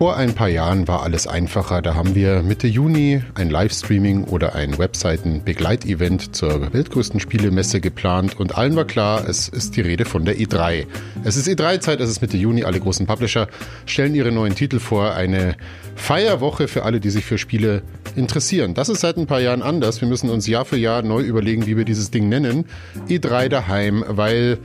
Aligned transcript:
Vor 0.00 0.16
ein 0.16 0.34
paar 0.34 0.48
Jahren 0.48 0.88
war 0.88 1.02
alles 1.02 1.26
einfacher. 1.26 1.82
Da 1.82 1.94
haben 1.94 2.14
wir 2.14 2.42
Mitte 2.42 2.66
Juni 2.66 3.22
ein 3.34 3.50
Livestreaming 3.50 4.24
oder 4.24 4.54
ein 4.54 4.78
Webseiten-Begleitevent 4.78 6.34
zur 6.34 6.72
weltgrößten 6.72 7.20
Spielemesse 7.20 7.82
geplant 7.82 8.40
und 8.40 8.56
allen 8.56 8.76
war 8.76 8.86
klar, 8.86 9.28
es 9.28 9.48
ist 9.48 9.76
die 9.76 9.82
Rede 9.82 10.06
von 10.06 10.24
der 10.24 10.38
E3. 10.38 10.86
Es 11.22 11.36
ist 11.36 11.48
E3-Zeit, 11.48 12.00
es 12.00 12.08
ist 12.08 12.22
Mitte 12.22 12.38
Juni, 12.38 12.64
alle 12.64 12.80
großen 12.80 13.06
Publisher 13.06 13.46
stellen 13.84 14.14
ihre 14.14 14.32
neuen 14.32 14.54
Titel 14.54 14.78
vor. 14.78 15.12
Eine 15.12 15.54
Feierwoche 15.96 16.66
für 16.66 16.84
alle, 16.84 16.98
die 16.98 17.10
sich 17.10 17.26
für 17.26 17.36
Spiele 17.36 17.82
interessieren. 18.16 18.72
Das 18.72 18.88
ist 18.88 19.00
seit 19.00 19.18
ein 19.18 19.26
paar 19.26 19.42
Jahren 19.42 19.60
anders. 19.60 20.00
Wir 20.00 20.08
müssen 20.08 20.30
uns 20.30 20.46
Jahr 20.46 20.64
für 20.64 20.78
Jahr 20.78 21.02
neu 21.02 21.20
überlegen, 21.20 21.66
wie 21.66 21.76
wir 21.76 21.84
dieses 21.84 22.10
Ding 22.10 22.30
nennen. 22.30 22.64
E3 23.10 23.50
daheim, 23.50 24.02
weil 24.08 24.56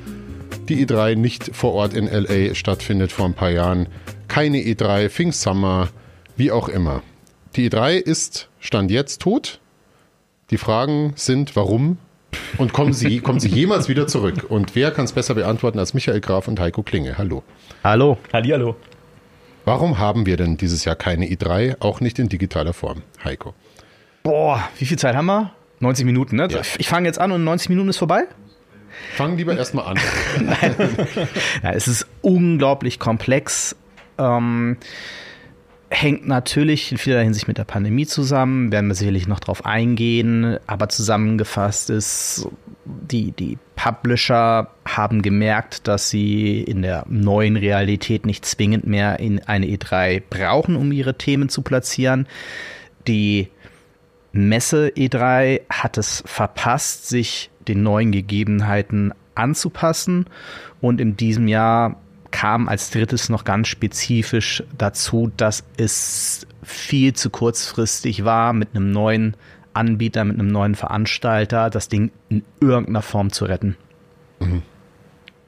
die 0.69 0.87
E3 0.87 1.15
nicht 1.15 1.53
vor 1.53 1.73
Ort 1.73 1.93
in 1.93 2.07
LA 2.07 2.55
stattfindet 2.55 3.11
vor 3.11 3.25
ein 3.25 3.33
paar 3.33 3.51
Jahren 3.51 3.87
keine 4.27 4.57
E3, 4.59 5.09
Pfingst 5.09 5.41
Summer, 5.41 5.89
wie 6.35 6.51
auch 6.51 6.69
immer. 6.69 7.01
Die 7.55 7.69
E3 7.69 7.95
ist 7.95 8.49
Stand 8.59 8.91
jetzt 8.91 9.21
tot. 9.21 9.59
Die 10.51 10.57
Fragen 10.57 11.13
sind, 11.15 11.55
warum 11.55 11.97
und 12.57 12.73
kommen 12.73 12.93
sie, 12.93 13.19
kommen 13.21 13.39
sie 13.39 13.49
jemals 13.49 13.89
wieder 13.89 14.07
zurück? 14.07 14.45
Und 14.49 14.75
wer 14.75 14.91
kann 14.91 15.05
es 15.05 15.13
besser 15.13 15.35
beantworten 15.35 15.79
als 15.79 15.93
Michael 15.93 16.21
Graf 16.21 16.47
und 16.47 16.59
Heiko 16.59 16.83
Klinge? 16.83 17.17
Hallo. 17.17 17.43
Hallo. 17.83 18.17
Hallihallo. 18.33 18.75
Warum 19.63 19.97
haben 19.97 20.25
wir 20.25 20.37
denn 20.37 20.57
dieses 20.57 20.85
Jahr 20.85 20.95
keine 20.95 21.25
E3, 21.25 21.77
auch 21.79 21.99
nicht 21.99 22.19
in 22.19 22.29
digitaler 22.29 22.73
Form? 22.73 23.01
Heiko. 23.23 23.53
Boah, 24.21 24.63
wie 24.77 24.85
viel 24.85 24.99
Zeit 24.99 25.15
haben 25.15 25.25
wir? 25.25 25.51
90 25.79 26.05
Minuten, 26.05 26.35
ne? 26.35 26.47
Ja. 26.49 26.61
Ich 26.77 26.87
fange 26.87 27.07
jetzt 27.07 27.19
an 27.19 27.31
und 27.31 27.43
90 27.43 27.69
Minuten 27.69 27.89
ist 27.89 27.97
vorbei? 27.97 28.25
Fang 29.15 29.37
lieber 29.37 29.57
erstmal 29.57 29.85
an. 29.87 29.99
Nein. 30.39 30.75
Ja, 31.63 31.71
es 31.71 31.87
ist 31.87 32.07
unglaublich 32.21 32.99
komplex 32.99 33.75
ähm, 34.17 34.77
hängt 35.89 36.27
natürlich 36.27 36.91
in 36.91 36.97
vieler 36.97 37.21
Hinsicht 37.21 37.47
mit 37.47 37.57
der 37.57 37.63
Pandemie 37.63 38.05
zusammen, 38.05 38.71
werden 38.71 38.87
wir 38.87 38.95
sicherlich 38.95 39.27
noch 39.27 39.39
drauf 39.39 39.65
eingehen, 39.65 40.57
aber 40.67 40.89
zusammengefasst 40.89 41.89
ist, 41.89 42.47
die, 42.85 43.31
die 43.31 43.57
Publisher 43.75 44.69
haben 44.85 45.21
gemerkt, 45.21 45.87
dass 45.87 46.09
sie 46.09 46.61
in 46.61 46.81
der 46.81 47.05
neuen 47.07 47.55
Realität 47.55 48.25
nicht 48.25 48.45
zwingend 48.45 48.87
mehr 48.87 49.19
in 49.19 49.41
eine 49.43 49.67
E3 49.67 50.21
brauchen, 50.29 50.75
um 50.75 50.91
ihre 50.91 51.17
Themen 51.17 51.49
zu 51.49 51.61
platzieren. 51.61 52.27
Die 53.07 53.49
Messe 54.31 54.89
E3 54.89 55.61
hat 55.69 55.97
es 55.97 56.23
verpasst, 56.25 57.07
sich 57.07 57.49
den 57.67 57.83
neuen 57.83 58.11
Gegebenheiten 58.11 59.13
anzupassen 59.33 60.25
und 60.81 60.99
in 60.99 61.15
diesem 61.17 61.47
Jahr 61.47 62.01
kam 62.35 62.67
als 62.67 62.89
drittes 62.89 63.29
noch 63.29 63.45
ganz 63.45 63.69
spezifisch 63.69 64.61
dazu, 64.77 65.31
dass 65.37 65.63
es 65.77 66.45
viel 66.63 67.13
zu 67.13 67.29
kurzfristig 67.29 68.25
war, 68.25 68.51
mit 68.51 68.75
einem 68.75 68.91
neuen 68.91 69.37
Anbieter, 69.73 70.25
mit 70.25 70.37
einem 70.37 70.49
neuen 70.49 70.75
Veranstalter 70.75 71.69
das 71.69 71.87
Ding 71.87 72.11
in 72.27 72.43
irgendeiner 72.59 73.01
Form 73.01 73.31
zu 73.31 73.45
retten. 73.45 73.77
Mhm. 74.41 74.63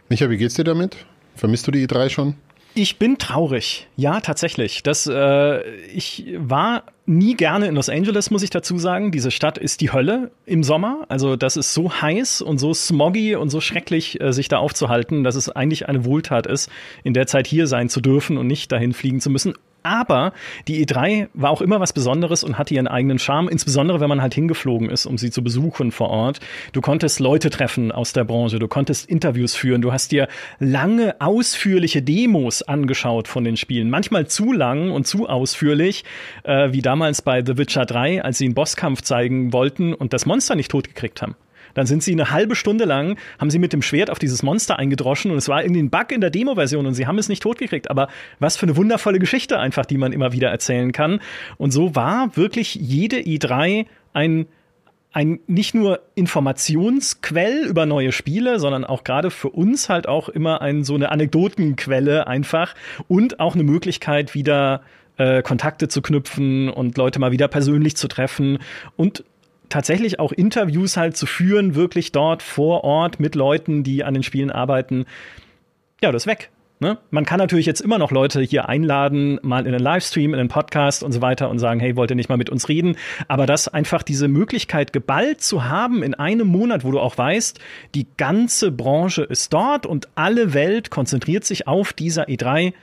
Micha, 0.07 0.29
wie 0.29 0.37
geht's 0.37 0.53
dir 0.53 0.63
damit? 0.63 1.05
Vermisst 1.35 1.67
du 1.67 1.71
die 1.71 1.85
E3 1.85 2.09
schon? 2.09 2.35
Ich 2.79 2.99
bin 2.99 3.17
traurig. 3.17 3.87
Ja, 3.95 4.19
tatsächlich. 4.19 4.83
Das, 4.83 5.07
äh, 5.07 5.67
ich 5.87 6.35
war 6.37 6.83
nie 7.07 7.33
gerne 7.33 7.65
in 7.65 7.73
Los 7.73 7.89
Angeles, 7.89 8.29
muss 8.29 8.43
ich 8.43 8.51
dazu 8.51 8.77
sagen. 8.77 9.11
Diese 9.11 9.31
Stadt 9.31 9.57
ist 9.57 9.81
die 9.81 9.91
Hölle 9.91 10.29
im 10.45 10.61
Sommer. 10.61 11.03
Also 11.09 11.35
das 11.35 11.57
ist 11.57 11.73
so 11.73 11.91
heiß 11.91 12.43
und 12.43 12.59
so 12.59 12.75
smoggy 12.75 13.35
und 13.35 13.49
so 13.49 13.61
schrecklich, 13.61 14.21
äh, 14.21 14.31
sich 14.31 14.47
da 14.47 14.59
aufzuhalten, 14.59 15.23
dass 15.23 15.33
es 15.33 15.49
eigentlich 15.49 15.89
eine 15.89 16.05
Wohltat 16.05 16.45
ist, 16.45 16.69
in 17.03 17.15
der 17.15 17.25
Zeit 17.25 17.47
hier 17.47 17.65
sein 17.65 17.89
zu 17.89 17.99
dürfen 17.99 18.37
und 18.37 18.45
nicht 18.45 18.71
dahin 18.71 18.93
fliegen 18.93 19.21
zu 19.21 19.31
müssen. 19.31 19.55
Aber 19.83 20.33
die 20.67 20.85
E3 20.85 21.29
war 21.33 21.51
auch 21.51 21.61
immer 21.61 21.79
was 21.79 21.93
Besonderes 21.93 22.43
und 22.43 22.57
hatte 22.57 22.73
ihren 22.73 22.87
eigenen 22.87 23.19
Charme, 23.19 23.47
insbesondere 23.47 23.99
wenn 23.99 24.09
man 24.09 24.21
halt 24.21 24.33
hingeflogen 24.33 24.89
ist, 24.89 25.05
um 25.05 25.17
sie 25.17 25.31
zu 25.31 25.43
besuchen 25.43 25.91
vor 25.91 26.09
Ort. 26.09 26.39
Du 26.73 26.81
konntest 26.81 27.19
Leute 27.19 27.49
treffen 27.49 27.91
aus 27.91 28.13
der 28.13 28.23
Branche, 28.23 28.59
du 28.59 28.67
konntest 28.67 29.09
Interviews 29.09 29.55
führen, 29.55 29.81
du 29.81 29.93
hast 29.93 30.11
dir 30.11 30.27
lange, 30.59 31.15
ausführliche 31.19 32.01
Demos 32.01 32.61
angeschaut 32.61 33.27
von 33.27 33.43
den 33.43 33.57
Spielen. 33.57 33.89
Manchmal 33.89 34.27
zu 34.27 34.51
lang 34.51 34.91
und 34.91 35.07
zu 35.07 35.27
ausführlich, 35.29 36.03
äh, 36.43 36.71
wie 36.71 36.81
damals 36.81 37.21
bei 37.21 37.43
The 37.45 37.57
Witcher 37.57 37.85
3, 37.85 38.23
als 38.23 38.37
sie 38.39 38.45
einen 38.45 38.55
Bosskampf 38.55 39.01
zeigen 39.01 39.53
wollten 39.53 39.93
und 39.93 40.13
das 40.13 40.25
Monster 40.25 40.55
nicht 40.55 40.71
totgekriegt 40.71 41.21
haben. 41.21 41.35
Dann 41.77 41.85
sind 41.85 42.01
sie 42.01 42.11
eine 42.11 42.31
halbe 42.31 42.55
Stunde 42.55 42.85
lang, 42.85 43.19
haben 43.37 43.51
sie 43.51 43.59
mit 43.59 43.71
dem 43.71 43.83
Schwert 43.83 44.09
auf 44.09 44.17
dieses 44.17 44.41
Monster 44.41 44.79
eingedroschen 44.79 45.29
und 45.29 45.37
es 45.37 45.47
war 45.47 45.61
irgendwie 45.61 45.83
ein 45.83 45.91
Bug 45.91 46.11
in 46.11 46.21
der 46.21 46.31
Demo-Version 46.31 46.87
und 46.87 46.95
sie 46.95 47.05
haben 47.05 47.19
es 47.19 47.29
nicht 47.29 47.43
totgekriegt. 47.43 47.91
Aber 47.91 48.07
was 48.39 48.57
für 48.57 48.65
eine 48.65 48.75
wundervolle 48.75 49.19
Geschichte 49.19 49.59
einfach, 49.59 49.85
die 49.85 49.97
man 49.97 50.11
immer 50.11 50.31
wieder 50.31 50.49
erzählen 50.49 50.91
kann. 50.91 51.21
Und 51.57 51.69
so 51.69 51.95
war 51.95 52.35
wirklich 52.35 52.73
jede 52.73 53.17
i3 53.17 53.85
ein 54.13 54.47
ein 55.13 55.39
nicht 55.47 55.73
nur 55.73 56.01
Informationsquell 56.15 57.65
über 57.65 57.85
neue 57.85 58.11
Spiele, 58.11 58.59
sondern 58.59 58.83
auch 58.83 59.03
gerade 59.03 59.31
für 59.31 59.49
uns 59.49 59.89
halt 59.89 60.07
auch 60.07 60.29
immer 60.29 60.61
ein 60.61 60.83
so 60.83 60.95
eine 60.95 61.11
Anekdotenquelle 61.11 62.27
einfach 62.27 62.73
und 63.07 63.39
auch 63.39 63.53
eine 63.55 63.63
Möglichkeit 63.63 64.35
wieder 64.35 64.81
äh, 65.17 65.41
Kontakte 65.41 65.87
zu 65.87 66.01
knüpfen 66.01 66.69
und 66.69 66.97
Leute 66.97 67.19
mal 67.19 67.31
wieder 67.31 67.47
persönlich 67.47 67.95
zu 67.95 68.07
treffen 68.07 68.59
und 68.95 69.23
tatsächlich 69.69 70.19
auch 70.19 70.31
Interviews 70.31 70.97
halt 70.97 71.17
zu 71.17 71.25
führen, 71.25 71.75
wirklich 71.75 72.11
dort 72.11 72.43
vor 72.43 72.83
Ort 72.83 73.19
mit 73.19 73.35
Leuten, 73.35 73.83
die 73.83 74.03
an 74.03 74.13
den 74.13 74.23
Spielen 74.23 74.51
arbeiten, 74.51 75.05
ja, 76.01 76.11
das 76.11 76.23
ist 76.23 76.27
weg. 76.27 76.51
Ne? 76.79 76.99
Man 77.09 77.25
kann 77.25 77.39
natürlich 77.39 77.65
jetzt 77.65 77.81
immer 77.81 77.97
noch 77.97 78.11
Leute 78.11 78.39
hier 78.41 78.69
einladen, 78.69 79.39
mal 79.41 79.65
in 79.65 79.73
einen 79.73 79.83
Livestream, 79.83 80.33
in 80.35 80.39
einen 80.39 80.49
Podcast 80.49 81.01
und 81.01 81.11
so 81.11 81.21
weiter 81.21 81.49
und 81.49 81.57
sagen, 81.57 81.79
hey, 81.79 81.95
wollt 81.95 82.11
ihr 82.11 82.15
nicht 82.15 82.29
mal 82.29 82.37
mit 82.37 82.51
uns 82.51 82.69
reden? 82.69 82.97
Aber 83.27 83.47
das 83.47 83.67
einfach 83.67 84.03
diese 84.03 84.27
Möglichkeit 84.27 84.93
geballt 84.93 85.41
zu 85.41 85.65
haben 85.65 86.03
in 86.03 86.13
einem 86.13 86.47
Monat, 86.47 86.83
wo 86.83 86.91
du 86.91 86.99
auch 86.99 87.17
weißt, 87.17 87.59
die 87.95 88.05
ganze 88.17 88.71
Branche 88.71 89.23
ist 89.23 89.53
dort 89.53 89.87
und 89.87 90.07
alle 90.13 90.53
Welt 90.53 90.91
konzentriert 90.91 91.45
sich 91.45 91.67
auf 91.67 91.93
dieser 91.93 92.27
E3, 92.27 92.73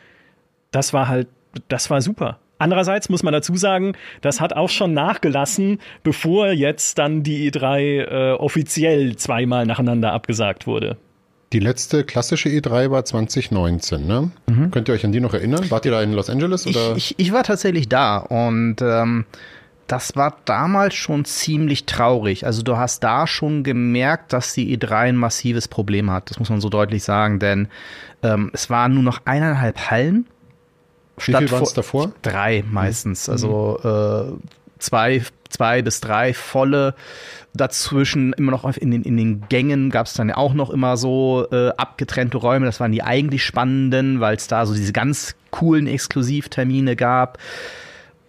das 0.73 0.93
war 0.93 1.07
halt, 1.07 1.29
das 1.69 1.89
war 1.89 2.03
super 2.03 2.41
Andererseits 2.65 3.11
muss 3.11 3.23
man 3.23 3.35
dazu 3.35 3.55
sagen, 3.57 3.93
das 4.23 4.41
hat 4.41 4.55
auch 4.55 4.71
schon 4.71 4.95
nachgelassen, 4.95 5.81
bevor 6.03 6.49
jetzt 6.49 6.97
dann 6.97 7.23
die 7.23 7.53
E3 7.53 7.79
äh, 7.81 8.33
offiziell 8.33 9.17
zweimal 9.17 9.67
nacheinander 9.67 10.15
abgesagt 10.15 10.67
wurde. 10.67 10.97
Die 11.53 11.59
letzte 11.59 12.05
klassische 12.05 12.49
E3 12.49 12.91
war 12.91 13.05
2019, 13.05 14.07
ne? 14.07 14.31
Mhm. 14.47 14.71
Könnt 14.71 14.89
ihr 14.89 14.95
euch 14.95 15.05
an 15.05 15.13
die 15.13 15.21
noch 15.21 15.35
erinnern? 15.35 15.71
Wart 15.71 15.85
ihr 15.85 15.91
da 15.93 16.01
in 16.01 16.15
Los 16.15 16.31
Angeles? 16.31 16.67
Oder? 16.67 16.97
Ich, 16.97 17.11
ich, 17.19 17.27
ich 17.27 17.33
war 17.35 17.43
tatsächlich 17.43 17.91
da 17.91 18.17
und 18.17 18.77
ähm, 18.81 19.27
das 19.87 20.17
war 20.17 20.39
damals 20.47 20.95
schon 20.95 21.27
ziemlich 21.27 21.85
traurig. 21.85 22.47
Also 22.47 22.63
du 22.63 22.79
hast 22.79 23.05
da 23.05 23.27
schon 23.27 23.63
gemerkt, 23.63 24.33
dass 24.33 24.55
die 24.55 24.75
E3 24.75 24.95
ein 24.95 25.17
massives 25.17 25.69
Problem 25.69 26.11
hat. 26.11 26.31
Das 26.31 26.39
muss 26.39 26.49
man 26.49 26.63
so 26.63 26.71
deutlich 26.71 27.05
sagen, 27.05 27.41
denn 27.41 27.69
ähm, 28.23 28.51
es 28.55 28.71
waren 28.71 28.95
nur 28.95 29.03
noch 29.03 29.21
eineinhalb 29.27 29.91
Hallen. 29.91 30.27
Wie 31.17 31.35
viel 31.35 31.51
waren 31.51 31.63
es 31.63 31.75
davor? 31.75 32.13
Drei 32.23 32.65
meistens. 32.71 33.29
Mhm. 33.29 33.33
Also 33.33 33.79
äh, 33.83 34.49
zwei, 34.79 35.23
zwei 35.49 35.83
bis 35.83 36.01
drei 36.01 36.35
volle. 36.35 36.95
Dazwischen 37.57 38.33
immer 38.33 38.51
noch 38.51 38.65
in 38.77 38.91
den, 38.91 39.05
in 39.05 39.17
den 39.17 39.49
Gängen 39.49 39.91
gab 39.91 40.07
es 40.07 40.15
dann 40.15 40.29
ja 40.29 40.37
auch 40.37 40.55
noch 40.55 40.71
immer 40.71 40.97
so 40.97 41.47
äh, 41.53 41.69
abgetrennte 41.77 42.39
Räume. 42.39 42.67
Das 42.67 42.81
waren 42.81 42.91
die 42.91 43.05
eigentlich 43.05 43.45
spannenden, 43.45 44.19
weil 44.19 44.37
es 44.37 44.49
da 44.49 44.67
so 44.67 44.75
diese 44.75 44.93
ganz 44.93 45.37
coolen 45.53 45.87
Exklusivtermine 45.87 46.97
gab. 46.97 47.39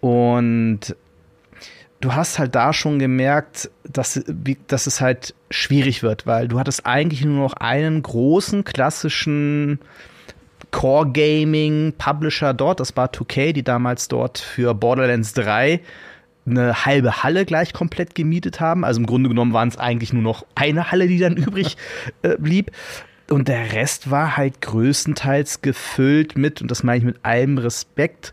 Und 0.00 0.94
du 2.00 2.14
hast 2.14 2.38
halt 2.38 2.54
da 2.54 2.72
schon 2.72 3.00
gemerkt, 3.00 3.68
dass, 3.82 4.22
dass 4.68 4.86
es 4.86 5.00
halt 5.00 5.34
schwierig 5.50 6.04
wird, 6.04 6.26
weil 6.26 6.46
du 6.46 6.60
hattest 6.60 6.86
eigentlich 6.86 7.24
nur 7.24 7.38
noch 7.38 7.54
einen 7.54 8.02
großen 8.02 8.62
klassischen 8.62 9.80
Core 10.70 11.10
Gaming 11.12 11.94
Publisher 11.96 12.54
dort, 12.54 12.80
das 12.80 12.96
war 12.96 13.08
2K, 13.08 13.52
die 13.52 13.62
damals 13.62 14.08
dort 14.08 14.38
für 14.38 14.74
Borderlands 14.74 15.32
3 15.34 15.80
eine 16.46 16.84
halbe 16.84 17.22
Halle 17.22 17.44
gleich 17.44 17.72
komplett 17.72 18.14
gemietet 18.14 18.60
haben. 18.60 18.84
Also 18.84 19.00
im 19.00 19.06
Grunde 19.06 19.28
genommen 19.28 19.52
waren 19.52 19.68
es 19.68 19.78
eigentlich 19.78 20.12
nur 20.12 20.22
noch 20.22 20.46
eine 20.54 20.90
Halle, 20.90 21.08
die 21.08 21.18
dann 21.18 21.36
übrig 21.36 21.76
äh, 22.22 22.36
blieb. 22.38 22.70
Und 23.28 23.48
der 23.48 23.72
Rest 23.72 24.10
war 24.10 24.36
halt 24.36 24.60
größtenteils 24.60 25.60
gefüllt 25.60 26.38
mit, 26.38 26.62
und 26.62 26.70
das 26.70 26.84
meine 26.84 26.98
ich 26.98 27.04
mit 27.04 27.24
allem 27.24 27.58
Respekt, 27.58 28.32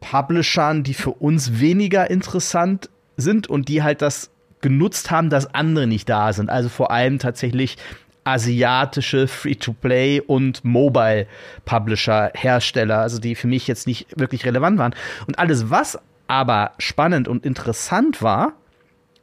Publishern, 0.00 0.82
die 0.82 0.94
für 0.94 1.10
uns 1.10 1.60
weniger 1.60 2.10
interessant 2.10 2.88
sind 3.16 3.46
und 3.46 3.68
die 3.68 3.82
halt 3.82 4.02
das 4.02 4.30
genutzt 4.60 5.10
haben, 5.10 5.30
dass 5.30 5.54
andere 5.54 5.86
nicht 5.86 6.08
da 6.08 6.32
sind. 6.32 6.50
Also 6.50 6.68
vor 6.68 6.90
allem 6.90 7.18
tatsächlich 7.18 7.76
asiatische 8.24 9.28
Free-to-Play 9.28 10.20
und 10.20 10.64
Mobile-Publisher, 10.64 12.32
Hersteller, 12.34 12.98
also 12.98 13.18
die 13.18 13.34
für 13.34 13.46
mich 13.46 13.66
jetzt 13.66 13.86
nicht 13.86 14.06
wirklich 14.18 14.44
relevant 14.44 14.78
waren. 14.78 14.94
Und 15.26 15.38
alles, 15.38 15.70
was 15.70 15.98
aber 16.26 16.72
spannend 16.78 17.28
und 17.28 17.44
interessant 17.44 18.22
war, 18.22 18.52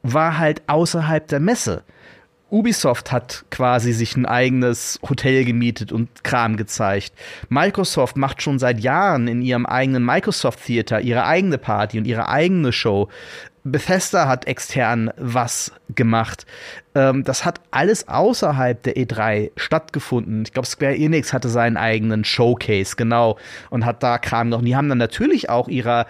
war 0.04 0.38
halt 0.38 0.62
außerhalb 0.68 1.28
der 1.28 1.40
Messe. 1.40 1.84
Ubisoft 2.50 3.12
hat 3.12 3.44
quasi 3.52 3.92
sich 3.92 4.16
ein 4.16 4.26
eigenes 4.26 5.00
Hotel 5.08 5.44
gemietet 5.44 5.92
und 5.92 6.24
Kram 6.24 6.56
gezeigt. 6.56 7.14
Microsoft 7.50 8.16
macht 8.16 8.42
schon 8.42 8.58
seit 8.58 8.80
Jahren 8.80 9.28
in 9.28 9.42
ihrem 9.42 9.66
eigenen 9.66 10.06
Microsoft 10.06 10.66
Theater 10.66 11.02
ihre 11.02 11.26
eigene 11.26 11.58
Party 11.58 11.98
und 11.98 12.08
ihre 12.08 12.30
eigene 12.30 12.72
Show. 12.72 13.10
Bethesda 13.72 14.28
hat 14.28 14.48
extern 14.48 15.12
was 15.18 15.72
gemacht. 15.94 16.46
Ähm, 16.96 17.24
das 17.24 17.46
hat 17.46 17.62
alles 17.72 18.08
außerhalb 18.08 18.82
der 18.84 18.96
E3 18.96 19.52
stattgefunden. 19.56 20.44
Ich 20.44 20.54
glaube, 20.54 20.68
Square 20.68 20.96
Enix 20.96 21.34
hatte 21.34 21.50
seinen 21.50 21.78
eigenen 21.78 22.24
Showcase, 22.24 22.96
genau, 22.96 23.38
und 23.70 23.86
hat 23.86 24.04
da 24.04 24.18
Kram 24.18 24.50
noch. 24.50 24.62
Die 24.62 24.76
haben 24.76 24.90
dann 24.90 24.98
natürlich 24.98 25.50
auch 25.50 25.68
ihrer 25.68 26.08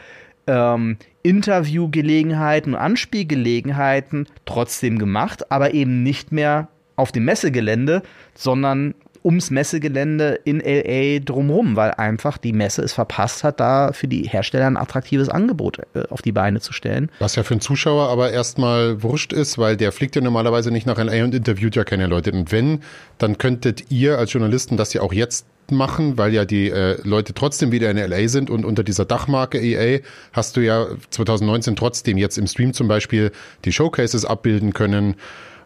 ähm, 0.48 0.98
Interviewgelegenheiten 1.24 2.74
und 2.74 2.80
Anspielgelegenheiten 2.80 4.28
trotzdem 4.46 4.98
gemacht, 4.98 5.52
aber 5.52 5.74
eben 5.74 6.04
nicht 6.04 6.32
mehr 6.32 6.70
auf 6.96 7.12
dem 7.12 7.26
Messegelände, 7.26 8.02
sondern 8.34 8.96
ums 9.28 9.52
Messegelände 9.52 10.40
in 10.46 10.62
LA 10.62 11.20
drumherum, 11.20 11.76
weil 11.76 11.92
einfach 11.92 12.38
die 12.38 12.54
Messe 12.54 12.82
es 12.82 12.94
verpasst 12.94 13.44
hat, 13.44 13.60
da 13.60 13.92
für 13.92 14.08
die 14.08 14.24
Hersteller 14.24 14.68
ein 14.68 14.78
attraktives 14.78 15.28
Angebot 15.28 15.80
äh, 15.94 16.04
auf 16.10 16.22
die 16.22 16.32
Beine 16.32 16.62
zu 16.62 16.72
stellen. 16.72 17.12
Was 17.20 17.36
ja 17.36 17.44
für 17.44 17.56
einen 17.56 17.62
Zuschauer 17.62 18.08
aber 18.08 18.32
erstmal 18.32 19.04
wurscht 19.04 19.34
ist, 19.34 19.58
weil 19.58 19.76
der 19.76 19.92
fliegt 19.92 20.16
ja 20.16 20.22
normalerweise 20.22 20.72
nicht 20.72 20.88
nach 20.88 20.98
LA 20.98 21.26
und 21.26 21.36
interviewt 21.36 21.76
ja 21.76 21.84
keine 21.84 22.08
Leute. 22.08 22.32
Und 22.32 22.54
wenn, 22.54 22.80
dann 23.18 23.38
könntet 23.38 23.92
ihr 23.92 24.18
als 24.18 24.32
Journalisten 24.32 24.78
das 24.78 24.94
ja 24.94 25.02
auch 25.02 25.12
jetzt 25.12 25.46
machen, 25.70 26.18
weil 26.18 26.34
ja 26.34 26.46
die 26.46 26.70
äh, 26.70 26.98
Leute 27.04 27.34
trotzdem 27.34 27.74
wieder 27.74 27.92
in 27.92 27.98
LA 27.98 28.30
sind 28.30 28.50
und 28.50 28.64
unter 28.64 28.86
dieser 28.86 29.04
Dachmarke 29.04 29.60
EA 29.60 30.00
hast 30.32 30.56
du 30.56 30.62
ja 30.62 30.88
2019 31.10 31.76
trotzdem 31.76 32.18
jetzt 32.18 32.38
im 32.38 32.48
Stream 32.48 32.72
zum 32.72 32.88
Beispiel 32.88 33.34
die 33.66 33.74
Showcases 33.74 34.24
abbilden 34.24 34.72
können. 34.72 35.16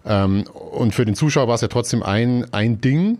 Ähm, 0.03 0.45
und 0.71 0.95
für 0.95 1.05
den 1.05 1.13
Zuschauer 1.13 1.47
war 1.47 1.53
es 1.53 1.61
ja 1.61 1.67
trotzdem 1.67 2.01
ein, 2.01 2.51
ein 2.51 2.81
Ding. 2.81 3.19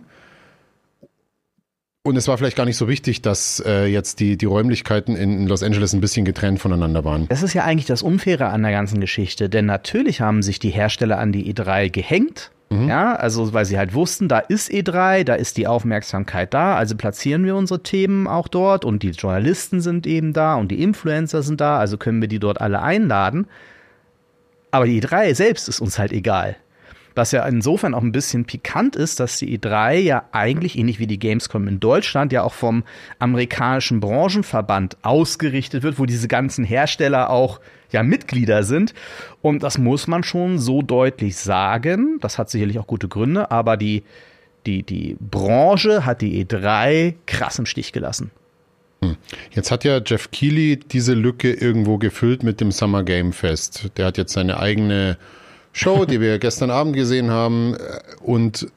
Und 2.03 2.15
es 2.15 2.27
war 2.27 2.37
vielleicht 2.37 2.57
gar 2.57 2.65
nicht 2.65 2.77
so 2.77 2.87
wichtig, 2.87 3.21
dass 3.21 3.61
äh, 3.65 3.85
jetzt 3.85 4.19
die, 4.19 4.35
die 4.35 4.45
Räumlichkeiten 4.45 5.15
in 5.15 5.45
Los 5.47 5.61
Angeles 5.61 5.93
ein 5.93 6.01
bisschen 6.01 6.25
getrennt 6.25 6.59
voneinander 6.59 7.05
waren. 7.05 7.27
Das 7.27 7.43
ist 7.43 7.53
ja 7.53 7.63
eigentlich 7.63 7.85
das 7.85 8.01
Unfaire 8.01 8.47
an 8.47 8.63
der 8.63 8.71
ganzen 8.71 8.99
Geschichte, 8.99 9.49
denn 9.49 9.67
natürlich 9.67 10.19
haben 10.19 10.41
sich 10.41 10.57
die 10.57 10.71
Hersteller 10.71 11.19
an 11.19 11.31
die 11.31 11.53
E3 11.53 11.89
gehängt 11.89 12.51
Mhm. 12.71 12.87
Ja, 12.87 13.15
also 13.15 13.53
weil 13.53 13.65
sie 13.65 13.77
halt 13.77 13.93
wussten, 13.93 14.29
da 14.29 14.39
ist 14.39 14.71
E3, 14.71 15.25
da 15.25 15.35
ist 15.35 15.57
die 15.57 15.67
Aufmerksamkeit 15.67 16.53
da, 16.53 16.75
also 16.75 16.95
platzieren 16.95 17.43
wir 17.43 17.57
unsere 17.57 17.83
Themen 17.83 18.27
auch 18.27 18.47
dort 18.47 18.85
und 18.85 19.03
die 19.03 19.09
Journalisten 19.09 19.81
sind 19.81 20.07
eben 20.07 20.31
da 20.31 20.55
und 20.55 20.69
die 20.69 20.81
Influencer 20.81 21.43
sind 21.43 21.59
da, 21.59 21.77
also 21.77 21.97
können 21.97 22.21
wir 22.21 22.29
die 22.29 22.39
dort 22.39 22.61
alle 22.61 22.81
einladen. 22.81 23.47
Aber 24.71 24.85
die 24.85 25.01
E3 25.03 25.35
selbst 25.35 25.67
ist 25.67 25.81
uns 25.81 25.99
halt 25.99 26.13
egal. 26.13 26.55
Was 27.15 27.31
ja 27.31 27.45
insofern 27.45 27.93
auch 27.93 28.01
ein 28.01 28.11
bisschen 28.11 28.45
pikant 28.45 28.95
ist, 28.95 29.19
dass 29.19 29.37
die 29.37 29.57
E3 29.57 29.95
ja 29.95 30.25
eigentlich 30.31 30.77
ähnlich 30.77 30.99
wie 30.99 31.07
die 31.07 31.19
Gamescom 31.19 31.67
in 31.67 31.79
Deutschland 31.79 32.31
ja 32.31 32.43
auch 32.43 32.53
vom 32.53 32.83
amerikanischen 33.19 33.99
Branchenverband 33.99 34.97
ausgerichtet 35.01 35.83
wird, 35.83 35.99
wo 35.99 36.05
diese 36.05 36.27
ganzen 36.27 36.63
Hersteller 36.63 37.29
auch 37.29 37.59
ja 37.91 38.03
Mitglieder 38.03 38.63
sind. 38.63 38.93
Und 39.41 39.63
das 39.63 39.77
muss 39.77 40.07
man 40.07 40.23
schon 40.23 40.59
so 40.59 40.81
deutlich 40.81 41.35
sagen. 41.37 42.17
Das 42.21 42.37
hat 42.37 42.49
sicherlich 42.49 42.79
auch 42.79 42.87
gute 42.87 43.07
Gründe, 43.07 43.51
aber 43.51 43.77
die, 43.77 44.03
die, 44.65 44.83
die 44.83 45.17
Branche 45.19 46.05
hat 46.05 46.21
die 46.21 46.45
E3 46.45 47.15
krass 47.25 47.59
im 47.59 47.65
Stich 47.65 47.91
gelassen. 47.91 48.31
Hm. 49.03 49.17
Jetzt 49.51 49.71
hat 49.71 49.83
ja 49.83 49.99
Jeff 50.05 50.31
Keighley 50.31 50.77
diese 50.79 51.13
Lücke 51.13 51.51
irgendwo 51.51 51.97
gefüllt 51.97 52.43
mit 52.43 52.61
dem 52.61 52.71
Summer 52.71 53.03
Game 53.03 53.33
Fest. 53.33 53.89
Der 53.97 54.05
hat 54.05 54.17
jetzt 54.17 54.33
seine 54.33 54.59
eigene 54.59 55.17
Show, 55.73 56.05
die 56.05 56.19
wir 56.19 56.39
gestern 56.39 56.69
Abend 56.69 56.95
gesehen 56.95 57.31
haben 57.31 57.77
und 58.21 58.67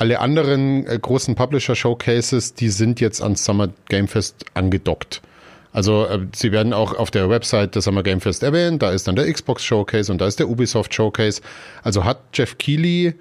alle 0.00 0.20
anderen 0.20 0.86
äh, 0.86 0.98
großen 0.98 1.34
Publisher 1.34 1.74
Showcases, 1.74 2.54
die 2.54 2.70
sind 2.70 3.00
jetzt 3.00 3.22
ans 3.22 3.44
Summer 3.44 3.68
Game 3.90 4.08
Fest 4.08 4.46
angedockt. 4.54 5.20
Also 5.72 6.06
äh, 6.06 6.20
sie 6.34 6.52
werden 6.52 6.72
auch 6.72 6.94
auf 6.94 7.10
der 7.10 7.28
Website 7.28 7.76
des 7.76 7.84
Summer 7.84 8.02
Game 8.02 8.22
Fest 8.22 8.42
erwähnt, 8.42 8.82
da 8.82 8.92
ist 8.92 9.06
dann 9.06 9.16
der 9.16 9.30
Xbox 9.30 9.62
Showcase 9.62 10.10
und 10.10 10.20
da 10.20 10.26
ist 10.26 10.38
der 10.38 10.48
Ubisoft 10.48 10.94
Showcase. 10.94 11.42
Also 11.82 12.04
hat 12.04 12.18
Jeff 12.32 12.56
Keighley 12.56 13.14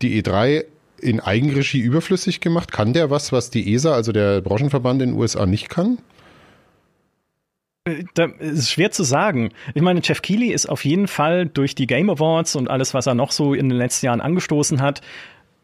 die 0.00 0.22
E3 0.22 0.64
in 1.00 1.20
Eigenregie 1.20 1.80
überflüssig 1.80 2.40
gemacht? 2.40 2.72
Kann 2.72 2.94
der 2.94 3.10
was, 3.10 3.30
was 3.30 3.50
die 3.50 3.74
ESA, 3.74 3.92
also 3.92 4.10
der 4.12 4.40
Branchenverband 4.40 5.02
in 5.02 5.10
den 5.10 5.18
USA, 5.18 5.44
nicht 5.44 5.68
kann? 5.68 5.98
Äh, 7.84 8.04
da 8.14 8.24
ist 8.38 8.70
schwer 8.70 8.90
zu 8.90 9.04
sagen. 9.04 9.50
Ich 9.74 9.82
meine, 9.82 10.00
Jeff 10.02 10.22
Keighley 10.22 10.48
ist 10.48 10.66
auf 10.66 10.84
jeden 10.84 11.06
Fall 11.06 11.46
durch 11.46 11.74
die 11.74 11.86
Game 11.86 12.10
Awards 12.10 12.56
und 12.56 12.70
alles, 12.70 12.94
was 12.94 13.06
er 13.06 13.14
noch 13.14 13.30
so 13.30 13.54
in 13.54 13.68
den 13.68 13.78
letzten 13.78 14.06
Jahren 14.06 14.20
angestoßen 14.20 14.80
hat, 14.80 15.02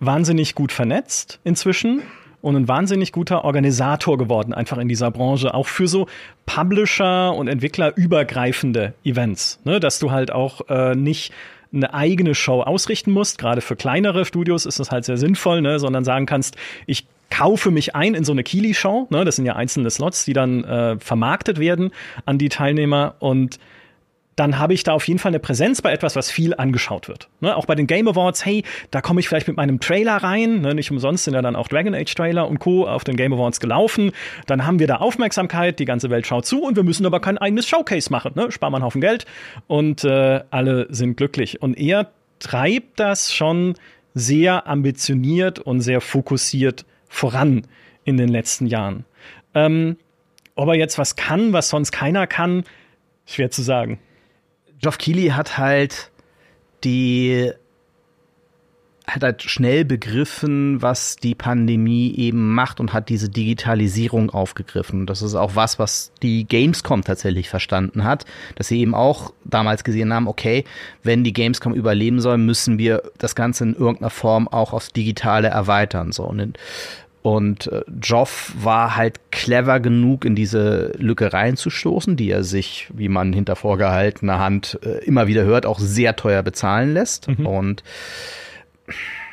wahnsinnig 0.00 0.54
gut 0.54 0.72
vernetzt 0.72 1.40
inzwischen 1.44 2.02
und 2.42 2.56
ein 2.56 2.68
wahnsinnig 2.68 3.12
guter 3.12 3.44
Organisator 3.44 4.16
geworden, 4.16 4.54
einfach 4.54 4.78
in 4.78 4.88
dieser 4.88 5.10
Branche, 5.10 5.52
auch 5.52 5.66
für 5.66 5.88
so 5.88 6.06
Publisher 6.46 7.34
und 7.34 7.48
Entwickler 7.48 7.96
übergreifende 7.96 8.94
Events, 9.04 9.60
ne? 9.64 9.78
dass 9.78 9.98
du 9.98 10.10
halt 10.10 10.30
auch 10.30 10.68
äh, 10.68 10.94
nicht 10.94 11.32
eine 11.72 11.92
eigene 11.94 12.34
Show 12.34 12.62
ausrichten 12.62 13.12
musst. 13.12 13.38
Gerade 13.38 13.60
für 13.60 13.76
kleinere 13.76 14.24
Studios 14.24 14.66
ist 14.66 14.80
das 14.80 14.90
halt 14.90 15.04
sehr 15.04 15.18
sinnvoll, 15.18 15.60
ne? 15.60 15.78
sondern 15.78 16.04
sagen 16.04 16.26
kannst, 16.26 16.56
ich 16.86 17.06
kaufe 17.30 17.70
mich 17.70 17.94
ein 17.94 18.14
in 18.14 18.24
so 18.24 18.32
eine 18.32 18.42
Kili-Show. 18.42 19.08
Ne? 19.10 19.24
Das 19.24 19.36
sind 19.36 19.46
ja 19.46 19.56
einzelne 19.56 19.90
Slots, 19.90 20.24
die 20.24 20.32
dann 20.32 20.64
äh, 20.64 20.98
vermarktet 20.98 21.58
werden 21.58 21.90
an 22.26 22.38
die 22.38 22.48
Teilnehmer 22.48 23.14
und 23.20 23.58
dann 24.40 24.58
habe 24.58 24.72
ich 24.72 24.84
da 24.84 24.94
auf 24.94 25.06
jeden 25.06 25.18
Fall 25.18 25.30
eine 25.30 25.38
Präsenz 25.38 25.82
bei 25.82 25.92
etwas, 25.92 26.16
was 26.16 26.30
viel 26.30 26.54
angeschaut 26.54 27.08
wird. 27.08 27.28
Ne, 27.40 27.54
auch 27.54 27.66
bei 27.66 27.74
den 27.74 27.86
Game 27.86 28.08
Awards, 28.08 28.46
hey, 28.46 28.64
da 28.90 29.02
komme 29.02 29.20
ich 29.20 29.28
vielleicht 29.28 29.48
mit 29.48 29.58
meinem 29.58 29.80
Trailer 29.80 30.16
rein. 30.16 30.62
Ne, 30.62 30.74
nicht 30.74 30.90
umsonst 30.90 31.24
sind 31.24 31.34
ja 31.34 31.42
dann 31.42 31.56
auch 31.56 31.68
Dragon 31.68 31.94
Age 31.94 32.14
Trailer 32.14 32.48
und 32.48 32.58
Co. 32.58 32.86
auf 32.88 33.04
den 33.04 33.16
Game 33.16 33.34
Awards 33.34 33.60
gelaufen. 33.60 34.12
Dann 34.46 34.66
haben 34.66 34.78
wir 34.78 34.86
da 34.86 34.96
Aufmerksamkeit, 34.96 35.78
die 35.78 35.84
ganze 35.84 36.08
Welt 36.08 36.26
schaut 36.26 36.46
zu 36.46 36.62
und 36.62 36.74
wir 36.74 36.84
müssen 36.84 37.04
aber 37.04 37.20
kein 37.20 37.36
eigenes 37.36 37.68
Showcase 37.68 38.10
machen. 38.10 38.32
Ne? 38.34 38.50
Sparen 38.50 38.72
wir 38.72 38.76
einen 38.76 38.86
Haufen 38.86 39.02
Geld 39.02 39.26
und 39.66 40.04
äh, 40.04 40.40
alle 40.50 40.86
sind 40.88 41.18
glücklich. 41.18 41.60
Und 41.60 41.78
er 41.78 42.10
treibt 42.38 42.98
das 42.98 43.34
schon 43.34 43.74
sehr 44.14 44.66
ambitioniert 44.66 45.58
und 45.58 45.82
sehr 45.82 46.00
fokussiert 46.00 46.86
voran 47.10 47.66
in 48.04 48.16
den 48.16 48.30
letzten 48.30 48.66
Jahren. 48.66 49.04
Ähm, 49.52 49.98
ob 50.54 50.68
er 50.68 50.76
jetzt 50.76 50.96
was 50.96 51.16
kann, 51.16 51.52
was 51.52 51.68
sonst 51.68 51.92
keiner 51.92 52.26
kann, 52.26 52.64
schwer 53.26 53.50
zu 53.50 53.60
sagen. 53.60 53.98
Geoff 54.80 54.96
Keighley 54.96 55.28
hat 55.28 55.58
halt 55.58 56.10
die 56.84 57.52
hat 59.14 59.22
halt 59.22 59.42
schnell 59.42 59.84
begriffen, 59.84 60.82
was 60.82 61.16
die 61.16 61.34
Pandemie 61.34 62.14
eben 62.16 62.54
macht 62.54 62.80
und 62.80 62.92
hat 62.92 63.08
diese 63.08 63.28
Digitalisierung 63.28 64.30
aufgegriffen. 64.30 65.06
Das 65.06 65.22
ist 65.22 65.34
auch 65.34 65.56
was, 65.56 65.78
was 65.78 66.12
die 66.22 66.44
Gamescom 66.44 67.02
tatsächlich 67.02 67.48
verstanden 67.48 68.04
hat, 68.04 68.24
dass 68.56 68.68
sie 68.68 68.80
eben 68.80 68.94
auch 68.94 69.32
damals 69.44 69.84
gesehen 69.84 70.12
haben, 70.12 70.28
okay, 70.28 70.64
wenn 71.02 71.24
die 71.24 71.32
Gamescom 71.32 71.74
überleben 71.74 72.20
soll, 72.20 72.38
müssen 72.38 72.78
wir 72.78 73.02
das 73.18 73.34
Ganze 73.34 73.64
in 73.64 73.74
irgendeiner 73.74 74.10
Form 74.10 74.48
auch 74.48 74.72
aufs 74.72 74.92
Digitale 74.92 75.48
erweitern. 75.48 76.12
So. 76.12 76.24
Und 76.24 76.58
und 77.22 77.66
äh, 77.66 77.82
Joff 78.02 78.52
war 78.56 78.96
halt 78.96 79.30
clever 79.30 79.78
genug, 79.78 80.24
in 80.24 80.34
diese 80.34 80.92
Lücke 80.96 81.32
reinzustoßen, 81.32 82.16
die 82.16 82.30
er 82.30 82.44
sich, 82.44 82.88
wie 82.94 83.08
man 83.08 83.32
hinter 83.32 83.56
vorgehaltener 83.56 84.38
Hand 84.38 84.78
äh, 84.82 85.04
immer 85.04 85.26
wieder 85.26 85.44
hört, 85.44 85.66
auch 85.66 85.78
sehr 85.78 86.16
teuer 86.16 86.42
bezahlen 86.42 86.94
lässt. 86.94 87.28
Mhm. 87.28 87.46
Und 87.46 87.84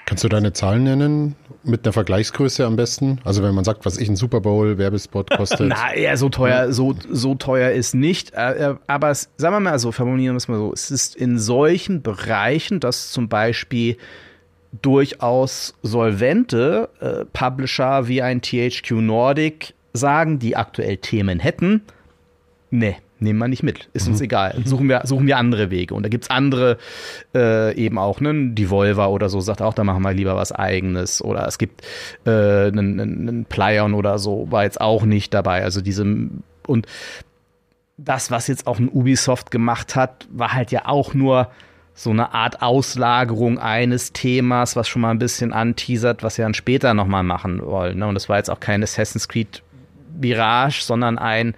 Kannst 0.06 0.24
du 0.24 0.30
deine 0.30 0.54
Zahlen 0.54 0.84
nennen? 0.84 1.36
Mit 1.64 1.86
einer 1.86 1.92
Vergleichsgröße 1.92 2.66
am 2.66 2.78
besten? 2.78 3.20
Also 3.26 3.44
wenn 3.44 3.54
man 3.54 3.66
sagt, 3.66 3.86
was 3.86 3.98
ich 3.98 4.08
ein 4.08 4.16
Super 4.16 4.40
Bowl 4.40 4.78
Werbespot 4.78 5.30
kostet. 5.30 5.60
Na, 5.68 5.98
ja, 5.98 6.16
so 6.16 6.30
teuer, 6.30 6.72
so, 6.72 6.96
so 7.10 7.36
teuer 7.36 7.72
ist 7.72 7.94
nicht. 7.94 8.34
Äh, 8.34 8.72
äh, 8.72 8.76
aber 8.88 9.10
es, 9.10 9.30
sagen 9.36 9.56
wir 9.56 9.60
mal 9.60 9.78
so, 9.80 9.92
formulieren 9.92 10.36
wir 10.36 10.38
es 10.38 10.48
mal 10.48 10.60
so. 10.60 10.72
Es 10.72 10.92
ist 10.92 11.16
in 11.16 11.38
solchen 11.38 12.04
Bereichen, 12.04 12.80
dass 12.80 13.12
zum 13.12 13.28
Beispiel 13.28 13.98
durchaus 14.82 15.74
solvente 15.82 16.90
äh, 17.02 17.26
Publisher 17.26 18.08
wie 18.08 18.22
ein 18.22 18.42
THQ 18.42 18.92
Nordic 18.92 19.74
sagen, 19.94 20.40
die 20.40 20.56
aktuell 20.56 20.98
Themen 20.98 21.40
hätten, 21.40 21.82
nee, 22.70 22.98
nehmen 23.20 23.40
wir 23.40 23.48
nicht 23.48 23.64
mit. 23.64 23.90
Ist 23.94 24.08
mhm. 24.08 24.14
uns 24.14 24.22
egal. 24.22 24.56
Suchen 24.66 24.90
wir, 24.90 25.02
suchen 25.06 25.28
wir 25.28 25.38
andere 25.38 25.70
Wege. 25.70 25.94
Und 25.94 26.04
da 26.04 26.10
gibt 26.10 26.26
es 26.26 26.30
andere 26.30 26.78
äh, 27.36 27.76
eben 27.76 27.98
auch, 27.98 28.20
ne, 28.22 28.52
die 28.52 28.70
Volva 28.70 29.08
oder 29.08 29.30
so, 29.30 29.40
sagt 29.42 29.62
auch, 29.62 29.74
da 29.74 29.84
machen 29.84 30.04
wir 30.04 30.14
lieber 30.14 30.36
was 30.36 30.52
eigenes. 30.52 31.24
Oder 31.24 31.48
es 31.48 31.58
gibt 31.58 31.82
äh, 32.26 32.30
einen, 32.68 33.00
einen 33.00 33.46
Plyon 33.46 33.94
oder 33.94 34.20
so, 34.20 34.52
war 34.52 34.64
jetzt 34.64 34.82
auch 34.82 35.04
nicht 35.04 35.34
dabei. 35.34 35.64
Also 35.64 35.82
diese 35.82 36.06
und 36.68 36.88
das, 37.98 38.30
was 38.30 38.48
jetzt 38.48 38.68
auch 38.68 38.80
ein 38.80 38.90
Ubisoft 38.90 39.50
gemacht 39.52 39.96
hat, 39.96 40.28
war 40.32 40.54
halt 40.54 40.72
ja 40.72 40.86
auch 40.86 41.14
nur 41.14 41.50
so 41.96 42.12
eine 42.12 42.36
Art 42.36 42.62
Auslagerung 42.62 43.58
eines 43.58 44.14
Themas, 44.14 44.76
was 44.76 44.88
schon 44.88 45.02
mal 45.02 45.10
ein 45.10 45.20
bisschen 45.20 45.52
anteasert, 45.52 46.22
was 46.22 46.38
wir 46.38 46.46
dann 46.46 46.54
später 46.54 46.94
nochmal 46.94 47.24
machen 47.24 47.60
wollen. 47.66 47.98
Ne? 47.98 48.08
Und 48.08 48.14
das 48.14 48.30
war 48.30 48.38
jetzt 48.38 48.52
auch 48.52 48.60
kein 48.60 48.84
Assassin's 48.84 49.28
Creed 49.28 49.64
Mirage, 50.20 50.84
sondern 50.84 51.18
ein 51.18 51.56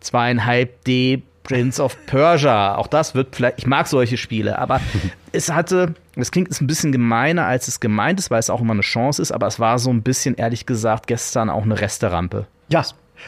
zweieinhalb 0.00 0.84
D 0.84 1.22
Prince 1.48 1.82
of 1.82 1.96
Persia. 2.06 2.76
Auch 2.76 2.86
das 2.86 3.14
wird 3.14 3.34
vielleicht, 3.34 3.58
ich 3.58 3.66
mag 3.66 3.86
solche 3.86 4.18
Spiele, 4.18 4.58
aber 4.58 4.80
es 5.32 5.50
hatte, 5.50 5.94
das 6.14 6.30
klingt 6.30 6.48
jetzt 6.48 6.60
ein 6.60 6.66
bisschen 6.66 6.92
gemeiner, 6.92 7.46
als 7.46 7.68
es 7.68 7.80
gemeint 7.80 8.20
ist, 8.20 8.30
weil 8.30 8.38
es 8.38 8.50
auch 8.50 8.60
immer 8.60 8.74
eine 8.74 8.82
Chance 8.82 9.22
ist, 9.22 9.32
aber 9.32 9.46
es 9.46 9.58
war 9.58 9.78
so 9.78 9.90
ein 9.90 10.02
bisschen, 10.02 10.34
ehrlich 10.34 10.66
gesagt, 10.66 11.06
gestern 11.06 11.48
auch 11.48 11.62
eine 11.62 11.80
Resterampe. 11.80 12.46
Ja. 12.68 12.84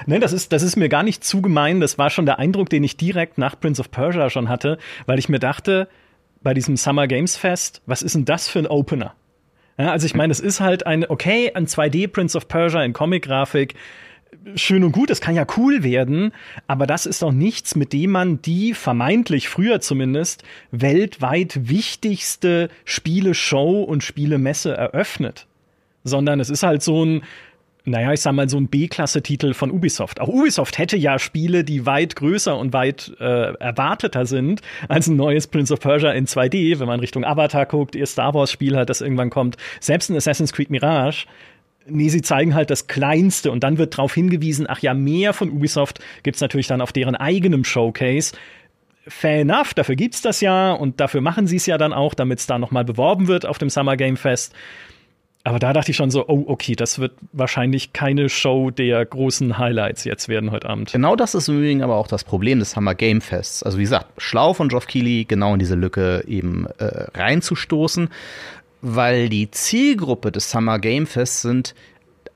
Nein, 0.07 0.21
das 0.21 0.33
ist, 0.33 0.53
das 0.53 0.63
ist 0.63 0.77
mir 0.77 0.89
gar 0.89 1.03
nicht 1.03 1.25
zu 1.25 1.43
gemein. 1.43 1.81
Das 1.81 1.99
war 1.99 2.11
schon 2.11 2.25
der 2.25 2.39
Eindruck, 2.39 2.71
den 2.71 2.85
ich 2.85 2.97
direkt 2.97 3.39
nach 3.39 3.59
Prince 3.59 3.81
of 3.81 3.91
Persia 3.91 4.31
schon 4.31 4.49
hatte, 4.49 4.79
weil 5.07 5.19
ich 5.19 5.29
mir 5.29 5.41
dachte, 5.41 5.89
bei 6.43 6.55
diesem 6.55 6.77
Summer 6.77 7.09
Games 7.09 7.37
Fest, 7.37 7.83
was 7.87 8.03
ist 8.03 8.15
denn 8.15 8.25
das 8.25 8.49
für 8.49 8.61
ein 8.61 8.67
Opener? 8.67 9.15
Ja, 9.79 9.91
also 9.91 10.07
ich 10.07 10.15
meine, 10.15 10.31
es 10.31 10.41
ist 10.41 10.61
halt 10.61 10.87
ein, 10.87 11.09
okay, 11.09 11.53
ein 11.55 11.67
2D 11.67 12.09
Prince 12.09 12.37
of 12.37 12.49
Persia 12.49 12.85
in 12.85 12.93
Comic-Grafik, 12.93 13.75
schön 14.55 14.85
und 14.85 14.93
gut, 14.93 15.11
das 15.11 15.21
kann 15.21 15.35
ja 15.35 15.47
cool 15.57 15.83
werden, 15.83 16.33
aber 16.67 16.87
das 16.87 17.07
ist 17.07 17.23
doch 17.23 17.33
nichts, 17.33 17.77
mit 17.77 17.93
dem 17.93 18.11
man 18.11 18.43
die 18.43 18.75
vermeintlich 18.75 19.49
früher 19.49 19.81
zumindest 19.81 20.43
weltweit 20.71 21.69
wichtigste 21.69 22.69
Spieleshow 22.85 23.83
und 23.83 24.03
Spielemesse 24.03 24.77
eröffnet. 24.77 25.47
Sondern 26.05 26.41
es 26.41 26.49
ist 26.49 26.63
halt 26.63 26.83
so 26.83 27.05
ein, 27.05 27.23
naja, 27.85 28.13
ich 28.13 28.21
sag 28.21 28.33
mal, 28.33 28.49
so 28.49 28.59
ein 28.59 28.69
B-Klasse-Titel 28.69 29.55
von 29.55 29.71
Ubisoft. 29.71 30.21
Auch 30.21 30.29
Ubisoft 30.29 30.79
hätte 30.79 30.97
ja 30.97 31.19
Spiele, 31.19 31.65
die 31.65 31.87
weit 31.87 32.17
größer 32.17 32.57
und 32.57 32.73
weit 32.73 33.13
äh, 33.21 33.55
erwarteter 33.55 34.27
sind 34.27 34.61
als 34.89 35.07
ein 35.07 35.17
neues 35.17 35.47
Prince 35.47 35.73
of 35.73 35.81
Persia 35.81 36.13
in 36.13 36.27
2D, 36.27 36.79
wenn 36.79 36.87
man 36.87 37.01
Richtung 37.01 37.25
Avatar 37.25 37.67
guckt, 37.67 37.95
ihr 37.95 38.07
Star 38.07 38.35
Wars-Spiel 38.35 38.77
hat, 38.77 38.91
das 38.91 39.01
irgendwann 39.01 39.31
kommt. 39.31 39.57
Selbst 39.81 40.11
ein 40.11 40.17
Assassin's 40.17 40.53
Creed 40.53 40.71
Mirage. 40.71 41.27
Nee, 41.91 42.09
sie 42.09 42.23
zeigen 42.23 42.55
halt 42.55 42.71
das 42.71 42.87
Kleinste 42.87 43.51
und 43.51 43.65
dann 43.65 43.79
wird 43.79 43.97
darauf 43.97 44.15
hingewiesen, 44.15 44.67
ach 44.69 44.81
ja, 44.81 44.95
mehr 44.95 45.33
von 45.33 45.51
Ubisoft 45.51 46.01
gibt's 46.23 46.41
natürlich 46.41 46.67
dann 46.67 46.81
auf 46.81 46.93
deren 46.93 47.17
eigenem 47.17 47.65
Showcase. 47.65 48.35
Fair 49.07 49.41
enough, 49.41 49.75
dafür 49.75 49.97
gibt's 49.97 50.23
das 50.23 50.41
ja 50.41 50.73
und 50.73 51.01
dafür 51.01 51.21
machen 51.21 51.47
sie 51.47 51.57
es 51.57 51.67
ja 51.67 51.79
dann 51.79 51.93
auch, 51.93 52.15
damit 52.15 52.39
es 52.39 52.47
da 52.47 52.59
nochmal 52.59 52.85
beworben 52.85 53.29
wird 53.29 53.47
auf 53.47 53.59
dem 53.59 53.71
Summer 53.71 53.97
Game 53.97 54.17
Fest. 54.17 54.55
Aber 55.43 55.59
da 55.59 55.73
dachte 55.73 55.91
ich 55.91 55.97
schon 55.97 56.11
so, 56.11 56.29
oh, 56.29 56.45
okay, 56.49 56.77
das 56.77 56.99
wird 56.99 57.13
wahrscheinlich 57.33 57.95
keine 57.95 58.29
Show 58.29 58.71
der 58.71 59.05
großen 59.07 59.57
Highlights 59.57 60.05
jetzt 60.05 60.29
werden 60.29 60.51
heute 60.51 60.69
Abend. 60.69 60.93
Genau 60.93 61.17
das 61.17 61.35
ist 61.35 61.49
im 61.49 61.57
Übrigen 61.59 61.83
aber 61.83 61.97
auch 61.97 62.09
das 62.09 62.25
Problem 62.25 62.59
des 62.59 62.77
Hammer 62.77 62.95
Game 62.95 63.23
Fests. 63.23 63.63
Also 63.63 63.79
wie 63.79 63.83
gesagt, 63.83 64.07
schlau 64.19 64.53
von 64.53 64.69
Geoff 64.69 64.87
Keighley, 64.87 65.25
genau 65.25 65.55
in 65.55 65.59
diese 65.59 65.77
Lücke 65.77 66.25
eben 66.27 66.67
äh, 66.79 67.07
reinzustoßen, 67.15 68.11
weil 68.83 69.29
die 69.29 69.51
Zielgruppe 69.51 70.33
des 70.33 70.51
Summer 70.51 70.79
Game 70.79 71.07
Fests 71.07 71.43
sind 71.43 71.75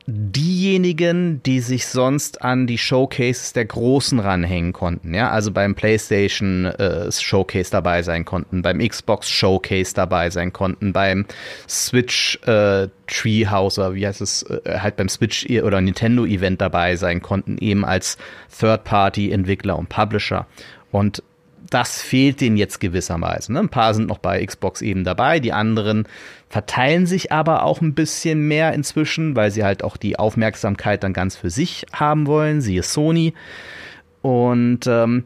diejenigen, 0.07 1.43
die 1.45 1.61
sich 1.61 1.87
sonst 1.87 2.43
an 2.43 2.67
die 2.67 2.77
Showcases 2.77 3.55
der 3.55 3.65
Großen 3.65 4.19
ranhängen 4.19 4.75
konnten, 4.75 5.15
ja, 5.15 5.31
also 5.31 5.51
beim 5.51 5.75
PlayStation 5.75 6.67
äh, 6.67 7.11
Showcase 7.11 7.71
dabei 7.71 8.03
sein 8.03 8.27
konnten, 8.27 8.61
beim 8.61 8.87
Xbox 8.87 9.31
Showcase 9.31 9.95
dabei 9.95 10.29
sein 10.29 10.53
konnten, 10.53 10.93
beim 10.93 11.25
Switch 11.67 12.39
äh, 12.43 12.89
Treehouse 13.07 13.79
oder 13.79 13.95
wie 13.95 14.07
heißt 14.07 14.21
es, 14.21 14.43
äh, 14.43 14.79
halt 14.79 14.97
beim 14.97 15.09
Switch 15.09 15.47
oder 15.49 15.81
Nintendo 15.81 16.27
Event 16.27 16.61
dabei 16.61 16.97
sein 16.97 17.23
konnten, 17.23 17.57
eben 17.59 17.87
als 17.87 18.19
Third-Party-Entwickler 18.59 19.79
und 19.79 19.89
Publisher. 19.89 20.47
Und 20.93 21.23
das 21.71 22.03
fehlt 22.03 22.41
denen 22.41 22.57
jetzt 22.57 22.81
gewissermaßen. 22.81 23.53
Ne? 23.53 23.61
Ein 23.61 23.69
paar 23.69 23.95
sind 23.95 24.09
noch 24.09 24.19
bei 24.19 24.45
Xbox 24.45 24.83
eben 24.83 25.05
dabei, 25.05 25.41
die 25.41 25.53
anderen 25.53 26.07
verteilen 26.49 27.07
sich 27.07 27.33
aber 27.33 27.65
auch 27.65 27.81
ein 27.81 27.95
bisschen 27.95 28.47
mehr 28.47 28.73
inzwischen, 28.75 29.35
weil 29.35 29.51
sie 29.51 29.65
halt 29.65 29.83
auch 29.83 29.97
die 29.97 30.19
Aufmerksamkeit 30.19 31.03
dann 31.03 31.13
ganz 31.13 31.37
für 31.37 31.51
sich 31.51 31.87
haben 31.93 32.27
wollen, 32.27 32.61
siehe 32.61 32.83
Sony. 32.83 33.35
Und 34.23 34.87
ähm, 34.87 35.25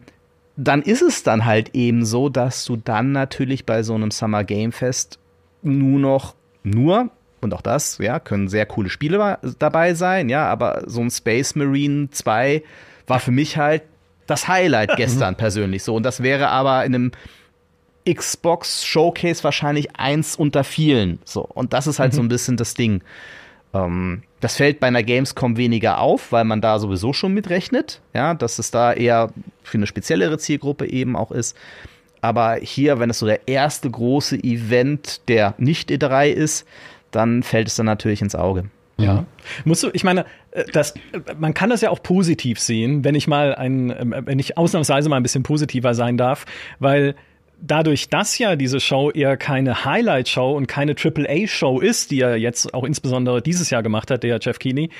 dann 0.57 0.83
ist 0.83 1.03
es 1.03 1.23
dann 1.23 1.45
halt 1.45 1.75
eben 1.75 2.05
so, 2.05 2.29
dass 2.29 2.65
du 2.65 2.77
dann 2.77 3.13
natürlich 3.13 3.67
bei 3.67 3.83
so 3.83 3.95
einem 3.95 4.11
Summer 4.11 4.43
Game 4.45 4.73
Fest 4.73 5.19
nur 5.63 6.01
noch, 6.01 6.35
nur, 6.63 7.11
und 7.41 7.55
auch 7.55 7.63
das, 7.63 7.99
ja, 7.99 8.19
können 8.19 8.49
sehr 8.49 8.67
coole 8.67 8.89
Spiele 8.89 9.39
dabei 9.59 9.95
sein, 9.95 10.29
ja, 10.29 10.47
aber 10.47 10.83
so 10.87 11.01
ein 11.01 11.11
Space 11.11 11.55
Marine 11.55 12.11
2 12.11 12.63
war 13.07 13.21
für 13.21 13.31
mich 13.31 13.57
halt 13.57 13.83
das 14.29 14.47
Highlight 14.47 14.97
gestern 14.97 15.35
persönlich 15.35 15.83
so. 15.83 15.97
Und 15.97 16.05
das 16.05 16.23
wäre 16.23 16.49
aber 16.49 16.85
in 16.85 16.95
einem 16.95 17.13
Xbox 18.09 18.85
Showcase 18.87 19.43
wahrscheinlich 19.43 19.97
eins 19.97 20.37
unter 20.37 20.63
vielen. 20.63 21.19
So. 21.25 21.43
Und 21.43 21.73
das 21.73 21.89
ist 21.89 21.99
halt 21.99 22.13
mhm. 22.13 22.17
so 22.17 22.23
ein 22.23 22.29
bisschen 22.29 22.57
das 22.57 22.75
Ding. 22.75 23.03
Ähm, 23.75 24.23
das 24.41 24.57
fällt 24.57 24.81
bei 24.81 24.87
einer 24.87 25.03
Gamescom 25.03 25.57
weniger 25.57 25.99
auf, 25.99 26.31
weil 26.31 26.45
man 26.45 26.61
da 26.61 26.79
sowieso 26.79 27.13
schon 27.13 27.35
mitrechnet, 27.35 28.01
ja, 28.15 28.35
dass 28.35 28.59
es 28.59 28.71
da 28.71 28.93
eher 28.93 29.31
für 29.63 29.79
eine 29.79 29.87
speziellere 29.87 30.39
Zielgruppe 30.39 30.89
eben 30.89 31.17
auch 31.17 31.33
ist. 31.33 31.57
Aber 32.21 32.57
hier, 32.57 32.99
wenn 32.99 33.11
es 33.11 33.19
so 33.19 33.27
der 33.27 33.47
erste 33.47 33.91
große 33.91 34.37
Event 34.43 35.29
der 35.29 35.55
nicht 35.59 35.91
E3 35.91 36.29
ist, 36.29 36.67
dann 37.11 37.43
fällt 37.43 37.69
es 37.69 37.77
dann 37.77 37.87
natürlich 37.87 38.23
ins 38.23 38.35
Auge. 38.35 38.65
Ja. 38.97 39.25
Musst 39.65 39.85
du, 39.85 39.91
ich 39.93 40.03
meine, 40.03 40.25
das, 40.73 40.95
man 41.39 41.55
kann 41.55 41.71
das 41.71 41.81
ja 41.81 41.91
auch 41.91 42.03
positiv 42.03 42.59
sehen, 42.59 43.05
wenn 43.05 43.15
ich 43.15 43.27
mal 43.27 43.55
ein, 43.55 43.91
äh, 43.91 44.27
wenn 44.27 44.39
ich 44.39 44.57
ausnahmsweise 44.59 45.09
mal 45.09 45.17
ein 45.17 45.23
bisschen 45.23 45.43
positiver 45.43 45.95
sein 45.95 46.17
darf, 46.17 46.45
weil 46.79 47.15
dadurch, 47.61 48.09
dass 48.09 48.39
ja 48.39 48.57
diese 48.57 48.81
Show 48.81 49.11
eher 49.11 49.37
keine 49.37 49.85
Highlight-Show 49.85 50.53
und 50.53 50.67
keine 50.67 50.95
AAA-Show 50.95 51.81
ist, 51.81 52.11
die 52.11 52.21
er 52.21 52.37
jetzt 52.37 52.73
auch 52.75 52.85
insbesondere 52.85 53.43
dieses 53.43 53.71
Jahr 53.71 53.83
gemacht 53.83 54.11
hat, 54.11 54.23
der 54.23 54.39
Jeff 54.41 54.59
Keighley, 54.59 54.91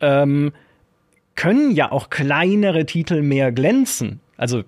ähm, 0.00 0.52
können 1.34 1.72
ja 1.72 1.90
auch 1.90 2.10
kleinere 2.10 2.86
Titel 2.86 3.22
mehr 3.22 3.50
glänzen. 3.50 4.20
Also 4.36 4.62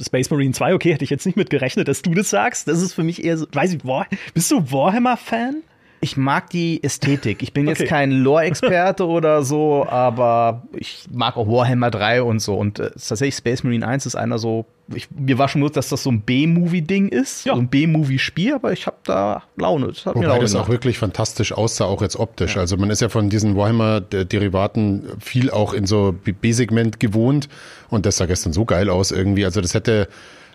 Space 0.00 0.30
Marine 0.30 0.52
2, 0.52 0.74
okay, 0.74 0.92
hätte 0.92 1.04
ich 1.04 1.10
jetzt 1.10 1.26
nicht 1.26 1.36
mit 1.36 1.50
gerechnet, 1.50 1.88
dass 1.88 2.02
du 2.02 2.14
das 2.14 2.30
sagst. 2.30 2.68
Das 2.68 2.82
ist 2.82 2.92
für 2.92 3.02
mich 3.02 3.24
eher 3.24 3.38
so, 3.38 3.46
weiß 3.50 3.74
ich, 3.74 3.84
War, 3.84 4.06
bist 4.34 4.50
du 4.50 4.70
Warhammer-Fan? 4.70 5.62
Ich 6.04 6.16
mag 6.16 6.50
die 6.50 6.82
Ästhetik. 6.82 7.44
Ich 7.44 7.52
bin 7.52 7.68
okay. 7.68 7.78
jetzt 7.78 7.88
kein 7.88 8.10
Lore-Experte 8.24 9.06
oder 9.06 9.44
so, 9.44 9.86
aber 9.88 10.64
ich 10.76 11.04
mag 11.12 11.36
auch 11.36 11.46
Warhammer 11.46 11.92
3 11.92 12.24
und 12.24 12.40
so. 12.40 12.56
Und 12.56 12.80
äh, 12.80 12.90
tatsächlich 12.90 13.36
Space 13.36 13.62
Marine 13.62 13.86
1 13.86 14.06
ist 14.06 14.16
einer 14.16 14.38
so. 14.38 14.66
Ich, 14.92 15.08
mir 15.12 15.38
war 15.38 15.46
schon 15.46 15.60
bewusst, 15.60 15.76
dass 15.76 15.90
das 15.90 16.02
so 16.02 16.10
ein 16.10 16.22
B-Movie-Ding 16.22 17.08
ist, 17.08 17.46
ja. 17.46 17.54
so 17.54 17.60
ein 17.60 17.68
B-Movie-Spiel, 17.68 18.54
aber 18.54 18.72
ich 18.72 18.88
habe 18.88 18.96
da 19.04 19.44
Laune. 19.56 19.86
Das 19.86 20.04
hat 20.04 20.16
Wobei 20.16 20.26
mir 20.26 20.28
Laune 20.30 20.40
das 20.42 20.56
auch 20.56 20.68
wirklich 20.68 20.98
fantastisch 20.98 21.52
aussah, 21.52 21.84
auch 21.84 22.02
jetzt 22.02 22.16
optisch. 22.16 22.56
Ja. 22.56 22.62
Also 22.62 22.76
man 22.76 22.90
ist 22.90 23.00
ja 23.00 23.08
von 23.08 23.30
diesen 23.30 23.56
Warhammer-Derivaten 23.56 25.04
viel 25.20 25.52
auch 25.52 25.72
in 25.72 25.86
so 25.86 26.12
B-Segment 26.12 26.98
gewohnt 26.98 27.48
und 27.90 28.06
das 28.06 28.16
sah 28.16 28.26
gestern 28.26 28.52
so 28.52 28.64
geil 28.64 28.90
aus 28.90 29.12
irgendwie. 29.12 29.44
Also 29.44 29.60
das 29.60 29.72
hätte 29.72 30.08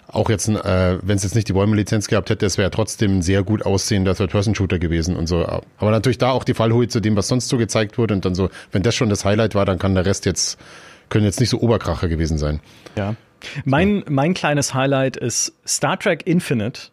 auch 0.07 0.29
jetzt, 0.29 0.47
äh, 0.47 0.97
wenn 1.01 1.17
es 1.17 1.23
jetzt 1.23 1.35
nicht 1.35 1.47
die 1.47 1.53
Bäume-Lizenz 1.53 2.07
gehabt 2.07 2.29
hätte, 2.29 2.45
es 2.45 2.57
wäre 2.57 2.71
trotzdem 2.71 3.17
ein 3.17 3.21
sehr 3.21 3.43
gut 3.43 3.65
aussehender 3.65 4.15
Third-Person-Shooter 4.15 4.79
gewesen 4.79 5.15
und 5.15 5.27
so. 5.27 5.45
Aber 5.45 5.91
natürlich 5.91 6.17
da 6.17 6.31
auch 6.31 6.43
die 6.43 6.53
Fallhöhe 6.53 6.87
zu 6.87 6.99
dem, 6.99 7.15
was 7.15 7.27
sonst 7.27 7.49
so 7.49 7.57
gezeigt 7.57 7.97
wurde 7.97 8.13
und 8.13 8.25
dann 8.25 8.35
so, 8.35 8.49
wenn 8.71 8.83
das 8.83 8.95
schon 8.95 9.09
das 9.09 9.25
Highlight 9.25 9.55
war, 9.55 9.65
dann 9.65 9.79
kann 9.79 9.95
der 9.95 10.05
Rest 10.05 10.25
jetzt, 10.25 10.57
können 11.09 11.25
jetzt 11.25 11.39
nicht 11.39 11.49
so 11.49 11.59
Oberkracher 11.59 12.07
gewesen 12.07 12.37
sein. 12.37 12.61
Ja. 12.95 13.15
Mein, 13.65 14.03
mein 14.09 14.33
kleines 14.33 14.73
Highlight 14.73 15.17
ist 15.17 15.53
Star 15.65 15.99
Trek 15.99 16.25
Infinite 16.25 16.89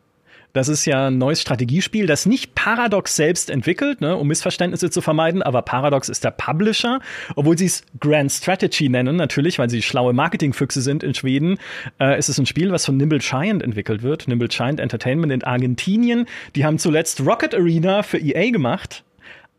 das 0.54 0.68
ist 0.68 0.86
ja 0.86 1.08
ein 1.08 1.18
neues 1.18 1.42
Strategiespiel, 1.42 2.06
das 2.06 2.24
nicht 2.24 2.54
Paradox 2.54 3.16
selbst 3.16 3.50
entwickelt, 3.50 4.00
ne, 4.00 4.16
um 4.16 4.28
Missverständnisse 4.28 4.88
zu 4.88 5.02
vermeiden, 5.02 5.42
aber 5.42 5.62
Paradox 5.62 6.08
ist 6.08 6.24
der 6.24 6.30
Publisher, 6.30 7.00
obwohl 7.36 7.58
sie 7.58 7.66
es 7.66 7.84
Grand 8.00 8.32
Strategy 8.32 8.88
nennen, 8.88 9.16
natürlich, 9.16 9.58
weil 9.58 9.68
sie 9.68 9.82
schlaue 9.82 10.12
Marketingfüchse 10.12 10.80
sind 10.80 11.02
in 11.02 11.12
Schweden. 11.12 11.58
Äh, 12.00 12.18
ist 12.18 12.28
es 12.28 12.38
ein 12.38 12.46
Spiel, 12.46 12.70
was 12.70 12.86
von 12.86 12.96
Nimble 12.96 13.18
Giant 13.18 13.62
entwickelt 13.62 14.02
wird. 14.02 14.28
Nimble 14.28 14.48
Giant 14.48 14.80
Entertainment 14.80 15.32
in 15.32 15.42
Argentinien. 15.42 16.26
Die 16.54 16.64
haben 16.64 16.78
zuletzt 16.78 17.20
Rocket 17.20 17.54
Arena 17.54 18.02
für 18.02 18.18
EA 18.18 18.50
gemacht 18.50 19.04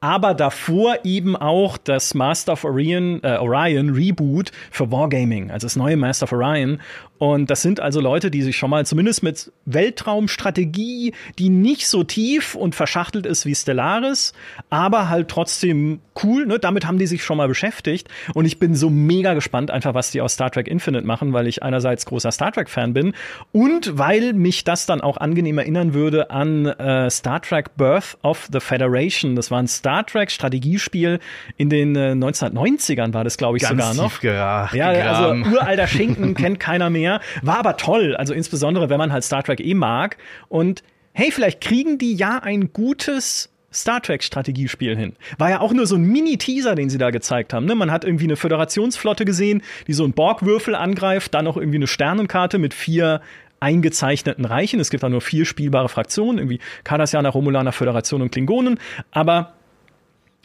aber 0.06 0.36
davor 0.36 1.00
eben 1.04 1.36
auch 1.36 1.78
das 1.78 2.14
Master 2.14 2.54
of 2.54 2.64
Orion, 2.64 3.22
äh, 3.24 3.38
Orion 3.38 3.90
Reboot 3.90 4.52
für 4.70 4.92
Wargaming, 4.92 5.50
also 5.50 5.66
das 5.66 5.76
neue 5.76 5.98
Master 5.98 6.26
of 6.26 6.32
Orion. 6.32 6.80
Und 7.18 7.50
das 7.50 7.62
sind 7.62 7.80
also 7.80 8.02
Leute, 8.02 8.30
die 8.30 8.42
sich 8.42 8.58
schon 8.58 8.70
mal 8.70 8.86
zumindest 8.86 9.24
mit 9.24 9.52
Weltraumstrategie, 9.66 11.14
die 11.40 11.50
nicht 11.50 11.88
so 11.88 12.04
tief 12.04 12.56
und 12.56 12.76
verschachtelt 12.76 13.26
ist 13.26 13.46
wie 13.46 13.56
Stellaris, 13.56 14.34
aber 14.70 15.10
halt 15.10 15.30
trotzdem 15.30 16.02
cool, 16.24 16.46
ne? 16.46 16.60
Damit 16.60 16.86
haben 16.86 16.98
die 16.98 17.08
sich 17.08 17.24
schon 17.24 17.38
mal 17.38 17.48
beschäftigt. 17.48 18.10
Und 18.34 18.46
ich 18.46 18.60
bin 18.60 18.76
so 18.76 18.90
mega 18.90 19.34
gespannt, 19.34 19.72
einfach 19.72 19.94
was 19.94 20.12
die 20.12 20.22
aus 20.22 20.34
Star 20.34 20.52
Trek 20.52 20.68
Infinite 20.68 21.06
machen, 21.06 21.34
weil 21.34 21.48
ich 21.48 21.64
einerseits 21.64 22.06
großer 22.06 22.32
Star 22.32 22.52
Trek-Fan 22.52 22.94
bin 22.94 23.14
und 23.52 23.98
weil 23.98 24.34
mich 24.34 24.64
das 24.64 24.86
dann 24.86 25.02
auch 25.02 25.18
angenehm 25.18 25.58
erinnern 25.58 25.94
würde 25.94 26.30
an 26.32 26.66
äh, 26.66 27.10
Star 27.10 27.42
Trek 27.42 27.76
Birth 27.78 28.18
of 28.24 28.48
the 28.52 28.60
Federation. 28.60 29.36
Das 29.36 29.52
war 29.52 29.60
ein 29.60 29.68
Star 29.68 30.06
Trek 30.06 30.32
Strategiespiel 30.32 31.20
in 31.58 31.70
den 31.70 31.96
äh, 31.96 32.12
1990ern 32.12 33.14
war 33.14 33.24
das, 33.24 33.38
glaube 33.38 33.58
ich, 33.58 33.64
Ganz 33.64 33.72
sogar 33.72 33.94
noch. 33.94 34.20
Gerach, 34.20 34.74
ja, 34.74 34.90
also 34.90 35.50
uralter 35.50 35.88
Schinken 35.88 36.34
kennt 36.36 36.60
keiner 36.60 36.90
mehr. 36.90 37.05
War 37.42 37.60
aber 37.60 37.78
toll, 37.78 38.16
also 38.16 38.34
insbesondere 38.34 38.90
wenn 38.90 38.98
man 38.98 39.12
halt 39.12 39.24
Star 39.24 39.44
Trek 39.44 39.60
eh 39.60 39.74
mag 39.74 40.18
und 40.50 40.84
hey, 41.14 41.32
vielleicht 41.32 41.62
kriegen 41.62 41.98
die 41.98 42.16
ja 42.16 42.40
ein 42.40 42.74
gutes 42.74 43.50
Star 43.76 44.02
Trek 44.02 44.24
Strategiespiel 44.24 44.96
hin. 44.96 45.16
War 45.38 45.50
ja 45.50 45.60
auch 45.60 45.74
nur 45.74 45.86
so 45.86 45.96
ein 45.96 46.04
Mini-Teaser, 46.04 46.76
den 46.76 46.90
sie 46.90 46.98
da 46.98 47.10
gezeigt 47.12 47.54
haben. 47.54 47.66
Ne? 47.66 47.76
Man 47.76 47.92
hat 47.92 48.06
irgendwie 48.06 48.24
eine 48.24 48.38
Föderationsflotte 48.38 49.26
gesehen, 49.26 49.62
die 49.88 49.94
so 49.94 50.04
einen 50.04 50.14
Borgwürfel 50.14 50.76
angreift, 50.76 51.34
dann 51.34 51.46
noch 51.46 51.58
irgendwie 51.58 51.78
eine 51.78 51.88
Sternenkarte 51.88 52.58
mit 52.58 52.74
vier 52.74 53.22
eingezeichneten 53.60 54.46
Reichen. 54.46 54.80
Es 54.80 54.90
gibt 54.90 55.04
da 55.04 55.10
nur 55.10 55.22
vier 55.22 55.46
spielbare 55.46 55.90
Fraktionen, 55.90 56.38
irgendwie 56.38 56.60
Cardassianer, 56.84 57.30
Romulaner, 57.30 57.72
Föderation 57.72 58.22
und 58.22 58.32
Klingonen. 58.32 58.80
Aber 59.12 59.54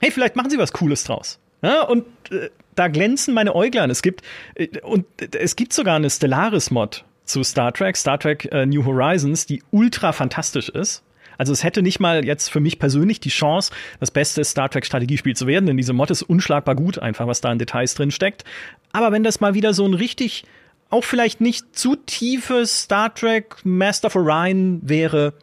hey, 0.00 0.10
vielleicht 0.10 0.36
machen 0.36 0.50
sie 0.50 0.58
was 0.58 0.72
Cooles 0.72 1.04
draus. 1.04 1.38
Ja, 1.62 1.82
und 1.82 2.06
äh, 2.30 2.50
da 2.80 2.88
glänzen 2.88 3.34
meine 3.34 3.54
Äuglein. 3.54 3.90
Es 3.90 4.00
gibt, 4.00 4.22
äh, 4.54 4.80
und 4.80 5.04
es 5.36 5.54
gibt 5.54 5.74
sogar 5.74 5.96
eine 5.96 6.08
Stellaris-Mod 6.08 7.04
zu 7.26 7.44
Star 7.44 7.72
Trek, 7.72 7.96
Star 7.96 8.18
Trek 8.18 8.48
äh, 8.50 8.64
New 8.64 8.84
Horizons, 8.86 9.44
die 9.44 9.62
ultra 9.70 10.12
fantastisch 10.12 10.70
ist. 10.70 11.04
Also 11.36 11.52
es 11.52 11.62
hätte 11.62 11.82
nicht 11.82 12.00
mal 12.00 12.24
jetzt 12.24 12.50
für 12.50 12.60
mich 12.60 12.78
persönlich 12.78 13.20
die 13.20 13.28
Chance, 13.28 13.72
das 13.98 14.10
beste 14.10 14.44
Star 14.44 14.70
Trek 14.70 14.84
Strategiespiel 14.86 15.36
zu 15.36 15.46
werden, 15.46 15.66
denn 15.66 15.76
diese 15.76 15.92
Mod 15.92 16.10
ist 16.10 16.22
unschlagbar 16.22 16.74
gut, 16.74 16.98
einfach 16.98 17.26
was 17.26 17.40
da 17.40 17.52
in 17.52 17.58
Details 17.58 17.94
drin 17.94 18.10
steckt. 18.10 18.44
Aber 18.92 19.12
wenn 19.12 19.22
das 19.22 19.40
mal 19.40 19.54
wieder 19.54 19.74
so 19.74 19.86
ein 19.86 19.94
richtig, 19.94 20.44
auch 20.88 21.04
vielleicht 21.04 21.40
nicht 21.40 21.76
zu 21.76 21.96
tiefes 21.96 22.82
Star 22.82 23.14
Trek 23.14 23.56
Master 23.62 24.06
of 24.06 24.16
Orion 24.16 24.80
wäre, 24.82 25.34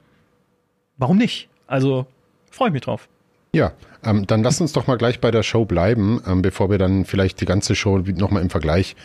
warum 0.98 1.18
nicht? 1.18 1.50
Also 1.68 2.08
freue 2.50 2.70
ich 2.70 2.74
mich 2.74 2.84
drauf. 2.84 3.08
Ja, 3.54 3.72
ähm, 4.04 4.28
dann 4.28 4.44
lass 4.44 4.62
uns 4.62 4.74
doch 4.74 4.88
mal 4.88 4.98
gleich 4.98 5.20
bei 5.20 5.32
der 5.32 5.44
Show 5.44 5.66
bleiben, 5.66 6.22
ähm, 6.28 6.42
bevor 6.42 6.70
wir 6.70 6.78
dann 6.78 7.06
vielleicht 7.06 7.42
die 7.42 7.46
ganze 7.46 7.76
Show 7.76 7.98
nochmal 7.98 8.42
im 8.42 8.50
Vergleich 8.50 8.96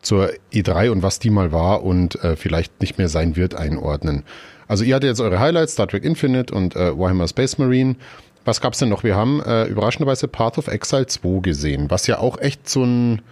zur 0.00 0.30
E3 0.52 0.90
und 0.90 1.02
was 1.02 1.18
die 1.18 1.30
mal 1.30 1.52
war 1.52 1.82
und 1.82 2.22
äh, 2.22 2.36
vielleicht 2.36 2.80
nicht 2.80 2.98
mehr 2.98 3.08
sein 3.08 3.36
wird 3.36 3.54
einordnen. 3.54 4.24
Also 4.68 4.84
ihr 4.84 4.94
hattet 4.94 5.08
jetzt 5.08 5.20
eure 5.20 5.40
Highlights, 5.40 5.72
Star 5.72 5.88
Trek 5.88 6.04
Infinite 6.04 6.54
und 6.54 6.76
äh, 6.76 6.96
Warhammer 6.96 7.26
Space 7.26 7.58
Marine. 7.58 7.96
Was 8.44 8.60
gab's 8.60 8.78
denn 8.78 8.88
noch? 8.88 9.02
Wir 9.02 9.16
haben 9.16 9.42
äh, 9.42 9.64
überraschenderweise 9.64 10.28
Path 10.28 10.58
of 10.58 10.68
Exile 10.68 11.06
2 11.06 11.40
gesehen, 11.40 11.90
was 11.90 12.06
ja 12.06 12.18
auch 12.18 12.38
echt 12.38 12.68
so 12.68 12.84
ein 12.84 13.22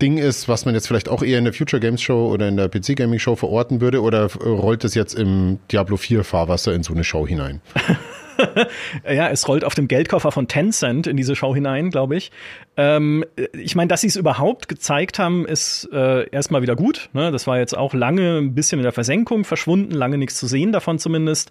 Ding 0.00 0.18
ist, 0.18 0.48
was 0.48 0.64
man 0.64 0.74
jetzt 0.74 0.88
vielleicht 0.88 1.08
auch 1.08 1.22
eher 1.22 1.38
in 1.38 1.44
der 1.44 1.52
Future 1.52 1.80
Games 1.80 2.02
Show 2.02 2.28
oder 2.32 2.48
in 2.48 2.56
der 2.56 2.68
PC 2.68 2.96
Gaming 2.96 3.20
Show 3.20 3.36
verorten 3.36 3.80
würde, 3.80 4.02
oder 4.02 4.32
rollt 4.34 4.84
es 4.84 4.94
jetzt 4.94 5.14
im 5.14 5.60
Diablo 5.70 5.96
4 5.96 6.24
Fahrwasser 6.24 6.74
in 6.74 6.82
so 6.82 6.92
eine 6.92 7.04
Show 7.04 7.26
hinein? 7.26 7.60
ja, 9.08 9.28
es 9.28 9.46
rollt 9.48 9.64
auf 9.64 9.74
dem 9.74 9.88
Geldkoffer 9.88 10.32
von 10.32 10.48
Tencent 10.48 11.06
in 11.06 11.16
diese 11.16 11.36
Show 11.36 11.54
hinein, 11.54 11.90
glaube 11.90 12.16
ich. 12.16 12.30
Ähm, 12.76 13.24
ich 13.52 13.74
meine, 13.74 13.88
dass 13.88 14.00
sie 14.00 14.06
es 14.06 14.16
überhaupt 14.16 14.68
gezeigt 14.68 15.18
haben, 15.18 15.46
ist 15.46 15.88
äh, 15.92 16.28
erstmal 16.30 16.62
wieder 16.62 16.76
gut. 16.76 17.10
Ne? 17.12 17.30
Das 17.30 17.46
war 17.46 17.58
jetzt 17.58 17.76
auch 17.76 17.94
lange 17.94 18.38
ein 18.38 18.54
bisschen 18.54 18.78
in 18.78 18.84
der 18.84 18.92
Versenkung 18.92 19.44
verschwunden, 19.44 19.92
lange 19.92 20.18
nichts 20.18 20.36
zu 20.36 20.46
sehen 20.46 20.72
davon 20.72 20.98
zumindest. 20.98 21.50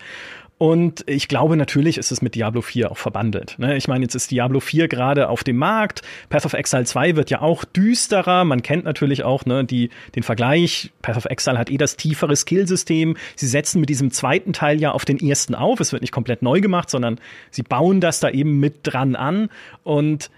Und 0.61 1.03
ich 1.07 1.27
glaube, 1.27 1.57
natürlich 1.57 1.97
ist 1.97 2.11
es 2.11 2.21
mit 2.21 2.35
Diablo 2.35 2.61
4 2.61 2.91
auch 2.91 2.97
verbandelt. 2.99 3.55
Ne? 3.57 3.77
Ich 3.77 3.87
meine, 3.87 4.03
jetzt 4.03 4.13
ist 4.13 4.29
Diablo 4.29 4.59
4 4.59 4.87
gerade 4.87 5.27
auf 5.27 5.43
dem 5.43 5.57
Markt. 5.57 6.03
Path 6.29 6.45
of 6.45 6.53
Exile 6.53 6.83
2 6.83 7.15
wird 7.15 7.31
ja 7.31 7.41
auch 7.41 7.65
düsterer. 7.65 8.43
Man 8.45 8.61
kennt 8.61 8.85
natürlich 8.85 9.23
auch 9.23 9.43
ne, 9.47 9.65
die, 9.65 9.89
den 10.13 10.21
Vergleich. 10.21 10.91
Path 11.01 11.17
of 11.17 11.25
Exile 11.25 11.57
hat 11.57 11.71
eh 11.71 11.77
das 11.77 11.97
tiefere 11.97 12.35
Skillsystem. 12.35 13.17
Sie 13.35 13.47
setzen 13.47 13.79
mit 13.79 13.89
diesem 13.89 14.11
zweiten 14.11 14.53
Teil 14.53 14.79
ja 14.79 14.91
auf 14.91 15.03
den 15.03 15.17
ersten 15.17 15.55
auf. 15.55 15.79
Es 15.79 15.93
wird 15.93 16.03
nicht 16.03 16.13
komplett 16.13 16.43
neu 16.43 16.61
gemacht, 16.61 16.91
sondern 16.91 17.19
sie 17.49 17.63
bauen 17.63 17.99
das 17.99 18.19
da 18.19 18.29
eben 18.29 18.59
mit 18.59 18.81
dran 18.83 19.15
an. 19.15 19.49
Und 19.81 20.29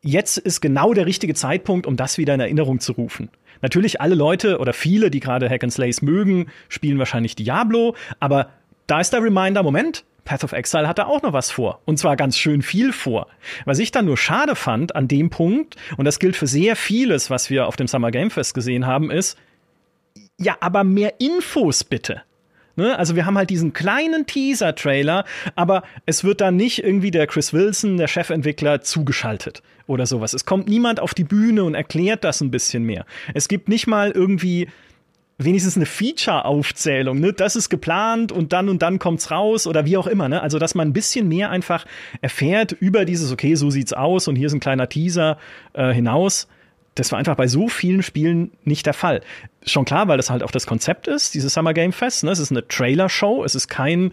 jetzt 0.00 0.38
ist 0.38 0.60
genau 0.60 0.94
der 0.94 1.06
richtige 1.06 1.34
Zeitpunkt, 1.34 1.88
um 1.88 1.96
das 1.96 2.18
wieder 2.18 2.34
in 2.34 2.40
Erinnerung 2.40 2.78
zu 2.78 2.92
rufen. 2.92 3.30
Natürlich 3.62 4.00
alle 4.00 4.14
Leute 4.14 4.58
oder 4.58 4.72
viele, 4.72 5.10
die 5.10 5.18
gerade 5.18 5.50
Hack 5.50 5.64
and 5.64 5.72
Slays 5.72 6.02
mögen, 6.02 6.46
spielen 6.68 7.00
wahrscheinlich 7.00 7.34
Diablo, 7.34 7.96
aber 8.20 8.50
da 8.90 9.00
ist 9.00 9.12
der 9.12 9.22
Reminder, 9.22 9.62
Moment, 9.62 10.04
Path 10.24 10.42
of 10.42 10.52
Exile 10.52 10.88
hatte 10.88 11.06
auch 11.06 11.22
noch 11.22 11.32
was 11.32 11.50
vor. 11.50 11.80
Und 11.84 11.98
zwar 11.98 12.16
ganz 12.16 12.36
schön 12.36 12.60
viel 12.60 12.92
vor. 12.92 13.28
Was 13.64 13.78
ich 13.78 13.92
dann 13.92 14.04
nur 14.04 14.16
schade 14.16 14.56
fand 14.56 14.96
an 14.96 15.06
dem 15.06 15.30
Punkt, 15.30 15.76
und 15.96 16.04
das 16.06 16.18
gilt 16.18 16.36
für 16.36 16.48
sehr 16.48 16.74
vieles, 16.74 17.30
was 17.30 17.50
wir 17.50 17.66
auf 17.66 17.76
dem 17.76 17.86
Summer 17.86 18.10
Game 18.10 18.30
Fest 18.30 18.52
gesehen 18.52 18.86
haben, 18.86 19.10
ist, 19.10 19.38
ja, 20.38 20.56
aber 20.60 20.82
mehr 20.82 21.20
Infos 21.20 21.84
bitte. 21.84 22.22
Ne? 22.74 22.98
Also 22.98 23.14
wir 23.14 23.26
haben 23.26 23.38
halt 23.38 23.50
diesen 23.50 23.72
kleinen 23.72 24.26
Teaser-Trailer, 24.26 25.24
aber 25.54 25.82
es 26.06 26.24
wird 26.24 26.40
dann 26.40 26.56
nicht 26.56 26.82
irgendwie 26.82 27.10
der 27.10 27.26
Chris 27.26 27.52
Wilson, 27.52 27.96
der 27.96 28.08
Chefentwickler, 28.08 28.80
zugeschaltet 28.80 29.62
oder 29.86 30.06
sowas. 30.06 30.34
Es 30.34 30.46
kommt 30.46 30.68
niemand 30.68 30.98
auf 30.98 31.14
die 31.14 31.24
Bühne 31.24 31.62
und 31.62 31.74
erklärt 31.74 32.24
das 32.24 32.40
ein 32.40 32.50
bisschen 32.50 32.84
mehr. 32.84 33.04
Es 33.34 33.46
gibt 33.46 33.68
nicht 33.68 33.86
mal 33.86 34.10
irgendwie 34.10 34.68
wenigstens 35.44 35.76
eine 35.76 35.86
Feature-Aufzählung, 35.86 37.18
ne? 37.18 37.32
Das 37.32 37.56
ist 37.56 37.70
geplant 37.70 38.30
und 38.30 38.52
dann 38.52 38.68
und 38.68 38.82
dann 38.82 38.98
kommt's 38.98 39.30
raus 39.30 39.66
oder 39.66 39.86
wie 39.86 39.96
auch 39.96 40.06
immer, 40.06 40.28
ne? 40.28 40.42
Also, 40.42 40.58
dass 40.58 40.74
man 40.74 40.88
ein 40.88 40.92
bisschen 40.92 41.28
mehr 41.28 41.50
einfach 41.50 41.86
erfährt 42.20 42.72
über 42.72 43.04
dieses, 43.04 43.32
okay, 43.32 43.54
so 43.54 43.70
sieht's 43.70 43.92
aus 43.92 44.28
und 44.28 44.36
hier 44.36 44.46
ist 44.46 44.52
ein 44.52 44.60
kleiner 44.60 44.88
Teaser 44.88 45.38
äh, 45.72 45.92
hinaus. 45.92 46.46
Das 46.94 47.12
war 47.12 47.18
einfach 47.18 47.36
bei 47.36 47.46
so 47.46 47.68
vielen 47.68 48.02
Spielen 48.02 48.50
nicht 48.64 48.84
der 48.84 48.94
Fall. 48.94 49.22
Schon 49.64 49.84
klar, 49.84 50.08
weil 50.08 50.16
das 50.16 50.28
halt 50.28 50.42
auch 50.42 50.50
das 50.50 50.66
Konzept 50.66 51.08
ist, 51.08 51.34
dieses 51.34 51.54
Summer 51.54 51.72
Game 51.72 51.92
Fest. 51.92 52.24
Ne? 52.24 52.30
Es 52.30 52.38
ist 52.38 52.50
eine 52.50 52.66
Trailer-Show, 52.66 53.44
es 53.44 53.54
ist 53.54 53.68
kein 53.68 54.12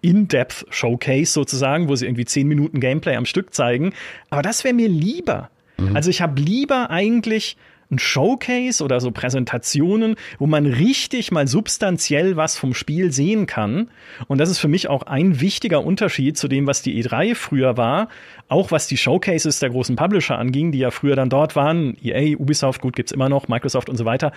In-Depth-Showcase 0.00 1.32
sozusagen, 1.32 1.88
wo 1.88 1.96
sie 1.96 2.06
irgendwie 2.06 2.24
zehn 2.24 2.46
Minuten 2.46 2.80
Gameplay 2.80 3.16
am 3.16 3.26
Stück 3.26 3.54
zeigen. 3.54 3.92
Aber 4.30 4.42
das 4.42 4.62
wäre 4.64 4.74
mir 4.74 4.88
lieber. 4.88 5.50
Mhm. 5.78 5.96
Also 5.96 6.10
ich 6.10 6.22
habe 6.22 6.40
lieber 6.40 6.90
eigentlich 6.90 7.56
ein 7.90 7.98
Showcase 7.98 8.84
oder 8.84 9.00
so 9.00 9.10
Präsentationen, 9.10 10.16
wo 10.38 10.46
man 10.46 10.66
richtig 10.66 11.30
mal 11.30 11.46
substanziell 11.46 12.36
was 12.36 12.56
vom 12.56 12.74
Spiel 12.74 13.12
sehen 13.12 13.46
kann. 13.46 13.90
Und 14.26 14.38
das 14.38 14.50
ist 14.50 14.58
für 14.58 14.68
mich 14.68 14.88
auch 14.88 15.04
ein 15.04 15.40
wichtiger 15.40 15.84
Unterschied 15.84 16.36
zu 16.36 16.48
dem, 16.48 16.66
was 16.66 16.82
die 16.82 17.02
E3 17.02 17.34
früher 17.34 17.76
war. 17.76 18.08
Auch 18.48 18.70
was 18.70 18.86
die 18.86 18.96
Showcases 18.96 19.58
der 19.58 19.70
großen 19.70 19.96
Publisher 19.96 20.38
anging, 20.38 20.72
die 20.72 20.78
ja 20.78 20.90
früher 20.90 21.16
dann 21.16 21.30
dort 21.30 21.56
waren. 21.56 21.96
EA, 22.02 22.36
Ubisoft, 22.36 22.80
gut, 22.80 22.96
gibt's 22.96 23.12
immer 23.12 23.28
noch, 23.28 23.48
Microsoft 23.48 23.88
und 23.88 23.96
so 23.96 24.04
weiter. 24.04 24.32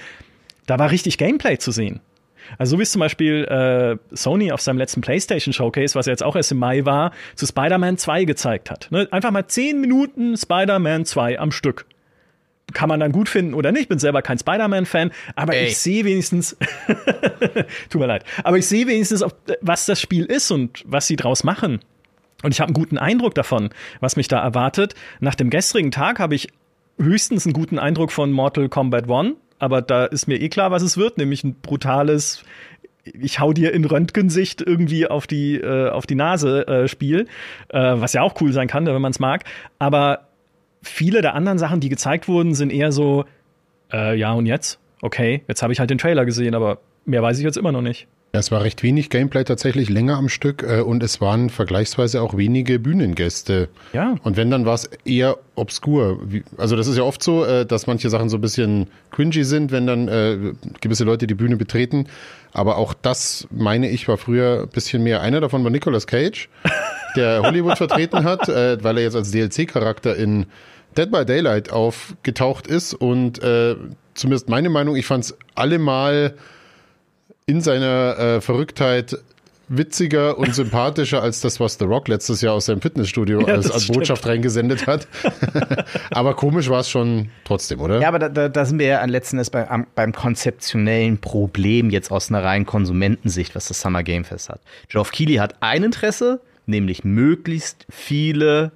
Da 0.65 0.79
war 0.79 0.91
richtig 0.91 1.17
Gameplay 1.17 1.57
zu 1.57 1.71
sehen. 1.71 1.99
Also 2.57 2.71
so 2.71 2.79
wie 2.79 2.83
es 2.83 2.91
zum 2.91 2.99
Beispiel 2.99 3.45
äh, 3.45 4.15
Sony 4.15 4.51
auf 4.51 4.61
seinem 4.61 4.77
letzten 4.77 5.01
PlayStation 5.01 5.53
Showcase, 5.53 5.95
was 5.95 6.05
jetzt 6.05 6.23
auch 6.23 6.35
erst 6.35 6.51
im 6.51 6.59
Mai 6.59 6.85
war, 6.85 7.11
zu 7.35 7.45
Spider-Man 7.45 7.97
2 7.97 8.25
gezeigt 8.25 8.71
hat. 8.71 8.87
Ne? 8.91 9.07
Einfach 9.11 9.31
mal 9.31 9.47
10 9.47 9.79
Minuten 9.79 10.35
Spider-Man 10.37 11.05
2 11.05 11.39
am 11.39 11.51
Stück. 11.51 11.85
Kann 12.73 12.89
man 12.89 12.99
dann 12.99 13.11
gut 13.11 13.29
finden 13.29 13.53
oder 13.53 13.71
nicht. 13.71 13.89
Bin 13.89 13.99
selber 13.99 14.21
kein 14.21 14.37
Spider-Man-Fan, 14.37 15.11
aber 15.35 15.53
Ey. 15.53 15.67
ich 15.67 15.77
sehe 15.77 16.05
wenigstens, 16.05 16.57
tut 17.89 18.01
mir 18.01 18.07
leid, 18.07 18.23
aber 18.43 18.57
ich 18.57 18.67
sehe 18.67 18.87
wenigstens, 18.87 19.23
was 19.61 19.85
das 19.85 19.99
Spiel 19.99 20.25
ist 20.25 20.51
und 20.51 20.83
was 20.85 21.07
sie 21.07 21.15
draus 21.15 21.43
machen. 21.43 21.79
Und 22.43 22.53
ich 22.53 22.59
habe 22.59 22.69
einen 22.69 22.73
guten 22.73 22.97
Eindruck 22.97 23.35
davon, 23.35 23.69
was 23.99 24.15
mich 24.15 24.27
da 24.27 24.41
erwartet. 24.41 24.95
Nach 25.19 25.35
dem 25.35 25.49
gestrigen 25.49 25.91
Tag 25.91 26.19
habe 26.19 26.35
ich 26.35 26.47
höchstens 26.97 27.45
einen 27.45 27.53
guten 27.53 27.79
Eindruck 27.79 28.11
von 28.11 28.31
Mortal 28.31 28.69
Kombat 28.69 29.09
1, 29.09 29.35
aber 29.59 29.81
da 29.81 30.05
ist 30.05 30.27
mir 30.27 30.41
eh 30.41 30.49
klar, 30.49 30.71
was 30.71 30.81
es 30.81 30.97
wird, 30.97 31.17
nämlich 31.17 31.43
ein 31.43 31.55
brutales 31.61 32.43
ich 33.03 33.39
hau 33.39 33.53
dir 33.53 33.73
in 33.73 33.85
Röntgensicht 33.85 34.61
irgendwie 34.61 35.07
auf 35.07 35.27
die 35.27 35.55
äh, 35.55 35.89
auf 35.89 36.05
die 36.05 36.15
Nase 36.15 36.67
äh, 36.67 36.87
Spiel, 36.87 37.27
äh, 37.69 37.79
was 37.79 38.13
ja 38.13 38.21
auch 38.21 38.39
cool 38.41 38.53
sein 38.53 38.67
kann, 38.67 38.85
wenn 38.85 39.01
man 39.01 39.11
es 39.11 39.19
mag. 39.19 39.43
Aber 39.79 40.27
viele 40.81 41.21
der 41.21 41.35
anderen 41.35 41.57
Sachen, 41.57 41.79
die 41.79 41.89
gezeigt 41.89 42.27
wurden, 42.27 42.53
sind 42.53 42.71
eher 42.71 42.91
so, 42.91 43.25
äh, 43.91 44.17
ja 44.17 44.33
und 44.33 44.45
jetzt, 44.45 44.79
okay, 45.01 45.43
jetzt 45.47 45.61
habe 45.61 45.73
ich 45.73 45.79
halt 45.79 45.89
den 45.89 45.97
Trailer 45.97 46.25
gesehen, 46.25 46.55
aber 46.55 46.79
mehr 47.05 47.21
weiß 47.21 47.37
ich 47.37 47.43
jetzt 47.43 47.57
immer 47.57 47.71
noch 47.71 47.81
nicht. 47.81 48.07
Es 48.33 48.49
war 48.49 48.63
recht 48.63 48.81
wenig 48.81 49.09
Gameplay 49.09 49.43
tatsächlich 49.43 49.89
länger 49.89 50.15
am 50.15 50.29
Stück 50.29 50.63
äh, 50.63 50.79
und 50.79 51.03
es 51.03 51.19
waren 51.19 51.49
vergleichsweise 51.49 52.21
auch 52.21 52.37
wenige 52.37 52.79
Bühnengäste. 52.79 53.67
Ja. 53.91 54.15
Und 54.23 54.37
wenn, 54.37 54.49
dann 54.49 54.65
war 54.65 54.75
es 54.75 54.89
eher 55.03 55.37
obskur. 55.55 56.17
Wie, 56.23 56.43
also 56.57 56.77
das 56.77 56.87
ist 56.87 56.95
ja 56.95 57.03
oft 57.03 57.21
so, 57.21 57.43
äh, 57.43 57.65
dass 57.65 57.87
manche 57.87 58.09
Sachen 58.09 58.29
so 58.29 58.37
ein 58.37 58.41
bisschen 58.41 58.87
cringy 59.11 59.43
sind, 59.43 59.73
wenn 59.73 59.85
dann 59.85 60.07
äh, 60.07 60.53
gewisse 60.79 61.03
Leute 61.03 61.27
die 61.27 61.35
Bühne 61.35 61.57
betreten. 61.57 62.07
Aber 62.53 62.77
auch 62.77 62.93
das, 62.93 63.49
meine 63.51 63.89
ich, 63.89 64.07
war 64.07 64.15
früher 64.17 64.61
ein 64.61 64.69
bisschen 64.69 65.03
mehr. 65.03 65.21
Einer 65.21 65.41
davon 65.41 65.61
war 65.65 65.71
Nicolas 65.71 66.07
Cage, 66.07 66.47
der 67.15 67.41
Hollywood 67.41 67.77
vertreten 67.77 68.23
hat, 68.23 68.47
äh, 68.49 68.83
weil 68.83 68.97
er 68.97 69.03
jetzt 69.03 69.15
als 69.15 69.31
DLC-Charakter 69.31 70.15
in 70.15 70.45
Dead 70.97 71.09
by 71.11 71.25
Daylight 71.25 71.71
aufgetaucht 71.71 72.67
ist. 72.67 72.93
Und 72.93 73.41
äh, 73.43 73.75
zumindest 74.13 74.49
meine 74.49 74.69
Meinung, 74.69 74.95
ich 74.95 75.05
fand 75.05 75.25
es 75.25 75.37
allemal 75.55 76.35
in 77.45 77.61
seiner 77.61 78.17
äh, 78.17 78.41
Verrücktheit 78.41 79.17
witziger 79.71 80.37
und 80.37 80.53
sympathischer 80.53 81.23
als 81.23 81.39
das, 81.39 81.59
was 81.59 81.77
The 81.79 81.85
Rock 81.85 82.09
letztes 82.09 82.41
Jahr 82.41 82.55
aus 82.55 82.65
seinem 82.65 82.81
Fitnessstudio 82.81 83.41
ja, 83.41 83.53
als, 83.53 83.71
als 83.71 83.87
Botschaft 83.87 84.25
reingesendet 84.27 84.85
hat. 84.85 85.07
aber 86.11 86.35
komisch 86.35 86.69
war 86.69 86.81
es 86.81 86.89
schon 86.89 87.29
trotzdem, 87.45 87.79
oder? 87.79 88.01
Ja, 88.01 88.09
aber 88.09 88.19
da, 88.19 88.49
da 88.49 88.65
sind 88.65 88.79
wir 88.79 88.87
ja 88.87 88.99
an 88.99 89.09
letzten 89.09 89.37
Endes 89.37 89.49
beim, 89.49 89.87
beim 89.95 90.11
konzeptionellen 90.11 91.19
Problem 91.19 91.89
jetzt 91.89 92.11
aus 92.11 92.29
einer 92.29 92.43
reinen 92.43 92.65
Konsumentensicht, 92.65 93.55
was 93.55 93.69
das 93.69 93.79
Summer 93.79 94.03
Game 94.03 94.25
Fest 94.25 94.49
hat. 94.49 94.59
Geoff 94.89 95.11
Keighley 95.11 95.35
hat 95.35 95.55
ein 95.61 95.83
Interesse, 95.83 96.41
nämlich 96.71 97.03
möglichst 97.03 97.85
viele 97.89 98.71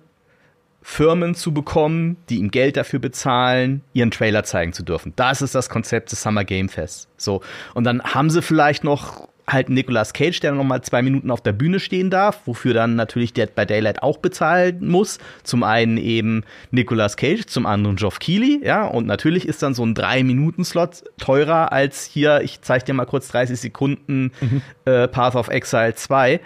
Firmen 0.84 1.34
zu 1.34 1.51
bekommen, 1.51 2.17
die 2.29 2.38
ihm 2.38 2.51
Geld 2.51 2.77
dafür 2.77 2.99
bezahlen, 2.99 3.81
ihren 3.93 4.12
Trailer 4.12 4.43
zeigen 4.43 4.71
zu 4.71 4.84
dürfen. 4.84 5.13
Das 5.15 5.41
ist 5.41 5.55
das 5.55 5.67
Konzept 5.67 6.12
des 6.12 6.21
Summer 6.21 6.45
Game 6.45 6.69
Fest. 6.69 7.08
So. 7.17 7.41
Und 7.73 7.86
dann 7.86 8.03
haben 8.03 8.29
sie 8.29 8.43
vielleicht 8.43 8.84
noch 8.84 9.27
halt 9.47 9.69
Nicolas 9.69 10.13
Cage, 10.13 10.39
der 10.39 10.51
noch 10.51 10.63
mal 10.63 10.81
zwei 10.84 11.01
Minuten 11.01 11.31
auf 11.31 11.41
der 11.41 11.53
Bühne 11.53 11.79
stehen 11.79 12.10
darf, 12.10 12.41
wofür 12.45 12.73
dann 12.73 12.95
natürlich 12.95 13.34
Dead 13.34 13.53
by 13.53 13.65
Daylight 13.65 14.03
auch 14.03 14.17
bezahlen 14.17 14.88
muss. 14.88 15.17
Zum 15.43 15.63
einen 15.63 15.97
eben 15.97 16.43
Nicolas 16.71 17.17
Cage, 17.17 17.45
zum 17.45 17.65
anderen 17.65 17.95
Geoff 17.95 18.19
Keighley, 18.19 18.62
ja, 18.63 18.86
und 18.86 19.08
natürlich 19.08 19.47
ist 19.47 19.62
dann 19.63 19.73
so 19.73 19.84
ein 19.84 19.95
drei 19.95 20.23
Minuten 20.23 20.63
Slot 20.65 21.03
teurer 21.17 21.71
als 21.71 22.05
hier, 22.05 22.41
ich 22.41 22.62
zeige 22.62 22.86
dir 22.86 22.93
mal 22.93 23.05
kurz 23.05 23.27
30 23.29 23.60
Sekunden 23.60 24.31
mhm. 24.39 24.62
äh, 24.86 25.08
Path 25.08 25.36
of 25.36 25.47
Exile 25.49 25.95
2. 25.95 26.39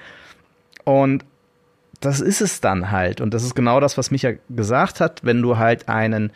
Und 0.83 1.23
das 1.99 2.21
ist 2.21 2.41
es 2.41 2.61
dann 2.61 2.91
halt. 2.91 3.21
Und 3.21 3.33
das 3.33 3.43
ist 3.43 3.55
genau 3.55 3.79
das, 3.79 3.97
was 3.97 4.11
Micha 4.11 4.33
gesagt 4.49 4.99
hat, 4.99 5.23
wenn 5.23 5.41
du 5.41 5.57
halt 5.57 5.89
einen 5.89 6.31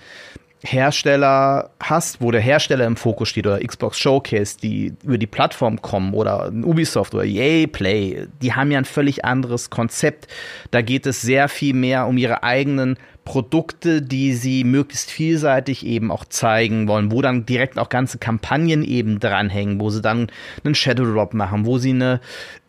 Hersteller 0.65 1.71
hast, 1.82 2.21
wo 2.21 2.32
der 2.32 2.39
Hersteller 2.39 2.86
im 2.86 2.95
Fokus 2.95 3.30
steht 3.30 3.45
oder 3.45 3.60
Xbox 3.60 3.99
Showcase, 3.99 4.58
die 4.62 4.93
über 5.04 5.17
die 5.17 5.28
Plattform 5.28 5.82
kommen 5.82 6.13
oder 6.13 6.52
Ubisoft 6.54 7.13
oder 7.13 7.26
EA 7.26 7.67
Play, 7.67 8.28
die 8.41 8.54
haben 8.54 8.71
ja 8.71 8.78
ein 8.78 8.86
völlig 8.86 9.26
anderes 9.26 9.69
Konzept. 9.69 10.28
Da 10.71 10.82
geht 10.82 11.06
es 11.06 11.21
sehr 11.21 11.49
viel 11.49 11.73
mehr 11.73 12.08
um 12.08 12.17
ihre 12.17 12.43
eigenen 12.43 12.97
Produkte, 13.26 14.02
die 14.02 14.34
sie 14.34 14.63
möglichst 14.63 15.12
vielseitig 15.12 15.86
eben 15.86 16.12
auch 16.12 16.26
zeigen 16.26 16.88
wollen, 16.88 17.12
wo 17.12 17.21
dann 17.21 17.45
direkt 17.45 17.78
auch 17.78 17.89
ganze 17.89 18.17
Kampagnen 18.17 18.84
eben 18.84 19.19
dranhängen, 19.19 19.80
wo 19.80 19.89
sie 19.89 20.02
dann 20.02 20.28
einen 20.63 20.76
Shadow 20.76 21.06
Drop 21.06 21.34
machen, 21.34 21.65
wo 21.65 21.78
sie 21.78 21.91
eine 21.91 22.21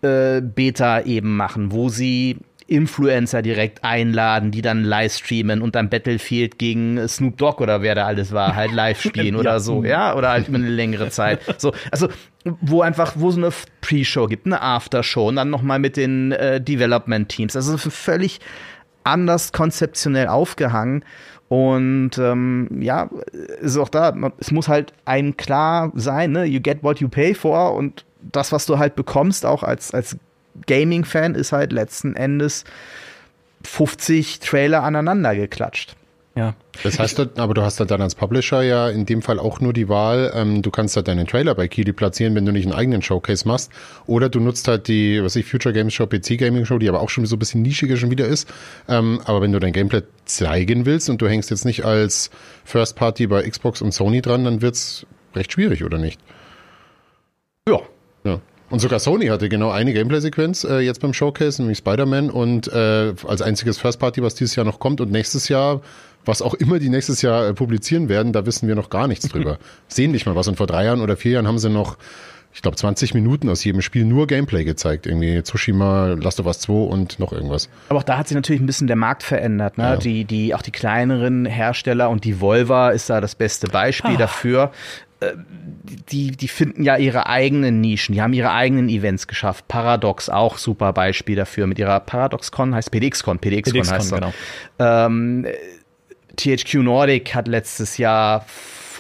äh, 0.02 0.40
Beta 0.40 1.00
eben 1.00 1.36
machen, 1.36 1.72
wo 1.72 1.88
sie 1.88 2.38
Influencer 2.66 3.42
direkt 3.42 3.84
einladen, 3.84 4.50
die 4.50 4.62
dann 4.62 4.84
live 4.84 5.14
streamen 5.14 5.60
und 5.60 5.74
dann 5.74 5.90
Battlefield 5.90 6.58
gegen 6.58 7.06
Snoop 7.08 7.36
Dogg 7.36 7.62
oder 7.62 7.82
wer 7.82 7.94
da 7.94 8.06
alles 8.06 8.32
war, 8.32 8.54
halt 8.54 8.72
live 8.72 9.00
spielen 9.02 9.36
oder 9.36 9.60
so, 9.60 9.84
ja, 9.84 10.14
oder 10.14 10.30
halt 10.30 10.48
über 10.48 10.58
eine 10.58 10.68
längere 10.68 11.10
Zeit. 11.10 11.40
So, 11.58 11.72
also 11.90 12.08
wo 12.44 12.82
einfach, 12.82 13.14
wo 13.16 13.30
so 13.30 13.38
eine 13.38 13.50
Pre-Show 13.80 14.26
gibt, 14.26 14.44
eine 14.46 14.60
After-Show 14.60 15.28
und 15.28 15.36
dann 15.36 15.50
nochmal 15.50 15.78
mit 15.78 15.96
den 15.96 16.32
äh, 16.32 16.60
Development-Teams. 16.60 17.54
Also 17.56 17.78
völlig 17.78 18.40
anders 19.04 19.52
konzeptionell 19.52 20.26
aufgehangen. 20.26 21.04
Und 21.48 22.18
ähm, 22.18 22.68
ja, 22.80 23.08
ist 23.60 23.76
auch 23.76 23.88
da, 23.88 24.14
es 24.38 24.50
muss 24.50 24.68
halt 24.68 24.92
ein 25.04 25.36
klar 25.36 25.92
sein, 25.94 26.32
ne? 26.32 26.44
You 26.44 26.60
get 26.60 26.82
what 26.82 27.00
you 27.00 27.08
pay 27.08 27.34
for 27.34 27.74
und 27.74 28.04
das, 28.32 28.52
was 28.52 28.66
du 28.66 28.78
halt 28.78 28.96
bekommst, 28.96 29.44
auch 29.44 29.62
als, 29.62 29.92
als 29.92 30.16
Gaming-Fan 30.66 31.34
ist 31.34 31.52
halt 31.52 31.72
letzten 31.72 32.16
Endes 32.16 32.64
50 33.64 34.40
Trailer 34.40 34.82
aneinander 34.82 35.34
geklatscht. 35.34 35.96
Ja. 36.36 36.54
Das 36.82 36.98
heißt, 36.98 37.38
aber 37.38 37.54
du 37.54 37.62
hast 37.62 37.78
halt 37.78 37.92
dann 37.92 38.02
als 38.02 38.16
Publisher 38.16 38.62
ja 38.62 38.88
in 38.88 39.06
dem 39.06 39.22
Fall 39.22 39.38
auch 39.38 39.60
nur 39.60 39.72
die 39.72 39.88
Wahl, 39.88 40.32
ähm, 40.34 40.62
du 40.62 40.70
kannst 40.72 40.96
halt 40.96 41.06
deinen 41.06 41.28
Trailer 41.28 41.54
bei 41.54 41.68
Kili 41.68 41.92
platzieren, 41.92 42.34
wenn 42.34 42.44
du 42.44 42.50
nicht 42.50 42.64
einen 42.64 42.74
eigenen 42.74 43.02
Showcase 43.02 43.46
machst. 43.46 43.70
Oder 44.06 44.28
du 44.28 44.40
nutzt 44.40 44.66
halt 44.66 44.88
die, 44.88 45.22
was 45.22 45.36
ich, 45.36 45.46
Future 45.46 45.72
Games 45.72 45.94
Show, 45.94 46.06
PC 46.06 46.36
Gaming 46.36 46.64
Show, 46.66 46.78
die 46.78 46.88
aber 46.88 47.00
auch 47.00 47.08
schon 47.08 47.24
so 47.26 47.36
ein 47.36 47.38
bisschen 47.38 47.62
nischiger 47.62 47.96
schon 47.96 48.10
wieder 48.10 48.26
ist. 48.26 48.52
Ähm, 48.88 49.20
aber 49.24 49.42
wenn 49.42 49.52
du 49.52 49.60
dein 49.60 49.72
Gameplay 49.72 50.02
zeigen 50.24 50.86
willst 50.86 51.08
und 51.08 51.22
du 51.22 51.28
hängst 51.28 51.50
jetzt 51.50 51.64
nicht 51.64 51.84
als 51.84 52.30
First 52.64 52.96
Party 52.96 53.28
bei 53.28 53.48
Xbox 53.48 53.80
und 53.80 53.92
Sony 53.92 54.20
dran, 54.20 54.44
dann 54.44 54.60
wird's 54.60 55.06
recht 55.36 55.52
schwierig, 55.52 55.84
oder 55.84 55.98
nicht? 55.98 56.20
Ja. 57.68 57.78
Und 58.70 58.80
sogar 58.80 58.98
Sony 58.98 59.26
hatte 59.26 59.48
genau 59.48 59.70
eine 59.70 59.92
Gameplay-Sequenz 59.92 60.64
äh, 60.64 60.78
jetzt 60.80 61.00
beim 61.00 61.12
Showcase, 61.12 61.60
nämlich 61.60 61.78
Spider-Man 61.78 62.30
und 62.30 62.68
äh, 62.68 63.14
als 63.26 63.42
einziges 63.42 63.78
First 63.78 64.00
Party, 64.00 64.22
was 64.22 64.34
dieses 64.34 64.56
Jahr 64.56 64.64
noch 64.64 64.78
kommt 64.78 65.00
und 65.00 65.12
nächstes 65.12 65.48
Jahr, 65.48 65.80
was 66.24 66.40
auch 66.40 66.54
immer 66.54 66.78
die 66.78 66.88
nächstes 66.88 67.22
Jahr 67.22 67.48
äh, 67.48 67.54
publizieren 67.54 68.08
werden, 68.08 68.32
da 68.32 68.46
wissen 68.46 68.66
wir 68.66 68.74
noch 68.74 68.90
gar 68.90 69.06
nichts 69.06 69.28
drüber. 69.28 69.58
Sehen 69.88 70.12
nicht 70.12 70.26
mal 70.26 70.34
was. 70.34 70.48
Und 70.48 70.56
vor 70.56 70.66
drei 70.66 70.86
Jahren 70.86 71.00
oder 71.00 71.16
vier 71.16 71.32
Jahren 71.32 71.46
haben 71.46 71.58
sie 71.58 71.68
noch, 71.68 71.98
ich 72.54 72.62
glaube, 72.62 72.76
20 72.76 73.12
Minuten 73.14 73.50
aus 73.50 73.62
jedem 73.64 73.82
Spiel 73.82 74.06
nur 74.06 74.26
Gameplay 74.26 74.64
gezeigt. 74.64 75.06
Irgendwie 75.06 75.42
Tsushima, 75.42 76.16
Last 76.18 76.40
of 76.40 76.46
Us 76.46 76.60
2 76.60 76.72
und 76.72 77.18
noch 77.18 77.32
irgendwas. 77.32 77.68
Aber 77.90 77.98
auch 77.98 78.04
da 78.04 78.16
hat 78.16 78.28
sich 78.28 78.34
natürlich 78.34 78.62
ein 78.62 78.66
bisschen 78.66 78.86
der 78.86 78.96
Markt 78.96 79.22
verändert. 79.22 79.76
Ne? 79.76 79.84
Ja. 79.84 79.96
Die, 79.96 80.24
die, 80.24 80.54
auch 80.54 80.62
die 80.62 80.72
kleineren 80.72 81.44
Hersteller 81.44 82.08
und 82.08 82.24
die 82.24 82.40
Volva 82.40 82.90
ist 82.90 83.10
da 83.10 83.20
das 83.20 83.34
beste 83.34 83.68
Beispiel 83.68 84.14
ah. 84.14 84.18
dafür 84.18 84.72
die, 86.10 86.30
die 86.32 86.48
finden 86.48 86.82
ja 86.82 86.96
ihre 86.96 87.26
eigenen 87.26 87.80
Nischen, 87.80 88.14
die 88.14 88.22
haben 88.22 88.32
ihre 88.32 88.52
eigenen 88.52 88.88
Events 88.88 89.26
geschafft. 89.26 89.68
Paradox 89.68 90.28
auch 90.28 90.58
super 90.58 90.92
Beispiel 90.92 91.36
dafür 91.36 91.66
mit 91.66 91.78
ihrer 91.78 92.00
ParadoxCon 92.00 92.74
heißt 92.74 92.90
PDXCon, 92.90 93.38
PDXCon, 93.38 93.82
PDXCon 93.82 93.94
heißt 93.94 94.14
genau. 94.14 94.32
Ähm, 94.78 95.46
THQ 96.36 96.74
Nordic 96.76 97.34
hat 97.34 97.48
letztes 97.48 97.98
Jahr, 97.98 98.46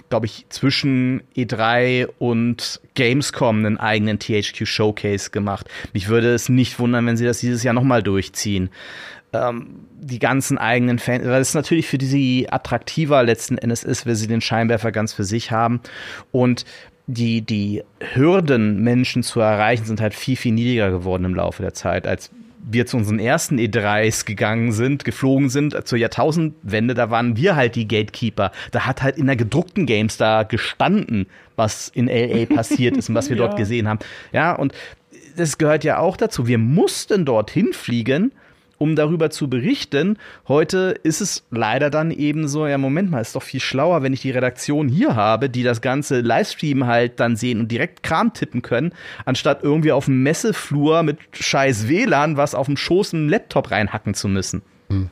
glaube 0.08 0.26
ich, 0.26 0.46
zwischen 0.50 1.22
E3 1.36 2.08
und 2.18 2.80
Gamescom 2.94 3.64
einen 3.64 3.78
eigenen 3.78 4.18
THQ 4.18 4.66
Showcase 4.66 5.30
gemacht. 5.30 5.68
Mich 5.92 6.08
würde 6.08 6.32
es 6.32 6.48
nicht 6.48 6.78
wundern, 6.78 7.06
wenn 7.06 7.16
sie 7.16 7.24
das 7.24 7.40
dieses 7.40 7.62
Jahr 7.62 7.74
nochmal 7.74 8.02
durchziehen 8.02 8.70
ähm, 9.34 9.86
die 10.00 10.18
ganzen 10.18 10.58
eigenen 10.58 10.98
Fans, 10.98 11.24
weil 11.26 11.40
es 11.40 11.54
natürlich 11.54 11.86
für 11.86 11.98
die 11.98 12.46
attraktiver 12.50 13.22
letzten 13.22 13.58
Endes 13.58 13.84
ist, 13.84 14.06
wenn 14.06 14.14
sie 14.14 14.26
den 14.26 14.40
Scheinwerfer 14.40 14.92
ganz 14.92 15.12
für 15.12 15.24
sich 15.24 15.50
haben. 15.50 15.80
Und 16.30 16.64
die, 17.06 17.42
die 17.42 17.82
Hürden, 18.14 18.82
Menschen 18.82 19.22
zu 19.22 19.40
erreichen, 19.40 19.84
sind 19.84 20.00
halt 20.00 20.14
viel, 20.14 20.36
viel 20.36 20.52
niedriger 20.52 20.90
geworden 20.90 21.24
im 21.24 21.34
Laufe 21.34 21.62
der 21.62 21.74
Zeit, 21.74 22.06
als 22.06 22.30
wir 22.66 22.86
zu 22.86 22.96
unseren 22.96 23.18
ersten 23.18 23.58
E3s 23.58 24.24
gegangen 24.24 24.72
sind, 24.72 25.04
geflogen 25.04 25.50
sind, 25.50 25.86
zur 25.86 25.98
Jahrtausendwende, 25.98 26.94
da 26.94 27.10
waren 27.10 27.36
wir 27.36 27.56
halt 27.56 27.74
die 27.74 27.86
Gatekeeper. 27.86 28.52
Da 28.70 28.86
hat 28.86 29.02
halt 29.02 29.18
in 29.18 29.26
der 29.26 29.36
gedruckten 29.36 29.84
Games 29.84 30.16
da 30.16 30.44
gestanden, 30.44 31.26
was 31.56 31.88
in 31.88 32.06
LA 32.06 32.46
passiert 32.54 32.96
ist 32.96 33.10
und 33.10 33.14
was 33.14 33.28
wir 33.28 33.36
ja. 33.36 33.46
dort 33.46 33.58
gesehen 33.58 33.86
haben. 33.86 33.98
Ja, 34.32 34.54
und 34.54 34.72
das 35.36 35.58
gehört 35.58 35.84
ja 35.84 35.98
auch 35.98 36.16
dazu. 36.16 36.46
Wir 36.46 36.58
mussten 36.58 37.24
dorthin 37.24 37.72
fliegen, 37.72 38.32
um 38.78 38.96
darüber 38.96 39.30
zu 39.30 39.48
berichten. 39.48 40.18
Heute 40.48 40.98
ist 41.02 41.20
es 41.20 41.44
leider 41.50 41.90
dann 41.90 42.10
eben 42.10 42.48
so, 42.48 42.66
ja, 42.66 42.78
Moment 42.78 43.10
mal, 43.10 43.20
ist 43.20 43.36
doch 43.36 43.42
viel 43.42 43.60
schlauer, 43.60 44.02
wenn 44.02 44.12
ich 44.12 44.22
die 44.22 44.30
Redaktion 44.30 44.88
hier 44.88 45.14
habe, 45.14 45.48
die 45.48 45.62
das 45.62 45.80
ganze 45.80 46.20
Livestream 46.20 46.86
halt 46.86 47.20
dann 47.20 47.36
sehen 47.36 47.60
und 47.60 47.70
direkt 47.70 48.02
Kram 48.02 48.32
tippen 48.32 48.62
können, 48.62 48.92
anstatt 49.24 49.62
irgendwie 49.62 49.92
auf 49.92 50.06
dem 50.06 50.22
Messeflur 50.22 51.02
mit 51.02 51.18
scheiß 51.32 51.88
WLAN 51.88 52.36
was 52.36 52.54
auf 52.54 52.66
dem 52.66 52.76
Schoß 52.76 53.14
einen 53.14 53.28
Laptop 53.28 53.70
reinhacken 53.70 54.14
zu 54.14 54.28
müssen. 54.28 54.62
Hm. 54.88 55.08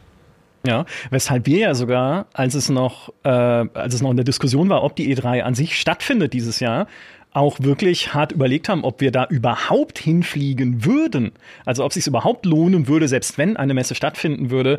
Ja, 0.64 0.86
weshalb 1.10 1.46
wir 1.46 1.58
ja 1.58 1.74
sogar, 1.74 2.26
als 2.34 2.54
es 2.54 2.68
noch, 2.68 3.12
äh, 3.24 3.28
als 3.28 3.94
es 3.94 4.02
noch 4.02 4.10
in 4.10 4.16
der 4.16 4.24
Diskussion 4.24 4.68
war, 4.68 4.84
ob 4.84 4.94
die 4.94 5.14
E3 5.14 5.42
an 5.42 5.54
sich 5.54 5.78
stattfindet 5.78 6.32
dieses 6.32 6.60
Jahr, 6.60 6.86
auch 7.34 7.60
wirklich 7.60 8.12
hart 8.12 8.32
überlegt 8.32 8.68
haben, 8.68 8.84
ob 8.84 9.00
wir 9.00 9.10
da 9.10 9.26
überhaupt 9.26 9.98
hinfliegen 9.98 10.84
würden. 10.84 11.32
Also 11.64 11.84
ob 11.84 11.90
es 11.90 11.94
sich 11.94 12.06
überhaupt 12.06 12.44
lohnen 12.44 12.88
würde, 12.88 13.08
selbst 13.08 13.38
wenn 13.38 13.56
eine 13.56 13.74
Messe 13.74 13.94
stattfinden 13.94 14.50
würde, 14.50 14.78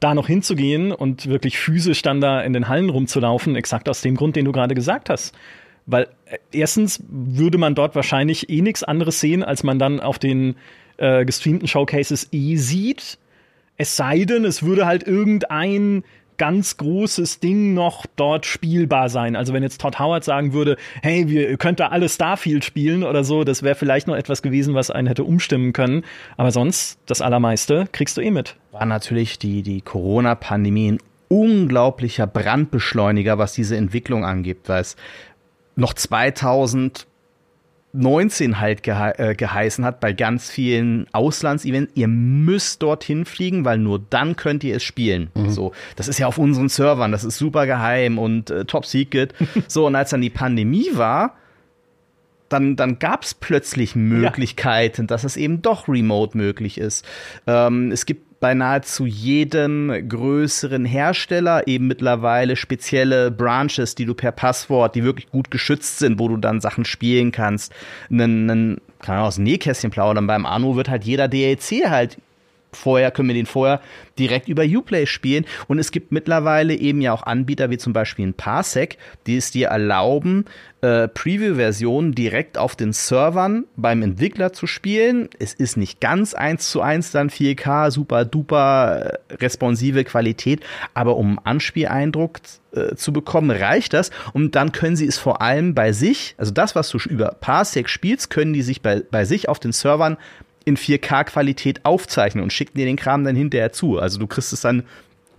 da 0.00 0.14
noch 0.14 0.26
hinzugehen 0.26 0.90
und 0.90 1.28
wirklich 1.28 1.58
physisch 1.58 2.02
dann 2.02 2.20
da 2.20 2.40
in 2.40 2.52
den 2.52 2.68
Hallen 2.68 2.90
rumzulaufen, 2.90 3.54
exakt 3.54 3.88
aus 3.88 4.00
dem 4.00 4.16
Grund, 4.16 4.34
den 4.34 4.44
du 4.44 4.52
gerade 4.52 4.74
gesagt 4.74 5.10
hast. 5.10 5.34
Weil 5.86 6.08
äh, 6.26 6.38
erstens 6.50 7.02
würde 7.08 7.58
man 7.58 7.74
dort 7.74 7.94
wahrscheinlich 7.94 8.50
eh 8.50 8.62
nichts 8.62 8.82
anderes 8.82 9.20
sehen, 9.20 9.44
als 9.44 9.62
man 9.62 9.78
dann 9.78 10.00
auf 10.00 10.18
den 10.18 10.56
äh, 10.96 11.24
gestreamten 11.24 11.68
Showcases 11.68 12.28
eh 12.32 12.56
sieht. 12.56 13.18
Es 13.76 13.96
sei 13.96 14.24
denn, 14.24 14.44
es 14.44 14.62
würde 14.64 14.86
halt 14.86 15.06
irgendein 15.06 16.04
ganz 16.36 16.76
großes 16.76 17.40
Ding 17.40 17.74
noch 17.74 18.06
dort 18.16 18.46
spielbar 18.46 19.08
sein. 19.08 19.36
Also 19.36 19.52
wenn 19.52 19.62
jetzt 19.62 19.80
Todd 19.80 19.98
Howard 19.98 20.24
sagen 20.24 20.52
würde, 20.52 20.76
hey, 21.02 21.28
wir 21.28 21.56
könnt 21.56 21.80
da 21.80 21.88
alle 21.88 22.08
Starfield 22.08 22.64
spielen 22.64 23.04
oder 23.04 23.24
so, 23.24 23.44
das 23.44 23.62
wäre 23.62 23.74
vielleicht 23.74 24.06
noch 24.06 24.16
etwas 24.16 24.42
gewesen, 24.42 24.74
was 24.74 24.90
einen 24.90 25.06
hätte 25.06 25.24
umstimmen 25.24 25.72
können. 25.72 26.04
Aber 26.36 26.50
sonst, 26.50 26.98
das 27.06 27.20
Allermeiste 27.20 27.86
kriegst 27.92 28.16
du 28.16 28.20
eh 28.20 28.30
mit. 28.30 28.56
War 28.70 28.86
natürlich 28.86 29.38
die, 29.38 29.62
die 29.62 29.80
Corona-Pandemie 29.80 30.92
ein 30.92 30.98
unglaublicher 31.28 32.26
Brandbeschleuniger, 32.26 33.38
was 33.38 33.54
diese 33.54 33.76
Entwicklung 33.76 34.24
angeht, 34.24 34.58
weil 34.66 34.82
es 34.82 34.96
noch 35.76 35.94
2000 35.94 37.06
19 37.92 38.58
halt 38.58 38.82
gehe 38.82 39.14
äh, 39.18 39.34
geheißen 39.34 39.84
hat 39.84 40.00
bei 40.00 40.12
ganz 40.12 40.50
vielen 40.50 41.06
Auslandsevents, 41.12 41.92
ihr 41.94 42.08
müsst 42.08 42.82
dorthin 42.82 43.26
fliegen, 43.26 43.64
weil 43.64 43.78
nur 43.78 44.00
dann 44.10 44.36
könnt 44.36 44.64
ihr 44.64 44.76
es 44.76 44.82
spielen. 44.82 45.30
Mhm. 45.34 45.50
So, 45.50 45.72
das 45.96 46.08
ist 46.08 46.18
ja 46.18 46.26
auf 46.26 46.38
unseren 46.38 46.70
Servern, 46.70 47.12
das 47.12 47.24
ist 47.24 47.36
super 47.36 47.66
geheim 47.66 48.18
und 48.18 48.50
äh, 48.50 48.64
top 48.64 48.86
secret. 48.86 49.34
so, 49.68 49.86
und 49.86 49.94
als 49.94 50.10
dann 50.10 50.22
die 50.22 50.30
Pandemie 50.30 50.88
war, 50.94 51.36
dann, 52.48 52.76
dann 52.76 52.98
gab 52.98 53.24
es 53.24 53.34
plötzlich 53.34 53.94
Möglichkeiten, 53.94 55.02
ja. 55.02 55.06
dass 55.06 55.24
es 55.24 55.36
eben 55.36 55.62
doch 55.62 55.88
remote 55.88 56.36
möglich 56.36 56.78
ist. 56.78 57.06
Ähm, 57.46 57.92
es 57.92 58.06
gibt 58.06 58.31
bei 58.42 58.54
nahezu 58.54 59.06
jedem 59.06 60.08
größeren 60.08 60.84
Hersteller 60.84 61.68
eben 61.68 61.86
mittlerweile 61.86 62.56
spezielle 62.56 63.30
Branches, 63.30 63.94
die 63.94 64.04
du 64.04 64.14
per 64.14 64.32
Passwort, 64.32 64.96
die 64.96 65.04
wirklich 65.04 65.30
gut 65.30 65.52
geschützt 65.52 66.00
sind, 66.00 66.18
wo 66.18 66.26
du 66.26 66.36
dann 66.36 66.60
Sachen 66.60 66.84
spielen 66.84 67.30
kannst. 67.30 67.72
Einen, 68.10 68.50
einen 68.50 68.80
kann 69.00 69.14
man 69.14 69.26
aus 69.26 69.36
dem 69.36 69.44
Nähkästchen 69.44 69.92
plaudern. 69.92 70.26
Beim 70.26 70.44
Anno 70.44 70.74
wird 70.74 70.90
halt 70.90 71.04
jeder 71.04 71.28
DLC 71.28 71.88
halt 71.88 72.18
vorher 72.72 73.10
können 73.10 73.28
wir 73.28 73.34
den 73.34 73.46
vorher 73.46 73.80
direkt 74.18 74.48
über 74.48 74.64
Uplay 74.64 75.06
spielen. 75.06 75.44
Und 75.68 75.78
es 75.78 75.90
gibt 75.90 76.12
mittlerweile 76.12 76.74
eben 76.74 77.00
ja 77.00 77.12
auch 77.12 77.22
Anbieter 77.22 77.70
wie 77.70 77.78
zum 77.78 77.92
Beispiel 77.92 78.26
ein 78.26 78.34
Parsec, 78.34 78.98
die 79.26 79.36
es 79.36 79.50
dir 79.50 79.68
erlauben, 79.68 80.44
äh, 80.82 81.08
Preview-Versionen 81.08 82.12
direkt 82.12 82.58
auf 82.58 82.76
den 82.76 82.92
Servern 82.92 83.64
beim 83.76 84.02
Entwickler 84.02 84.52
zu 84.52 84.66
spielen. 84.66 85.28
Es 85.38 85.54
ist 85.54 85.76
nicht 85.76 86.00
ganz 86.00 86.34
eins 86.34 86.70
zu 86.70 86.82
eins 86.82 87.12
dann 87.12 87.30
4K, 87.30 87.90
super 87.90 88.24
duper 88.24 89.18
äh, 89.28 89.34
responsive 89.34 90.04
Qualität, 90.04 90.60
aber 90.94 91.16
um 91.16 91.38
einen 91.38 91.46
Anspieleindruck 91.46 92.38
äh, 92.72 92.94
zu 92.96 93.12
bekommen, 93.12 93.50
reicht 93.50 93.92
das. 93.92 94.10
Und 94.32 94.56
dann 94.56 94.72
können 94.72 94.96
sie 94.96 95.06
es 95.06 95.18
vor 95.18 95.40
allem 95.40 95.74
bei 95.74 95.92
sich, 95.92 96.34
also 96.38 96.52
das, 96.52 96.74
was 96.74 96.88
du 96.90 96.98
über 97.08 97.36
Parsec 97.40 97.88
spielst, 97.88 98.30
können 98.30 98.52
die 98.52 98.62
sich 98.62 98.82
bei, 98.82 99.02
bei 99.10 99.24
sich 99.24 99.48
auf 99.48 99.60
den 99.60 99.72
Servern 99.72 100.16
in 100.66 100.76
4K-Qualität 100.76 101.84
aufzeichnen 101.84 102.42
und 102.42 102.52
schicken 102.52 102.78
dir 102.78 102.86
den 102.86 102.96
Kram 102.96 103.24
dann 103.24 103.36
hinterher 103.36 103.72
zu. 103.72 103.98
Also 103.98 104.18
du 104.18 104.26
kriegst 104.26 104.52
es 104.52 104.60
dann 104.60 104.84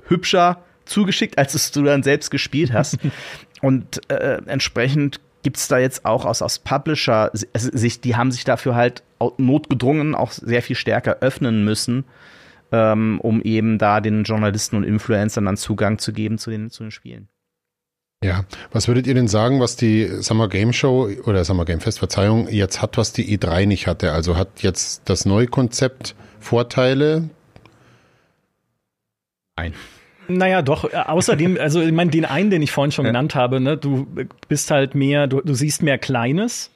hübscher 0.08 0.64
zugeschickt, 0.86 1.38
als 1.38 1.54
es 1.54 1.72
du 1.72 1.84
dann 1.84 2.04
selbst 2.04 2.30
gespielt 2.30 2.74
hast. 2.74 2.98
und 3.62 4.10
äh, 4.10 4.42
entsprechend 4.46 5.20
gibt 5.44 5.58
es 5.58 5.68
da 5.68 5.78
jetzt 5.78 6.06
auch 6.06 6.26
aus, 6.26 6.42
aus 6.42 6.60
Publisher-Sicht, 6.60 8.04
die 8.04 8.16
haben 8.16 8.32
sich 8.32 8.46
dafür 8.46 8.76
halt 8.76 9.04
notgedrungen 9.38 10.16
auch 10.16 10.32
sehr 10.32 10.62
viel 10.62 10.76
stärker 10.76 11.18
öffnen 11.22 11.64
müssen, 11.64 12.06
ähm, 12.72 13.20
um 13.22 13.42
eben 13.42 13.78
da 13.78 14.02
den 14.02 14.24
Journalisten 14.24 14.78
und 14.78 14.84
Influencern 14.84 15.46
dann 15.46 15.58
Zugang 15.58 16.00
zu 16.00 16.14
geben 16.14 16.38
zu 16.38 16.50
den, 16.50 16.70
zu 16.70 16.84
den 16.84 16.92
Spielen. 16.92 17.28
Ja, 18.24 18.46
was 18.72 18.88
würdet 18.88 19.08
ihr 19.08 19.14
denn 19.14 19.28
sagen, 19.28 19.60
was 19.60 19.76
die 19.76 20.08
Summer 20.22 20.48
Game 20.48 20.74
Show 20.74 21.10
oder 21.26 21.44
Summer 21.44 21.66
Game 21.66 21.82
Fest, 21.82 22.00
Verzeihung, 22.00 22.48
jetzt 22.50 22.82
hat, 22.82 22.98
was 22.98 23.14
die 23.14 23.38
E3 23.38 23.66
nicht 23.66 23.88
hatte? 23.88 24.12
Also 24.12 24.38
hat 24.38 24.62
jetzt 24.62 25.04
das 25.06 25.26
neue 25.26 25.48
Konzept 25.48 26.16
Vorteile? 26.40 27.30
Nein. 29.58 29.74
Naja, 30.28 30.62
doch. 30.62 30.92
Äh, 30.92 30.98
außerdem, 30.98 31.58
also 31.62 31.82
ich 31.82 31.92
meine, 31.92 32.12
den 32.12 32.26
einen, 32.26 32.50
den 32.50 32.62
ich 32.62 32.72
vorhin 32.72 32.92
schon 32.92 33.06
ja. 33.06 33.12
genannt 33.12 33.36
habe, 33.36 33.60
ne, 33.60 33.78
du 33.78 34.08
bist 34.48 34.72
halt 34.72 34.96
mehr, 34.96 35.28
du, 35.28 35.42
du 35.42 35.54
siehst 35.54 35.84
mehr 35.84 35.98
Kleines. 35.98 36.70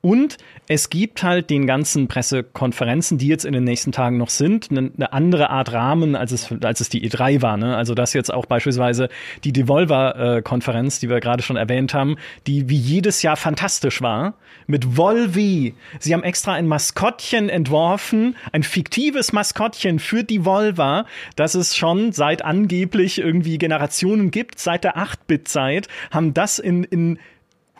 Und 0.00 0.38
es 0.66 0.90
gibt 0.90 1.22
halt 1.22 1.50
den 1.50 1.66
ganzen 1.66 2.08
Pressekonferenzen, 2.08 3.18
die 3.18 3.28
jetzt 3.28 3.44
in 3.44 3.52
den 3.52 3.64
nächsten 3.64 3.92
Tagen 3.92 4.16
noch 4.16 4.30
sind, 4.30 4.70
eine, 4.70 5.12
andere 5.12 5.50
Art 5.50 5.72
Rahmen, 5.72 6.16
als 6.16 6.32
es, 6.32 6.50
als 6.62 6.80
es 6.80 6.88
die 6.88 7.08
E3 7.08 7.42
war. 7.42 7.56
Ne? 7.56 7.76
Also 7.76 7.94
das 7.94 8.14
jetzt 8.14 8.32
auch 8.32 8.46
beispielsweise 8.46 9.08
die 9.44 9.52
Devolver-Konferenz, 9.52 11.00
die 11.00 11.08
wir 11.08 11.20
gerade 11.20 11.42
schon 11.42 11.56
erwähnt 11.56 11.94
haben, 11.94 12.16
die 12.46 12.68
wie 12.68 12.76
jedes 12.76 13.22
Jahr 13.22 13.36
fantastisch 13.36 14.00
war, 14.00 14.34
mit 14.66 14.96
Volvi. 14.96 15.74
Sie 15.98 16.14
haben 16.14 16.22
extra 16.22 16.54
ein 16.54 16.66
Maskottchen 16.66 17.48
entworfen, 17.48 18.36
ein 18.52 18.62
fiktives 18.62 19.32
Maskottchen 19.32 19.98
für 19.98 20.24
Devolver, 20.24 21.06
das 21.36 21.54
es 21.54 21.76
schon 21.76 22.12
seit 22.12 22.44
angeblich 22.44 23.18
irgendwie 23.18 23.58
Generationen 23.58 24.30
gibt, 24.30 24.58
seit 24.58 24.84
der 24.84 24.96
8-Bit-Zeit, 24.96 25.88
haben 26.10 26.32
das 26.32 26.58
in, 26.58 26.84
in 26.84 27.18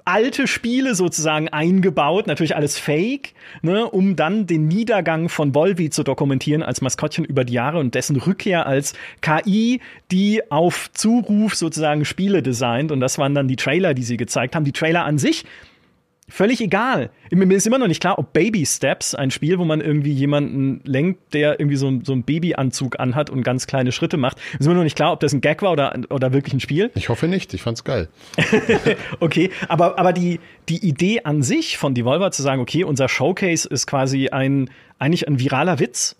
alte 0.04 0.46
Spiele 0.46 0.94
sozusagen 0.94 1.48
eingebaut, 1.48 2.26
natürlich 2.26 2.56
alles 2.56 2.78
fake, 2.78 3.32
ne, 3.62 3.88
um 3.88 4.16
dann 4.16 4.46
den 4.46 4.68
Niedergang 4.68 5.28
von 5.28 5.54
Volvi 5.54 5.90
zu 5.90 6.02
dokumentieren 6.02 6.62
als 6.62 6.80
Maskottchen 6.80 7.24
über 7.24 7.44
die 7.44 7.54
Jahre 7.54 7.78
und 7.78 7.94
dessen 7.94 8.16
Rückkehr 8.16 8.66
als 8.66 8.92
KI, 9.22 9.80
die 10.10 10.50
auf 10.50 10.90
Zuruf 10.92 11.54
sozusagen 11.54 12.04
Spiele 12.04 12.42
designt. 12.42 12.92
Und 12.92 13.00
das 13.00 13.18
waren 13.18 13.34
dann 13.34 13.48
die 13.48 13.56
Trailer, 13.56 13.94
die 13.94 14.02
sie 14.02 14.16
gezeigt 14.16 14.54
haben. 14.54 14.64
Die 14.64 14.72
Trailer 14.72 15.04
an 15.04 15.18
sich 15.18 15.44
völlig 16.28 16.60
egal. 16.60 17.10
Mir 17.30 17.56
ist 17.56 17.66
immer 17.66 17.78
noch 17.78 17.88
nicht 17.88 18.00
klar, 18.00 18.18
ob 18.18 18.32
Baby 18.32 18.64
Steps, 18.66 19.14
ein 19.14 19.30
Spiel, 19.30 19.58
wo 19.58 19.64
man 19.64 19.80
irgendwie 19.80 20.12
jemanden 20.12 20.80
lenkt, 20.84 21.34
der 21.34 21.60
irgendwie 21.60 21.76
so, 21.76 22.00
so 22.02 22.12
einen 22.12 22.22
Babyanzug 22.22 22.98
anhat 22.98 23.30
und 23.30 23.42
ganz 23.42 23.66
kleine 23.66 23.92
Schritte 23.92 24.16
macht. 24.16 24.38
Ist 24.58 24.66
mir 24.66 24.74
noch 24.74 24.82
nicht 24.82 24.96
klar, 24.96 25.12
ob 25.12 25.20
das 25.20 25.32
ein 25.32 25.40
Gag 25.40 25.62
war 25.62 25.72
oder, 25.72 25.98
oder 26.10 26.32
wirklich 26.32 26.54
ein 26.54 26.60
Spiel. 26.60 26.90
Ich 26.94 27.08
hoffe 27.08 27.28
nicht, 27.28 27.52
ich 27.54 27.62
fand's 27.62 27.84
geil. 27.84 28.08
okay, 29.20 29.50
aber, 29.68 29.98
aber 29.98 30.12
die, 30.12 30.40
die 30.68 30.86
Idee 30.86 31.22
an 31.24 31.42
sich 31.42 31.76
von 31.78 31.94
Devolver 31.94 32.30
zu 32.30 32.42
sagen, 32.42 32.60
okay, 32.60 32.84
unser 32.84 33.08
Showcase 33.08 33.68
ist 33.68 33.86
quasi 33.86 34.28
ein, 34.28 34.70
eigentlich 34.98 35.26
ein 35.28 35.38
viraler 35.38 35.78
Witz, 35.78 36.16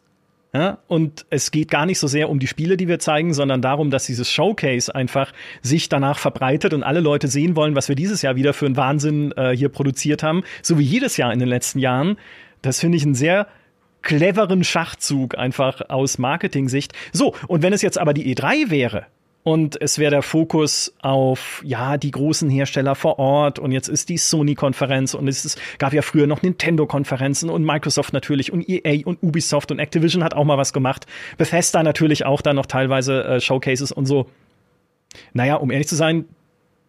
ja, 0.54 0.78
und 0.86 1.26
es 1.30 1.50
geht 1.50 1.68
gar 1.68 1.84
nicht 1.84 1.98
so 1.98 2.06
sehr 2.06 2.30
um 2.30 2.38
die 2.38 2.46
Spiele, 2.46 2.76
die 2.76 2.86
wir 2.86 3.00
zeigen, 3.00 3.34
sondern 3.34 3.60
darum, 3.60 3.90
dass 3.90 4.06
dieses 4.06 4.30
Showcase 4.30 4.94
einfach 4.94 5.32
sich 5.62 5.88
danach 5.88 6.16
verbreitet 6.16 6.72
und 6.72 6.84
alle 6.84 7.00
Leute 7.00 7.26
sehen 7.26 7.56
wollen, 7.56 7.74
was 7.74 7.88
wir 7.88 7.96
dieses 7.96 8.22
Jahr 8.22 8.36
wieder 8.36 8.54
für 8.54 8.66
einen 8.66 8.76
Wahnsinn 8.76 9.32
äh, 9.36 9.50
hier 9.56 9.68
produziert 9.68 10.22
haben, 10.22 10.44
so 10.62 10.78
wie 10.78 10.84
jedes 10.84 11.16
Jahr 11.16 11.32
in 11.32 11.40
den 11.40 11.48
letzten 11.48 11.80
Jahren. 11.80 12.18
Das 12.62 12.78
finde 12.78 12.96
ich 12.96 13.04
einen 13.04 13.16
sehr 13.16 13.48
cleveren 14.02 14.62
Schachzug 14.62 15.36
einfach 15.36 15.80
aus 15.88 16.18
Marketing-Sicht. 16.18 16.92
So, 17.12 17.34
und 17.48 17.62
wenn 17.62 17.72
es 17.72 17.82
jetzt 17.82 17.98
aber 17.98 18.14
die 18.14 18.32
E3 18.32 18.70
wäre, 18.70 19.06
und 19.44 19.80
es 19.80 19.98
wäre 19.98 20.10
der 20.10 20.22
Fokus 20.22 20.94
auf 21.02 21.62
ja 21.64 21.98
die 21.98 22.10
großen 22.10 22.48
Hersteller 22.48 22.94
vor 22.94 23.18
Ort 23.18 23.58
und 23.58 23.72
jetzt 23.72 23.88
ist 23.88 24.08
die 24.08 24.16
Sony-Konferenz 24.16 25.12
und 25.12 25.28
es 25.28 25.44
ist, 25.44 25.60
gab 25.78 25.92
ja 25.92 26.00
früher 26.00 26.26
noch 26.26 26.40
Nintendo-Konferenzen 26.40 27.50
und 27.50 27.62
Microsoft 27.62 28.14
natürlich 28.14 28.52
und 28.52 28.66
EA 28.66 29.04
und 29.04 29.22
Ubisoft 29.22 29.70
und 29.70 29.78
Activision 29.78 30.24
hat 30.24 30.32
auch 30.32 30.44
mal 30.44 30.56
was 30.56 30.72
gemacht. 30.72 31.06
Bethesda 31.36 31.82
natürlich 31.82 32.24
auch 32.24 32.40
da 32.40 32.54
noch 32.54 32.64
teilweise 32.64 33.22
äh, 33.22 33.40
Showcases 33.40 33.92
und 33.92 34.06
so. 34.06 34.30
Naja, 35.34 35.56
um 35.56 35.70
ehrlich 35.70 35.88
zu 35.88 35.96
sein, 35.96 36.24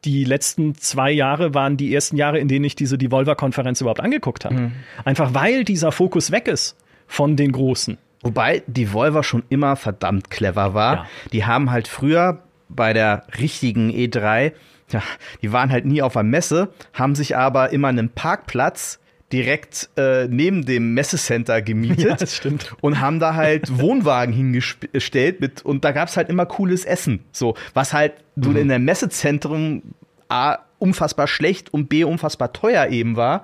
die 0.06 0.24
letzten 0.24 0.76
zwei 0.76 1.12
Jahre 1.12 1.54
waren 1.54 1.76
die 1.76 1.94
ersten 1.94 2.16
Jahre, 2.16 2.40
in 2.40 2.48
denen 2.48 2.64
ich 2.64 2.76
diese 2.76 2.98
Devolver-Konferenz 2.98 3.82
überhaupt 3.82 4.00
angeguckt 4.00 4.46
habe. 4.46 4.56
Mhm. 4.56 4.72
Einfach 5.04 5.34
weil 5.34 5.66
dieser 5.66 5.92
Fokus 5.92 6.32
weg 6.32 6.48
ist 6.48 6.78
von 7.06 7.36
den 7.36 7.52
Großen. 7.52 7.98
Wobei 8.26 8.64
Devolver 8.68 9.24
schon 9.24 9.44
immer 9.50 9.76
verdammt 9.76 10.30
clever 10.30 10.74
war. 10.74 10.96
Ja. 10.96 11.06
Die 11.32 11.46
haben 11.46 11.72
halt 11.72 11.88
früher 11.88 12.44
bei 12.70 12.94
der 12.94 13.24
richtigen 13.40 13.92
E3, 13.92 14.52
ja, 14.92 15.02
die 15.42 15.52
waren 15.52 15.72
halt 15.72 15.86
nie 15.86 16.02
auf 16.02 16.14
der 16.14 16.24
Messe, 16.24 16.70
haben 16.94 17.16
sich 17.16 17.38
aber 17.38 17.72
immer 17.72 17.90
einen 17.90 18.10
Parkplatz 18.10 19.00
direkt 19.32 19.90
äh, 19.98 20.28
neben 20.28 20.66
dem 20.66 20.94
Messecenter 20.94 21.62
gemietet 21.62 22.00
Ja, 22.10 22.16
das 22.16 22.36
stimmt. 22.36 22.76
und 22.82 23.00
haben 23.00 23.20
da 23.20 23.36
halt 23.36 23.80
Wohnwagen 23.80 24.34
hingestellt 24.34 25.40
mit 25.40 25.64
und 25.64 25.84
da 25.84 25.92
gab's 25.92 26.18
halt 26.18 26.30
immer 26.30 26.46
cooles 26.46 26.86
Essen, 26.86 27.24
so 27.32 27.56
was 27.74 27.94
halt 27.94 28.14
du 28.36 28.52
in 28.52 28.68
der 28.68 28.80
Messezentrum 28.80 29.82
A 30.30 30.58
unfassbar 30.80 31.28
schlecht 31.28 31.74
und 31.74 31.90
B 31.90 32.04
unfassbar 32.04 32.54
teuer 32.54 32.88
eben 32.88 33.16
war. 33.16 33.44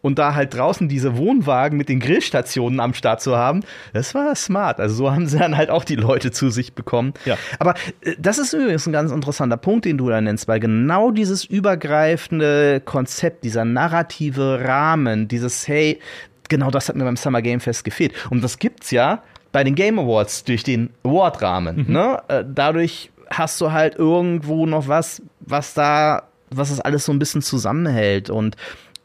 Und 0.00 0.18
da 0.18 0.34
halt 0.34 0.54
draußen 0.54 0.88
diese 0.88 1.16
Wohnwagen 1.16 1.76
mit 1.76 1.88
den 1.88 1.98
Grillstationen 1.98 2.78
am 2.78 2.94
Start 2.94 3.20
zu 3.20 3.36
haben, 3.36 3.64
das 3.92 4.14
war 4.14 4.34
smart. 4.36 4.78
Also 4.78 4.94
so 4.94 5.10
haben 5.10 5.26
sie 5.26 5.38
dann 5.38 5.56
halt 5.56 5.70
auch 5.70 5.82
die 5.82 5.96
Leute 5.96 6.30
zu 6.30 6.50
sich 6.50 6.72
bekommen. 6.72 7.14
Ja. 7.24 7.36
Aber 7.58 7.74
äh, 8.02 8.14
das 8.18 8.38
ist 8.38 8.52
übrigens 8.52 8.86
ein 8.86 8.92
ganz 8.92 9.10
interessanter 9.10 9.56
Punkt, 9.56 9.84
den 9.84 9.98
du 9.98 10.08
da 10.08 10.20
nennst, 10.20 10.46
weil 10.46 10.60
genau 10.60 11.10
dieses 11.10 11.44
übergreifende 11.44 12.80
Konzept, 12.84 13.44
dieser 13.44 13.64
narrative 13.64 14.60
Rahmen, 14.64 15.26
dieses 15.26 15.66
Hey, 15.66 15.98
genau 16.48 16.70
das 16.70 16.88
hat 16.88 16.96
mir 16.96 17.04
beim 17.04 17.16
Summer 17.16 17.42
Game 17.42 17.60
Fest 17.60 17.84
gefehlt. 17.84 18.12
Und 18.30 18.44
das 18.44 18.58
gibt's 18.58 18.90
ja 18.90 19.22
bei 19.50 19.64
den 19.64 19.74
Game 19.74 19.98
Awards 19.98 20.44
durch 20.44 20.62
den 20.62 20.90
Award-Rahmen. 21.02 21.86
Ne? 21.88 22.22
Äh, 22.28 22.44
Dadurch 22.46 23.10
hast 23.30 23.60
du 23.60 23.72
halt 23.72 23.96
irgendwo 23.96 24.66
noch 24.66 24.88
was, 24.88 25.22
was 25.40 25.74
da, 25.74 26.24
was 26.50 26.70
das 26.70 26.80
alles 26.80 27.04
so 27.04 27.12
ein 27.12 27.18
bisschen 27.18 27.42
zusammenhält 27.42 28.30
und 28.30 28.56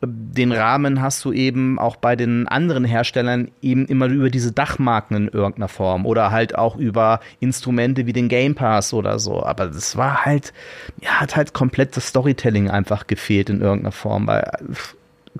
den 0.07 0.51
Rahmen 0.51 1.01
hast 1.01 1.23
du 1.25 1.31
eben 1.31 1.79
auch 1.79 1.95
bei 1.95 2.15
den 2.15 2.47
anderen 2.47 2.85
Herstellern 2.85 3.51
eben 3.61 3.85
immer 3.85 4.07
über 4.07 4.29
diese 4.29 4.51
Dachmarken 4.51 5.15
in 5.15 5.27
irgendeiner 5.27 5.67
Form 5.67 6.05
oder 6.05 6.31
halt 6.31 6.55
auch 6.55 6.75
über 6.75 7.19
Instrumente 7.39 8.05
wie 8.05 8.13
den 8.13 8.29
Game 8.29 8.55
Pass 8.55 8.93
oder 8.93 9.19
so. 9.19 9.43
Aber 9.43 9.67
das 9.67 9.97
war 9.97 10.25
halt, 10.25 10.53
ja, 11.01 11.21
hat 11.21 11.35
halt 11.35 11.53
komplett 11.53 11.95
das 11.97 12.07
Storytelling 12.07 12.69
einfach 12.69 13.07
gefehlt 13.07 13.49
in 13.49 13.61
irgendeiner 13.61 13.91
Form, 13.91 14.27
weil 14.27 14.51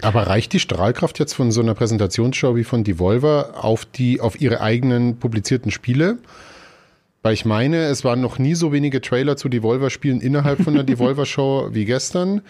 Aber 0.02 0.28
reicht 0.28 0.54
die 0.54 0.60
Strahlkraft 0.60 1.20
jetzt 1.20 1.34
von 1.34 1.52
so 1.52 1.62
einer 1.62 1.76
Präsentationsshow 1.76 2.56
wie 2.56 2.64
von 2.64 2.84
Devolver 2.84 3.64
auf 3.64 3.86
die, 3.86 4.22
auf 4.22 4.40
ihre 4.40 4.62
eigenen 4.62 5.18
publizierten 5.18 5.72
Spiele? 5.72 6.18
Weil 7.24 7.34
ich 7.34 7.46
meine, 7.46 7.86
es 7.86 8.04
waren 8.04 8.20
noch 8.20 8.38
nie 8.38 8.54
so 8.54 8.74
wenige 8.74 9.00
Trailer 9.00 9.38
zu 9.38 9.48
Devolver-Spielen 9.48 10.20
innerhalb 10.20 10.62
von 10.62 10.74
der 10.74 10.84
Devolver-Show 10.84 11.70
wie 11.72 11.86
gestern. 11.86 12.42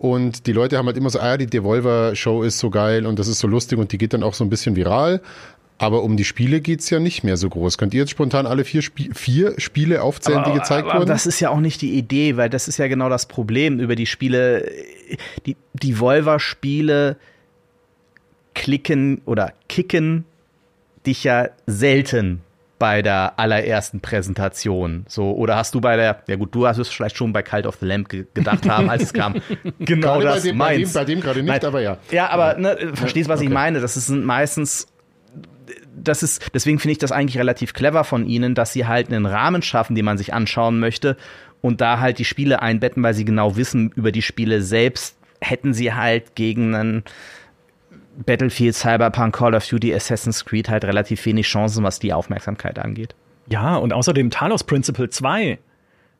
Und 0.00 0.46
die 0.46 0.52
Leute 0.52 0.78
haben 0.78 0.86
halt 0.86 0.96
immer 0.96 1.10
so, 1.10 1.20
ah, 1.20 1.32
ja, 1.32 1.36
die 1.36 1.46
Devolver-Show 1.46 2.42
ist 2.42 2.58
so 2.58 2.70
geil 2.70 3.04
und 3.04 3.18
das 3.18 3.28
ist 3.28 3.38
so 3.38 3.46
lustig 3.46 3.78
und 3.78 3.92
die 3.92 3.98
geht 3.98 4.14
dann 4.14 4.22
auch 4.22 4.32
so 4.32 4.42
ein 4.42 4.48
bisschen 4.48 4.74
viral. 4.74 5.20
Aber 5.76 6.02
um 6.02 6.16
die 6.16 6.24
Spiele 6.24 6.62
geht's 6.62 6.88
ja 6.88 7.00
nicht 7.00 7.22
mehr 7.22 7.36
so 7.36 7.50
groß. 7.50 7.76
Könnt 7.76 7.92
ihr 7.92 8.00
jetzt 8.00 8.10
spontan 8.10 8.46
alle 8.46 8.64
vier, 8.64 8.80
Spie 8.80 9.10
vier 9.12 9.60
Spiele 9.60 10.00
aufzählen, 10.00 10.42
die 10.46 10.52
gezeigt 10.54 10.88
aber 10.88 11.00
wurden? 11.00 11.08
Das 11.08 11.26
ist 11.26 11.38
ja 11.40 11.50
auch 11.50 11.60
nicht 11.60 11.82
die 11.82 11.98
Idee, 11.98 12.38
weil 12.38 12.48
das 12.48 12.66
ist 12.66 12.78
ja 12.78 12.88
genau 12.88 13.10
das 13.10 13.26
Problem 13.26 13.78
über 13.78 13.94
die 13.94 14.06
Spiele. 14.06 14.72
Die, 15.44 15.58
die 15.74 16.00
Volver-Spiele 16.00 17.18
klicken 18.54 19.20
oder 19.26 19.52
kicken 19.68 20.24
dich 21.04 21.24
ja 21.24 21.50
selten 21.66 22.40
bei 22.80 23.02
der 23.02 23.38
allerersten 23.38 24.00
Präsentation. 24.00 25.04
So, 25.06 25.32
oder 25.32 25.54
hast 25.54 25.74
du 25.74 25.80
bei 25.80 25.96
der, 25.96 26.22
ja 26.26 26.36
gut, 26.36 26.54
du 26.54 26.66
hast 26.66 26.78
es 26.78 26.88
vielleicht 26.88 27.16
schon 27.16 27.32
bei 27.32 27.42
Cult 27.42 27.66
of 27.66 27.76
the 27.76 27.86
Lamp 27.86 28.08
ge 28.08 28.24
gedacht 28.34 28.68
haben, 28.68 28.90
als 28.90 29.04
es 29.04 29.12
kam. 29.12 29.34
Genau 29.78 30.18
Gerade 30.18 30.24
das 30.24 30.42
bei 30.42 30.48
dem, 30.48 30.58
bei 30.58 30.72
dem, 30.72 30.80
meins. 30.80 30.92
bei 30.94 31.04
dem 31.04 31.20
gerade 31.20 31.42
nicht, 31.42 31.48
Nein. 31.48 31.64
aber 31.64 31.80
ja. 31.82 31.98
Ja, 32.10 32.30
aber 32.30 32.54
ne, 32.54 32.92
verstehst, 32.94 33.28
was 33.28 33.40
ich 33.40 33.48
okay. 33.48 33.54
meine? 33.54 33.80
Das 33.80 33.96
ist 33.96 34.08
meistens 34.08 34.88
das 35.94 36.22
ist, 36.22 36.50
deswegen 36.54 36.78
finde 36.78 36.92
ich 36.92 36.98
das 36.98 37.12
eigentlich 37.12 37.38
relativ 37.38 37.74
clever 37.74 38.04
von 38.04 38.26
ihnen, 38.26 38.54
dass 38.54 38.72
sie 38.72 38.86
halt 38.86 39.08
einen 39.08 39.26
Rahmen 39.26 39.60
schaffen, 39.60 39.94
den 39.94 40.06
man 40.06 40.16
sich 40.16 40.32
anschauen 40.32 40.80
möchte 40.80 41.16
und 41.60 41.82
da 41.82 42.00
halt 42.00 42.18
die 42.18 42.24
Spiele 42.24 42.62
einbetten, 42.62 43.02
weil 43.02 43.12
sie 43.12 43.26
genau 43.26 43.56
wissen, 43.56 43.90
über 43.94 44.10
die 44.10 44.22
Spiele 44.22 44.62
selbst 44.62 45.16
hätten 45.40 45.74
sie 45.74 45.92
halt 45.92 46.34
gegen 46.34 46.74
einen 46.74 47.04
Battlefield, 48.26 48.74
Cyberpunk, 48.74 49.34
Call 49.34 49.54
of 49.54 49.66
Duty, 49.66 49.94
Assassin's 49.94 50.44
Creed 50.44 50.68
halt 50.68 50.84
relativ 50.84 51.24
wenig 51.26 51.46
Chancen, 51.46 51.84
was 51.84 51.98
die 51.98 52.12
Aufmerksamkeit 52.12 52.78
angeht. 52.78 53.14
Ja, 53.48 53.76
und 53.76 53.92
außerdem 53.92 54.30
Talos 54.30 54.64
Principle 54.64 55.10
2. 55.10 55.58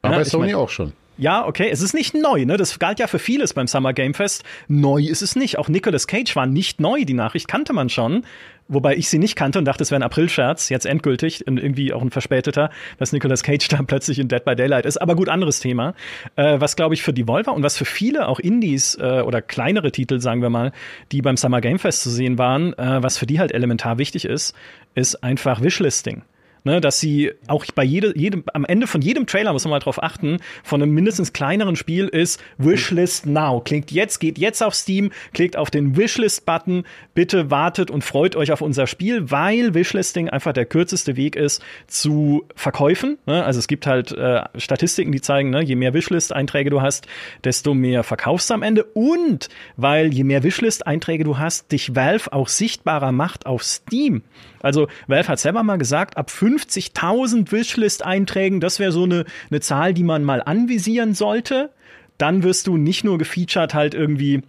Aber 0.02 0.12
Ja, 0.14 0.18
bei 0.18 0.22
ich 0.22 0.28
Sony 0.28 0.46
mein- 0.48 0.54
auch 0.56 0.70
schon. 0.70 0.92
Ja, 1.18 1.46
okay, 1.46 1.68
es 1.70 1.82
ist 1.82 1.92
nicht 1.92 2.14
neu, 2.14 2.46
ne? 2.46 2.56
Das 2.56 2.78
galt 2.78 2.98
ja 2.98 3.06
für 3.06 3.18
vieles 3.18 3.52
beim 3.52 3.66
Summer 3.66 3.92
Game 3.92 4.14
Fest. 4.14 4.42
Neu 4.68 5.02
ist 5.02 5.20
es 5.20 5.36
nicht. 5.36 5.58
Auch 5.58 5.68
Nicolas 5.68 6.06
Cage 6.06 6.34
war 6.34 6.46
nicht 6.46 6.80
neu. 6.80 7.04
Die 7.04 7.12
Nachricht 7.12 7.46
kannte 7.46 7.74
man 7.74 7.90
schon. 7.90 8.24
Wobei 8.72 8.96
ich 8.96 9.08
sie 9.08 9.18
nicht 9.18 9.34
kannte 9.34 9.58
und 9.58 9.64
dachte, 9.64 9.82
es 9.82 9.90
wäre 9.90 10.00
ein 10.00 10.04
Aprilscherz, 10.04 10.68
jetzt 10.68 10.86
endgültig 10.86 11.46
und 11.46 11.58
irgendwie 11.58 11.92
auch 11.92 12.02
ein 12.02 12.10
verspäteter, 12.10 12.70
dass 12.98 13.12
Nicolas 13.12 13.42
Cage 13.42 13.66
da 13.68 13.82
plötzlich 13.82 14.20
in 14.20 14.28
Dead 14.28 14.44
by 14.44 14.54
Daylight 14.54 14.86
ist. 14.86 14.96
Aber 14.96 15.16
gut, 15.16 15.28
anderes 15.28 15.58
Thema. 15.58 15.94
Äh, 16.36 16.60
was, 16.60 16.76
glaube 16.76 16.94
ich, 16.94 17.02
für 17.02 17.12
Devolver 17.12 17.52
und 17.52 17.64
was 17.64 17.76
für 17.76 17.84
viele 17.84 18.28
auch 18.28 18.38
Indies 18.38 18.94
äh, 18.94 19.22
oder 19.22 19.42
kleinere 19.42 19.90
Titel, 19.90 20.20
sagen 20.20 20.40
wir 20.40 20.50
mal, 20.50 20.72
die 21.10 21.20
beim 21.20 21.36
Summer 21.36 21.60
Game 21.60 21.80
Fest 21.80 22.02
zu 22.02 22.10
sehen 22.10 22.38
waren, 22.38 22.72
äh, 22.74 23.02
was 23.02 23.18
für 23.18 23.26
die 23.26 23.40
halt 23.40 23.52
elementar 23.52 23.98
wichtig 23.98 24.24
ist, 24.24 24.54
ist 24.94 25.24
einfach 25.24 25.60
Wishlisting. 25.62 26.22
Ne, 26.62 26.80
dass 26.80 27.00
sie 27.00 27.32
auch 27.46 27.64
bei 27.74 27.84
jede, 27.84 28.16
jedem, 28.18 28.44
am 28.52 28.66
Ende 28.66 28.86
von 28.86 29.00
jedem 29.00 29.26
Trailer 29.26 29.52
muss 29.54 29.64
man 29.64 29.70
mal 29.70 29.78
drauf 29.78 30.02
achten, 30.02 30.38
von 30.62 30.82
einem 30.82 30.92
mindestens 30.92 31.32
kleineren 31.32 31.74
Spiel 31.74 32.06
ist 32.06 32.42
Wishlist 32.58 33.24
Now. 33.24 33.60
Klingt 33.60 33.90
jetzt, 33.90 34.18
geht 34.18 34.36
jetzt 34.36 34.62
auf 34.62 34.74
Steam, 34.74 35.10
klickt 35.32 35.56
auf 35.56 35.70
den 35.70 35.96
Wishlist-Button, 35.96 36.84
bitte 37.14 37.50
wartet 37.50 37.90
und 37.90 38.04
freut 38.04 38.36
euch 38.36 38.52
auf 38.52 38.60
unser 38.60 38.86
Spiel, 38.86 39.30
weil 39.30 39.74
Wishlisting 39.74 40.28
einfach 40.28 40.52
der 40.52 40.66
kürzeste 40.66 41.16
Weg 41.16 41.34
ist 41.34 41.62
zu 41.86 42.44
Verkäufen. 42.54 43.18
Ne? 43.26 43.42
Also 43.44 43.58
es 43.58 43.66
gibt 43.66 43.86
halt 43.86 44.12
äh, 44.12 44.42
Statistiken, 44.56 45.12
die 45.12 45.20
zeigen, 45.20 45.50
ne, 45.50 45.62
je 45.62 45.76
mehr 45.76 45.94
Wishlist-Einträge 45.94 46.70
du 46.70 46.82
hast, 46.82 47.06
desto 47.44 47.72
mehr 47.72 48.02
verkaufst 48.02 48.50
du 48.50 48.54
am 48.54 48.62
Ende. 48.62 48.84
Und 48.84 49.48
weil 49.76 50.12
je 50.12 50.24
mehr 50.24 50.42
Wishlist-Einträge 50.42 51.24
du 51.24 51.38
hast, 51.38 51.72
dich 51.72 51.94
Valve 51.94 52.32
auch 52.32 52.48
sichtbarer 52.48 53.12
macht 53.12 53.46
auf 53.46 53.62
Steam. 53.62 54.22
Also 54.62 54.88
Valve 55.06 55.28
hat 55.28 55.38
selber 55.38 55.62
mal 55.62 55.78
gesagt, 55.78 56.16
ab 56.16 56.30
50.000 56.30 57.50
Wishlist-Einträgen, 57.50 58.60
das 58.60 58.78
wäre 58.78 58.92
so 58.92 59.04
eine, 59.04 59.24
eine 59.50 59.60
Zahl, 59.60 59.94
die 59.94 60.04
man 60.04 60.24
mal 60.24 60.42
anvisieren 60.42 61.14
sollte. 61.14 61.70
Dann 62.18 62.42
wirst 62.42 62.66
du 62.66 62.76
nicht 62.76 63.04
nur 63.04 63.18
gefeatured 63.18 63.74
halt 63.74 63.94
irgendwie 63.94 64.42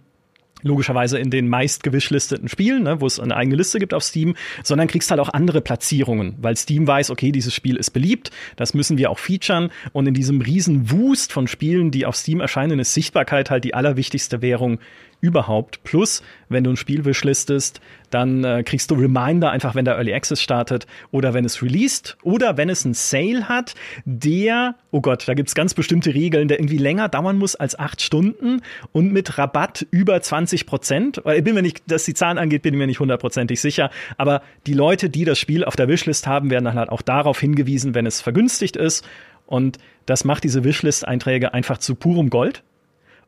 logischerweise 0.62 1.18
in 1.18 1.30
den 1.30 1.48
meist 1.48 1.82
gewishlisteten 1.82 2.48
Spielen, 2.48 2.84
ne, 2.84 3.00
wo 3.00 3.06
es 3.06 3.20
eine 3.20 3.36
eigene 3.36 3.56
Liste 3.56 3.78
gibt 3.78 3.94
auf 3.94 4.02
Steam, 4.02 4.34
sondern 4.62 4.88
kriegst 4.88 5.10
halt 5.10 5.20
auch 5.20 5.28
andere 5.28 5.60
Platzierungen, 5.60 6.36
weil 6.40 6.56
Steam 6.56 6.86
weiß, 6.86 7.10
okay, 7.10 7.32
dieses 7.32 7.54
Spiel 7.54 7.76
ist 7.76 7.90
beliebt, 7.90 8.30
das 8.56 8.74
müssen 8.74 8.98
wir 8.98 9.10
auch 9.10 9.18
featuren 9.18 9.70
und 9.92 10.06
in 10.06 10.14
diesem 10.14 10.40
riesen 10.40 10.90
Wust 10.90 11.32
von 11.32 11.48
Spielen, 11.48 11.90
die 11.90 12.06
auf 12.06 12.16
Steam 12.16 12.40
erscheinen, 12.40 12.78
ist 12.78 12.94
Sichtbarkeit 12.94 13.50
halt 13.50 13.64
die 13.64 13.74
allerwichtigste 13.74 14.42
Währung 14.42 14.78
überhaupt. 15.22 15.82
Plus, 15.84 16.22
wenn 16.48 16.64
du 16.64 16.70
ein 16.70 16.76
Spiel 16.76 17.06
wishlistest, 17.06 17.80
dann 18.10 18.44
äh, 18.44 18.62
kriegst 18.64 18.90
du 18.90 18.96
Reminder 18.96 19.50
einfach, 19.50 19.74
wenn 19.74 19.86
der 19.86 19.94
Early 19.94 20.12
Access 20.12 20.42
startet 20.42 20.86
oder 21.12 21.32
wenn 21.32 21.44
es 21.44 21.62
released 21.62 22.18
oder 22.22 22.58
wenn 22.58 22.68
es 22.68 22.84
einen 22.84 22.92
Sale 22.92 23.48
hat, 23.48 23.74
der, 24.04 24.74
oh 24.90 25.00
Gott, 25.00 25.26
da 25.26 25.34
gibt's 25.34 25.54
ganz 25.54 25.72
bestimmte 25.74 26.12
Regeln, 26.12 26.48
der 26.48 26.58
irgendwie 26.58 26.76
länger 26.76 27.08
dauern 27.08 27.38
muss 27.38 27.54
als 27.54 27.78
acht 27.78 28.02
Stunden 28.02 28.60
und 28.90 29.12
mit 29.12 29.38
Rabatt 29.38 29.86
über 29.92 30.20
20 30.20 30.66
Prozent. 30.66 31.22
Ich 31.24 31.44
bin 31.44 31.54
mir 31.54 31.62
nicht, 31.62 31.82
dass 31.86 32.04
die 32.04 32.14
Zahlen 32.14 32.36
angeht, 32.36 32.62
bin 32.62 32.74
ich 32.74 32.78
mir 32.78 32.88
nicht 32.88 33.00
hundertprozentig 33.00 33.60
sicher. 33.60 33.90
Aber 34.18 34.42
die 34.66 34.74
Leute, 34.74 35.08
die 35.08 35.24
das 35.24 35.38
Spiel 35.38 35.64
auf 35.64 35.76
der 35.76 35.86
Wishlist 35.86 36.26
haben, 36.26 36.50
werden 36.50 36.64
dann 36.64 36.74
halt 36.74 36.90
auch 36.90 37.02
darauf 37.02 37.38
hingewiesen, 37.38 37.94
wenn 37.94 38.06
es 38.06 38.20
vergünstigt 38.20 38.76
ist. 38.76 39.06
Und 39.46 39.78
das 40.06 40.24
macht 40.24 40.42
diese 40.42 40.64
Wishlist-Einträge 40.64 41.54
einfach 41.54 41.78
zu 41.78 41.94
purem 41.94 42.28
Gold. 42.28 42.64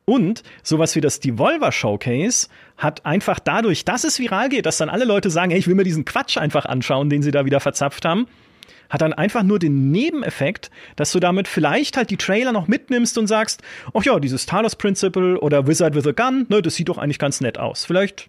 Und 0.06 0.42
sowas 0.62 0.94
wie 0.96 1.00
das 1.00 1.20
Devolver 1.20 1.72
Showcase 1.72 2.48
hat 2.76 3.06
einfach 3.06 3.38
dadurch, 3.38 3.84
dass 3.84 4.04
es 4.04 4.18
viral 4.18 4.50
geht, 4.50 4.66
dass 4.66 4.76
dann 4.76 4.90
alle 4.90 5.04
Leute 5.04 5.30
sagen, 5.30 5.50
hey, 5.50 5.58
ich 5.58 5.66
will 5.66 5.74
mir 5.74 5.84
diesen 5.84 6.04
Quatsch 6.04 6.36
einfach 6.36 6.66
anschauen, 6.66 7.08
den 7.08 7.22
sie 7.22 7.30
da 7.30 7.46
wieder 7.46 7.60
verzapft 7.60 8.04
haben, 8.04 8.26
hat 8.90 9.00
dann 9.00 9.14
einfach 9.14 9.42
nur 9.42 9.58
den 9.58 9.90
Nebeneffekt, 9.90 10.70
dass 10.96 11.12
du 11.12 11.20
damit 11.20 11.48
vielleicht 11.48 11.96
halt 11.96 12.10
die 12.10 12.18
Trailer 12.18 12.52
noch 12.52 12.68
mitnimmst 12.68 13.16
und 13.16 13.26
sagst, 13.26 13.62
ach 13.94 14.04
ja, 14.04 14.20
dieses 14.20 14.44
Talos 14.44 14.76
Principle 14.76 15.40
oder 15.40 15.66
Wizard 15.66 15.94
with 15.94 16.06
a 16.06 16.12
Gun, 16.12 16.46
ne, 16.50 16.60
das 16.60 16.74
sieht 16.74 16.90
doch 16.90 16.98
eigentlich 16.98 17.18
ganz 17.18 17.40
nett 17.40 17.58
aus. 17.58 17.86
Vielleicht 17.86 18.28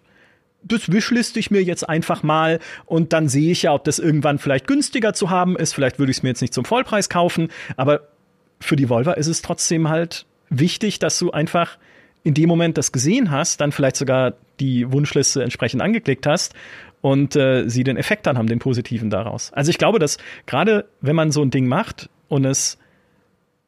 das 0.62 0.90
wishliste 0.90 1.38
ich 1.38 1.50
mir 1.50 1.62
jetzt 1.62 1.88
einfach 1.88 2.22
mal 2.22 2.58
und 2.86 3.12
dann 3.12 3.28
sehe 3.28 3.52
ich 3.52 3.62
ja, 3.62 3.74
ob 3.74 3.84
das 3.84 3.98
irgendwann 3.98 4.38
vielleicht 4.38 4.66
günstiger 4.66 5.12
zu 5.12 5.30
haben 5.30 5.56
ist. 5.56 5.74
Vielleicht 5.74 5.98
würde 5.98 6.10
ich 6.10 6.18
es 6.18 6.22
mir 6.22 6.30
jetzt 6.30 6.40
nicht 6.40 6.54
zum 6.54 6.64
Vollpreis 6.64 7.08
kaufen, 7.08 7.48
aber 7.76 8.08
für 8.60 8.74
die 8.74 8.88
Volver 8.88 9.16
ist 9.16 9.28
es 9.28 9.42
trotzdem 9.42 9.88
halt 9.88 10.26
wichtig, 10.50 10.98
dass 10.98 11.18
du 11.18 11.30
einfach 11.30 11.78
in 12.22 12.34
dem 12.34 12.48
Moment 12.48 12.76
das 12.76 12.90
gesehen 12.90 13.30
hast, 13.30 13.60
dann 13.60 13.72
vielleicht 13.72 13.96
sogar 13.96 14.34
die 14.58 14.90
Wunschliste 14.90 15.42
entsprechend 15.42 15.80
angeklickt 15.80 16.26
hast 16.26 16.54
und 17.00 17.36
äh, 17.36 17.68
sie 17.68 17.84
den 17.84 17.96
Effekt 17.96 18.26
dann 18.26 18.36
haben, 18.36 18.48
den 18.48 18.58
positiven 18.58 19.10
daraus. 19.10 19.52
Also 19.52 19.70
ich 19.70 19.78
glaube, 19.78 19.98
dass 19.98 20.18
gerade 20.46 20.86
wenn 21.00 21.14
man 21.14 21.30
so 21.30 21.42
ein 21.42 21.50
Ding 21.50 21.68
macht 21.68 22.10
und 22.28 22.44
es 22.44 22.78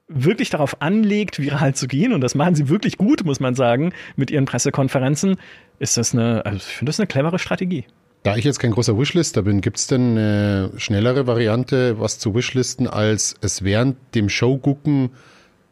wirklich 0.09 0.51
darauf 0.51 0.81
anlegt, 0.81 1.39
viral 1.39 1.75
zu 1.75 1.87
gehen, 1.87 2.13
und 2.13 2.21
das 2.21 2.35
machen 2.35 2.55
sie 2.55 2.69
wirklich 2.69 2.97
gut, 2.97 3.25
muss 3.25 3.41
man 3.41 3.55
sagen, 3.55 3.93
mit 4.17 4.31
ihren 4.31 4.47
Pressekonferenzen, 4.47 5.37
ist 5.79 5.97
das 5.97 6.15
eine, 6.15 6.45
also 6.45 6.57
ich 6.57 6.65
finde 6.65 6.91
das 6.91 6.99
eine 6.99 7.07
clevere 7.07 7.39
Strategie. 7.39 7.85
Da 8.25 8.37
ich 8.37 8.45
jetzt 8.45 8.59
kein 8.59 8.73
großer 8.73 8.99
Wishlister 8.99 9.43
bin, 9.43 9.61
gibt's 9.61 9.87
denn 9.87 10.19
eine 10.19 10.73
schnellere 10.77 11.27
Variante, 11.27 12.01
was 12.01 12.19
zu 12.19 12.35
Wishlisten, 12.35 12.89
als 12.89 13.37
es 13.41 13.63
während 13.63 13.97
dem 14.15 14.29
Showgucken 14.29 15.11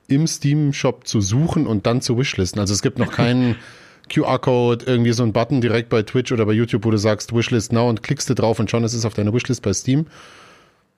im 0.08 0.26
Steam-Shop 0.26 1.06
zu 1.06 1.20
suchen 1.20 1.66
und 1.66 1.86
dann 1.86 2.00
zu 2.00 2.18
Wishlisten? 2.18 2.60
Also 2.60 2.74
es 2.74 2.82
gibt 2.82 2.98
noch 2.98 3.12
keinen 3.12 3.56
QR-Code, 4.12 4.84
irgendwie 4.86 5.12
so 5.12 5.22
ein 5.22 5.32
Button 5.32 5.60
direkt 5.60 5.88
bei 5.88 6.02
Twitch 6.02 6.32
oder 6.32 6.46
bei 6.46 6.52
YouTube, 6.52 6.84
wo 6.84 6.90
du 6.90 6.96
sagst 6.98 7.34
Wishlist 7.34 7.72
now 7.72 7.88
und 7.88 8.02
klickst 8.02 8.30
du 8.30 8.34
drauf 8.34 8.58
und 8.60 8.70
schon 8.70 8.84
ist 8.84 8.94
es 8.94 9.04
auf 9.04 9.14
deiner 9.14 9.32
Wishlist 9.32 9.62
bei 9.62 9.72
Steam. 9.72 10.06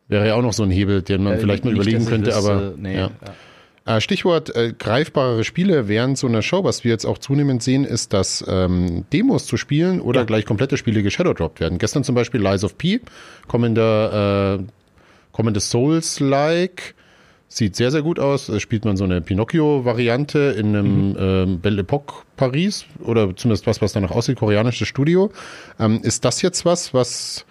Wäre 0.09 0.27
ja 0.27 0.35
auch 0.35 0.43
noch 0.43 0.53
so 0.53 0.63
ein 0.63 0.71
Hebel, 0.71 1.03
den 1.03 1.23
man 1.23 1.35
äh, 1.35 1.39
vielleicht 1.39 1.65
mal 1.65 1.75
überlegen 1.75 2.07
könnte, 2.07 2.35
aber 2.35 2.75
nee, 2.77 2.97
ja. 2.97 3.11
ja. 3.25 3.97
Äh, 3.97 4.03
Stichwort 4.03 4.55
äh, 4.55 4.75
greifbarere 4.79 5.45
Spiele 5.45 5.89
während 5.89 6.19
so 6.19 6.27
einer 6.27 6.43
Show, 6.43 6.63
was 6.63 6.85
wir 6.85 6.91
jetzt 6.91 7.07
auch 7.07 7.17
zunehmend 7.17 7.63
sehen, 7.63 7.85
ist, 7.85 8.13
dass 8.13 8.45
ähm, 8.47 9.07
Demos 9.13 9.47
zu 9.47 9.57
spielen 9.57 10.01
oder 10.03 10.21
ja. 10.21 10.27
gleich 10.27 10.45
komplette 10.45 10.77
Spiele 10.77 11.03
geshadowdropped 11.03 11.61
werden. 11.61 11.79
Gestern 11.79 12.05
zum 12.05 12.15
Beispiel 12.15 12.43
Lies 12.43 12.65
of 12.65 12.77
P, 12.77 13.01
kommender, 13.47 14.59
äh, 14.61 14.65
kommendes 15.33 15.71
Souls-like, 15.71 16.95
Sieht 17.51 17.77
sehr, 17.77 17.91
sehr 17.91 18.03
gut 18.03 18.19
aus. 18.19 18.47
Da 18.47 18.61
spielt 18.61 18.85
man 18.85 18.97
so 18.97 19.05
eine 19.05 19.23
Pinocchio-Variante 19.23 20.55
in 20.59 20.77
einem 20.77 21.11
mhm. 21.11 21.17
ähm, 21.19 21.61
Belle 21.61 21.81
Epoque 21.81 22.25
Paris 22.37 22.85
oder 23.03 23.35
zumindest 23.35 23.67
was, 23.67 23.81
was 23.81 23.93
danach 23.93 24.11
aussieht, 24.11 24.39
koreanisches 24.39 24.87
Studio. 24.87 25.33
Ähm, 25.81 26.01
ist 26.03 26.25
das 26.27 26.43
jetzt 26.43 26.67
was, 26.67 26.93
was 26.93 27.47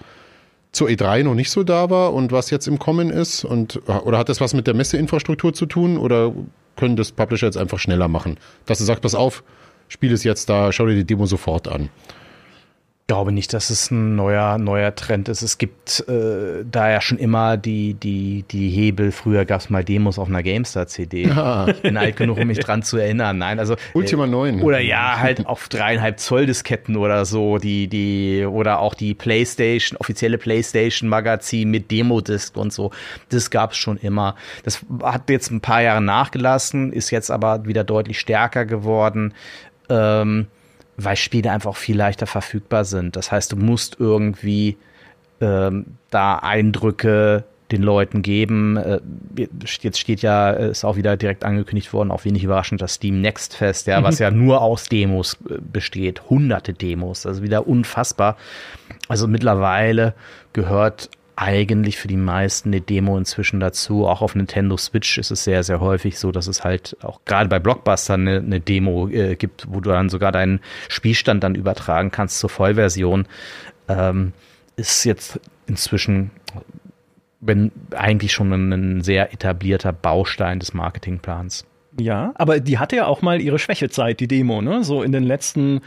zur 0.71 0.87
E3 0.87 1.23
noch 1.23 1.33
nicht 1.33 1.49
so 1.49 1.63
da 1.63 1.89
war 1.89 2.13
und 2.13 2.31
was 2.31 2.51
jetzt 2.51 2.67
im 2.67 2.77
Kommen 2.77 3.09
ist? 3.09 3.43
Und, 3.43 3.81
oder 3.87 4.19
hat 4.19 4.29
das 4.29 4.39
was 4.39 4.53
mit 4.53 4.67
der 4.67 4.75
Messeinfrastruktur 4.75 5.53
zu 5.53 5.65
tun 5.65 5.97
oder 5.97 6.31
können 6.75 6.95
das 6.95 7.11
Publisher 7.11 7.47
jetzt 7.47 7.57
einfach 7.57 7.79
schneller 7.79 8.07
machen? 8.07 8.37
Dass 8.67 8.77
du 8.77 8.83
sagst, 8.83 9.01
pass 9.01 9.15
auf, 9.15 9.43
Spiel 9.87 10.11
ist 10.11 10.23
jetzt 10.23 10.47
da, 10.47 10.71
schau 10.71 10.85
dir 10.85 10.95
die 10.95 11.05
Demo 11.05 11.25
sofort 11.25 11.67
an 11.67 11.89
glaube 13.07 13.31
nicht, 13.31 13.53
dass 13.53 13.69
es 13.69 13.89
ein 13.89 14.17
neuer, 14.17 14.57
neuer 14.57 14.93
Trend 14.93 15.29
ist. 15.29 15.41
Es 15.41 15.57
gibt 15.57 16.03
äh, 16.09 16.65
da 16.69 16.89
ja 16.91 16.99
schon 16.99 17.17
immer 17.17 17.55
die, 17.55 17.93
die, 17.93 18.43
die 18.51 18.69
Hebel. 18.69 19.13
Früher 19.13 19.45
gab 19.45 19.61
es 19.61 19.69
mal 19.69 19.83
Demos 19.83 20.19
auf 20.19 20.27
einer 20.27 20.43
GameStar-CD. 20.43 21.27
Ja. 21.27 21.67
Ich 21.77 21.81
bin 21.81 21.97
alt 21.97 22.17
genug, 22.17 22.37
um 22.37 22.47
mich 22.47 22.59
dran 22.59 22.83
zu 22.83 22.97
erinnern. 22.97 23.37
Nein, 23.37 23.59
also. 23.59 23.75
Ultima 23.93 24.25
äh, 24.25 24.29
9. 24.29 24.61
Oder 24.61 24.79
ja, 24.79 25.19
halt 25.19 25.45
auf 25.45 25.69
dreieinhalb 25.69 26.19
Zoll 26.19 26.45
Disketten 26.45 26.97
oder 26.97 27.25
so. 27.25 27.57
Die, 27.57 27.87
die, 27.87 28.45
oder 28.45 28.79
auch 28.79 28.93
die 28.93 29.13
PlayStation, 29.13 29.97
offizielle 29.97 30.37
PlayStation-Magazin 30.37 31.69
mit 31.69 31.91
Demo-Disc 31.91 32.57
und 32.57 32.73
so. 32.73 32.91
Das 33.29 33.49
gab 33.49 33.71
es 33.71 33.77
schon 33.77 33.97
immer. 33.97 34.35
Das 34.63 34.81
hat 35.01 35.29
jetzt 35.29 35.51
ein 35.51 35.61
paar 35.61 35.81
Jahre 35.81 36.01
nachgelassen, 36.01 36.91
ist 36.91 37.11
jetzt 37.11 37.31
aber 37.31 37.65
wieder 37.65 37.83
deutlich 37.83 38.19
stärker 38.19 38.65
geworden. 38.65 39.33
Ähm, 39.89 40.47
weil 40.97 41.15
Spiele 41.15 41.51
einfach 41.51 41.75
viel 41.75 41.95
leichter 41.95 42.27
verfügbar 42.27 42.83
sind. 42.83 43.15
Das 43.15 43.31
heißt, 43.31 43.51
du 43.51 43.55
musst 43.55 43.97
irgendwie 43.99 44.77
ähm, 45.39 45.85
da 46.09 46.37
Eindrücke 46.39 47.43
den 47.71 47.83
Leuten 47.83 48.21
geben. 48.21 48.77
Äh, 48.77 48.99
jetzt 49.35 49.99
steht 49.99 50.21
ja, 50.21 50.51
ist 50.51 50.85
auch 50.85 50.95
wieder 50.95 51.17
direkt 51.17 51.43
angekündigt 51.43 51.93
worden, 51.93 52.11
auch 52.11 52.25
wenig 52.25 52.43
überraschend, 52.43 52.81
das 52.81 52.95
Steam 52.95 53.21
Next 53.21 53.55
Fest, 53.55 53.87
ja, 53.87 53.99
mhm. 53.99 54.05
was 54.05 54.19
ja 54.19 54.31
nur 54.31 54.61
aus 54.61 54.85
Demos 54.85 55.37
äh, 55.49 55.55
besteht. 55.61 56.29
Hunderte 56.29 56.73
Demos, 56.73 57.25
also 57.25 57.43
wieder 57.43 57.67
unfassbar. 57.67 58.37
Also 59.07 59.27
mittlerweile 59.27 60.13
gehört 60.53 61.09
eigentlich 61.37 61.97
für 61.97 62.07
die 62.07 62.17
meisten 62.17 62.69
eine 62.69 62.81
Demo 62.81 63.17
inzwischen 63.17 63.59
dazu. 63.59 64.05
Auch 64.05 64.21
auf 64.21 64.35
Nintendo 64.35 64.75
Switch 64.75 65.17
ist 65.17 65.31
es 65.31 65.43
sehr, 65.43 65.63
sehr 65.63 65.79
häufig 65.79 66.19
so, 66.19 66.31
dass 66.31 66.47
es 66.47 66.63
halt 66.63 66.97
auch 67.01 67.21
gerade 67.25 67.47
bei 67.47 67.59
Blockbuster 67.59 68.15
eine, 68.15 68.37
eine 68.37 68.59
Demo 68.59 69.07
äh, 69.07 69.35
gibt, 69.35 69.67
wo 69.69 69.79
du 69.79 69.91
dann 69.91 70.09
sogar 70.09 70.31
deinen 70.31 70.59
Spielstand 70.89 71.43
dann 71.43 71.55
übertragen 71.55 72.11
kannst 72.11 72.39
zur 72.39 72.49
Vollversion. 72.49 73.27
Ähm, 73.87 74.33
ist 74.75 75.05
jetzt 75.05 75.39
inzwischen 75.67 76.31
wenn 77.39 77.71
eigentlich 77.91 78.33
schon 78.33 78.51
ein 78.51 79.01
sehr 79.01 79.33
etablierter 79.33 79.93
Baustein 79.93 80.59
des 80.59 80.73
Marketingplans. 80.73 81.65
Ja, 81.99 82.31
aber 82.35 82.59
die 82.59 82.77
hatte 82.77 82.95
ja 82.95 83.07
auch 83.07 83.23
mal 83.23 83.41
ihre 83.41 83.57
Schwächezeit, 83.57 84.19
die 84.19 84.27
Demo, 84.27 84.61
ne? 84.61 84.83
So 84.83 85.01
in 85.01 85.11
den 85.11 85.23
letzten, 85.23 85.81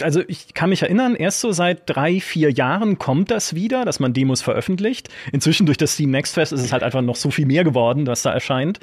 also 0.00 0.22
ich 0.28 0.54
kann 0.54 0.70
mich 0.70 0.82
erinnern, 0.82 1.16
erst 1.16 1.40
so 1.40 1.50
seit 1.50 1.82
drei, 1.86 2.20
vier 2.20 2.52
Jahren 2.52 2.98
kommt 2.98 3.32
das 3.32 3.54
wieder, 3.54 3.84
dass 3.84 3.98
man 3.98 4.12
Demos 4.12 4.42
veröffentlicht. 4.42 5.08
Inzwischen 5.32 5.66
durch 5.66 5.76
das 5.76 5.94
Steam 5.94 6.10
Next 6.10 6.34
Fest 6.34 6.52
ist 6.52 6.62
es 6.62 6.72
halt 6.72 6.84
einfach 6.84 7.02
noch 7.02 7.16
so 7.16 7.32
viel 7.32 7.46
mehr 7.46 7.64
geworden, 7.64 8.06
was 8.06 8.22
da 8.22 8.32
erscheint. 8.32 8.78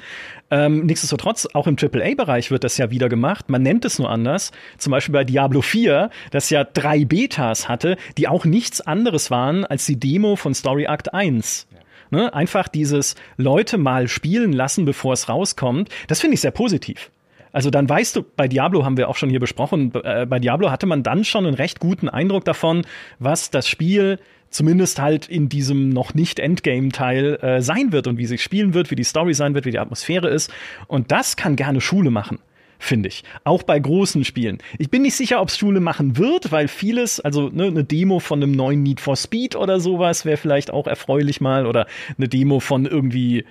Ähm, 0.50 0.84
nichtsdestotrotz, 0.84 1.48
auch 1.54 1.66
im 1.66 1.76
AAA-Bereich 1.80 2.50
wird 2.50 2.64
das 2.64 2.76
ja 2.76 2.90
wieder 2.90 3.08
gemacht. 3.08 3.48
Man 3.48 3.62
nennt 3.62 3.86
es 3.86 3.98
nur 3.98 4.10
anders. 4.10 4.52
Zum 4.76 4.90
Beispiel 4.90 5.14
bei 5.14 5.24
Diablo 5.24 5.62
4, 5.62 6.10
das 6.32 6.50
ja 6.50 6.64
drei 6.64 7.06
Betas 7.06 7.66
hatte, 7.66 7.96
die 8.18 8.28
auch 8.28 8.44
nichts 8.44 8.82
anderes 8.82 9.30
waren 9.30 9.64
als 9.64 9.86
die 9.86 9.98
Demo 9.98 10.36
von 10.36 10.52
Story 10.54 10.84
Act 10.84 11.14
1. 11.14 11.66
Ne? 12.14 12.32
Einfach 12.32 12.68
dieses 12.68 13.16
Leute 13.36 13.76
mal 13.76 14.06
spielen 14.06 14.52
lassen, 14.52 14.84
bevor 14.84 15.12
es 15.14 15.28
rauskommt, 15.28 15.88
das 16.06 16.20
finde 16.20 16.34
ich 16.34 16.40
sehr 16.40 16.52
positiv. 16.52 17.10
Also 17.50 17.70
dann 17.70 17.88
weißt 17.88 18.14
du, 18.16 18.24
bei 18.36 18.46
Diablo 18.46 18.84
haben 18.84 18.96
wir 18.96 19.08
auch 19.08 19.16
schon 19.16 19.30
hier 19.30 19.40
besprochen, 19.40 19.92
äh, 20.02 20.26
bei 20.26 20.38
Diablo 20.38 20.70
hatte 20.70 20.86
man 20.86 21.02
dann 21.02 21.24
schon 21.24 21.44
einen 21.44 21.54
recht 21.54 21.80
guten 21.80 22.08
Eindruck 22.08 22.44
davon, 22.44 22.86
was 23.18 23.50
das 23.50 23.68
Spiel 23.68 24.18
zumindest 24.50 25.00
halt 25.00 25.28
in 25.28 25.48
diesem 25.48 25.88
noch 25.88 26.14
nicht 26.14 26.38
Endgame-Teil 26.38 27.38
äh, 27.42 27.60
sein 27.60 27.90
wird 27.90 28.06
und 28.06 28.18
wie 28.18 28.26
sich 28.26 28.42
spielen 28.42 28.74
wird, 28.74 28.92
wie 28.92 28.94
die 28.94 29.02
Story 29.02 29.34
sein 29.34 29.54
wird, 29.54 29.66
wie 29.66 29.72
die 29.72 29.80
Atmosphäre 29.80 30.28
ist. 30.28 30.52
Und 30.86 31.10
das 31.10 31.36
kann 31.36 31.56
gerne 31.56 31.80
Schule 31.80 32.10
machen 32.10 32.38
finde 32.84 33.08
ich. 33.08 33.24
Auch 33.44 33.62
bei 33.62 33.78
großen 33.78 34.24
Spielen. 34.24 34.58
Ich 34.78 34.90
bin 34.90 35.02
nicht 35.02 35.14
sicher, 35.14 35.40
ob 35.40 35.48
es 35.48 35.58
Schule 35.58 35.80
machen 35.80 36.16
wird, 36.16 36.52
weil 36.52 36.68
vieles, 36.68 37.20
also 37.20 37.48
ne, 37.48 37.64
eine 37.64 37.84
Demo 37.84 38.20
von 38.20 38.42
einem 38.42 38.52
neuen 38.52 38.82
Need 38.82 39.00
for 39.00 39.16
Speed 39.16 39.56
oder 39.56 39.80
sowas 39.80 40.24
wäre 40.24 40.36
vielleicht 40.36 40.70
auch 40.70 40.86
erfreulich 40.86 41.40
mal 41.40 41.66
oder 41.66 41.86
eine 42.16 42.28
Demo 42.28 42.60
von 42.60 42.86
irgendwie 42.86 43.44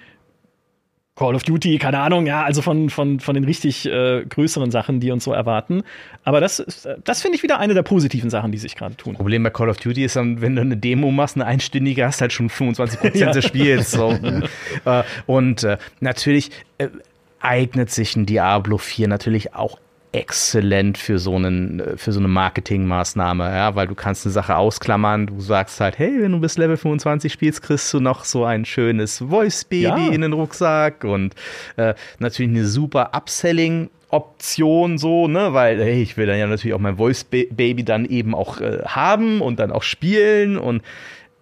Call 1.15 1.35
of 1.35 1.43
Duty, 1.43 1.77
keine 1.77 1.99
Ahnung, 1.99 2.25
ja, 2.25 2.43
also 2.43 2.63
von, 2.63 2.89
von, 2.89 3.19
von 3.19 3.35
den 3.35 3.43
richtig 3.43 3.85
äh, 3.85 4.25
größeren 4.27 4.71
Sachen, 4.71 4.99
die 4.99 5.11
uns 5.11 5.23
so 5.23 5.31
erwarten. 5.31 5.83
Aber 6.23 6.41
das, 6.41 6.87
das 7.03 7.21
finde 7.21 7.35
ich 7.35 7.43
wieder 7.43 7.59
eine 7.59 7.75
der 7.75 7.83
positiven 7.83 8.31
Sachen, 8.31 8.51
die 8.51 8.57
sich 8.57 8.75
gerade 8.75 8.95
tun. 8.95 9.13
Problem 9.13 9.43
bei 9.43 9.51
Call 9.51 9.69
of 9.69 9.77
Duty 9.77 10.05
ist 10.05 10.15
dann, 10.15 10.41
wenn 10.41 10.55
du 10.55 10.61
eine 10.61 10.75
Demo 10.75 11.11
machst, 11.11 11.35
eine 11.35 11.45
einstündige, 11.45 12.03
hast 12.05 12.19
halt 12.21 12.33
schon 12.33 12.49
25 12.49 12.99
Prozent 12.99 13.15
ja. 13.21 13.31
des 13.31 13.45
Spiels. 13.45 13.91
So. 13.91 14.11
äh, 14.85 15.03
und 15.27 15.63
äh, 15.63 15.77
natürlich, 15.99 16.49
äh, 16.79 16.87
eignet 17.43 17.91
sich 17.91 18.15
ein 18.15 18.25
Diablo 18.25 18.77
4 18.77 19.07
natürlich 19.07 19.53
auch 19.53 19.79
exzellent 20.13 20.99
für 20.99 21.17
so 21.17 21.35
einen 21.35 21.97
für 21.97 22.11
so 22.11 22.19
eine 22.19 22.27
Marketingmaßnahme, 22.27 23.45
ja, 23.45 23.75
weil 23.75 23.87
du 23.87 23.95
kannst 23.95 24.25
eine 24.25 24.31
Sache 24.31 24.55
ausklammern, 24.55 25.25
du 25.25 25.41
sagst 25.41 25.79
halt, 25.79 25.97
hey, 25.97 26.21
wenn 26.21 26.31
du 26.31 26.39
bis 26.39 26.57
Level 26.57 26.77
25 26.77 27.33
spielst, 27.33 27.63
kriegst 27.63 27.91
du 27.93 27.99
noch 27.99 28.23
so 28.23 28.45
ein 28.45 28.63
schönes 28.63 29.19
Voice 29.19 29.65
Baby 29.65 29.85
ja. 29.85 30.11
in 30.11 30.21
den 30.21 30.33
Rucksack 30.33 31.03
und 31.03 31.33
äh, 31.77 31.95
natürlich 32.19 32.51
eine 32.51 32.65
super 32.65 33.11
Upselling 33.15 33.89
Option 34.09 34.99
so, 34.99 35.27
ne, 35.27 35.53
weil 35.53 35.81
hey, 35.81 36.03
ich 36.03 36.15
will 36.15 36.27
dann 36.27 36.37
ja 36.37 36.45
natürlich 36.45 36.75
auch 36.75 36.79
mein 36.79 36.97
Voice 36.97 37.23
Baby 37.23 37.83
dann 37.83 38.05
eben 38.05 38.35
auch 38.35 38.61
äh, 38.61 38.83
haben 38.85 39.41
und 39.41 39.59
dann 39.59 39.71
auch 39.71 39.81
spielen 39.81 40.59
und 40.59 40.83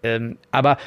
ähm, 0.04 0.38
aber 0.52 0.78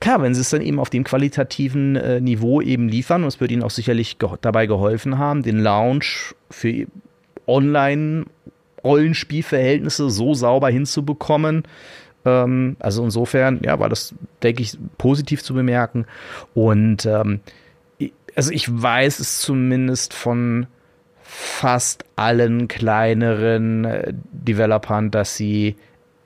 klar, 0.00 0.22
wenn 0.22 0.34
sie 0.34 0.40
es 0.40 0.50
dann 0.50 0.62
eben 0.62 0.78
auf 0.78 0.90
dem 0.90 1.02
qualitativen 1.04 1.96
äh, 1.96 2.20
Niveau 2.20 2.60
eben 2.60 2.88
liefern, 2.88 3.22
und 3.22 3.28
es 3.28 3.40
wird 3.40 3.50
ihnen 3.50 3.62
auch 3.62 3.70
sicherlich 3.70 4.18
ge 4.18 4.28
dabei 4.40 4.66
geholfen 4.66 5.16
haben, 5.18 5.42
den 5.42 5.58
Launch 5.58 6.34
für 6.50 6.86
Online-Rollenspielverhältnisse 7.46 10.10
so 10.10 10.34
sauber 10.34 10.70
hinzubekommen. 10.70 11.64
Ähm, 12.24 12.76
also 12.78 13.04
insofern, 13.04 13.60
ja, 13.62 13.78
war 13.80 13.88
das, 13.88 14.14
denke 14.42 14.62
ich, 14.62 14.78
positiv 14.98 15.42
zu 15.42 15.54
bemerken. 15.54 16.06
Und 16.54 17.06
ähm, 17.06 17.40
also 18.36 18.52
ich 18.52 18.68
weiß 18.70 19.18
es 19.18 19.40
zumindest 19.40 20.14
von 20.14 20.66
fast 21.22 22.04
allen 22.16 22.68
kleineren 22.68 23.84
äh, 23.84 24.12
Developern, 24.32 25.10
dass 25.10 25.36
sie 25.36 25.76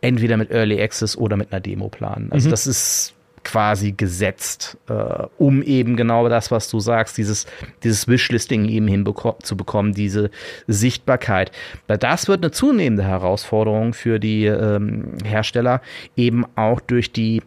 entweder 0.01 0.37
mit 0.37 0.51
Early 0.51 0.83
Access 0.83 1.17
oder 1.17 1.37
mit 1.37 1.53
einer 1.53 1.61
Demo 1.61 1.89
planen. 1.89 2.29
Also 2.31 2.49
mhm. 2.49 2.51
das 2.51 2.67
ist 2.67 3.15
quasi 3.45 3.93
gesetzt, 3.93 4.79
äh, 4.89 5.27
um 5.39 5.63
eben 5.63 5.97
genau 5.97 6.29
das, 6.29 6.51
was 6.51 6.69
du 6.69 6.81
sagst, 6.81 7.19
dieses, 7.19 7.47
dieses 7.83 8.09
Wishlisting 8.09 8.69
eben 8.69 8.89
hinzubekommen, 8.89 9.93
diese 9.93 10.31
Sichtbarkeit. 10.67 11.53
Das 11.87 12.29
wird 12.29 12.43
eine 12.43 12.51
zunehmende 12.51 13.05
Herausforderung 13.05 13.95
für 13.95 14.19
die 14.19 14.47
ähm, 14.47 15.17
Hersteller, 15.25 15.81
eben 16.17 16.45
auch 16.57 16.81
durch 16.81 17.13
die 17.13 17.43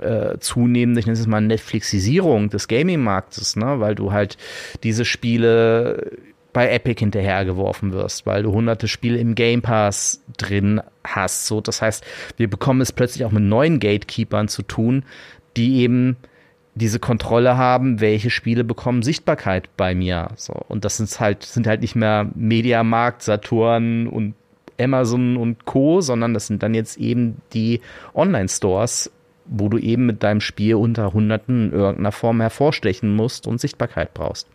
äh, 0.00 0.38
zunehmende, 0.38 1.00
ich 1.00 1.06
nenne 1.06 1.18
es 1.18 1.26
mal 1.26 1.40
Netflixisierung 1.40 2.50
des 2.50 2.68
Gaming-Marktes, 2.68 3.56
ne? 3.56 3.80
weil 3.80 3.94
du 3.94 4.12
halt 4.12 4.36
diese 4.82 5.04
Spiele 5.04 6.12
bei 6.52 6.70
Epic 6.70 6.98
hinterhergeworfen 6.98 7.92
wirst, 7.92 8.26
weil 8.26 8.42
du 8.42 8.52
hunderte 8.52 8.88
Spiele 8.88 9.18
im 9.18 9.34
Game 9.34 9.62
Pass 9.62 10.22
drin 10.36 10.80
hast. 11.04 11.46
So, 11.46 11.60
das 11.60 11.80
heißt, 11.80 12.04
wir 12.36 12.50
bekommen 12.50 12.80
es 12.80 12.92
plötzlich 12.92 13.24
auch 13.24 13.30
mit 13.30 13.42
neuen 13.42 13.78
Gatekeepers 13.78 14.52
zu 14.52 14.62
tun, 14.62 15.04
die 15.60 15.80
eben 15.80 16.16
diese 16.74 16.98
Kontrolle 16.98 17.58
haben, 17.58 18.00
welche 18.00 18.30
Spiele 18.30 18.64
bekommen 18.64 19.02
Sichtbarkeit 19.02 19.68
bei 19.76 19.94
mir. 19.94 20.28
So. 20.36 20.54
Und 20.68 20.86
das 20.86 20.96
sind 20.96 21.20
halt, 21.20 21.42
sind 21.42 21.66
halt 21.66 21.82
nicht 21.82 21.94
mehr 21.94 22.30
Mediamarkt, 22.34 23.22
Saturn 23.22 24.06
und 24.06 24.34
Amazon 24.80 25.36
und 25.36 25.66
Co., 25.66 26.00
sondern 26.00 26.32
das 26.32 26.46
sind 26.46 26.62
dann 26.62 26.72
jetzt 26.72 26.96
eben 26.96 27.42
die 27.52 27.82
Online-Stores, 28.14 29.10
wo 29.44 29.68
du 29.68 29.76
eben 29.76 30.06
mit 30.06 30.22
deinem 30.22 30.40
Spiel 30.40 30.76
unter 30.76 31.12
Hunderten 31.12 31.66
in 31.66 31.78
irgendeiner 31.78 32.12
Form 32.12 32.40
hervorstechen 32.40 33.14
musst 33.14 33.46
und 33.46 33.60
Sichtbarkeit 33.60 34.14
brauchst. 34.14 34.48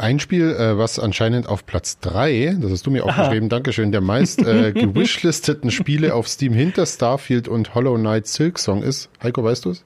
Ein 0.00 0.18
Spiel, 0.18 0.54
äh, 0.54 0.78
was 0.78 0.98
anscheinend 0.98 1.46
auf 1.46 1.66
Platz 1.66 1.98
3, 1.98 2.56
das 2.58 2.70
hast 2.70 2.86
du 2.86 2.90
mir 2.90 3.04
aufgeschrieben, 3.04 3.50
Dankeschön, 3.50 3.92
der 3.92 4.00
meist 4.00 4.40
äh, 4.40 4.72
gewishlisteten 4.74 5.70
Spiele 5.70 6.14
auf 6.14 6.26
Steam 6.26 6.54
hinter 6.54 6.86
Starfield 6.86 7.48
und 7.48 7.74
Hollow 7.74 7.96
Knight 7.96 8.26
Silksong 8.26 8.82
ist. 8.82 9.10
Heiko, 9.22 9.44
weißt 9.44 9.66
du 9.66 9.72
es? 9.72 9.84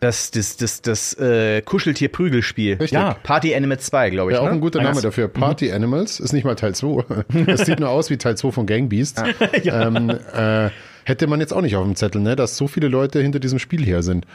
Das, 0.00 0.32
das, 0.32 0.56
das, 0.56 0.82
das 0.82 1.14
äh, 1.20 1.62
Kuscheltier-Prügelspiel. 1.62 2.78
Ja, 2.90 3.14
Party 3.22 3.54
Animals 3.54 3.86
2, 3.86 4.10
glaube 4.10 4.32
ich. 4.32 4.36
Ja, 4.36 4.42
auch 4.42 4.46
ne? 4.46 4.54
ein 4.54 4.60
guter 4.60 4.80
Ah, 4.80 4.82
Name 4.82 5.00
dafür. 5.00 5.28
Party 5.28 5.70
Animals 5.70 6.18
ist 6.18 6.32
nicht 6.32 6.44
mal 6.44 6.56
Teil 6.56 6.74
2. 6.74 7.04
Das 7.46 7.64
sieht 7.64 7.78
nur 7.78 7.90
aus 7.90 8.10
wie 8.10 8.16
Teil 8.16 8.36
2 8.36 8.50
von 8.50 8.66
Gang 8.66 8.88
Beasts. 8.88 9.22
ähm, 9.62 10.10
äh, 10.10 10.70
hätte 11.04 11.28
man 11.28 11.38
jetzt 11.38 11.52
auch 11.52 11.62
nicht 11.62 11.76
auf 11.76 11.84
dem 11.84 11.94
Zettel, 11.94 12.22
ne, 12.22 12.34
dass 12.34 12.56
so 12.56 12.66
viele 12.66 12.88
Leute 12.88 13.22
hinter 13.22 13.38
diesem 13.38 13.60
Spiel 13.60 13.84
her 13.84 14.02
sind. 14.02 14.26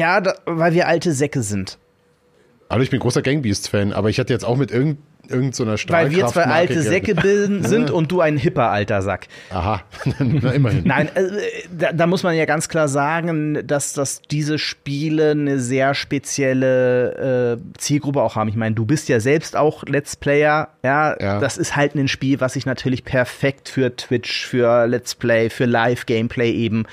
Ja, 0.00 0.20
da, 0.20 0.34
weil 0.44 0.74
wir 0.74 0.88
alte 0.88 1.12
Säcke 1.12 1.42
sind. 1.42 1.78
Also 2.68 2.82
ich 2.82 2.90
bin 2.90 3.00
großer 3.00 3.22
Gang 3.22 3.42
Beasts-Fan, 3.42 3.92
aber 3.92 4.10
ich 4.10 4.18
hatte 4.18 4.32
jetzt 4.32 4.44
auch 4.44 4.56
mit 4.56 4.72
irgend, 4.72 4.98
irgend 5.28 5.54
so 5.54 5.62
einer 5.62 5.76
Weil 5.88 6.10
wir 6.10 6.26
zwei 6.26 6.44
alte 6.44 6.82
Säcke 6.82 7.14
bilden, 7.14 7.62
sind 7.68 7.90
und 7.92 8.10
du 8.10 8.20
ein 8.20 8.36
hipper 8.36 8.70
alter 8.70 9.02
Sack. 9.02 9.28
Aha, 9.50 9.82
na 10.18 10.50
immerhin. 10.50 10.82
Nein, 10.84 11.08
äh, 11.14 11.22
da, 11.70 11.92
da 11.92 12.06
muss 12.08 12.24
man 12.24 12.34
ja 12.36 12.44
ganz 12.44 12.68
klar 12.68 12.88
sagen, 12.88 13.64
dass, 13.66 13.92
dass 13.92 14.20
diese 14.22 14.58
Spiele 14.58 15.30
eine 15.30 15.60
sehr 15.60 15.94
spezielle 15.94 17.56
äh, 17.56 17.78
Zielgruppe 17.78 18.20
auch 18.22 18.36
haben. 18.36 18.48
Ich 18.48 18.56
meine, 18.56 18.74
du 18.74 18.84
bist 18.84 19.08
ja 19.08 19.20
selbst 19.20 19.56
auch 19.56 19.84
Let's 19.84 20.16
Player. 20.16 20.70
Ja, 20.82 21.16
Ja. 21.20 21.38
das 21.38 21.58
ist 21.58 21.76
halt 21.76 21.94
ein 21.94 22.08
Spiel, 22.08 22.40
was 22.40 22.54
sich 22.54 22.66
natürlich 22.66 23.04
perfekt 23.04 23.68
für 23.68 23.94
Twitch, 23.94 24.46
für 24.46 24.86
Let's 24.86 25.14
Play, 25.14 25.50
für 25.50 25.66
Live-Gameplay 25.66 26.50
eben 26.52 26.86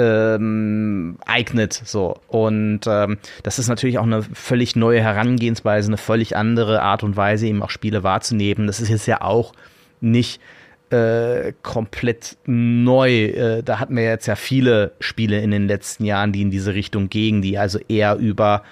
ähm, 0.00 1.18
eignet. 1.26 1.74
So. 1.84 2.16
Und 2.28 2.80
ähm, 2.86 3.18
das 3.42 3.58
ist 3.58 3.68
natürlich 3.68 3.98
auch 3.98 4.04
eine 4.04 4.22
völlig 4.22 4.76
neue 4.76 5.02
Herangehensweise, 5.02 5.88
eine 5.88 5.98
völlig 5.98 6.36
andere 6.36 6.82
Art 6.82 7.02
und 7.02 7.16
Weise, 7.16 7.46
eben 7.46 7.62
auch 7.62 7.70
Spiele 7.70 8.02
wahrzunehmen. 8.02 8.66
Das 8.66 8.80
ist 8.80 8.88
jetzt 8.88 9.06
ja 9.06 9.20
auch 9.20 9.52
nicht 10.00 10.40
äh, 10.88 11.52
komplett 11.62 12.38
neu. 12.46 13.24
Äh, 13.26 13.62
da 13.62 13.78
hatten 13.78 13.94
wir 13.94 14.04
jetzt 14.04 14.26
ja 14.26 14.36
viele 14.36 14.92
Spiele 15.00 15.40
in 15.40 15.50
den 15.50 15.68
letzten 15.68 16.04
Jahren, 16.04 16.32
die 16.32 16.42
in 16.42 16.50
diese 16.50 16.74
Richtung 16.74 17.10
gingen, 17.10 17.42
die 17.42 17.58
also 17.58 17.78
eher 17.88 18.16
über 18.16 18.62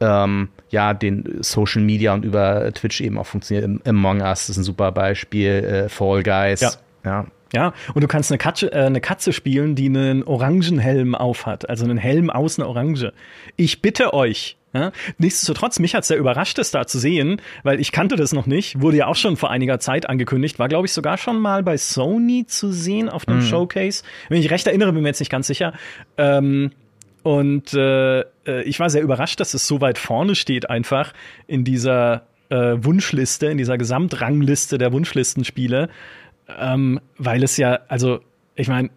ähm, 0.00 0.48
ja, 0.70 0.94
den 0.94 1.42
Social 1.42 1.82
Media 1.82 2.14
und 2.14 2.24
über 2.24 2.72
Twitch 2.72 3.00
eben 3.02 3.18
auch 3.18 3.26
funktionieren. 3.26 3.80
Among 3.84 4.22
Us 4.22 4.48
ist 4.48 4.56
ein 4.56 4.64
super 4.64 4.92
Beispiel, 4.92 5.50
äh, 5.50 5.88
Fall 5.88 6.22
Guys. 6.22 6.60
Ja. 6.60 6.72
ja. 7.04 7.26
Ja, 7.52 7.72
und 7.94 8.02
du 8.02 8.08
kannst 8.08 8.30
eine 8.30 8.38
Katze, 8.38 8.72
äh, 8.72 8.86
eine 8.86 9.00
Katze 9.00 9.32
spielen, 9.32 9.74
die 9.74 9.86
einen 9.86 10.24
Orangenhelm 10.24 11.14
aufhat, 11.14 11.68
also 11.68 11.84
einen 11.84 11.98
Helm 11.98 12.30
aus 12.30 12.58
einer 12.58 12.68
Orange. 12.68 13.12
Ich 13.56 13.82
bitte 13.82 14.12
euch. 14.12 14.56
Ja? 14.72 14.90
Nichtsdestotrotz, 15.18 15.78
mich 15.78 15.94
hat's 15.94 16.08
sehr 16.08 16.18
überrascht, 16.18 16.58
das 16.58 16.72
da 16.72 16.86
zu 16.86 16.98
sehen, 16.98 17.40
weil 17.62 17.78
ich 17.80 17.92
kannte 17.92 18.16
das 18.16 18.32
noch 18.32 18.46
nicht, 18.46 18.80
wurde 18.80 18.96
ja 18.98 19.06
auch 19.06 19.14
schon 19.14 19.36
vor 19.36 19.50
einiger 19.50 19.78
Zeit 19.78 20.08
angekündigt, 20.08 20.58
war 20.58 20.68
glaube 20.68 20.86
ich 20.86 20.92
sogar 20.92 21.16
schon 21.16 21.38
mal 21.38 21.62
bei 21.62 21.76
Sony 21.76 22.44
zu 22.46 22.72
sehen 22.72 23.08
auf 23.08 23.28
einem 23.28 23.40
Showcase. 23.40 24.02
Wenn 24.28 24.40
ich 24.40 24.50
recht 24.50 24.66
erinnere, 24.66 24.92
bin 24.92 25.02
mir 25.02 25.10
jetzt 25.10 25.20
nicht 25.20 25.30
ganz 25.30 25.46
sicher. 25.46 25.72
Ähm, 26.18 26.72
und 27.22 27.72
äh, 27.72 28.20
äh, 28.20 28.62
ich 28.64 28.80
war 28.80 28.90
sehr 28.90 29.02
überrascht, 29.02 29.40
dass 29.40 29.54
es 29.54 29.66
so 29.66 29.80
weit 29.80 29.96
vorne 29.96 30.34
steht, 30.34 30.68
einfach 30.68 31.14
in 31.46 31.64
dieser 31.64 32.26
äh, 32.50 32.76
Wunschliste, 32.76 33.46
in 33.46 33.56
dieser 33.56 33.78
Gesamtrangliste 33.78 34.76
der 34.76 34.92
Wunschlistenspiele. 34.92 35.88
Ähm, 36.48 37.00
weil 37.18 37.42
es 37.42 37.56
ja, 37.56 37.80
also, 37.88 38.20
ich 38.54 38.68
meine, 38.68 38.90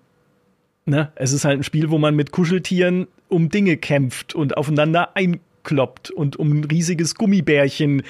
ne, 0.85 1.11
es 1.15 1.33
ist 1.33 1.45
halt 1.45 1.59
ein 1.59 1.63
Spiel, 1.63 1.89
wo 1.89 1.97
man 1.97 2.15
mit 2.15 2.31
Kuscheltieren 2.31 3.07
um 3.29 3.49
Dinge 3.49 3.77
kämpft 3.77 4.35
und 4.35 4.57
aufeinander 4.57 5.15
einkloppt 5.15 6.11
und 6.11 6.37
um 6.37 6.59
ein 6.59 6.63
riesiges 6.63 7.15
Gummibärchen 7.15 8.03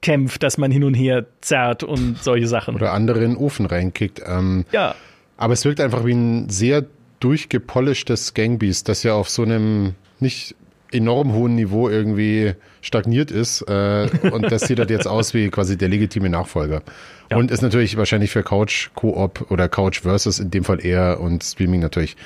kämpft, 0.00 0.42
das 0.42 0.58
man 0.58 0.70
hin 0.70 0.84
und 0.84 0.94
her 0.94 1.26
zerrt 1.40 1.82
und 1.82 2.18
solche 2.22 2.46
Sachen. 2.46 2.74
Oder 2.74 2.92
andere 2.92 3.24
in 3.24 3.32
den 3.32 3.36
Ofen 3.36 3.66
reinkickt. 3.66 4.22
Ähm, 4.26 4.64
ja, 4.70 4.94
aber 5.36 5.54
es 5.54 5.64
wirkt 5.64 5.80
einfach 5.80 6.04
wie 6.04 6.12
ein 6.12 6.48
sehr 6.48 6.84
durchgepolischtes 7.20 8.34
Gangbeast, 8.34 8.88
das 8.88 9.02
ja 9.02 9.14
auf 9.14 9.30
so 9.30 9.42
einem 9.42 9.94
nicht 10.20 10.54
enorm 10.92 11.32
hohen 11.32 11.54
Niveau 11.54 11.88
irgendwie 11.88 12.54
stagniert 12.80 13.30
ist. 13.30 13.62
Äh, 13.62 14.08
und 14.30 14.50
das 14.50 14.62
sieht 14.62 14.78
halt 14.78 14.90
jetzt 14.90 15.06
aus 15.06 15.34
wie 15.34 15.48
quasi 15.50 15.76
der 15.76 15.88
legitime 15.88 16.28
Nachfolger. 16.28 16.82
Ja. 17.30 17.36
Und 17.36 17.50
ist 17.50 17.62
natürlich 17.62 17.96
wahrscheinlich 17.96 18.30
für 18.30 18.42
Couch, 18.42 18.90
Koop 18.94 19.50
oder 19.50 19.68
Couch 19.68 20.00
Versus 20.00 20.38
in 20.38 20.50
dem 20.50 20.64
Fall 20.64 20.84
eher 20.84 21.20
und 21.20 21.42
Streaming 21.42 21.80
natürlich 21.80 22.16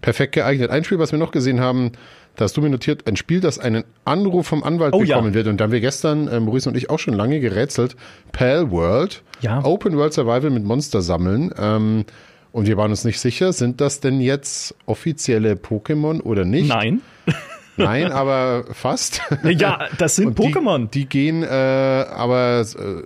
perfekt 0.00 0.34
geeignet. 0.34 0.70
Ein 0.70 0.84
Spiel, 0.84 0.98
was 0.98 1.12
wir 1.12 1.18
noch 1.18 1.30
gesehen 1.30 1.60
haben, 1.60 1.92
da 2.36 2.44
hast 2.44 2.56
du 2.56 2.62
mir 2.62 2.70
notiert, 2.70 3.06
ein 3.06 3.16
Spiel, 3.16 3.40
das 3.40 3.58
einen 3.58 3.84
Anruf 4.04 4.46
vom 4.46 4.62
Anwalt 4.62 4.94
Oh 4.94 5.02
ja. 5.02 5.16
bekommen 5.16 5.34
wird. 5.34 5.46
Und 5.46 5.58
da 5.58 5.64
haben 5.64 5.72
wir 5.72 5.80
gestern, 5.80 6.28
äh, 6.28 6.40
Maurice 6.40 6.68
und 6.68 6.76
ich, 6.76 6.88
auch 6.90 6.98
schon 6.98 7.14
lange 7.14 7.40
gerätselt. 7.40 7.96
Pal 8.32 8.70
World. 8.70 9.22
Ja. 9.40 9.64
Open 9.64 9.96
World 9.96 10.12
Survival 10.14 10.50
mit 10.50 10.64
Monster 10.64 11.02
sammeln. 11.02 11.52
Ähm, 11.58 12.04
und 12.52 12.66
wir 12.66 12.76
waren 12.76 12.90
uns 12.90 13.04
nicht 13.04 13.20
sicher, 13.20 13.52
sind 13.52 13.80
das 13.80 14.00
denn 14.00 14.20
jetzt 14.20 14.74
offizielle 14.86 15.52
Pokémon 15.54 16.20
oder 16.22 16.44
nicht? 16.44 16.68
nein. 16.68 17.00
Nein, 17.76 18.12
aber 18.12 18.64
fast. 18.72 19.22
Ja, 19.44 19.88
das 19.98 20.16
sind 20.16 20.38
die- 20.38 20.42
Pokémon. 20.42 20.90
Die 20.90 21.06
gehen 21.06 21.42
äh, 21.42 21.46
aber 21.46 22.60
äh, 22.62 23.02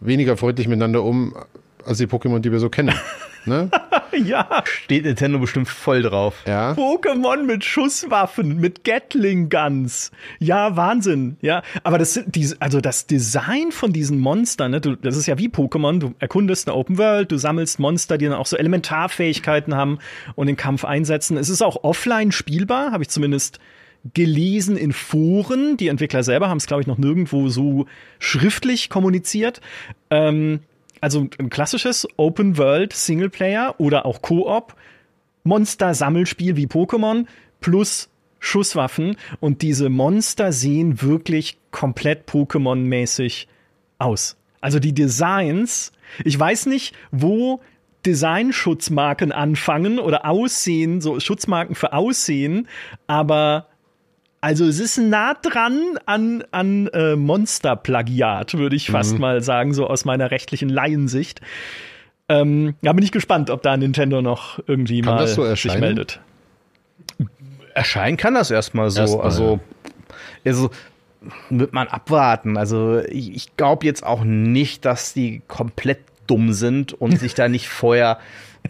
weniger 0.00 0.36
freundlich 0.36 0.68
miteinander 0.68 1.02
um 1.02 1.34
als 1.84 1.98
die 1.98 2.06
Pokémon, 2.06 2.40
die 2.40 2.50
wir 2.50 2.58
so 2.58 2.68
kennen. 2.68 2.94
ne? 3.46 3.70
Ja, 4.24 4.64
Steht 4.64 5.04
Nintendo 5.04 5.38
bestimmt 5.38 5.68
voll 5.68 6.02
drauf. 6.02 6.42
Ja. 6.46 6.72
Pokémon 6.72 7.44
mit 7.44 7.64
Schusswaffen, 7.64 8.56
mit 8.56 8.82
Gatling 8.82 9.48
Guns. 9.50 10.10
Ja, 10.40 10.74
Wahnsinn. 10.76 11.36
Ja, 11.42 11.62
aber 11.84 11.98
das 11.98 12.14
sind 12.14 12.34
diese, 12.34 12.60
also 12.60 12.80
das 12.80 13.06
Design 13.06 13.70
von 13.70 13.92
diesen 13.92 14.18
Monstern, 14.18 14.72
ne, 14.72 14.80
du, 14.80 14.96
das 14.96 15.16
ist 15.16 15.26
ja 15.26 15.38
wie 15.38 15.48
Pokémon. 15.48 15.98
Du 16.00 16.14
erkundest 16.18 16.66
eine 16.66 16.76
Open 16.76 16.98
World, 16.98 17.30
du 17.30 17.36
sammelst 17.36 17.78
Monster, 17.78 18.18
die 18.18 18.24
dann 18.24 18.34
auch 18.34 18.46
so 18.46 18.56
Elementarfähigkeiten 18.56 19.76
haben 19.76 19.98
und 20.34 20.46
den 20.48 20.56
Kampf 20.56 20.84
einsetzen. 20.84 21.36
Es 21.36 21.48
ist 21.48 21.62
auch 21.62 21.84
offline 21.84 22.32
spielbar, 22.32 22.90
habe 22.90 23.04
ich 23.04 23.10
zumindest 23.10 23.60
gelesen 24.14 24.76
in 24.76 24.92
Foren. 24.92 25.76
Die 25.76 25.88
Entwickler 25.88 26.22
selber 26.22 26.48
haben 26.48 26.58
es, 26.58 26.66
glaube 26.66 26.82
ich, 26.82 26.86
noch 26.86 26.98
nirgendwo 26.98 27.48
so 27.48 27.86
schriftlich 28.18 28.88
kommuniziert. 28.88 29.60
Ähm, 30.10 30.60
also 31.00 31.28
ein 31.38 31.50
klassisches 31.50 32.06
Open 32.16 32.58
World 32.58 32.92
Singleplayer 32.92 33.74
oder 33.78 34.06
auch 34.06 34.22
Koop 34.22 34.74
Monster-Sammelspiel 35.44 36.56
wie 36.56 36.66
Pokémon 36.66 37.26
plus 37.60 38.08
Schusswaffen 38.38 39.16
und 39.40 39.62
diese 39.62 39.88
Monster 39.88 40.52
sehen 40.52 41.02
wirklich 41.02 41.58
komplett 41.70 42.28
Pokémon-mäßig 42.28 43.46
aus. 43.98 44.36
Also 44.60 44.78
die 44.78 44.94
Designs, 44.94 45.92
ich 46.24 46.38
weiß 46.38 46.66
nicht, 46.66 46.94
wo 47.10 47.60
Designschutzmarken 48.04 49.32
anfangen 49.32 49.98
oder 49.98 50.26
Aussehen, 50.26 51.00
so 51.00 51.18
Schutzmarken 51.18 51.74
für 51.74 51.92
Aussehen, 51.92 52.68
aber 53.06 53.66
also 54.40 54.64
es 54.66 54.78
ist 54.80 54.98
nah 54.98 55.34
dran 55.34 55.98
an, 56.06 56.44
an 56.50 56.88
äh, 56.88 57.16
Monster-Plagiat, 57.16 58.54
würde 58.54 58.76
ich 58.76 58.90
fast 58.90 59.18
mal 59.18 59.42
sagen, 59.42 59.74
so 59.74 59.86
aus 59.86 60.04
meiner 60.04 60.30
rechtlichen 60.30 60.68
Laiensicht. 60.68 61.40
Ähm, 62.28 62.74
da 62.82 62.92
bin 62.92 63.04
ich 63.04 63.12
gespannt, 63.12 63.50
ob 63.50 63.62
da 63.62 63.76
Nintendo 63.76 64.22
noch 64.22 64.58
irgendwie 64.66 65.00
Kann 65.00 65.14
mal 65.14 65.20
das 65.22 65.34
so 65.34 65.54
sich 65.54 65.78
meldet. 65.78 66.20
Erscheinen 67.74 68.16
kann 68.16 68.34
das 68.34 68.50
erstmal 68.50 68.90
so. 68.90 69.00
Erstmal, 69.00 69.24
also, 69.24 69.60
also 70.44 70.70
wird 71.50 71.72
man 71.72 71.88
abwarten. 71.88 72.56
Also 72.56 73.00
ich, 73.08 73.34
ich 73.34 73.56
glaube 73.56 73.86
jetzt 73.86 74.04
auch 74.04 74.24
nicht, 74.24 74.84
dass 74.84 75.12
die 75.12 75.42
komplett 75.48 75.98
dumm 76.26 76.52
sind 76.52 76.92
und 76.92 77.18
sich 77.18 77.34
da 77.34 77.48
nicht 77.48 77.68
vorher 77.68 78.18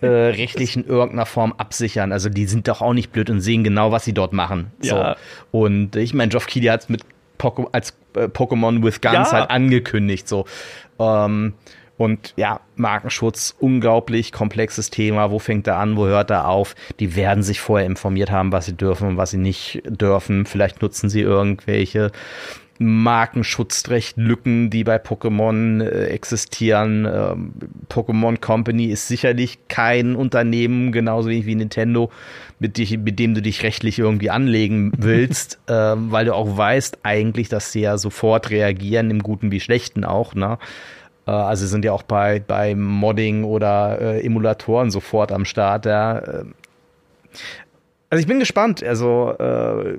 äh, 0.03 0.07
rechtlich 0.07 0.77
in 0.77 0.85
irgendeiner 0.85 1.27
Form 1.27 1.53
absichern. 1.53 2.13
Also 2.13 2.29
die 2.29 2.47
sind 2.47 2.69
doch 2.69 2.81
auch 2.83 2.93
nicht 2.93 3.13
blöd 3.13 3.31
und 3.31 3.41
sehen 3.41 3.65
genau, 3.65 3.93
was 3.93 4.05
sie 4.05 4.13
dort 4.15 4.33
machen. 4.33 4.73
Ja. 4.83 5.17
So. 5.53 5.59
Und 5.59 5.97
ich 5.97 6.15
meine, 6.15 6.29
Geoff 6.31 6.47
Keighley 6.47 6.69
hat 6.69 6.83
es 6.83 6.89
mit 6.89 7.03
Poké 7.39 7.67
als 7.73 7.97
äh, 8.15 8.25
Pokémon 8.25 8.83
with 8.83 9.01
Guns 9.01 9.15
Ja. 9.15 9.33
halt 9.33 9.51
angekündigt. 9.51 10.29
So. 10.29 10.47
Ähm, 10.99 11.55
und 11.99 12.35
ja, 12.37 12.61
Markenschutz, 12.75 13.55
unglaublich 13.59 14.31
komplexes 14.33 14.91
Thema. 14.91 15.31
Wo 15.31 15.39
fängt 15.39 15.67
er 15.67 15.79
an, 15.79 15.97
wo 15.97 16.07
hört 16.07 16.31
er 16.31 16.49
auf? 16.49 16.75
Die 17.01 17.17
werden 17.17 17.43
sich 17.43 17.61
vorher 17.61 17.87
informiert 17.87 18.31
haben, 18.31 18.53
was 18.53 18.67
sie 18.67 18.75
dürfen 18.77 19.09
und 19.09 19.17
was 19.17 19.31
sie 19.31 19.39
nicht 19.39 19.83
dürfen. 19.87 20.45
Vielleicht 20.45 20.83
nutzen 20.83 21.09
sie 21.09 21.23
irgendwelche 21.23 22.13
Markenschutzrechtlücken, 22.79 24.71
die 24.71 24.85
bei 24.85 24.97
Pokémon 24.97 25.83
äh, 25.83 26.07
existieren. 26.07 27.07
Ähm, 27.07 27.53
Pokémon 27.89 28.41
Company 28.41 28.87
ist 28.87 29.09
sicherlich 29.09 29.59
kein 29.69 30.17
Unternehmen, 30.17 30.93
genauso 30.93 31.29
wenig 31.29 31.47
wie 31.47 31.55
Nintendo, 31.55 32.11
mit, 32.59 32.79
dich, 32.79 32.97
mit 32.99 33.19
dem 33.19 33.35
du 33.35 33.43
dich 33.43 33.63
rechtlich 33.63 33.99
irgendwie 33.99 34.31
anlegen 34.31 34.93
willst, 34.99 35.59
ähm, 35.69 36.11
weil 36.11 36.25
du 36.27 36.35
auch 36.35 36.57
weißt 36.57 36.99
eigentlich, 37.03 37.49
dass 37.49 37.73
sie 37.73 37.81
ja 37.83 37.99
sofort 37.99 38.51
reagieren, 38.51 39.11
im 39.11 39.23
Guten 39.23 39.51
wie 39.51 39.61
Schlechten 39.61 40.05
auch. 40.05 40.35
Ne? 40.35 40.59
Äh, 41.27 41.31
Also 41.33 41.67
sind 41.67 41.85
ja 41.85 41.93
auch 41.93 42.03
bei, 42.03 42.41
bei 42.41 42.75
Modding 42.75 43.45
oder 43.45 44.01
äh, 44.01 44.25
Emulatoren 44.25 44.91
sofort 44.91 45.33
am 45.33 45.45
Start. 45.45 45.87
Ja. 45.87 46.19
Ähm, 46.19 46.55
Also 48.11 48.21
ich 48.21 48.27
bin 48.27 48.39
gespannt. 48.39 48.83
Also 48.83 49.35
äh, 49.39 49.99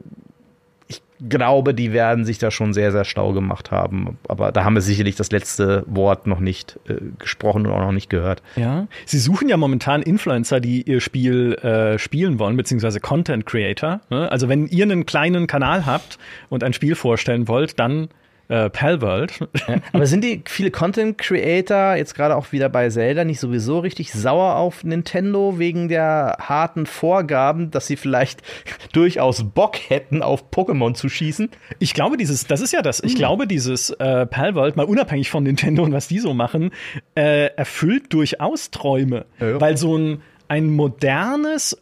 glaube, 1.19 1.73
die 1.73 1.93
werden 1.93 2.25
sich 2.25 2.37
da 2.37 2.51
schon 2.51 2.73
sehr, 2.73 2.91
sehr 2.91 3.05
stau 3.05 3.33
gemacht 3.33 3.71
haben. 3.71 4.17
Aber 4.27 4.51
da 4.51 4.63
haben 4.63 4.75
wir 4.75 4.81
sicherlich 4.81 5.15
das 5.15 5.31
letzte 5.31 5.83
Wort 5.87 6.27
noch 6.27 6.39
nicht 6.39 6.79
äh, 6.87 6.95
gesprochen 7.19 7.65
und 7.65 7.71
auch 7.71 7.79
noch 7.79 7.91
nicht 7.91 8.09
gehört. 8.09 8.41
Ja. 8.55 8.87
Sie 9.05 9.19
suchen 9.19 9.49
ja 9.49 9.57
momentan 9.57 10.01
Influencer, 10.01 10.59
die 10.59 10.83
ihr 10.83 11.01
Spiel 11.01 11.53
äh, 11.55 11.97
spielen 11.97 12.39
wollen, 12.39 12.57
beziehungsweise 12.57 12.99
Content 12.99 13.45
Creator. 13.45 14.01
Ne? 14.09 14.31
Also 14.31 14.49
wenn 14.49 14.67
ihr 14.67 14.83
einen 14.83 15.05
kleinen 15.05 15.47
Kanal 15.47 15.85
habt 15.85 16.17
und 16.49 16.63
ein 16.63 16.73
Spiel 16.73 16.95
vorstellen 16.95 17.47
wollt, 17.47 17.79
dann 17.79 18.09
äh, 18.49 18.69
Palworld. 18.69 19.39
Ja, 19.67 19.77
aber 19.91 20.05
sind 20.05 20.23
die 20.23 20.41
viele 20.45 20.71
Content 20.71 21.17
Creator 21.17 21.95
jetzt 21.95 22.15
gerade 22.15 22.35
auch 22.35 22.51
wieder 22.51 22.69
bei 22.69 22.89
Zelda 22.89 23.23
nicht 23.23 23.39
sowieso 23.39 23.79
richtig 23.79 24.13
sauer 24.13 24.55
auf 24.55 24.83
Nintendo 24.83 25.59
wegen 25.59 25.89
der 25.89 26.37
harten 26.39 26.85
Vorgaben, 26.85 27.71
dass 27.71 27.87
sie 27.87 27.97
vielleicht 27.97 28.41
durchaus 28.93 29.43
Bock 29.43 29.77
hätten, 29.89 30.21
auf 30.21 30.49
Pokémon 30.49 30.93
zu 30.93 31.09
schießen? 31.09 31.49
Ich 31.79 31.93
glaube, 31.93 32.17
dieses, 32.17 32.47
das 32.47 32.61
ist 32.61 32.73
ja 32.73 32.81
das. 32.81 33.01
Ich 33.01 33.13
mhm. 33.13 33.17
glaube, 33.17 33.47
dieses 33.47 33.89
äh, 33.91 34.25
Palworld, 34.25 34.75
mal 34.77 34.85
unabhängig 34.85 35.29
von 35.29 35.43
Nintendo 35.43 35.83
und 35.83 35.91
was 35.91 36.07
die 36.07 36.19
so 36.19 36.33
machen, 36.33 36.71
äh, 37.15 37.47
erfüllt 37.55 38.13
durchaus 38.13 38.71
Träume. 38.71 39.25
Ja. 39.39 39.59
Weil 39.59 39.77
so 39.77 39.97
ein, 39.97 40.21
ein 40.47 40.69
modernes 40.69 41.77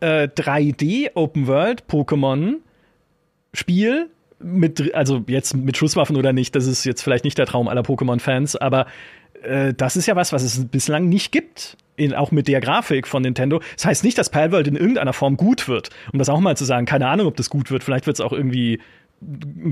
äh, 0.00 0.28
3D 0.28 1.12
Open 1.14 1.46
World 1.46 1.84
Pokémon 1.88 2.56
Spiel 3.54 4.10
mit, 4.40 4.94
also 4.94 5.24
jetzt 5.26 5.56
mit 5.56 5.76
Schusswaffen 5.76 6.16
oder 6.16 6.32
nicht, 6.32 6.54
das 6.54 6.66
ist 6.66 6.84
jetzt 6.84 7.02
vielleicht 7.02 7.24
nicht 7.24 7.38
der 7.38 7.46
Traum 7.46 7.68
aller 7.68 7.82
Pokémon-Fans, 7.82 8.56
aber 8.56 8.86
äh, 9.42 9.74
das 9.74 9.96
ist 9.96 10.06
ja 10.06 10.16
was, 10.16 10.32
was 10.32 10.42
es 10.42 10.66
bislang 10.66 11.08
nicht 11.08 11.32
gibt. 11.32 11.76
In, 11.96 12.14
auch 12.14 12.30
mit 12.30 12.46
der 12.46 12.60
Grafik 12.60 13.08
von 13.08 13.22
Nintendo. 13.22 13.60
Das 13.74 13.84
heißt 13.84 14.04
nicht, 14.04 14.16
dass 14.18 14.30
Palworld 14.30 14.68
in 14.68 14.76
irgendeiner 14.76 15.12
Form 15.12 15.36
gut 15.36 15.66
wird. 15.66 15.90
Um 16.12 16.20
das 16.20 16.28
auch 16.28 16.38
mal 16.38 16.56
zu 16.56 16.64
sagen, 16.64 16.86
keine 16.86 17.08
Ahnung, 17.08 17.26
ob 17.26 17.36
das 17.36 17.50
gut 17.50 17.72
wird. 17.72 17.82
Vielleicht 17.82 18.06
wird 18.06 18.14
es 18.14 18.20
auch 18.20 18.32
irgendwie 18.32 18.78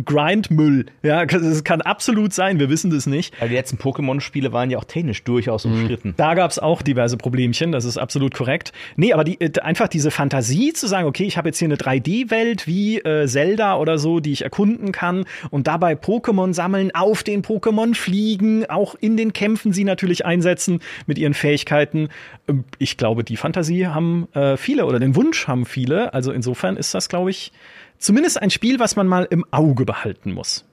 Grindmüll. 0.05 0.87
Ja, 1.03 1.25
das 1.25 1.63
kann 1.63 1.81
absolut 1.81 2.33
sein, 2.33 2.59
wir 2.59 2.69
wissen 2.69 2.91
das 2.91 3.07
nicht. 3.07 3.41
Weil 3.41 3.49
die 3.49 3.55
letzten 3.55 3.77
Pokémon-Spiele 3.77 4.53
waren 4.53 4.71
ja 4.71 4.79
auch 4.79 4.85
technisch 4.85 5.23
durchaus 5.23 5.65
umstritten. 5.65 6.15
Da 6.17 6.35
gab 6.35 6.51
es 6.51 6.59
auch 6.59 6.83
diverse 6.83 7.17
Problemchen, 7.17 7.71
das 7.71 7.85
ist 7.85 7.97
absolut 7.97 8.35
korrekt. 8.35 8.73
Nee, 8.97 9.13
aber 9.13 9.23
die, 9.23 9.41
äh, 9.41 9.53
einfach 9.61 9.89
diese 9.89 10.11
Fantasie 10.11 10.73
zu 10.73 10.89
sagen, 10.89 11.07
okay, 11.07 11.25
ich 11.25 11.37
habe 11.37 11.49
jetzt 11.49 11.59
hier 11.59 11.67
eine 11.67 11.77
3D-Welt 11.77 12.67
wie 12.67 12.99
äh, 12.99 13.27
Zelda 13.29 13.77
oder 13.77 13.99
so, 13.99 14.19
die 14.19 14.33
ich 14.33 14.43
erkunden 14.43 14.91
kann 14.91 15.25
und 15.51 15.69
dabei 15.69 15.95
Pokémon 15.95 16.53
sammeln, 16.53 16.91
auf 16.95 17.23
den 17.23 17.43
Pokémon 17.43 17.95
fliegen, 17.95 18.67
auch 18.69 18.97
in 18.99 19.17
den 19.17 19.33
Kämpfen 19.33 19.73
sie 19.73 19.85
natürlich 19.85 20.27
einsetzen 20.27 20.81
mit 21.07 21.19
ihren 21.19 21.35
Fähigkeiten. 21.35 22.09
Ähm, 22.49 22.65
ich 22.79 22.97
glaube, 22.97 23.23
die 23.23 23.37
Fantasie 23.37 23.87
haben 23.87 24.27
äh, 24.35 24.57
viele 24.57 24.87
oder 24.87 24.99
den 24.99 25.15
Wunsch 25.15 25.47
haben 25.47 25.67
viele. 25.67 26.13
Also 26.15 26.33
insofern 26.33 26.77
ist 26.77 26.95
das, 26.95 27.09
glaube 27.09 27.31
ich, 27.31 27.53
zumindest 27.99 28.41
ein 28.41 28.51
Spiel, 28.51 28.79
was 28.79 28.97
man 28.97 29.07
mal 29.07 29.27
im 29.31 29.45
Auge 29.51 29.85
behalten 29.85 30.33
muss. 30.33 30.65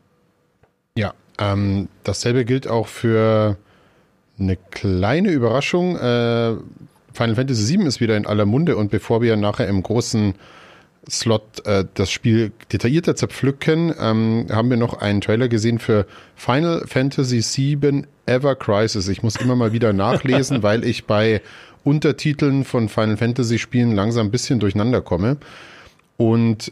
Ja, 0.98 1.14
ähm, 1.40 1.88
dasselbe 2.04 2.46
gilt 2.46 2.68
auch 2.68 2.88
für 2.88 3.58
eine 4.40 4.58
kleine 4.72 5.32
Überraschung. 5.32 5.96
Äh, 5.96 6.56
Final 7.14 7.36
Fantasy 7.36 7.78
VII 7.78 7.88
ist 7.88 8.02
wieder 8.02 8.18
in 8.18 8.26
aller 8.26 8.46
Munde 8.46 8.76
und 8.76 8.92
bevor 8.92 9.22
wir 9.22 9.36
nachher 9.36 9.68
im 9.68 9.84
großen 9.84 10.36
Slot 11.10 11.66
äh, 11.66 11.86
das 11.94 12.12
Spiel 12.12 12.52
detaillierter 12.72 13.16
zerpflücken, 13.16 13.94
ähm, 14.00 14.48
haben 14.50 14.70
wir 14.70 14.78
noch 14.78 14.96
einen 14.96 15.22
Trailer 15.22 15.48
gesehen 15.48 15.80
für 15.80 16.06
Final 16.36 16.86
Fantasy 16.88 17.42
VII 17.42 18.04
Ever 18.26 18.56
Crisis. 18.56 19.08
Ich 19.10 19.22
muss 19.22 19.36
immer 19.36 19.56
mal 19.56 19.74
wieder 19.74 19.94
nachlesen, 19.94 20.64
weil 20.64 20.86
ich 20.86 21.06
bei 21.06 21.42
Untertiteln 21.84 22.64
von 22.64 22.88
Final 22.88 23.18
Fantasy 23.18 23.60
Spielen 23.60 23.94
langsam 23.94 24.28
ein 24.28 24.32
bisschen 24.32 24.60
durcheinander 24.60 25.02
komme. 25.02 25.38
Und 26.16 26.72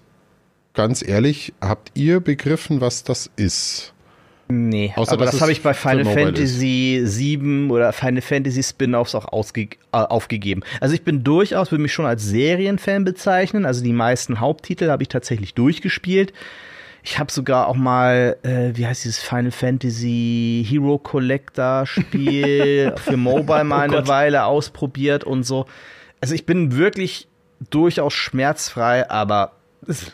ganz 0.74 1.06
ehrlich, 1.06 1.54
habt 1.62 1.92
ihr 1.94 2.20
begriffen, 2.20 2.82
was 2.82 3.04
das 3.04 3.30
ist? 3.36 3.94
Nee, 4.52 4.92
Außer, 4.96 5.14
aber 5.14 5.26
das 5.26 5.40
habe 5.40 5.52
ich 5.52 5.62
bei 5.62 5.74
Final 5.74 6.06
Fantasy 6.06 7.02
7 7.04 7.72
oder 7.72 7.94
Final 7.94 8.22
Fantasy 8.22 8.62
Spin-offs 8.62 9.16
auch 9.16 9.28
äh, 9.56 9.68
aufgegeben. 9.92 10.62
Also 10.82 10.94
ich 10.94 11.04
bin 11.04 11.24
durchaus, 11.24 11.72
würde 11.72 11.82
mich 11.82 11.94
schon 11.94 12.06
als 12.06 12.24
Serienfan 12.24 13.06
bezeichnen. 13.06 13.66
Also 13.66 13.82
die 13.82 13.94
meisten 13.94 14.42
Haupttitel 14.42 14.90
habe 14.90 15.04
ich 15.04 15.10
tatsächlich 15.10 15.54
durchgespielt. 15.54 16.34
Ich 17.04 17.18
habe 17.18 17.32
sogar 17.32 17.68
auch 17.68 17.76
mal, 17.76 18.38
äh, 18.44 18.78
wie 18.78 18.86
heißt 18.86 19.06
dieses 19.06 19.20
Final 19.20 19.52
Fantasy 19.52 20.66
Hero 20.68 20.98
Collector 21.00 21.86
Spiel 21.86 22.94
für 23.04 23.18
Mobile 23.18 23.64
mal 23.64 23.90
oh 23.90 23.98
eine 23.98 24.08
Weile 24.08 24.46
ausprobiert 24.46 25.24
und 25.24 25.44
so. 25.44 25.66
Also 26.20 26.36
ich 26.36 26.46
bin 26.46 26.76
wirklich 26.76 27.28
durchaus 27.70 28.14
schmerzfrei, 28.14 29.10
aber 29.10 29.54
es 29.88 30.12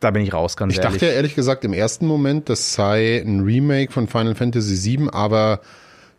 da 0.00 0.10
bin 0.10 0.22
ich 0.22 0.32
raus, 0.32 0.56
ganz 0.56 0.72
ich 0.72 0.78
ehrlich. 0.78 0.94
Ich 0.94 1.00
dachte 1.00 1.06
ja 1.06 1.12
ehrlich 1.12 1.34
gesagt 1.34 1.64
im 1.64 1.72
ersten 1.72 2.06
Moment, 2.06 2.48
das 2.48 2.74
sei 2.74 3.18
ein 3.18 3.40
Remake 3.40 3.92
von 3.92 4.08
Final 4.08 4.34
Fantasy 4.34 4.98
VII, 4.98 5.08
aber 5.12 5.60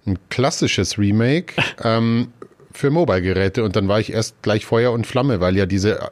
ein 0.06 0.18
klassisches 0.30 0.98
Remake 0.98 1.56
ähm, 1.84 2.30
für 2.72 2.90
Mobile-Geräte. 2.90 3.64
Und 3.64 3.76
dann 3.76 3.88
war 3.88 4.00
ich 4.00 4.14
erst 4.14 4.42
gleich 4.42 4.66
Feuer 4.66 4.92
und 4.92 5.08
Flamme, 5.08 5.42
weil 5.42 5.58
ja 5.58 5.66
diese 5.66 6.12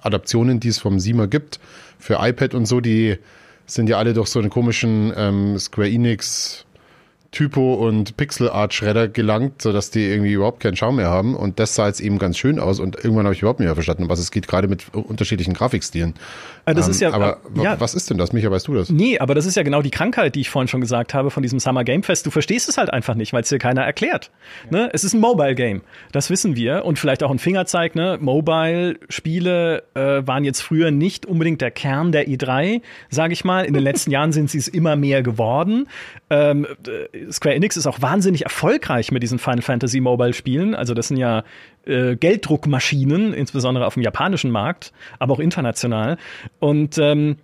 Adaptionen, 0.00 0.60
die 0.60 0.68
es 0.68 0.78
vom 0.78 0.98
Siemer 0.98 1.26
gibt, 1.26 1.60
für 1.98 2.18
iPad 2.20 2.54
und 2.54 2.66
so, 2.66 2.80
die 2.80 3.18
sind 3.66 3.88
ja 3.88 3.98
alle 3.98 4.14
durch 4.14 4.28
so 4.28 4.38
einen 4.38 4.50
komischen 4.50 5.12
ähm, 5.16 5.58
Square 5.58 5.88
Enix 5.88 6.64
Typo 7.32 7.74
und 7.74 8.16
Pixel 8.16 8.50
Art 8.50 8.74
Schredder 8.74 9.06
gelangt, 9.06 9.62
sodass 9.62 9.90
die 9.90 10.04
irgendwie 10.04 10.32
überhaupt 10.32 10.60
keinen 10.60 10.76
Schaum 10.76 10.96
mehr 10.96 11.10
haben. 11.10 11.36
Und 11.36 11.60
das 11.60 11.76
sah 11.76 11.86
jetzt 11.86 12.00
eben 12.00 12.18
ganz 12.18 12.36
schön 12.36 12.58
aus. 12.58 12.80
Und 12.80 12.96
irgendwann 12.96 13.24
habe 13.24 13.34
ich 13.34 13.42
überhaupt 13.42 13.60
nicht 13.60 13.66
mehr 13.66 13.74
verstanden, 13.74 14.08
was 14.08 14.18
es 14.18 14.32
geht, 14.32 14.48
gerade 14.48 14.66
mit 14.66 14.92
unterschiedlichen 14.92 15.54
Grafikstilen. 15.54 16.14
Äh, 16.66 16.74
das 16.74 16.86
ähm, 16.86 16.90
ist 16.90 17.00
ja, 17.00 17.12
aber 17.12 17.38
äh, 17.56 17.62
ja. 17.62 17.80
was 17.80 17.94
ist 17.94 18.10
denn 18.10 18.18
das? 18.18 18.32
Micha, 18.32 18.50
weißt 18.50 18.66
du 18.66 18.74
das? 18.74 18.90
Nee, 18.90 19.18
aber 19.20 19.36
das 19.36 19.46
ist 19.46 19.56
ja 19.56 19.62
genau 19.62 19.80
die 19.80 19.90
Krankheit, 19.90 20.34
die 20.34 20.40
ich 20.40 20.50
vorhin 20.50 20.66
schon 20.66 20.80
gesagt 20.80 21.14
habe 21.14 21.30
von 21.30 21.42
diesem 21.42 21.60
Summer 21.60 21.84
Game 21.84 22.02
Fest. 22.02 22.26
Du 22.26 22.30
verstehst 22.30 22.68
es 22.68 22.78
halt 22.78 22.92
einfach 22.92 23.14
nicht, 23.14 23.32
weil 23.32 23.42
es 23.42 23.48
dir 23.48 23.58
keiner 23.58 23.82
erklärt. 23.82 24.32
Ja. 24.70 24.78
Ne? 24.78 24.90
Es 24.92 25.04
ist 25.04 25.14
ein 25.14 25.20
Mobile 25.20 25.54
Game. 25.54 25.82
Das 26.10 26.30
wissen 26.30 26.56
wir. 26.56 26.84
Und 26.84 26.98
vielleicht 26.98 27.22
auch 27.22 27.30
ein 27.30 27.38
Fingerzeig. 27.38 27.94
Ne? 27.94 28.18
Mobile-Spiele 28.20 29.84
äh, 29.94 30.26
waren 30.26 30.42
jetzt 30.42 30.62
früher 30.62 30.90
nicht 30.90 31.26
unbedingt 31.26 31.60
der 31.60 31.70
Kern 31.70 32.10
der 32.10 32.26
E3, 32.26 32.82
sage 33.08 33.32
ich 33.32 33.44
mal. 33.44 33.64
In 33.64 33.74
den 33.74 33.84
letzten 33.84 34.10
Jahren 34.10 34.32
sind 34.32 34.50
sie 34.50 34.58
es 34.58 34.66
immer 34.66 34.96
mehr 34.96 35.22
geworden. 35.22 35.86
Ähm, 36.28 36.66
äh, 36.86 37.19
Square 37.30 37.54
Enix 37.54 37.76
ist 37.76 37.86
auch 37.86 38.00
wahnsinnig 38.02 38.42
erfolgreich 38.42 39.12
mit 39.12 39.22
diesen 39.22 39.38
Final 39.38 39.62
Fantasy 39.62 40.00
Mobile 40.00 40.32
Spielen. 40.32 40.74
Also 40.74 40.94
das 40.94 41.08
sind 41.08 41.16
ja 41.16 41.44
äh, 41.86 42.16
Gelddruckmaschinen, 42.16 43.32
insbesondere 43.32 43.86
auf 43.86 43.94
dem 43.94 44.02
japanischen 44.02 44.50
Markt, 44.50 44.92
aber 45.18 45.34
auch 45.34 45.40
international. 45.40 46.18
Und 46.58 46.98
ähm, 46.98 47.36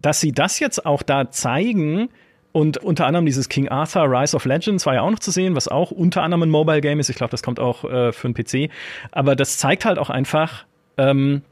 dass 0.00 0.20
sie 0.20 0.32
das 0.32 0.60
jetzt 0.60 0.84
auch 0.84 1.02
da 1.02 1.30
zeigen, 1.30 2.08
und 2.54 2.78
unter 2.78 3.06
anderem 3.06 3.26
dieses 3.26 3.48
King 3.48 3.68
Arthur 3.68 4.04
Rise 4.04 4.36
of 4.36 4.44
Legends 4.44 4.86
war 4.86 4.94
ja 4.94 5.02
auch 5.02 5.10
noch 5.10 5.18
zu 5.18 5.32
sehen, 5.32 5.56
was 5.56 5.66
auch 5.66 5.90
unter 5.90 6.22
anderem 6.22 6.44
ein 6.44 6.50
Mobile 6.50 6.80
Game 6.80 7.00
ist. 7.00 7.08
Ich 7.08 7.16
glaube, 7.16 7.32
das 7.32 7.42
kommt 7.42 7.58
auch 7.58 7.82
äh, 7.82 8.12
für 8.12 8.28
einen 8.28 8.34
PC. 8.34 8.70
Aber 9.10 9.34
das 9.34 9.58
zeigt 9.58 9.84
halt 9.84 9.98
auch 9.98 10.08
einfach, 10.08 10.64
ähm, 10.96 11.42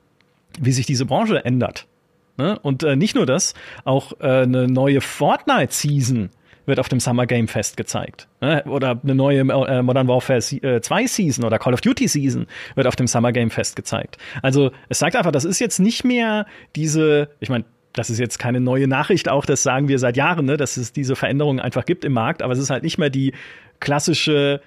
wie 0.61 0.70
sich 0.70 0.86
diese 0.86 1.05
Branche 1.05 1.45
ändert. 1.45 1.88
Ne? 2.36 2.57
Und 2.61 2.84
äh, 2.84 2.95
nicht 2.95 3.16
nur 3.16 3.26
das, 3.26 3.55
auch 3.84 4.12
äh, 4.20 4.43
eine 4.43 4.68
neue 4.68 5.01
Fortnite-Season 5.01 6.30
wird 6.66 6.78
auf 6.78 6.88
dem 6.88 7.00
Summer 7.00 7.26
Game 7.26 7.48
Fest 7.48 7.76
gezeigt. 7.76 8.28
Ne? 8.40 8.62
Oder 8.64 9.00
eine 9.02 9.14
neue 9.14 9.40
äh, 9.40 9.82
Modern 9.82 10.08
Warfare 10.08 10.40
2 10.40 10.60
äh, 10.62 11.06
Season 11.06 11.44
oder 11.44 11.58
Call 11.58 11.74
of 11.74 11.80
Duty 11.80 12.08
Season 12.08 12.46
wird 12.74 12.86
auf 12.86 12.96
dem 12.96 13.06
Summer 13.06 13.32
Game 13.32 13.50
Fest 13.50 13.76
gezeigt. 13.76 14.18
Also 14.42 14.70
es 14.88 14.98
sagt 14.98 15.16
einfach, 15.16 15.32
das 15.32 15.44
ist 15.44 15.58
jetzt 15.58 15.78
nicht 15.78 16.04
mehr 16.04 16.46
diese, 16.76 17.28
ich 17.40 17.48
meine, 17.48 17.64
das 17.92 18.10
ist 18.10 18.18
jetzt 18.18 18.38
keine 18.38 18.60
neue 18.60 18.88
Nachricht, 18.88 19.28
auch 19.28 19.44
das 19.44 19.62
sagen 19.62 19.88
wir 19.88 19.98
seit 19.98 20.16
Jahren, 20.16 20.46
ne, 20.46 20.56
dass 20.56 20.76
es 20.76 20.92
diese 20.92 21.14
Veränderungen 21.14 21.60
einfach 21.60 21.84
gibt 21.84 22.04
im 22.04 22.12
Markt, 22.12 22.42
aber 22.42 22.52
es 22.54 22.58
ist 22.58 22.70
halt 22.70 22.84
nicht 22.84 22.98
mehr 22.98 23.10
die 23.10 23.32
klassische 23.80 24.62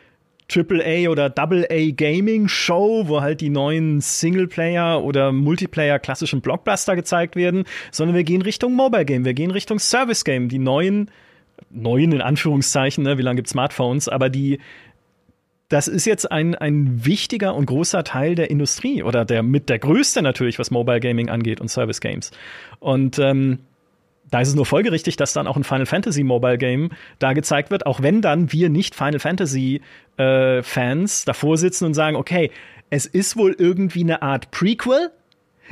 AAA 0.53 1.09
oder 1.09 1.33
AA 1.35 1.91
Gaming 1.95 2.47
Show, 2.47 3.05
wo 3.07 3.21
halt 3.21 3.41
die 3.41 3.49
neuen 3.49 3.99
Singleplayer 3.99 5.03
oder 5.03 5.31
Multiplayer 5.31 5.97
klassischen 5.97 6.41
Blockbuster 6.41 6.95
gezeigt 6.95 7.35
werden, 7.35 7.63
sondern 7.91 8.15
wir 8.15 8.23
gehen 8.23 8.43
Richtung 8.43 8.73
Mobile 8.73 9.05
Game, 9.05 9.25
wir 9.25 9.33
gehen 9.33 9.51
Richtung 9.51 9.79
Service 9.79 10.23
Game, 10.23 10.47
die 10.47 10.59
neuen 10.59 11.09
neuen 11.69 12.11
in 12.11 12.21
Anführungszeichen, 12.21 13.03
ne, 13.03 13.17
wie 13.17 13.21
lange 13.21 13.37
gibt 13.37 13.49
Smartphones, 13.49 14.07
aber 14.09 14.29
die, 14.29 14.59
das 15.69 15.87
ist 15.87 16.05
jetzt 16.05 16.31
ein, 16.31 16.55
ein 16.55 17.05
wichtiger 17.05 17.55
und 17.55 17.65
großer 17.65 18.03
Teil 18.03 18.35
der 18.35 18.49
Industrie 18.49 19.03
oder 19.03 19.25
der 19.25 19.43
mit 19.43 19.69
der 19.69 19.79
größte 19.79 20.21
natürlich, 20.21 20.59
was 20.59 20.71
Mobile 20.71 20.99
Gaming 20.99 21.29
angeht 21.29 21.59
und 21.59 21.69
Service 21.69 22.01
Games. 22.01 22.31
Und 22.79 23.19
ähm, 23.19 23.59
da 24.29 24.41
ist 24.41 24.49
es 24.49 24.55
nur 24.55 24.65
folgerichtig, 24.65 25.17
dass 25.17 25.33
dann 25.33 25.47
auch 25.47 25.55
ein 25.55 25.63
Final 25.63 25.85
Fantasy 25.85 26.23
Mobile 26.23 26.57
Game 26.57 26.89
da 27.19 27.33
gezeigt 27.33 27.71
wird, 27.71 27.85
auch 27.85 28.01
wenn 28.01 28.21
dann 28.21 28.51
wir 28.51 28.69
nicht 28.69 28.95
Final 28.95 29.19
Fantasy 29.19 29.81
äh, 30.17 30.63
Fans 30.63 31.25
davor 31.25 31.57
sitzen 31.57 31.85
und 31.85 31.93
sagen, 31.93 32.15
okay, 32.15 32.51
es 32.89 33.05
ist 33.05 33.37
wohl 33.37 33.55
irgendwie 33.57 34.03
eine 34.03 34.21
Art 34.21 34.51
Prequel, 34.51 35.11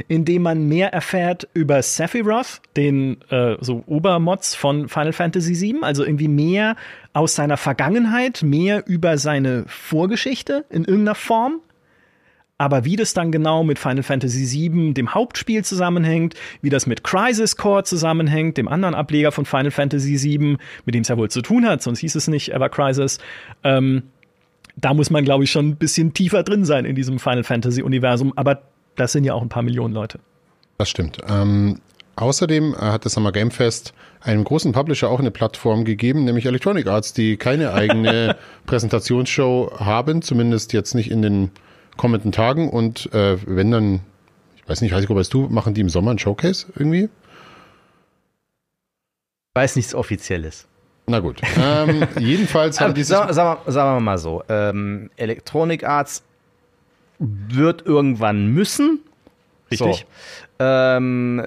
in 0.08 0.26
dem 0.26 0.42
man 0.42 0.68
mehr 0.68 0.94
erfährt 0.94 1.48
über 1.54 1.82
Sephiroth, 1.82 2.62
den 2.76 3.22
äh, 3.30 3.56
so 3.60 3.84
Obermods 3.86 4.56
von 4.56 4.90
Final 4.90 5.14
Fantasy 5.14 5.60
VII, 5.60 5.80
also 5.82 6.04
irgendwie 6.04 6.28
mehr 6.28 6.76
aus 7.14 7.36
seiner 7.36 7.58
Vergangenheit, 7.58 8.42
mehr 8.44 8.84
über 8.88 9.18
seine 9.18 9.66
Vorgeschichte 9.68 10.66
in 10.70 10.86
irgendeiner 10.86 11.16
Form. 11.16 11.62
Aber 12.58 12.86
wie 12.86 12.96
das 12.96 13.14
dann 13.14 13.32
genau 13.32 13.64
mit 13.64 13.78
Final 13.78 14.04
Fantasy 14.04 14.72
VII, 14.72 14.94
dem 14.94 15.14
Hauptspiel, 15.14 15.66
zusammenhängt, 15.66 16.36
wie 16.62 16.70
das 16.70 16.88
mit 16.88 17.04
Crisis 17.04 17.58
Core 17.58 17.84
zusammenhängt, 17.84 18.58
dem 18.58 18.68
anderen 18.68 18.96
Ableger 18.96 19.32
von 19.32 19.46
Final 19.46 19.72
Fantasy 19.72 20.22
VII, 20.22 20.58
mit 20.86 20.96
dem 20.96 21.02
es 21.02 21.08
ja 21.08 21.18
wohl 21.18 21.30
zu 21.30 21.42
tun 21.42 21.66
hat, 21.68 21.82
sonst 21.82 22.00
hieß 22.00 22.16
es 22.16 22.28
nicht 22.28 22.54
Ever 22.54 22.70
Crisis, 22.70 23.20
ähm, 23.64 24.04
da 24.76 24.94
muss 24.94 25.10
man, 25.10 25.24
glaube 25.24 25.44
ich, 25.44 25.52
schon 25.52 25.70
ein 25.70 25.76
bisschen 25.76 26.14
tiefer 26.14 26.44
drin 26.44 26.66
sein 26.66 26.86
in 26.86 26.96
diesem 26.96 27.20
Final 27.20 27.44
Fantasy-Universum. 27.44 28.34
Aber 28.36 28.64
das 28.96 29.12
sind 29.12 29.24
ja 29.24 29.34
auch 29.34 29.42
ein 29.42 29.50
paar 29.50 29.64
Millionen 29.64 29.94
Leute. 29.94 30.20
Das 30.78 30.90
stimmt. 30.90 31.20
Ähm, 31.28 31.80
außerdem 32.16 32.76
hat 32.76 33.06
das 33.06 33.14
Summer 33.14 33.32
Game 33.32 33.52
Fest 33.52 33.94
einem 34.22 34.44
großen 34.44 34.72
Publisher 34.72 35.10
auch 35.10 35.20
eine 35.20 35.32
Plattform 35.32 35.86
gegeben, 35.86 36.24
nämlich 36.26 36.46
Electronic 36.46 36.88
Arts, 36.88 37.14
die 37.14 37.38
keine 37.38 37.74
eigene 37.74 38.38
Präsentationsshow 38.66 39.72
haben, 39.80 40.22
zumindest 40.22 40.74
jetzt 40.74 40.96
nicht 40.96 41.12
in 41.12 41.22
den 41.22 41.52
kommenden 41.98 42.32
Tagen. 42.32 42.70
Und 42.70 43.12
äh, 43.14 43.38
wenn 43.46 43.72
dann, 43.72 44.00
ich 44.56 44.68
weiß 44.68 44.82
nicht, 44.82 44.94
weiß 44.94 45.04
ich, 45.04 45.10
ob 45.10 45.18
weißt 45.18 45.34
du, 45.34 45.48
machen 45.50 45.74
die 45.74 45.82
im 45.82 45.90
Sommer 45.90 46.12
ein 46.12 46.20
Showcase 46.20 46.68
irgendwie? 46.76 47.10
Weiß 49.56 49.76
nichts 49.76 49.94
Offizielles. 49.94 50.68
Na 51.06 51.20
gut. 51.20 51.42
Ähm, 51.60 52.08
jedenfalls 52.18 52.80
haben 52.80 52.94
diese. 52.94 53.10
Sagen, 53.10 53.34
sagen, 53.34 53.72
sagen, 53.72 53.98
wir 53.98 54.00
mal 54.00 54.18
so: 54.18 54.42
ähm, 54.48 55.10
Electronic 55.18 55.84
Arts 55.84 56.24
wird 57.24 57.86
irgendwann 57.86 58.48
müssen. 58.48 59.00
Richtig. 59.72 60.06
So. 60.60 60.66
Ähm, 60.66 61.46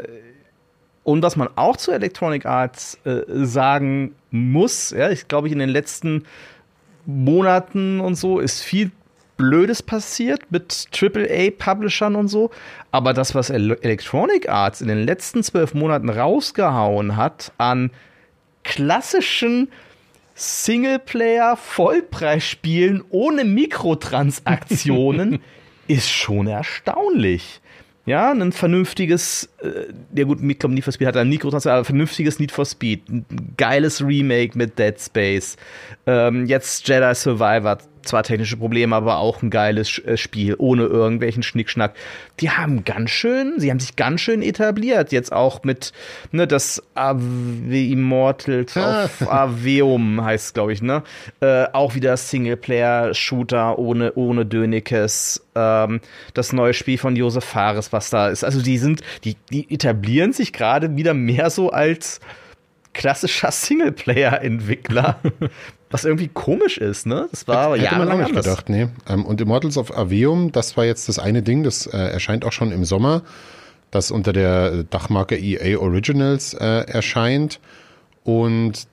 und 1.05 1.23
was 1.23 1.37
man 1.37 1.49
auch 1.55 1.77
zu 1.77 1.93
Electronic 1.93 2.47
Arts 2.47 2.99
äh, 3.05 3.21
sagen 3.29 4.15
muss, 4.31 4.91
ja, 4.91 5.11
ich 5.11 5.29
glaube, 5.29 5.49
in 5.49 5.59
den 5.59 5.69
letzten 5.69 6.25
Monaten 7.05 8.01
und 8.01 8.17
so 8.17 8.41
ist 8.41 8.63
viel 8.63 8.91
Blödes 9.37 9.83
passiert 9.83 10.51
mit 10.51 10.87
AAA-Publishern 10.93 12.17
und 12.17 12.29
so. 12.29 12.51
Aber 12.91 13.13
das, 13.13 13.35
was 13.35 13.51
Electronic 13.51 14.49
Arts 14.49 14.81
in 14.81 14.89
den 14.89 15.05
letzten 15.05 15.43
zwölf 15.43 15.75
Monaten 15.75 16.09
rausgehauen 16.09 17.17
hat 17.17 17.53
an 17.59 17.91
klassischen 18.65 19.69
Singleplayer-Vollpreisspielen 20.35 23.05
ohne 23.11 23.45
Mikrotransaktionen 23.45 25.41
ist 25.89 26.11
schon 26.11 26.47
erstaunlich. 26.47 27.61
Ja, 28.07 28.31
ein 28.31 28.53
vernünftiges, 28.53 29.49
äh, 29.61 29.93
ja 30.15 30.25
gut, 30.25 30.41
ich 30.41 30.59
glaube, 30.61 30.75
Need 30.77 30.85
for 30.85 30.93
Speed 30.93 31.09
hat 31.09 31.17
ein 31.17 31.29
Mikrotransaktion, 31.29 31.75
aber 31.75 31.85
vernünftiges 31.85 32.39
Need 32.39 32.53
for 32.53 32.65
Speed, 32.65 33.09
ein 33.09 33.27
geiles 33.57 34.01
Remake 34.01 34.57
mit 34.57 34.79
Dead 34.79 34.95
Space, 35.01 35.57
ähm, 36.07 36.47
jetzt 36.47 36.87
Jedi 36.87 37.13
Survivor 37.17 37.79
zwar 38.07 38.23
technische 38.23 38.57
Probleme, 38.57 38.97
aber 38.97 39.19
auch 39.19 39.43
ein 39.43 39.51
geiles 39.51 39.99
äh, 39.99 40.17
Spiel, 40.17 40.57
ohne 40.59 40.85
irgendwelchen 40.85 41.43
Schnickschnack. 41.43 41.95
Die 42.41 42.51
haben 42.51 42.85
ganz 42.85 43.11
schön, 43.11 43.55
sie 43.59 43.71
haben 43.71 43.81
sich 43.81 43.97
ganz 43.97 44.21
schön 44.21 44.43
etabliert, 44.43 45.13
jetzt 45.13 45.33
auch 45.33 45.63
mit, 45.63 45.93
ne, 46.33 46.47
das 46.47 46.83
Ave 46.95 47.23
Immortals 47.71 48.77
auf 48.77 49.31
Aveum 49.31 50.25
heißt 50.25 50.57
glaube 50.57 50.73
ich, 50.73 50.83
ne? 50.83 51.03
Äh, 51.41 51.67
auch 51.73 51.95
wieder 51.95 52.17
Singleplayer-Shooter 52.17 53.79
ohne, 53.79 54.15
ohne 54.15 54.47
Dönekes. 54.47 55.45
Ähm, 55.55 56.01
das 56.35 56.53
neue 56.53 56.75
Spiel 56.75 56.99
von 56.99 57.15
Josef 57.15 57.45
Fares, 57.45 57.93
was 57.93 58.11
da 58.11 58.29
ist. 58.29 58.45
Also 58.45 58.63
die 58.63 58.79
sind, 58.79 59.03
die, 59.25 59.37
die 59.51 59.71
etablieren 59.73 60.33
sich 60.33 60.53
gerade 60.53 60.97
wieder 60.97 61.15
mehr 61.15 61.51
so 61.51 61.71
als 61.71 62.21
klassischer 62.97 63.53
Singleplayer-Entwickler, 63.53 65.21
was 65.91 66.05
irgendwie 66.05 66.29
komisch 66.29 66.79
ist, 66.79 67.07
ne? 67.07 67.29
Das 67.31 67.47
war 67.47 67.59
aber 67.59 67.77
ja 67.77 67.97
lange 67.97 68.25
nicht 68.25 68.35
gedacht, 68.35 68.69
nee. 68.69 68.89
Ähm, 69.07 69.25
und 69.25 69.41
Immortals 69.41 69.77
of 69.77 69.97
Aveum, 69.97 70.51
das 70.51 70.77
war 70.77 70.87
jetzt 70.87 71.09
das 71.09 71.19
eine 71.19 71.43
Ding, 71.43 71.63
das 71.63 71.87
äh, 71.87 71.97
erscheint 71.97 72.45
auch 72.45 72.53
schon 72.53 72.73
im 72.73 72.85
Sommer, 72.85 73.23
das 73.91 74.11
unter 74.11 74.33
der 74.33 74.85
Dachmarke 74.85 75.37
EA 75.37 75.79
Originals 75.79 76.55
äh, 76.55 76.87
erscheint. 76.89 77.61
Und 78.25 78.89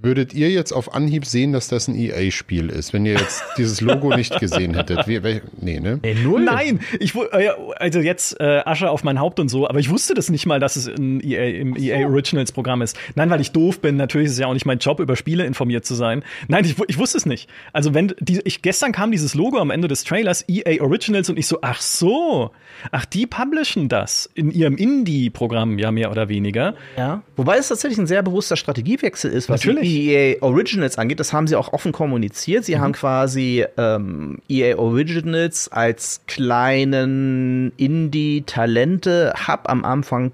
Würdet 0.00 0.32
ihr 0.32 0.48
jetzt 0.50 0.70
auf 0.70 0.94
Anhieb 0.94 1.26
sehen, 1.26 1.52
dass 1.52 1.66
das 1.66 1.88
ein 1.88 1.96
EA-Spiel 1.96 2.70
ist, 2.70 2.92
wenn 2.92 3.04
ihr 3.04 3.14
jetzt 3.14 3.42
dieses 3.58 3.80
Logo 3.80 4.14
nicht 4.14 4.38
gesehen 4.38 4.74
hättet? 4.74 5.08
Wie, 5.08 5.24
wel, 5.24 5.42
nee, 5.60 5.80
ne? 5.80 5.98
Ey, 6.02 6.14
null. 6.14 6.44
Nein, 6.44 6.78
ich 7.00 7.16
äh, 7.16 7.48
also 7.76 7.98
jetzt 7.98 8.38
äh, 8.38 8.60
Asche 8.64 8.90
auf 8.90 9.02
mein 9.02 9.18
Haupt 9.18 9.40
und 9.40 9.48
so, 9.48 9.68
aber 9.68 9.80
ich 9.80 9.90
wusste 9.90 10.14
das 10.14 10.30
nicht 10.30 10.46
mal, 10.46 10.60
dass 10.60 10.76
es 10.76 10.86
ein 10.86 11.20
EA, 11.20 11.58
im 11.58 11.76
EA 11.76 12.06
Originals 12.06 12.52
Programm 12.52 12.80
ist. 12.80 12.96
Nein, 13.16 13.28
weil 13.28 13.40
ich 13.40 13.50
doof 13.50 13.80
bin. 13.80 13.96
Natürlich 13.96 14.26
ist 14.26 14.34
es 14.34 14.38
ja 14.38 14.46
auch 14.46 14.54
nicht 14.54 14.66
mein 14.66 14.78
Job, 14.78 15.00
über 15.00 15.16
Spiele 15.16 15.44
informiert 15.44 15.84
zu 15.84 15.96
sein. 15.96 16.22
Nein, 16.46 16.64
ich, 16.64 16.76
ich 16.86 16.98
wusste 16.98 17.18
es 17.18 17.26
nicht. 17.26 17.50
Also 17.72 17.92
wenn 17.92 18.14
die, 18.20 18.40
ich 18.44 18.62
gestern 18.62 18.92
kam 18.92 19.10
dieses 19.10 19.34
Logo 19.34 19.58
am 19.58 19.70
Ende 19.70 19.88
des 19.88 20.04
Trailers 20.04 20.44
EA 20.46 20.80
Originals 20.80 21.28
und 21.28 21.40
ich 21.40 21.48
so, 21.48 21.58
ach 21.62 21.80
so, 21.80 22.52
ach 22.92 23.04
die 23.04 23.26
publishen 23.26 23.88
das 23.88 24.30
in 24.34 24.52
ihrem 24.52 24.76
Indie-Programm 24.76 25.76
ja 25.76 25.90
mehr 25.90 26.12
oder 26.12 26.28
weniger. 26.28 26.76
Ja. 26.96 27.22
Wobei 27.34 27.56
es 27.56 27.66
tatsächlich 27.66 27.98
ein 27.98 28.06
sehr 28.06 28.22
bewusster 28.22 28.54
Strategiewechsel 28.54 29.32
ist, 29.32 29.48
was 29.48 29.64
Natürlich 29.64 29.87
EA 29.88 30.42
Originals 30.42 30.98
angeht, 30.98 31.20
das 31.20 31.32
haben 31.32 31.46
sie 31.46 31.56
auch 31.56 31.72
offen 31.72 31.92
kommuniziert. 31.92 32.64
Sie 32.64 32.76
mhm. 32.76 32.80
haben 32.80 32.92
quasi 32.92 33.64
ähm, 33.76 34.38
EA 34.48 34.76
Originals 34.76 35.68
als 35.68 36.22
kleinen 36.26 37.72
Indie-Talente-Hub 37.76 39.60
am 39.64 39.84
Anfang 39.84 40.32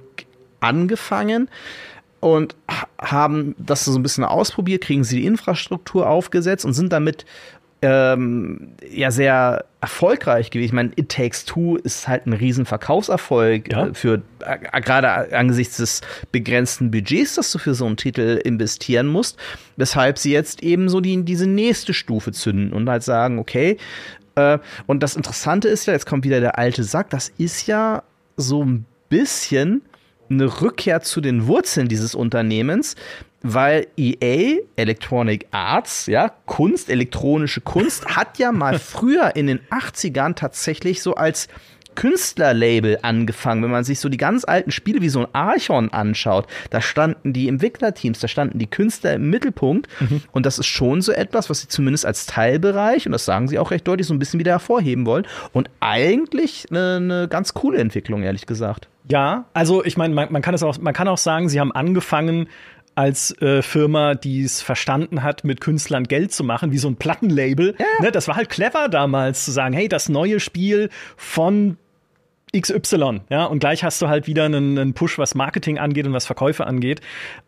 angefangen 0.60 1.48
und 2.20 2.56
haben 2.98 3.54
das 3.58 3.84
so 3.84 3.94
ein 3.94 4.02
bisschen 4.02 4.24
ausprobiert, 4.24 4.82
kriegen 4.82 5.04
sie 5.04 5.20
die 5.20 5.26
Infrastruktur 5.26 6.08
aufgesetzt 6.08 6.64
und 6.64 6.72
sind 6.72 6.92
damit 6.92 7.26
ähm, 7.84 8.72
ja 8.90 9.10
sehr 9.10 9.66
erfolgreich 9.82 10.50
gewesen. 10.50 10.66
Ich 10.66 10.72
meine, 10.72 10.90
It 10.96 11.10
Takes 11.10 11.44
Two 11.44 11.76
ist 11.76 12.08
halt 12.08 12.26
ein 12.26 12.32
riesen 12.32 12.64
Verkaufserfolg 12.64 13.70
ja. 13.70 13.88
äh, 13.88 13.94
für 13.94 14.22
äh, 14.40 14.80
gerade 14.80 15.36
angesichts 15.36 15.76
des 15.76 16.00
begrenzten 16.32 16.90
Budgets, 16.90 17.34
das 17.34 17.52
du 17.52 17.58
für 17.58 17.74
so 17.74 17.84
einen 17.84 17.98
Titel 17.98 18.40
investieren 18.42 19.06
musst, 19.06 19.38
weshalb 19.76 20.18
sie 20.18 20.32
jetzt 20.32 20.62
eben 20.62 20.88
so 20.88 21.02
die, 21.02 21.22
diese 21.24 21.46
nächste 21.46 21.92
Stufe 21.92 22.32
zünden 22.32 22.72
und 22.72 22.88
halt 22.88 23.02
sagen, 23.02 23.38
okay, 23.38 23.76
äh, 24.36 24.58
und 24.86 25.02
das 25.02 25.14
Interessante 25.14 25.68
ist 25.68 25.84
ja, 25.84 25.92
jetzt 25.92 26.06
kommt 26.06 26.24
wieder 26.24 26.40
der 26.40 26.58
alte 26.58 26.84
Sack, 26.84 27.10
das 27.10 27.30
ist 27.36 27.66
ja 27.66 28.02
so 28.38 28.64
ein 28.64 28.86
bisschen 29.10 29.82
eine 30.30 30.62
Rückkehr 30.62 31.02
zu 31.02 31.20
den 31.20 31.46
Wurzeln 31.46 31.88
dieses 31.88 32.14
Unternehmens, 32.14 32.96
weil 33.44 33.86
EA, 33.96 34.60
Electronic 34.74 35.46
Arts, 35.52 36.06
ja, 36.06 36.32
Kunst, 36.46 36.88
elektronische 36.88 37.60
Kunst, 37.60 38.06
hat 38.06 38.38
ja 38.38 38.50
mal 38.50 38.78
früher 38.80 39.36
in 39.36 39.46
den 39.46 39.60
80ern 39.70 40.34
tatsächlich 40.34 41.02
so 41.02 41.14
als 41.14 41.48
Künstlerlabel 41.94 42.98
angefangen. 43.02 43.62
Wenn 43.62 43.70
man 43.70 43.84
sich 43.84 44.00
so 44.00 44.08
die 44.08 44.16
ganz 44.16 44.44
alten 44.44 44.70
Spiele 44.70 45.00
wie 45.00 45.10
so 45.10 45.20
ein 45.20 45.26
Archon 45.32 45.90
anschaut, 45.90 46.46
da 46.70 46.80
standen 46.80 47.32
die 47.32 47.46
Entwicklerteams, 47.48 48.18
da 48.18 48.28
standen 48.28 48.58
die 48.58 48.66
Künstler 48.66 49.14
im 49.14 49.30
Mittelpunkt. 49.30 49.88
Mhm. 50.00 50.22
Und 50.32 50.46
das 50.46 50.58
ist 50.58 50.66
schon 50.66 51.02
so 51.02 51.12
etwas, 51.12 51.50
was 51.50 51.60
sie 51.60 51.68
zumindest 51.68 52.06
als 52.06 52.26
Teilbereich, 52.26 53.06
und 53.06 53.12
das 53.12 53.24
sagen 53.24 53.46
sie 53.46 53.58
auch 53.58 53.70
recht 53.70 53.86
deutlich, 53.86 54.06
so 54.06 54.14
ein 54.14 54.18
bisschen 54.18 54.40
wieder 54.40 54.52
hervorheben 54.52 55.06
wollen. 55.06 55.26
Und 55.52 55.70
eigentlich 55.80 56.66
eine, 56.70 56.96
eine 56.96 57.28
ganz 57.28 57.54
coole 57.54 57.78
Entwicklung, 57.78 58.22
ehrlich 58.22 58.46
gesagt. 58.46 58.88
Ja, 59.08 59.44
also 59.52 59.84
ich 59.84 59.98
meine, 59.98 60.14
man, 60.14 60.32
man, 60.32 60.40
kann 60.40 60.54
es 60.54 60.62
auch, 60.62 60.78
man 60.78 60.94
kann 60.94 61.08
auch 61.08 61.18
sagen, 61.18 61.50
sie 61.50 61.60
haben 61.60 61.72
angefangen 61.72 62.48
als 62.94 63.36
äh, 63.42 63.62
Firma, 63.62 64.14
die 64.14 64.42
es 64.42 64.62
verstanden 64.62 65.22
hat, 65.22 65.44
mit 65.44 65.60
Künstlern 65.60 66.04
Geld 66.04 66.32
zu 66.32 66.44
machen, 66.44 66.72
wie 66.72 66.78
so 66.78 66.88
ein 66.88 66.96
Plattenlabel. 66.96 67.74
Ja. 67.78 67.86
Ne, 68.00 68.12
das 68.12 68.28
war 68.28 68.36
halt 68.36 68.50
clever 68.50 68.88
damals 68.88 69.44
zu 69.44 69.50
sagen, 69.50 69.74
hey, 69.74 69.88
das 69.88 70.08
neue 70.08 70.40
Spiel 70.40 70.90
von 71.16 71.76
XY, 72.56 73.22
ja, 73.30 73.44
und 73.44 73.58
gleich 73.58 73.82
hast 73.82 74.00
du 74.00 74.08
halt 74.08 74.26
wieder 74.28 74.44
einen, 74.44 74.78
einen 74.78 74.94
Push, 74.94 75.18
was 75.18 75.34
Marketing 75.34 75.78
angeht 75.78 76.06
und 76.06 76.12
was 76.12 76.26
Verkäufe 76.26 76.66
angeht. 76.66 77.00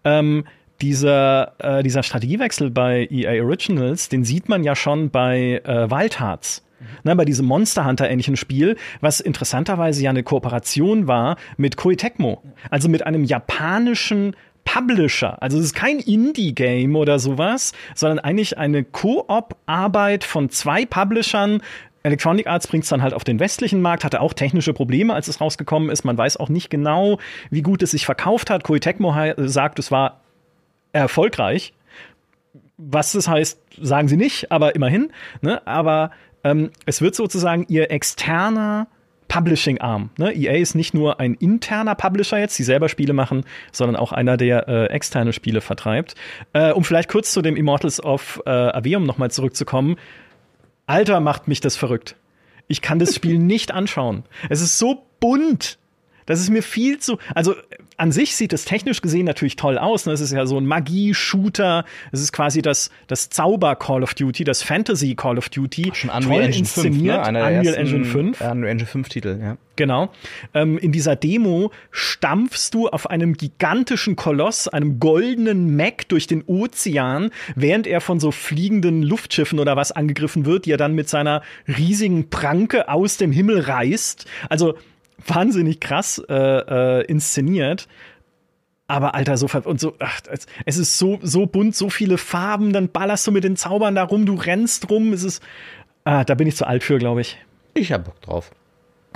Ähm, 0.04 0.44
dieser, 0.80 1.52
äh, 1.58 1.82
dieser 1.82 2.02
Strategiewechsel 2.02 2.70
bei 2.70 3.08
EA 3.10 3.42
Originals, 3.42 4.08
den 4.08 4.24
sieht 4.24 4.48
man 4.48 4.64
ja 4.64 4.74
schon 4.74 5.10
bei 5.10 5.62
äh, 5.64 5.90
Wild 5.90 6.20
Hearts. 6.20 6.62
Ne, 7.04 7.16
bei 7.16 7.24
diesem 7.24 7.46
Monster 7.46 7.86
Hunter 7.86 8.10
ähnlichen 8.10 8.36
Spiel, 8.36 8.76
was 9.00 9.20
interessanterweise 9.20 10.02
ja 10.02 10.10
eine 10.10 10.22
Kooperation 10.22 11.06
war 11.06 11.36
mit 11.56 11.78
Koei 11.78 11.94
Tecmo, 11.94 12.42
also 12.68 12.90
mit 12.90 13.06
einem 13.06 13.24
japanischen 13.24 14.36
Publisher. 14.66 15.42
Also 15.42 15.58
es 15.58 15.66
ist 15.66 15.74
kein 15.74 16.00
Indie-Game 16.00 16.94
oder 16.96 17.18
sowas, 17.18 17.72
sondern 17.94 18.18
eigentlich 18.18 18.58
eine 18.58 18.84
Koop-Arbeit 18.84 20.24
von 20.24 20.50
zwei 20.50 20.84
Publishern, 20.84 21.62
Electronic 22.02 22.46
Arts 22.46 22.68
bringt 22.68 22.84
es 22.84 22.90
dann 22.90 23.02
halt 23.02 23.14
auf 23.14 23.24
den 23.24 23.40
westlichen 23.40 23.80
Markt, 23.80 24.04
hatte 24.04 24.20
auch 24.20 24.32
technische 24.32 24.72
Probleme, 24.72 25.12
als 25.12 25.26
es 25.26 25.40
rausgekommen 25.40 25.90
ist. 25.90 26.04
Man 26.04 26.16
weiß 26.16 26.36
auch 26.36 26.48
nicht 26.48 26.70
genau, 26.70 27.18
wie 27.50 27.62
gut 27.62 27.82
es 27.82 27.90
sich 27.90 28.04
verkauft 28.04 28.48
hat. 28.48 28.62
Koei 28.62 28.78
Tecmo 28.78 29.12
sagt, 29.38 29.80
es 29.80 29.90
war 29.90 30.20
erfolgreich. 30.92 31.72
Was 32.76 33.12
das 33.12 33.26
heißt, 33.26 33.60
sagen 33.80 34.06
sie 34.06 34.16
nicht, 34.16 34.52
aber 34.52 34.76
immerhin. 34.76 35.10
Ne? 35.40 35.66
Aber 35.66 36.12
ähm, 36.44 36.70
es 36.84 37.00
wird 37.00 37.16
sozusagen 37.16 37.64
ihr 37.68 37.90
externer 37.90 38.86
Publishing 39.28 39.80
Arm. 39.80 40.10
Ne? 40.18 40.32
EA 40.32 40.56
ist 40.56 40.74
nicht 40.74 40.94
nur 40.94 41.20
ein 41.20 41.34
interner 41.34 41.94
Publisher 41.94 42.38
jetzt, 42.38 42.58
die 42.58 42.62
selber 42.62 42.88
Spiele 42.88 43.12
machen, 43.12 43.44
sondern 43.72 43.96
auch 43.96 44.12
einer, 44.12 44.36
der 44.36 44.68
äh, 44.68 44.86
externe 44.86 45.32
Spiele 45.32 45.60
vertreibt. 45.60 46.14
Äh, 46.52 46.72
um 46.72 46.84
vielleicht 46.84 47.08
kurz 47.08 47.32
zu 47.32 47.42
dem 47.42 47.56
Immortals 47.56 48.02
of 48.02 48.42
äh, 48.46 48.50
Aveum 48.50 49.04
nochmal 49.04 49.30
zurückzukommen. 49.30 49.96
Alter, 50.86 51.20
macht 51.20 51.48
mich 51.48 51.60
das 51.60 51.76
verrückt. 51.76 52.16
Ich 52.68 52.82
kann 52.82 52.98
das 52.98 53.14
Spiel 53.14 53.38
nicht 53.40 53.72
anschauen. 53.72 54.24
Es 54.48 54.60
ist 54.60 54.78
so 54.78 55.06
bunt. 55.20 55.78
Das 56.26 56.40
ist 56.40 56.50
mir 56.50 56.62
viel 56.62 56.98
zu. 56.98 57.18
Also 57.34 57.54
an 57.96 58.12
sich 58.12 58.36
sieht 58.36 58.52
es 58.52 58.64
technisch 58.64 59.00
gesehen 59.00 59.26
natürlich 59.26 59.56
toll 59.56 59.78
aus. 59.78 60.06
Ne? 60.06 60.12
Es 60.12 60.20
ist 60.20 60.32
ja 60.32 60.46
so 60.46 60.58
ein 60.58 60.66
Magie-Shooter. 60.66 61.84
Es 62.12 62.20
ist 62.20 62.32
quasi 62.32 62.62
das, 62.62 62.90
das 63.06 63.30
Zauber-Call 63.30 64.02
of 64.02 64.14
Duty, 64.14 64.44
das 64.44 64.62
Fantasy-Call 64.62 65.38
of 65.38 65.48
Duty. 65.48 65.92
Schon 65.94 66.10
Unreal 66.10 66.42
Engine 66.42 66.66
5, 66.66 67.02
ne? 67.02 67.18
Unreal 67.20 67.74
Engine 67.74 68.04
5. 68.04 68.40
Unreal 68.40 68.70
Engine 68.70 68.86
5 68.86 69.08
Titel, 69.08 69.38
ja. 69.40 69.56
Genau. 69.76 70.10
Ähm, 70.54 70.78
in 70.78 70.90
dieser 70.90 71.16
Demo 71.16 71.70
stampfst 71.90 72.70
du 72.72 72.88
auf 72.88 73.10
einem 73.10 73.34
gigantischen 73.34 74.16
Koloss, 74.16 74.68
einem 74.68 74.98
goldenen 74.98 75.76
Mac 75.76 76.08
durch 76.08 76.26
den 76.26 76.42
Ozean, 76.46 77.30
während 77.54 77.86
er 77.86 78.00
von 78.00 78.18
so 78.18 78.30
fliegenden 78.30 79.02
Luftschiffen 79.02 79.58
oder 79.58 79.76
was 79.76 79.92
angegriffen 79.92 80.46
wird, 80.46 80.64
die 80.64 80.72
er 80.72 80.78
dann 80.78 80.94
mit 80.94 81.10
seiner 81.10 81.42
riesigen 81.68 82.30
Pranke 82.30 82.88
aus 82.88 83.18
dem 83.18 83.32
Himmel 83.32 83.60
reißt. 83.60 84.26
Also 84.48 84.76
wahnsinnig 85.24 85.80
krass 85.80 86.22
äh, 86.28 86.34
äh, 86.34 87.04
inszeniert. 87.06 87.88
Aber 88.88 89.14
Alter, 89.14 89.36
so 89.36 89.48
und 89.64 89.80
so, 89.80 89.94
ach, 89.98 90.20
es 90.64 90.78
ist 90.78 90.96
so 90.96 91.18
so 91.22 91.46
bunt, 91.46 91.74
so 91.74 91.90
viele 91.90 92.18
Farben, 92.18 92.72
dann 92.72 92.88
ballerst 92.88 93.26
du 93.26 93.32
mit 93.32 93.42
den 93.42 93.56
Zaubern 93.56 93.96
da 93.96 94.04
rum, 94.04 94.26
du 94.26 94.34
rennst 94.34 94.90
rum, 94.90 95.12
es 95.12 95.24
ist, 95.24 95.42
ah, 96.04 96.22
da 96.22 96.34
bin 96.34 96.46
ich 96.46 96.54
zu 96.56 96.66
alt 96.68 96.84
für, 96.84 96.98
glaube 96.98 97.20
ich. 97.20 97.36
Ich 97.74 97.90
hab 97.90 98.04
Bock 98.04 98.20
drauf. 98.20 98.52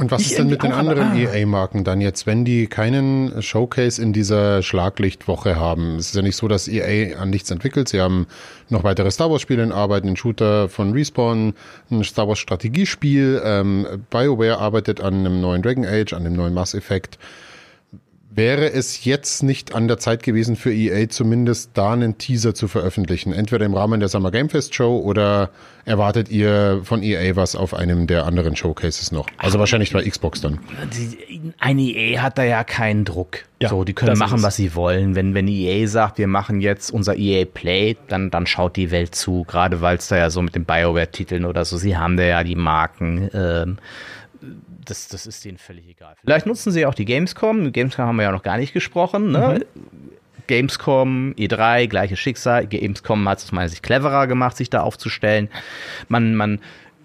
Und 0.01 0.11
was 0.11 0.22
ist 0.22 0.38
denn 0.38 0.48
mit 0.48 0.62
den 0.62 0.72
anderen 0.72 1.11
aber- 1.11 1.30
ah. 1.30 1.34
EA-Marken 1.34 1.84
dann 1.84 2.01
jetzt, 2.01 2.26
wenn 2.26 2.44
die 2.44 2.66
keinen 2.66 3.42
Showcase 3.42 4.01
in 4.01 4.12
dieser 4.12 4.62
Schlaglichtwoche 4.62 5.57
haben? 5.57 5.96
Es 5.96 6.07
ist 6.09 6.14
ja 6.14 6.22
nicht 6.22 6.36
so, 6.36 6.48
dass 6.48 6.68
EA 6.68 7.18
an 7.18 7.30
nichts 7.30 7.51
entwickelt. 7.51 7.88
Sie 7.88 8.01
haben 8.01 8.26
noch 8.70 8.82
weitere 8.82 9.11
Star 9.11 9.30
Wars-Spiele 9.30 9.62
in 9.62 9.72
Arbeit, 9.72 10.05
einen 10.05 10.16
Shooter 10.16 10.68
von 10.68 10.92
Respawn, 10.92 11.55
ein 11.90 12.03
Star 12.05 12.28
Wars-Strategiespiel. 12.28 13.42
Ähm, 13.44 13.86
BioWare 14.11 14.59
arbeitet 14.59 15.01
an 15.01 15.14
einem 15.14 15.40
neuen 15.40 15.61
Dragon 15.62 15.84
Age, 15.84 16.12
an 16.14 16.24
dem 16.24 16.34
neuen 16.34 16.55
Mass 16.55 16.74
Effect. 16.74 17.18
Wäre 18.33 18.72
es 18.72 19.05
jetzt 19.05 19.43
nicht 19.43 19.74
an 19.74 19.89
der 19.89 19.99
Zeit 19.99 20.22
gewesen 20.22 20.55
für 20.55 20.72
EA 20.72 21.09
zumindest 21.09 21.72
da 21.74 21.95
einen 21.95 22.16
Teaser 22.16 22.55
zu 22.55 22.68
veröffentlichen? 22.68 23.33
Entweder 23.33 23.66
im 23.66 23.74
Rahmen 23.74 23.99
der 23.99 24.09
Summer 24.09 24.31
Game 24.31 24.49
Fest 24.49 24.72
Show 24.72 24.99
oder 24.99 25.51
erwartet 25.85 26.28
ihr 26.31 26.81
von 26.85 27.03
EA 27.03 27.35
was 27.35 27.57
auf 27.57 27.74
einem 27.74 28.07
der 28.07 28.26
anderen 28.26 28.55
Showcases 28.55 29.11
noch? 29.11 29.26
Also 29.37 29.59
wahrscheinlich 29.59 29.93
bei 29.93 30.09
Xbox 30.09 30.41
dann. 30.41 30.61
Eine 31.59 31.83
EA 31.83 32.22
hat 32.22 32.39
da 32.39 32.45
ja 32.45 32.62
keinen 32.62 33.05
Druck. 33.05 33.39
Ja, 33.61 33.68
so, 33.68 33.83
die 33.83 33.95
können 33.95 34.16
machen, 34.16 34.45
was 34.45 34.55
sie 34.55 34.76
wollen. 34.76 35.16
Wenn, 35.16 35.35
wenn 35.35 35.49
EA 35.49 35.89
sagt, 35.89 36.18
wir 36.18 36.28
machen 36.28 36.61
jetzt 36.61 36.93
unser 36.93 37.16
EA 37.16 37.45
Play, 37.45 37.97
dann, 38.07 38.31
dann 38.31 38.47
schaut 38.47 38.76
die 38.76 38.93
Welt 38.93 39.16
zu. 39.16 39.43
Gerade 39.43 39.81
weil 39.81 39.97
es 39.97 40.07
da 40.07 40.16
ja 40.16 40.31
so 40.31 40.41
mit 40.41 40.55
den 40.55 40.64
BioWare-Titeln 40.64 41.45
oder 41.45 41.64
so, 41.64 41.76
sie 41.76 41.97
haben 41.97 42.16
da 42.16 42.22
ja 42.22 42.45
die 42.45 42.55
Marken. 42.55 43.28
Ähm, 43.35 43.78
das, 44.91 45.09
das 45.09 45.26
ist 45.26 45.45
denen 45.45 45.59
völlig 45.59 45.88
egal. 45.88 46.16
Vielleicht 46.22 46.47
nutzen 46.47 46.72
sie 46.72 46.84
auch 46.86 46.95
die 46.95 47.05
Gamescom. 47.05 47.72
Gamescom 47.72 48.05
haben 48.07 48.16
wir 48.16 48.24
ja 48.24 48.32
noch 48.32 48.43
gar 48.43 48.59
nicht 48.59 48.72
gesprochen. 48.72 49.30
Ne? 49.32 49.64
Gamescom, 50.47 51.34
E3, 51.38 51.86
gleiches 51.86 52.18
Schicksal. 52.18 52.66
Gamescom 52.66 53.28
hat 53.28 53.38
es 53.38 53.45
aus 53.45 53.53
meiner 53.53 53.68
Sicht 53.68 53.84
cleverer 53.84 54.26
gemacht, 54.26 54.57
sich 54.57 54.68
da 54.68 54.82
aufzustellen. 54.82 55.49
Man, 56.09 56.34
man, 56.34 56.59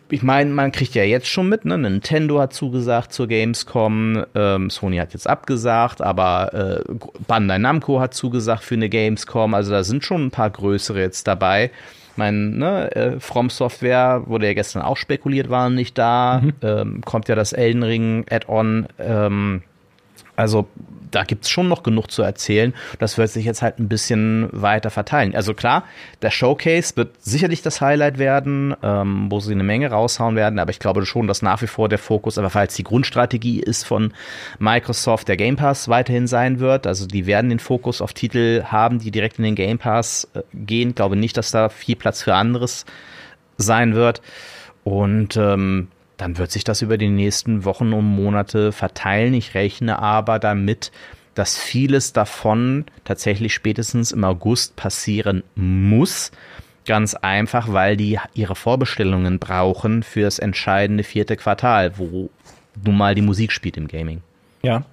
ich 0.09 0.23
meine, 0.23 0.49
man 0.49 0.71
kriegt 0.71 0.95
ja 0.95 1.03
jetzt 1.03 1.27
schon 1.27 1.49
mit, 1.49 1.63
ne? 1.63 1.77
Nintendo 1.77 2.39
hat 2.39 2.53
zugesagt 2.53 3.13
zur 3.13 3.27
Gamescom, 3.27 4.25
ähm, 4.33 4.69
Sony 4.71 4.97
hat 4.97 5.13
jetzt 5.13 5.27
abgesagt, 5.27 6.01
aber 6.01 6.53
äh, 6.89 6.93
Bandai 7.27 7.59
Namco 7.59 7.99
hat 7.99 8.15
zugesagt 8.15 8.63
für 8.63 8.75
eine 8.75 8.89
Gamescom. 8.89 9.53
Also 9.53 9.71
da 9.71 9.83
sind 9.83 10.03
schon 10.03 10.25
ein 10.25 10.31
paar 10.31 10.49
größere 10.49 10.99
jetzt 10.99 11.27
dabei. 11.27 11.71
Mein, 12.15 12.57
ne, 12.57 12.95
äh, 12.95 13.19
From 13.19 13.49
Software 13.49 14.23
wurde 14.25 14.47
ja 14.47 14.53
gestern 14.53 14.81
auch 14.81 14.97
spekuliert, 14.97 15.49
waren 15.49 15.75
nicht 15.75 15.97
da. 15.97 16.41
Ähm, 16.61 17.01
kommt 17.01 17.27
ja 17.27 17.35
das 17.35 17.53
Elden 17.53 17.83
Ring 17.83 18.25
Add-on. 18.29 18.87
Ähm, 18.99 19.61
also 20.35 20.67
da 21.15 21.23
gibt's 21.23 21.49
schon 21.49 21.69
noch 21.69 21.81
genug 21.81 22.11
zu 22.11 22.23
erzählen. 22.23 22.73
Das 22.99 23.17
wird 23.17 23.29
sich 23.29 23.45
jetzt 23.45 23.61
halt 23.61 23.79
ein 23.79 23.87
bisschen 23.87 24.49
weiter 24.51 24.89
verteilen. 24.89 25.33
Also 25.33 25.53
klar, 25.53 25.85
der 26.21 26.29
Showcase 26.29 26.97
wird 26.97 27.11
sicherlich 27.21 27.61
das 27.61 27.79
Highlight 27.79 28.17
werden, 28.17 28.75
ähm, 28.83 29.27
wo 29.29 29.39
sie 29.39 29.53
eine 29.53 29.63
Menge 29.63 29.89
raushauen 29.89 30.35
werden, 30.35 30.59
aber 30.59 30.71
ich 30.71 30.79
glaube 30.79 31.05
schon, 31.05 31.27
dass 31.27 31.41
nach 31.41 31.61
wie 31.61 31.67
vor 31.67 31.87
der 31.87 31.99
Fokus, 31.99 32.37
aber 32.37 32.49
falls 32.49 32.75
die 32.75 32.83
Grundstrategie 32.83 33.61
ist 33.61 33.85
von 33.85 34.13
Microsoft, 34.59 35.29
der 35.29 35.37
Game 35.37 35.55
Pass 35.55 35.87
weiterhin 35.87 36.27
sein 36.27 36.59
wird. 36.59 36.85
Also 36.85 37.07
die 37.07 37.25
werden 37.25 37.49
den 37.49 37.59
Fokus 37.59 38.01
auf 38.01 38.13
Titel 38.13 38.63
haben, 38.65 38.99
die 38.99 39.11
direkt 39.11 39.37
in 39.37 39.45
den 39.45 39.55
Game 39.55 39.77
Pass 39.77 40.27
äh, 40.33 40.41
gehen. 40.53 40.89
Ich 40.89 40.95
glaube 40.95 41.15
nicht, 41.15 41.37
dass 41.37 41.51
da 41.51 41.69
viel 41.69 41.95
Platz 41.95 42.21
für 42.21 42.35
anderes 42.35 42.85
sein 43.57 43.95
wird. 43.95 44.21
Und 44.83 45.37
ähm, 45.37 45.87
dann 46.17 46.37
wird 46.37 46.51
sich 46.51 46.63
das 46.63 46.81
über 46.81 46.97
die 46.97 47.09
nächsten 47.09 47.65
Wochen 47.65 47.93
und 47.93 48.05
Monate 48.05 48.71
verteilen. 48.71 49.33
Ich 49.33 49.53
rechne 49.53 49.99
aber 49.99 50.39
damit, 50.39 50.91
dass 51.33 51.57
vieles 51.57 52.13
davon 52.13 52.85
tatsächlich 53.03 53.53
spätestens 53.53 54.11
im 54.11 54.23
August 54.23 54.75
passieren 54.75 55.43
muss. 55.55 56.31
Ganz 56.85 57.15
einfach, 57.15 57.71
weil 57.73 57.97
die 57.97 58.19
ihre 58.33 58.55
Vorbestellungen 58.55 59.39
brauchen 59.39 60.03
für 60.03 60.21
das 60.21 60.39
entscheidende 60.39 61.03
vierte 61.03 61.35
Quartal, 61.35 61.97
wo 61.97 62.29
nun 62.83 62.97
mal 62.97 63.15
die 63.15 63.21
Musik 63.21 63.51
spielt 63.51 63.77
im 63.77 63.87
Gaming. 63.87 64.21
Ja. 64.61 64.83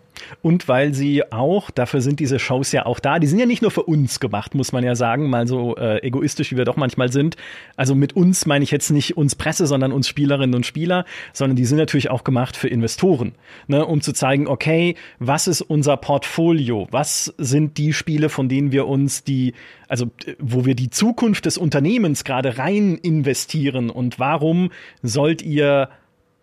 Und 0.40 0.68
weil 0.68 0.94
sie 0.94 1.32
auch, 1.32 1.70
dafür 1.70 2.00
sind 2.00 2.20
diese 2.20 2.38
Shows 2.38 2.72
ja 2.72 2.86
auch 2.86 3.00
da, 3.00 3.18
die 3.18 3.26
sind 3.26 3.38
ja 3.38 3.46
nicht 3.46 3.62
nur 3.62 3.70
für 3.70 3.82
uns 3.82 4.20
gemacht, 4.20 4.54
muss 4.54 4.72
man 4.72 4.84
ja 4.84 4.94
sagen, 4.94 5.30
mal 5.30 5.46
so 5.46 5.76
äh, 5.76 5.98
egoistisch, 6.02 6.52
wie 6.52 6.56
wir 6.56 6.64
doch 6.64 6.76
manchmal 6.76 7.12
sind. 7.12 7.36
Also 7.76 7.94
mit 7.94 8.14
uns 8.14 8.46
meine 8.46 8.62
ich 8.62 8.70
jetzt 8.70 8.90
nicht 8.90 9.16
uns 9.16 9.34
Presse, 9.34 9.66
sondern 9.66 9.92
uns 9.92 10.08
Spielerinnen 10.08 10.54
und 10.54 10.66
Spieler, 10.66 11.04
sondern 11.32 11.56
die 11.56 11.64
sind 11.64 11.78
natürlich 11.78 12.10
auch 12.10 12.24
gemacht 12.24 12.56
für 12.56 12.68
Investoren, 12.68 13.32
ne, 13.66 13.84
um 13.84 14.00
zu 14.00 14.12
zeigen, 14.12 14.46
okay, 14.46 14.96
was 15.18 15.46
ist 15.46 15.60
unser 15.60 15.96
Portfolio? 15.96 16.88
Was 16.90 17.32
sind 17.38 17.78
die 17.78 17.92
Spiele, 17.92 18.28
von 18.28 18.48
denen 18.48 18.72
wir 18.72 18.86
uns 18.86 19.24
die, 19.24 19.54
also 19.88 20.10
wo 20.38 20.64
wir 20.64 20.74
die 20.74 20.90
Zukunft 20.90 21.46
des 21.46 21.58
Unternehmens 21.58 22.24
gerade 22.24 22.58
rein 22.58 22.96
investieren 22.96 23.90
und 23.90 24.18
warum 24.18 24.70
sollt 25.02 25.42
ihr 25.42 25.88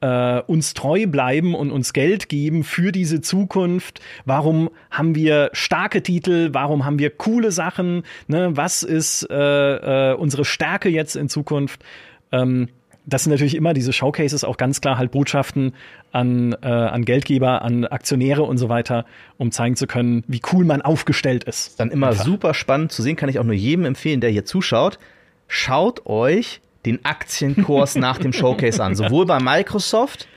äh, 0.02 0.41
uns 0.41 0.74
treu 0.74 1.08
bleiben 1.08 1.56
und 1.56 1.72
uns 1.72 1.93
Geld 1.93 2.30
geben 2.30 2.64
für 2.64 2.91
diese 2.91 3.22
Zukunft? 3.22 4.00
Warum 4.26 4.70
haben 4.91 5.16
wir 5.16 5.50
starke 5.54 6.04
Titel? 6.04 6.50
Warum 6.54 6.86
haben 6.86 7.00
wir 7.00 7.10
coole 7.12 7.52
Sachen? 7.52 8.04
Ne? 8.28 8.56
Was 8.56 8.84
ist 8.84 9.28
äh, 9.30 10.12
äh, 10.12 10.16
unsere 10.16 10.45
Stärke 10.45 10.89
jetzt 10.89 11.16
in 11.16 11.30
Zukunft? 11.30 11.84
Ähm, 12.32 12.70
das 13.06 13.24
sind 13.24 13.32
natürlich 13.32 13.56
immer 13.56 13.74
diese 13.74 13.91
Showcases 13.91 14.43
auch 14.43 14.58
ganz 14.58 14.82
klar 14.82 14.97
halt 14.97 15.12
Botschaften 15.12 15.74
an, 16.12 16.56
äh, 16.62 16.68
an 16.68 17.06
Geldgeber, 17.06 17.64
an 17.64 17.86
Aktionäre 17.86 18.43
und 18.43 18.58
so 18.58 18.70
weiter, 18.70 19.06
um 19.38 19.52
zeigen 19.52 19.76
zu 19.76 19.88
können, 19.88 20.24
wie 20.28 20.41
cool 20.54 20.64
man 20.66 20.82
aufgestellt 20.82 21.43
ist. 21.43 21.80
Dann 21.80 21.89
immer 21.89 22.10
Einfach. 22.10 22.26
super 22.26 22.54
spannend 22.54 22.91
zu 22.91 23.02
sehen, 23.02 23.16
kann 23.16 23.30
ich 23.30 23.39
auch 23.39 23.43
nur 23.43 23.56
jedem 23.56 23.86
empfehlen, 23.86 24.22
der 24.22 24.30
hier 24.30 24.45
zuschaut. 24.45 25.00
Schaut 25.47 26.06
euch 26.06 26.62
den 26.86 27.03
Aktienkurs 27.03 27.95
nach 27.95 28.17
dem 28.17 28.34
Showcase 28.34 28.84
an, 28.84 28.95
sowohl 28.95 29.25
bei 29.25 29.39
Microsoft 29.39 30.27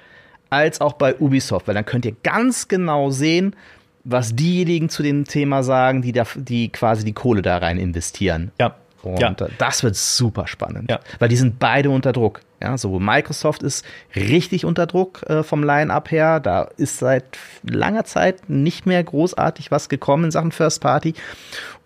als 0.50 0.80
auch 0.80 0.94
bei 0.94 1.16
Ubisoft, 1.16 1.66
weil 1.68 1.74
dann 1.74 1.86
könnt 1.86 2.04
ihr 2.04 2.14
ganz 2.22 2.68
genau 2.68 3.10
sehen, 3.10 3.56
was 4.04 4.34
diejenigen 4.34 4.88
zu 4.88 5.02
dem 5.02 5.24
Thema 5.24 5.62
sagen, 5.62 6.02
die 6.02 6.12
da, 6.12 6.24
die 6.34 6.70
quasi 6.70 7.04
die 7.04 7.12
Kohle 7.12 7.42
da 7.42 7.58
rein 7.58 7.78
investieren. 7.78 8.50
Ja. 8.60 8.74
Und 9.02 9.20
ja. 9.20 9.34
das 9.58 9.82
wird 9.82 9.96
super 9.96 10.46
spannend, 10.46 10.88
Ja. 10.88 11.00
weil 11.18 11.28
die 11.28 11.36
sind 11.36 11.58
beide 11.58 11.90
unter 11.90 12.12
Druck. 12.12 12.40
Ja, 12.60 12.78
sowohl 12.78 13.00
Microsoft 13.00 13.64
ist 13.64 13.84
richtig 14.14 14.64
unter 14.64 14.86
Druck 14.86 15.24
äh, 15.28 15.42
vom 15.42 15.64
Line-Up 15.64 16.12
her. 16.12 16.38
Da 16.38 16.68
ist 16.76 16.98
seit 16.98 17.24
langer 17.64 18.04
Zeit 18.04 18.48
nicht 18.48 18.86
mehr 18.86 19.02
großartig 19.02 19.72
was 19.72 19.88
gekommen 19.88 20.26
in 20.26 20.30
Sachen 20.30 20.52
First 20.52 20.80
Party. 20.80 21.14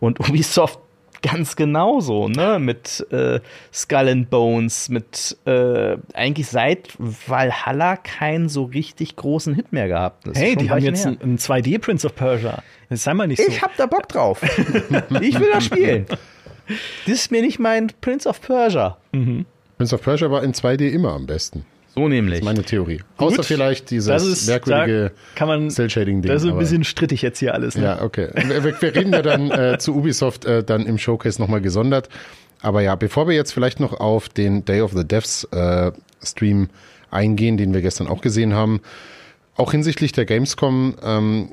Und 0.00 0.20
Ubisoft 0.28 0.78
ganz 1.22 1.56
genauso, 1.56 2.28
ne? 2.28 2.58
Mit 2.58 3.06
äh, 3.10 3.40
Skull 3.72 4.08
and 4.08 4.30
Bones, 4.30 4.88
mit 4.88 5.36
äh, 5.46 5.96
eigentlich 6.14 6.48
seit 6.48 6.90
Valhalla 6.98 7.96
keinen 7.96 8.48
so 8.48 8.64
richtig 8.64 9.16
großen 9.16 9.54
Hit 9.54 9.72
mehr 9.72 9.88
gehabt. 9.88 10.26
Das 10.26 10.36
ist 10.36 10.42
Hey, 10.42 10.56
die 10.56 10.70
haben 10.70 10.82
jetzt 10.82 11.04
her. 11.04 11.16
ein, 11.20 11.32
ein 11.32 11.38
2D 11.38 11.78
Prince 11.78 12.06
of 12.06 12.14
Persia. 12.14 12.62
Jetzt 12.90 13.02
sei 13.04 13.14
mal 13.14 13.26
nicht 13.26 13.42
so. 13.42 13.48
Ich 13.48 13.62
hab 13.62 13.76
da 13.76 13.86
Bock 13.86 14.08
drauf. 14.08 14.42
ich 15.20 15.40
will 15.40 15.50
das 15.52 15.64
spielen. 15.64 16.06
Das 17.06 17.14
ist 17.14 17.30
mir 17.30 17.42
nicht 17.42 17.58
mein 17.58 17.92
Prince 18.00 18.28
of 18.28 18.40
Persia. 18.40 18.96
Prince 19.12 19.94
of 19.94 20.02
Persia 20.02 20.30
war 20.30 20.42
in 20.42 20.52
2D 20.52 20.88
immer 20.90 21.12
am 21.12 21.26
besten. 21.26 21.64
So 21.96 22.08
nämlich. 22.08 22.42
Meine 22.42 22.62
Theorie. 22.62 23.00
Außer 23.16 23.42
vielleicht 23.42 23.84
das 23.84 23.88
dieses 23.88 24.22
ist, 24.26 24.46
merkwürdige 24.48 25.12
kann 25.34 25.48
man, 25.48 25.70
Cell-Shading-Ding. 25.70 26.30
Das 26.30 26.42
ist 26.42 26.46
ein 26.46 26.50
aber- 26.52 26.60
bisschen 26.60 26.84
strittig 26.84 27.22
jetzt 27.22 27.38
hier 27.38 27.54
alles. 27.54 27.74
Ne? 27.76 27.84
Ja, 27.84 28.02
okay. 28.02 28.28
Wir, 28.34 28.62
wir- 28.64 28.82
wir 28.82 28.94
reden 28.94 29.12
ja 29.14 29.22
dann 29.22 29.50
äh, 29.50 29.78
zu 29.80 29.94
Ubisoft 29.96 30.44
äh, 30.44 30.62
dann 30.62 30.84
im 30.84 30.98
Showcase 30.98 31.40
nochmal 31.40 31.62
gesondert. 31.62 32.08
Aber 32.60 32.82
ja, 32.82 32.94
bevor 32.96 33.28
wir 33.28 33.34
jetzt 33.34 33.52
vielleicht 33.52 33.80
noch 33.80 33.98
auf 33.98 34.28
den 34.28 34.64
Day 34.66 34.82
of 34.82 34.92
the 34.92 35.06
Devs 35.06 35.44
äh, 35.52 35.90
Stream 36.22 36.68
eingehen, 37.10 37.56
den 37.56 37.72
wir 37.72 37.80
gestern 37.80 38.08
auch 38.08 38.20
gesehen 38.20 38.52
haben, 38.52 38.80
auch 39.56 39.70
hinsichtlich 39.72 40.12
der 40.12 40.26
Gamescom, 40.26 40.96
ähm, 41.02 41.50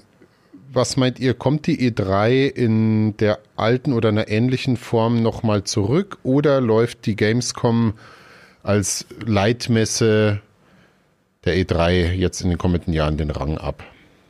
was 0.73 0.97
meint 0.97 1.19
ihr, 1.19 1.35
kommt 1.35 1.67
die 1.67 1.89
E3 1.89 2.47
in 2.47 3.15
der 3.17 3.39
alten 3.55 3.93
oder 3.93 4.09
einer 4.09 4.27
ähnlichen 4.27 4.75
Form 4.75 5.21
nochmal 5.21 5.63
zurück 5.63 6.17
oder 6.23 6.59
läuft 6.59 7.05
die 7.05 7.15
Gamescom 7.15 7.93
als 8.63 9.05
Leitmesse 9.25 10.41
der 11.45 11.55
E3 11.55 12.13
jetzt 12.13 12.41
in 12.41 12.49
den 12.49 12.57
kommenden 12.57 12.93
Jahren 12.93 13.17
den 13.17 13.29
Rang 13.29 13.57
ab. 13.57 13.83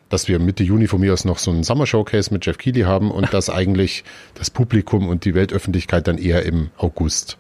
Dass 0.10 0.28
wir 0.28 0.40
Mitte 0.40 0.64
Juni 0.64 0.88
von 0.88 1.00
mir 1.00 1.14
aus 1.14 1.26
noch 1.26 1.38
so 1.38 1.52
einen 1.52 1.64
Summer 1.64 1.88
Showcase 1.88 2.34
mit 2.34 2.46
Jeff 2.46 2.58
Keighley 2.58 2.82
haben 2.82 3.12
und 3.12 3.34
dass 3.34 3.50
eigentlich 3.52 4.04
das 4.36 4.50
Publikum 4.50 5.08
und 5.08 5.26
die 5.26 5.36
Weltöffentlichkeit 5.36 6.08
dann 6.08 6.18
eher 6.18 6.44
im 6.44 6.70
August 6.78 7.38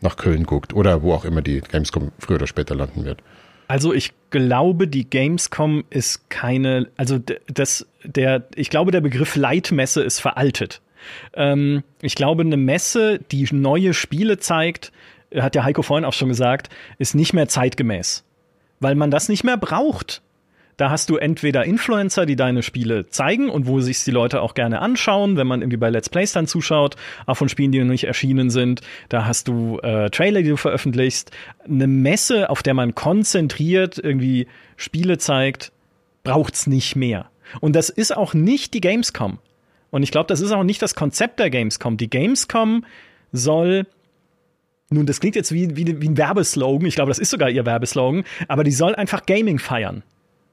nach 0.00 0.16
Köln 0.16 0.44
guckt 0.44 0.74
oder 0.74 1.02
wo 1.02 1.12
auch 1.12 1.24
immer 1.24 1.42
die 1.42 1.60
Gamescom 1.60 2.12
früher 2.18 2.36
oder 2.36 2.46
später 2.46 2.74
landen 2.74 3.04
wird. 3.04 3.22
Also 3.66 3.92
ich 3.92 4.12
glaube, 4.30 4.88
die 4.88 5.08
Gamescom 5.08 5.84
ist 5.90 6.30
keine, 6.30 6.88
also 6.96 7.18
das, 7.52 7.86
der, 8.04 8.46
ich 8.54 8.70
glaube, 8.70 8.92
der 8.92 9.00
Begriff 9.00 9.36
Leitmesse 9.36 10.02
ist 10.02 10.20
veraltet. 10.20 10.80
Ähm, 11.34 11.82
ich 12.00 12.14
glaube, 12.14 12.42
eine 12.42 12.56
Messe, 12.56 13.20
die 13.30 13.46
neue 13.52 13.92
Spiele 13.92 14.38
zeigt, 14.38 14.92
hat 15.34 15.54
der 15.54 15.64
Heiko 15.64 15.82
vorhin 15.82 16.04
auch 16.04 16.12
schon 16.12 16.28
gesagt, 16.28 16.68
ist 16.98 17.14
nicht 17.14 17.32
mehr 17.32 17.48
zeitgemäß. 17.48 18.24
Weil 18.80 18.94
man 18.94 19.10
das 19.10 19.28
nicht 19.28 19.44
mehr 19.44 19.56
braucht. 19.56 20.22
Da 20.78 20.90
hast 20.90 21.10
du 21.10 21.16
entweder 21.16 21.64
Influencer, 21.64 22.24
die 22.24 22.36
deine 22.36 22.62
Spiele 22.62 23.08
zeigen 23.08 23.50
und 23.50 23.66
wo 23.66 23.80
sich 23.80 24.04
die 24.04 24.12
Leute 24.12 24.40
auch 24.40 24.54
gerne 24.54 24.80
anschauen, 24.80 25.36
wenn 25.36 25.48
man 25.48 25.60
irgendwie 25.60 25.76
bei 25.76 25.90
Let's 25.90 26.08
Plays 26.08 26.32
dann 26.32 26.46
zuschaut, 26.46 26.94
auch 27.26 27.34
von 27.34 27.48
Spielen, 27.48 27.72
die 27.72 27.80
noch 27.80 27.86
nicht 27.86 28.04
erschienen 28.04 28.48
sind. 28.48 28.82
Da 29.08 29.24
hast 29.24 29.48
du 29.48 29.80
äh, 29.80 30.08
Trailer, 30.10 30.42
die 30.42 30.50
du 30.50 30.56
veröffentlichst. 30.56 31.32
Eine 31.64 31.88
Messe, 31.88 32.48
auf 32.48 32.62
der 32.62 32.74
man 32.74 32.94
konzentriert 32.94 33.98
irgendwie 33.98 34.46
Spiele 34.76 35.18
zeigt, 35.18 35.72
braucht's 36.22 36.68
nicht 36.68 36.94
mehr. 36.94 37.26
Und 37.60 37.74
das 37.74 37.90
ist 37.90 38.16
auch 38.16 38.32
nicht 38.32 38.72
die 38.72 38.80
Gamescom. 38.80 39.38
Und 39.90 40.04
ich 40.04 40.12
glaube, 40.12 40.28
das 40.28 40.40
ist 40.40 40.52
auch 40.52 40.62
nicht 40.62 40.80
das 40.80 40.94
Konzept 40.94 41.40
der 41.40 41.50
Gamescom. 41.50 41.96
Die 41.96 42.10
Gamescom 42.10 42.84
soll 43.32 43.86
nun, 44.90 45.06
das 45.06 45.20
klingt 45.20 45.36
jetzt 45.36 45.52
wie, 45.52 45.76
wie, 45.76 46.00
wie 46.00 46.08
ein 46.08 46.16
Werbeslogan. 46.16 46.86
Ich 46.86 46.94
glaube, 46.94 47.10
das 47.10 47.18
ist 47.18 47.30
sogar 47.30 47.50
ihr 47.50 47.66
Werbeslogan. 47.66 48.24
Aber 48.48 48.64
die 48.64 48.72
soll 48.72 48.94
einfach 48.94 49.26
Gaming 49.26 49.58
feiern. 49.58 50.02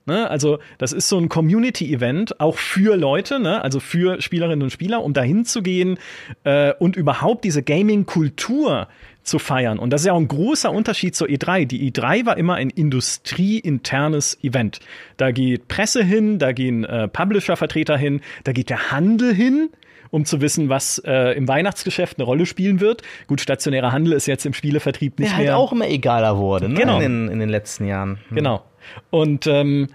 Ne? 0.06 0.30
Also 0.30 0.60
das 0.78 0.94
ist 0.94 1.10
so 1.10 1.18
ein 1.18 1.30
Community-Event, 1.30 2.40
auch 2.40 2.58
für 2.58 2.96
Leute, 2.96 3.40
ne? 3.40 3.64
also 3.64 3.80
für 3.80 4.22
Spielerinnen 4.22 4.62
und 4.62 4.70
Spieler, 4.70 5.04
um 5.04 5.14
dahin 5.14 5.46
zu 5.46 5.64
gehen 5.64 5.98
äh, 6.44 6.74
und 6.78 6.96
überhaupt 6.96 7.44
diese 7.44 7.64
Gaming-Kultur 7.64 8.88
zu 9.24 9.40
feiern. 9.40 9.80
Und 9.80 9.90
das 9.92 10.02
ist 10.02 10.08
ja 10.08 10.14
auch 10.14 10.20
ein 10.20 10.28
großer 10.28 10.72
Unterschied 10.72 11.16
zur 11.16 11.28
E3. 11.28 11.66
Die 11.66 11.92
E3 11.92 12.28
war 12.28 12.38
immer 12.38 12.56
ein 12.56 12.70
industrieinternes 12.70 14.38
Event. 14.44 14.80
Da 15.18 15.32
geht 15.32 15.68
Presse 15.68 16.04
hin, 16.04 16.38
da 16.38 16.52
gehen 16.52 16.84
äh, 16.84 17.08
Publisher-Vertreter 17.08 17.98
hin, 17.98 18.22
da 18.44 18.52
geht 18.52 18.70
der 18.70 18.92
Handel 18.92 19.34
hin 19.34 19.70
um 20.16 20.24
zu 20.24 20.40
wissen, 20.40 20.70
was 20.70 20.98
äh, 21.00 21.36
im 21.36 21.46
Weihnachtsgeschäft 21.50 22.18
eine 22.18 22.24
Rolle 22.24 22.46
spielen 22.46 22.80
wird. 22.80 23.02
Gut, 23.28 23.42
stationärer 23.42 23.92
Handel 23.92 24.14
ist 24.14 24.28
jetzt 24.28 24.46
im 24.46 24.54
Spielevertrieb 24.54 25.20
nicht 25.20 25.32
Der 25.32 25.38
mehr. 25.40 25.52
halt 25.52 25.60
auch 25.62 25.74
immer 25.74 25.90
egaler 25.90 26.38
wurde, 26.38 26.70
ne? 26.70 26.80
Genau. 26.80 27.02
In, 27.02 27.26
den, 27.26 27.34
in 27.34 27.40
den 27.40 27.50
letzten 27.50 27.86
Jahren. 27.86 28.20
Hm. 28.30 28.38
Genau. 28.38 28.64
Und 29.10 29.46
ähm, 29.46 29.90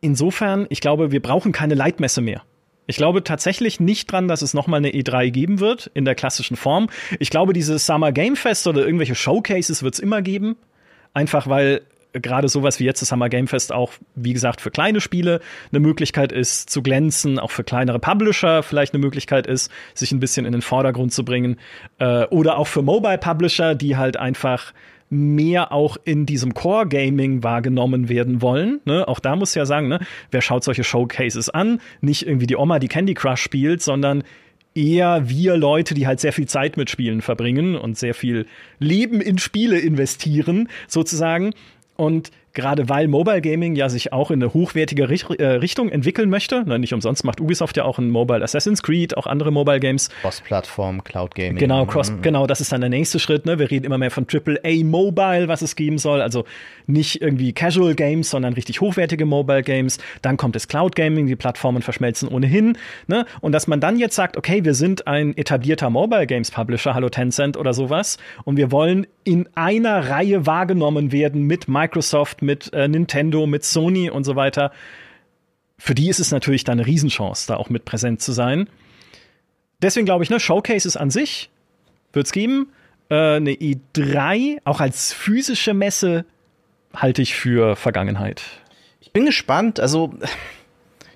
insofern, 0.00 0.66
ich 0.68 0.80
glaube, 0.80 1.10
wir 1.10 1.20
brauchen 1.20 1.50
keine 1.50 1.74
Leitmesse 1.74 2.20
mehr. 2.20 2.42
Ich 2.86 2.96
glaube 2.96 3.24
tatsächlich 3.24 3.80
nicht 3.80 4.12
dran, 4.12 4.28
dass 4.28 4.42
es 4.42 4.54
nochmal 4.54 4.78
eine 4.78 4.90
E3 4.90 5.32
geben 5.32 5.58
wird 5.58 5.90
in 5.92 6.04
der 6.04 6.14
klassischen 6.14 6.56
Form. 6.56 6.88
Ich 7.18 7.30
glaube, 7.30 7.52
diese 7.52 7.80
Summer 7.80 8.12
Game 8.12 8.36
Fest 8.36 8.68
oder 8.68 8.84
irgendwelche 8.86 9.16
Showcases 9.16 9.82
wird 9.82 9.94
es 9.94 10.00
immer 10.00 10.22
geben. 10.22 10.54
Einfach 11.14 11.48
weil 11.48 11.82
gerade 12.12 12.48
sowas 12.48 12.80
wie 12.80 12.84
jetzt 12.84 13.00
das 13.00 13.08
Summer 13.08 13.28
Game 13.28 13.48
Fest 13.48 13.72
auch, 13.72 13.92
wie 14.14 14.32
gesagt, 14.32 14.60
für 14.60 14.70
kleine 14.70 15.00
Spiele 15.00 15.40
eine 15.70 15.80
Möglichkeit 15.80 16.32
ist 16.32 16.70
zu 16.70 16.82
glänzen, 16.82 17.38
auch 17.38 17.50
für 17.50 17.64
kleinere 17.64 17.98
Publisher 17.98 18.62
vielleicht 18.62 18.94
eine 18.94 19.00
Möglichkeit 19.00 19.46
ist, 19.46 19.70
sich 19.94 20.12
ein 20.12 20.20
bisschen 20.20 20.46
in 20.46 20.52
den 20.52 20.62
Vordergrund 20.62 21.12
zu 21.12 21.24
bringen. 21.24 21.56
Äh, 21.98 22.24
oder 22.26 22.58
auch 22.58 22.66
für 22.66 22.82
Mobile 22.82 23.18
Publisher, 23.18 23.74
die 23.74 23.96
halt 23.96 24.16
einfach 24.16 24.72
mehr 25.12 25.72
auch 25.72 25.98
in 26.04 26.24
diesem 26.24 26.54
Core 26.54 26.88
Gaming 26.88 27.42
wahrgenommen 27.42 28.08
werden 28.08 28.40
wollen. 28.40 28.80
Ne? 28.86 29.06
Auch 29.06 29.20
da 29.20 29.36
muss 29.36 29.54
ja 29.54 29.66
sagen, 29.66 29.88
ne? 29.88 30.00
wer 30.30 30.40
schaut 30.40 30.64
solche 30.64 30.84
Showcases 30.84 31.50
an? 31.50 31.80
Nicht 32.00 32.26
irgendwie 32.26 32.46
die 32.46 32.56
Oma, 32.56 32.78
die 32.78 32.88
Candy 32.88 33.12
Crush 33.12 33.42
spielt, 33.42 33.82
sondern 33.82 34.24
eher 34.74 35.28
wir 35.28 35.56
Leute, 35.56 35.92
die 35.94 36.06
halt 36.06 36.20
sehr 36.20 36.32
viel 36.32 36.48
Zeit 36.48 36.76
mit 36.76 36.88
Spielen 36.88 37.20
verbringen 37.20 37.76
und 37.76 37.98
sehr 37.98 38.14
viel 38.14 38.46
Leben 38.78 39.20
in 39.20 39.38
Spiele 39.38 39.78
investieren, 39.78 40.68
sozusagen. 40.88 41.52
Und 41.96 42.30
gerade 42.52 42.88
weil 42.88 43.08
Mobile 43.08 43.40
Gaming 43.40 43.74
ja 43.74 43.88
sich 43.88 44.12
auch 44.12 44.30
in 44.30 44.42
eine 44.42 44.52
hochwertige 44.52 45.08
Richt 45.08 45.30
äh, 45.30 45.46
Richtung 45.46 45.88
entwickeln 45.88 46.30
möchte, 46.30 46.64
ne, 46.64 46.78
nicht 46.78 46.92
umsonst 46.92 47.24
macht 47.24 47.40
Ubisoft 47.40 47.76
ja 47.76 47.84
auch 47.84 47.98
ein 47.98 48.10
Mobile 48.10 48.42
Assassin's 48.42 48.82
Creed, 48.82 49.16
auch 49.16 49.26
andere 49.26 49.50
Mobile 49.50 49.80
Games. 49.80 50.10
Cross-Plattform, 50.22 51.04
Cloud 51.04 51.34
Gaming. 51.34 51.56
Genau, 51.56 51.86
Cross, 51.86 52.12
genau, 52.22 52.46
das 52.46 52.60
ist 52.60 52.72
dann 52.72 52.80
der 52.80 52.90
nächste 52.90 53.18
Schritt. 53.18 53.46
Ne? 53.46 53.58
Wir 53.58 53.70
reden 53.70 53.86
immer 53.86 53.98
mehr 53.98 54.10
von 54.10 54.26
AAA 54.30 54.84
Mobile, 54.84 55.48
was 55.48 55.62
es 55.62 55.76
geben 55.76 55.98
soll. 55.98 56.20
Also 56.20 56.44
nicht 56.86 57.22
irgendwie 57.22 57.52
Casual 57.52 57.94
Games, 57.94 58.30
sondern 58.30 58.52
richtig 58.54 58.80
hochwertige 58.80 59.24
Mobile 59.24 59.62
Games. 59.62 59.98
Dann 60.20 60.36
kommt 60.36 60.54
das 60.54 60.68
Cloud 60.68 60.96
Gaming, 60.96 61.26
die 61.26 61.36
Plattformen 61.36 61.82
verschmelzen 61.82 62.28
ohnehin. 62.28 62.76
Ne? 63.06 63.26
Und 63.40 63.52
dass 63.52 63.66
man 63.66 63.80
dann 63.80 63.98
jetzt 63.98 64.16
sagt, 64.16 64.36
okay, 64.36 64.64
wir 64.64 64.74
sind 64.74 65.06
ein 65.06 65.36
etablierter 65.36 65.90
Mobile 65.90 66.26
Games 66.26 66.50
Publisher, 66.50 66.94
hallo 66.94 67.08
Tencent 67.08 67.56
oder 67.56 67.72
sowas, 67.72 68.18
und 68.44 68.56
wir 68.56 68.70
wollen 68.70 69.06
in 69.24 69.48
einer 69.54 70.08
Reihe 70.08 70.46
wahrgenommen 70.46 71.12
werden 71.12 71.46
mit 71.46 71.68
Microsoft, 71.68 72.41
mit 72.42 72.72
äh, 72.72 72.88
Nintendo, 72.88 73.46
mit 73.46 73.64
Sony 73.64 74.10
und 74.10 74.24
so 74.24 74.36
weiter. 74.36 74.72
Für 75.78 75.94
die 75.94 76.08
ist 76.08 76.20
es 76.20 76.30
natürlich 76.30 76.64
dann 76.64 76.78
eine 76.78 76.86
Riesenchance, 76.86 77.46
da 77.48 77.56
auch 77.56 77.70
mit 77.70 77.84
präsent 77.84 78.20
zu 78.20 78.32
sein. 78.32 78.68
Deswegen 79.80 80.06
glaube 80.06 80.22
ich, 80.22 80.30
ne, 80.30 80.38
Showcases 80.38 80.96
an 80.96 81.10
sich 81.10 81.50
wird 82.12 82.26
es 82.26 82.32
geben. 82.32 82.68
Äh, 83.08 83.36
eine 83.36 83.52
E3, 83.52 84.58
auch 84.64 84.80
als 84.80 85.12
physische 85.12 85.74
Messe, 85.74 86.24
halte 86.94 87.22
ich 87.22 87.34
für 87.34 87.76
Vergangenheit. 87.76 88.42
Ich 89.00 89.12
bin 89.12 89.26
gespannt. 89.26 89.80
Also, 89.80 90.14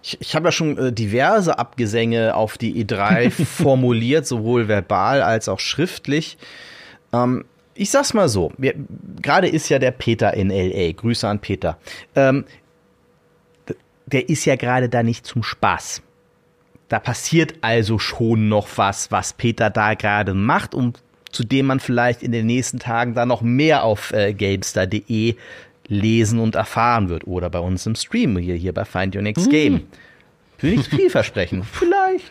ich, 0.03 0.19
ich 0.21 0.35
habe 0.35 0.49
ja 0.49 0.53
schon 0.53 0.79
äh, 0.79 0.93
diverse 0.93 1.59
Abgesänge 1.59 2.35
auf 2.35 2.59
die 2.59 2.85
E3 2.85 3.31
formuliert, 3.45 4.27
sowohl 4.27 4.69
verbal 4.69 5.23
als 5.23 5.49
auch 5.49 5.61
schriftlich. 5.61 6.39
Ähm, 7.13 7.45
ich 7.77 7.91
sag's 7.91 8.15
mal 8.15 8.29
so, 8.29 8.53
gerade 9.23 9.49
ist 9.49 9.69
ja 9.69 9.79
der 9.79 9.91
Peter 9.91 10.35
in 10.35 10.51
LA. 10.51 10.93
Grüße 10.93 11.27
an 11.27 11.41
Peter. 11.41 11.79
Ähm, 12.15 12.45
der 14.07 14.29
ist 14.29 14.45
ja 14.45 14.57
gerade 14.57 14.89
da 14.89 15.03
nicht 15.03 15.27
zum 15.27 15.43
Spaß. 15.43 16.03
Da 16.89 17.01
passiert 17.01 17.55
also 17.63 17.99
schon 17.99 18.49
noch 18.49 18.69
was, 18.77 19.11
was 19.11 19.33
Peter 19.33 19.71
da 19.71 19.95
gerade 19.95 20.35
macht 20.35 20.75
und 20.75 21.03
zu 21.33 21.45
dem 21.45 21.67
man 21.67 21.81
vielleicht 21.81 22.23
in 22.23 22.33
den 22.33 22.47
nächsten 22.47 22.79
Tagen 22.79 23.15
da 23.15 23.27
noch 23.27 23.43
mehr 23.43 23.83
auf 23.83 24.13
äh, 24.13 24.33
gamestar.de 24.33 25.35
lesen 25.89 26.39
und 26.39 26.55
erfahren 26.55 27.09
wird. 27.09 27.27
Oder 27.27 27.51
bei 27.51 27.59
uns 27.59 27.87
im 27.87 27.95
Stream, 27.95 28.39
hier, 28.39 28.55
hier 28.55 28.73
bei 28.73 28.85
Find 28.85 29.15
Your 29.15 29.23
Next 29.23 29.51
Game. 29.51 29.75
Mm. 29.75 29.83
Will 30.61 30.77
nicht 30.77 30.91
zu 30.91 30.97
viel 30.97 31.11
versprechen. 31.11 31.65
vielleicht. 31.73 32.31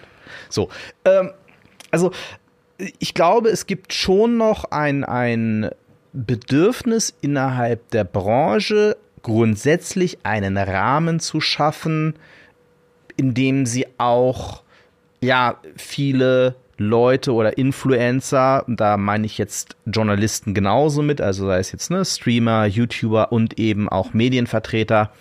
So, 0.49 0.69
ähm, 1.03 1.31
also 1.91 2.11
ich 2.77 3.13
glaube, 3.13 3.49
es 3.49 3.67
gibt 3.67 3.93
schon 3.93 4.37
noch 4.37 4.65
ein, 4.65 5.03
ein 5.03 5.69
Bedürfnis 6.13 7.13
innerhalb 7.21 7.89
der 7.91 8.03
Branche, 8.03 8.97
grundsätzlich 9.21 10.19
einen 10.23 10.57
Rahmen 10.57 11.19
zu 11.19 11.41
schaffen, 11.41 12.15
in 13.17 13.33
dem 13.33 13.65
sie 13.65 13.87
auch 13.97 14.63
ja 15.21 15.59
viele 15.75 16.55
Leute 16.77 17.33
oder 17.33 17.57
Influencer, 17.57 18.65
da 18.67 18.97
meine 18.97 19.25
ich 19.25 19.37
jetzt 19.37 19.77
Journalisten 19.85 20.53
genauso 20.53 21.01
mit, 21.01 21.21
also 21.21 21.47
sei 21.47 21.59
es 21.59 21.71
jetzt 21.71 21.89
ne, 21.89 22.03
Streamer, 22.03 22.65
YouTuber 22.65 23.31
und 23.31 23.57
eben 23.57 23.87
auch 23.87 24.13
Medienvertreter 24.13 25.11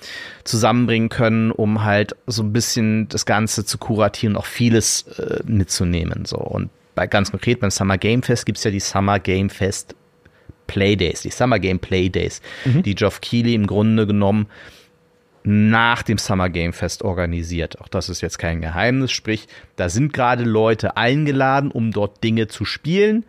zusammenbringen 0.43 1.11
können, 1.11 1.53
um 1.53 1.85
halt 1.85 2.17
so 2.27 2.43
ein 2.43 2.53
bisschen 2.53 3.09
das 3.09 3.25
Ganze 3.25 3.65
zu 3.65 3.79
kuratieren, 3.79 4.37
auch 4.37 4.47
vieles 4.47 5.03
äh, 5.19 5.41
mitzunehmen. 5.45 6.25
So 6.25 6.39
und 6.39 6.71
bei 6.95 7.07
ganz 7.07 7.31
konkret 7.31 7.61
beim 7.61 7.71
Summer 7.71 7.99
Game 7.99 8.23
Fest 8.23 8.47
gibt 8.47 8.59
es 8.59 8.65
ja 8.65 8.71
die 8.71 8.81
Summer 8.81 9.19
Game 9.19 9.51
Fest 9.51 9.95
Playdays, 10.67 11.23
die 11.23 11.31
Summer 11.31 11.59
Game 11.59 11.79
Playdays, 11.79 12.41
mhm. 12.65 12.83
die 12.83 12.95
Geoff 12.95 13.21
Keighley 13.21 13.55
im 13.55 13.67
Grunde 13.67 14.07
genommen 14.07 14.47
nach 15.45 16.03
dem 16.03 16.17
Summer 16.17 16.49
Game 16.49 16.73
Fest 16.73 17.03
organisiert. 17.03 17.81
Auch 17.81 17.89
das 17.89 18.09
ist 18.09 18.23
jetzt 18.23 18.39
kein 18.39 18.63
Geheimnis, 18.63 19.13
sprich, 19.13 19.47
da 19.77 19.89
sind 19.91 20.13
gerade 20.15 20.45
Leute 20.45 20.97
eingeladen, 20.97 21.71
um 21.71 21.91
dort 21.91 22.25
Dinge 22.25 22.49
zu 22.49 22.65
spielen, 22.65 23.27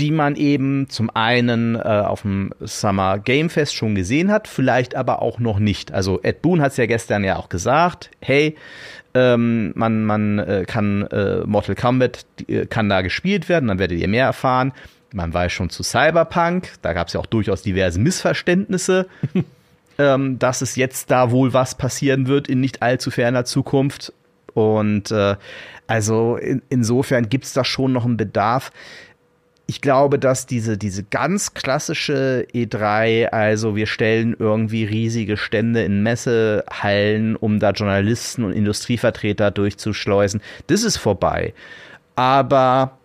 die 0.00 0.10
man 0.10 0.36
eben 0.36 0.88
zum 0.88 1.10
einen 1.10 1.74
äh, 1.74 1.80
auf 1.80 2.22
dem 2.22 2.54
Summer 2.60 3.18
Game 3.18 3.50
Fest 3.50 3.74
schon 3.74 3.94
gesehen 3.94 4.30
hat, 4.30 4.48
vielleicht 4.48 4.94
aber 4.94 5.20
auch 5.20 5.38
noch 5.38 5.58
nicht. 5.58 5.92
Also 5.92 6.20
Ed 6.22 6.40
Boon 6.40 6.62
hat 6.62 6.70
es 6.70 6.76
ja 6.78 6.86
gestern 6.86 7.24
ja 7.24 7.36
auch 7.36 7.48
gesagt, 7.50 8.10
hey, 8.20 8.56
ähm, 9.14 9.72
man 9.74 10.04
man 10.04 10.38
äh, 10.38 10.64
kann 10.66 11.02
äh, 11.08 11.42
Mortal 11.46 11.74
Kombat 11.74 12.26
äh, 12.46 12.66
kann 12.66 12.88
da 12.88 13.02
gespielt 13.02 13.48
werden, 13.48 13.68
dann 13.68 13.78
werdet 13.78 13.98
ihr 13.98 14.08
mehr 14.08 14.26
erfahren. 14.26 14.72
Man 15.12 15.32
weiß 15.32 15.52
schon 15.52 15.70
zu 15.70 15.82
Cyberpunk, 15.82 16.72
da 16.82 16.92
gab 16.92 17.08
es 17.08 17.14
ja 17.14 17.20
auch 17.20 17.26
durchaus 17.26 17.62
diverse 17.62 17.98
Missverständnisse. 17.98 19.06
ähm, 19.98 20.38
dass 20.38 20.62
es 20.62 20.76
jetzt 20.76 21.10
da 21.10 21.30
wohl 21.30 21.52
was 21.52 21.74
passieren 21.74 22.28
wird 22.28 22.48
in 22.48 22.60
nicht 22.60 22.82
allzu 22.82 23.10
ferner 23.10 23.44
Zukunft. 23.44 24.12
Und 24.54 25.10
äh, 25.10 25.36
also 25.86 26.36
in, 26.36 26.62
insofern 26.68 27.28
gibt 27.28 27.44
es 27.44 27.52
da 27.52 27.64
schon 27.64 27.92
noch 27.92 28.04
einen 28.04 28.16
Bedarf. 28.16 28.70
Ich 29.70 29.82
glaube, 29.82 30.18
dass 30.18 30.46
diese, 30.46 30.78
diese 30.78 31.04
ganz 31.04 31.52
klassische 31.52 32.46
E3, 32.54 33.26
also 33.26 33.76
wir 33.76 33.86
stellen 33.86 34.34
irgendwie 34.38 34.84
riesige 34.84 35.36
Stände 35.36 35.82
in 35.82 36.02
Messehallen, 36.02 37.36
um 37.36 37.60
da 37.60 37.72
Journalisten 37.72 38.44
und 38.44 38.52
Industrievertreter 38.52 39.50
durchzuschleusen, 39.50 40.40
das 40.68 40.84
ist 40.84 40.96
vorbei. 40.96 41.52
Aber 42.16 42.96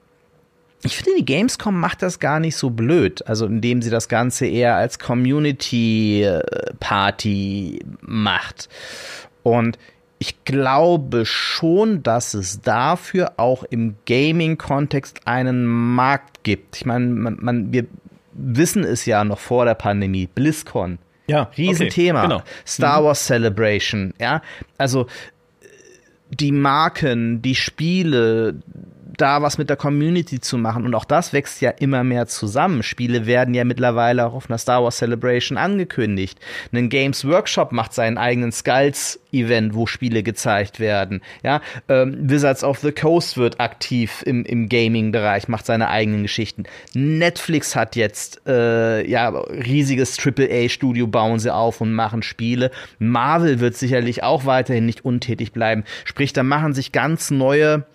ich 0.84 0.96
finde, 0.96 1.20
die 1.20 1.26
Gamescom 1.26 1.78
macht 1.78 2.02
das 2.02 2.20
gar 2.20 2.40
nicht 2.40 2.56
so 2.56 2.70
blöd. 2.70 3.28
Also, 3.28 3.46
indem 3.46 3.82
sie 3.82 3.90
das 3.90 4.08
Ganze 4.08 4.46
eher 4.46 4.76
als 4.76 5.00
Community-Party 5.00 7.80
macht. 8.00 8.70
Und 9.44 9.78
ich 10.24 10.46
glaube 10.46 11.26
schon, 11.26 12.02
dass 12.02 12.34
es 12.34 12.62
dafür 12.62 13.34
auch 13.36 13.66
im 13.66 13.96
Gaming-Kontext 14.06 15.28
einen 15.28 15.66
Markt 15.66 16.46
gibt. 16.46 16.78
Ich 16.78 16.86
meine, 16.86 17.08
man, 17.08 17.38
man, 17.42 17.74
wir 17.74 17.88
wissen 18.32 18.86
es 18.86 19.06
ja 19.06 19.26
noch 19.26 19.40
vor 19.40 19.66
der 19.66 19.74
Pandemie. 19.74 20.30
BlizzCon. 20.34 20.98
Ja, 21.28 21.52
Riesenthema. 21.58 22.22
Okay, 22.22 22.30
genau. 22.30 22.44
Star 22.66 23.02
mhm. 23.02 23.06
Wars 23.06 23.26
Celebration. 23.26 24.14
Ja, 24.18 24.42
also 24.78 25.08
die 26.30 26.54
Marken, 26.54 27.42
die 27.42 27.56
Spiele, 27.56 28.56
da 29.18 29.42
was 29.42 29.58
mit 29.58 29.70
der 29.70 29.78
Community 29.78 30.40
zu 30.40 30.58
machen. 30.58 30.86
Und 30.86 30.96
auch 30.96 31.06
das 31.06 31.34
wächst 31.34 31.62
ja 31.62 31.70
immer 31.70 32.04
mehr 32.04 32.28
zusammen. 32.28 32.84
Spiele 32.84 33.26
werden 33.26 33.54
ja 33.54 33.64
mittlerweile 33.64 34.26
auch 34.26 34.34
auf 34.34 34.50
einer 34.50 34.58
Star 34.58 34.84
Wars 34.84 34.98
Celebration 34.98 35.58
angekündigt. 35.58 36.40
Ein 36.72 36.90
Games 36.90 37.26
Workshop 37.26 37.72
macht 37.72 37.94
seinen 37.94 38.18
eigenen 38.18 38.52
Skulls 38.52 39.20
Event, 39.32 39.74
wo 39.74 39.88
Spiele 39.88 40.24
gezeigt 40.24 40.80
werden. 40.80 41.22
Ja, 41.44 41.62
ähm, 41.90 42.30
Wizards 42.30 42.64
of 42.64 42.80
the 42.80 42.92
Coast 42.92 43.38
wird 43.38 43.60
aktiv 43.60 44.24
im, 44.26 44.46
im 44.46 44.70
Gaming-Bereich, 44.70 45.48
macht 45.48 45.66
seine 45.66 45.90
eigenen 45.90 46.24
Geschichten. 46.24 46.64
Netflix 46.94 47.76
hat 47.76 47.96
jetzt 47.96 48.42
äh, 48.48 49.08
ja 49.10 49.30
riesiges 49.30 50.18
AAA-Studio, 50.24 51.08
bauen 51.08 51.40
sie 51.40 51.54
auf 51.54 51.82
und 51.82 51.94
machen 51.94 52.22
Spiele. 52.22 52.72
Marvel 53.00 53.60
wird 53.60 53.76
sicherlich 53.76 54.24
auch 54.24 54.46
weiterhin 54.46 54.86
nicht 54.86 55.04
untätig 55.04 55.52
bleiben. 55.52 55.84
Sprich, 56.06 56.34
da 56.34 56.44
machen 56.44 56.74
sich 56.74 56.92
ganz 56.92 57.32
neue 57.32 57.86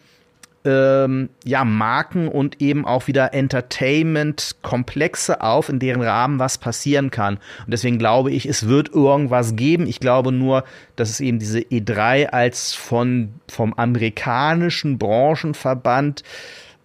ähm, 0.64 1.30
ja, 1.44 1.64
Marken 1.64 2.28
und 2.28 2.60
eben 2.60 2.84
auch 2.84 3.06
wieder 3.06 3.32
Entertainment-Komplexe 3.32 5.40
auf, 5.40 5.68
in 5.68 5.78
deren 5.78 6.02
Rahmen 6.02 6.38
was 6.38 6.58
passieren 6.58 7.10
kann. 7.10 7.36
Und 7.36 7.72
deswegen 7.72 7.98
glaube 7.98 8.30
ich, 8.30 8.46
es 8.46 8.68
wird 8.68 8.92
irgendwas 8.92 9.56
geben. 9.56 9.86
Ich 9.86 10.00
glaube 10.00 10.32
nur, 10.32 10.64
dass 10.96 11.10
es 11.10 11.20
eben 11.20 11.38
diese 11.38 11.60
E3 11.60 12.26
als 12.26 12.74
von, 12.74 13.34
vom 13.48 13.72
amerikanischen 13.74 14.98
Branchenverband 14.98 16.22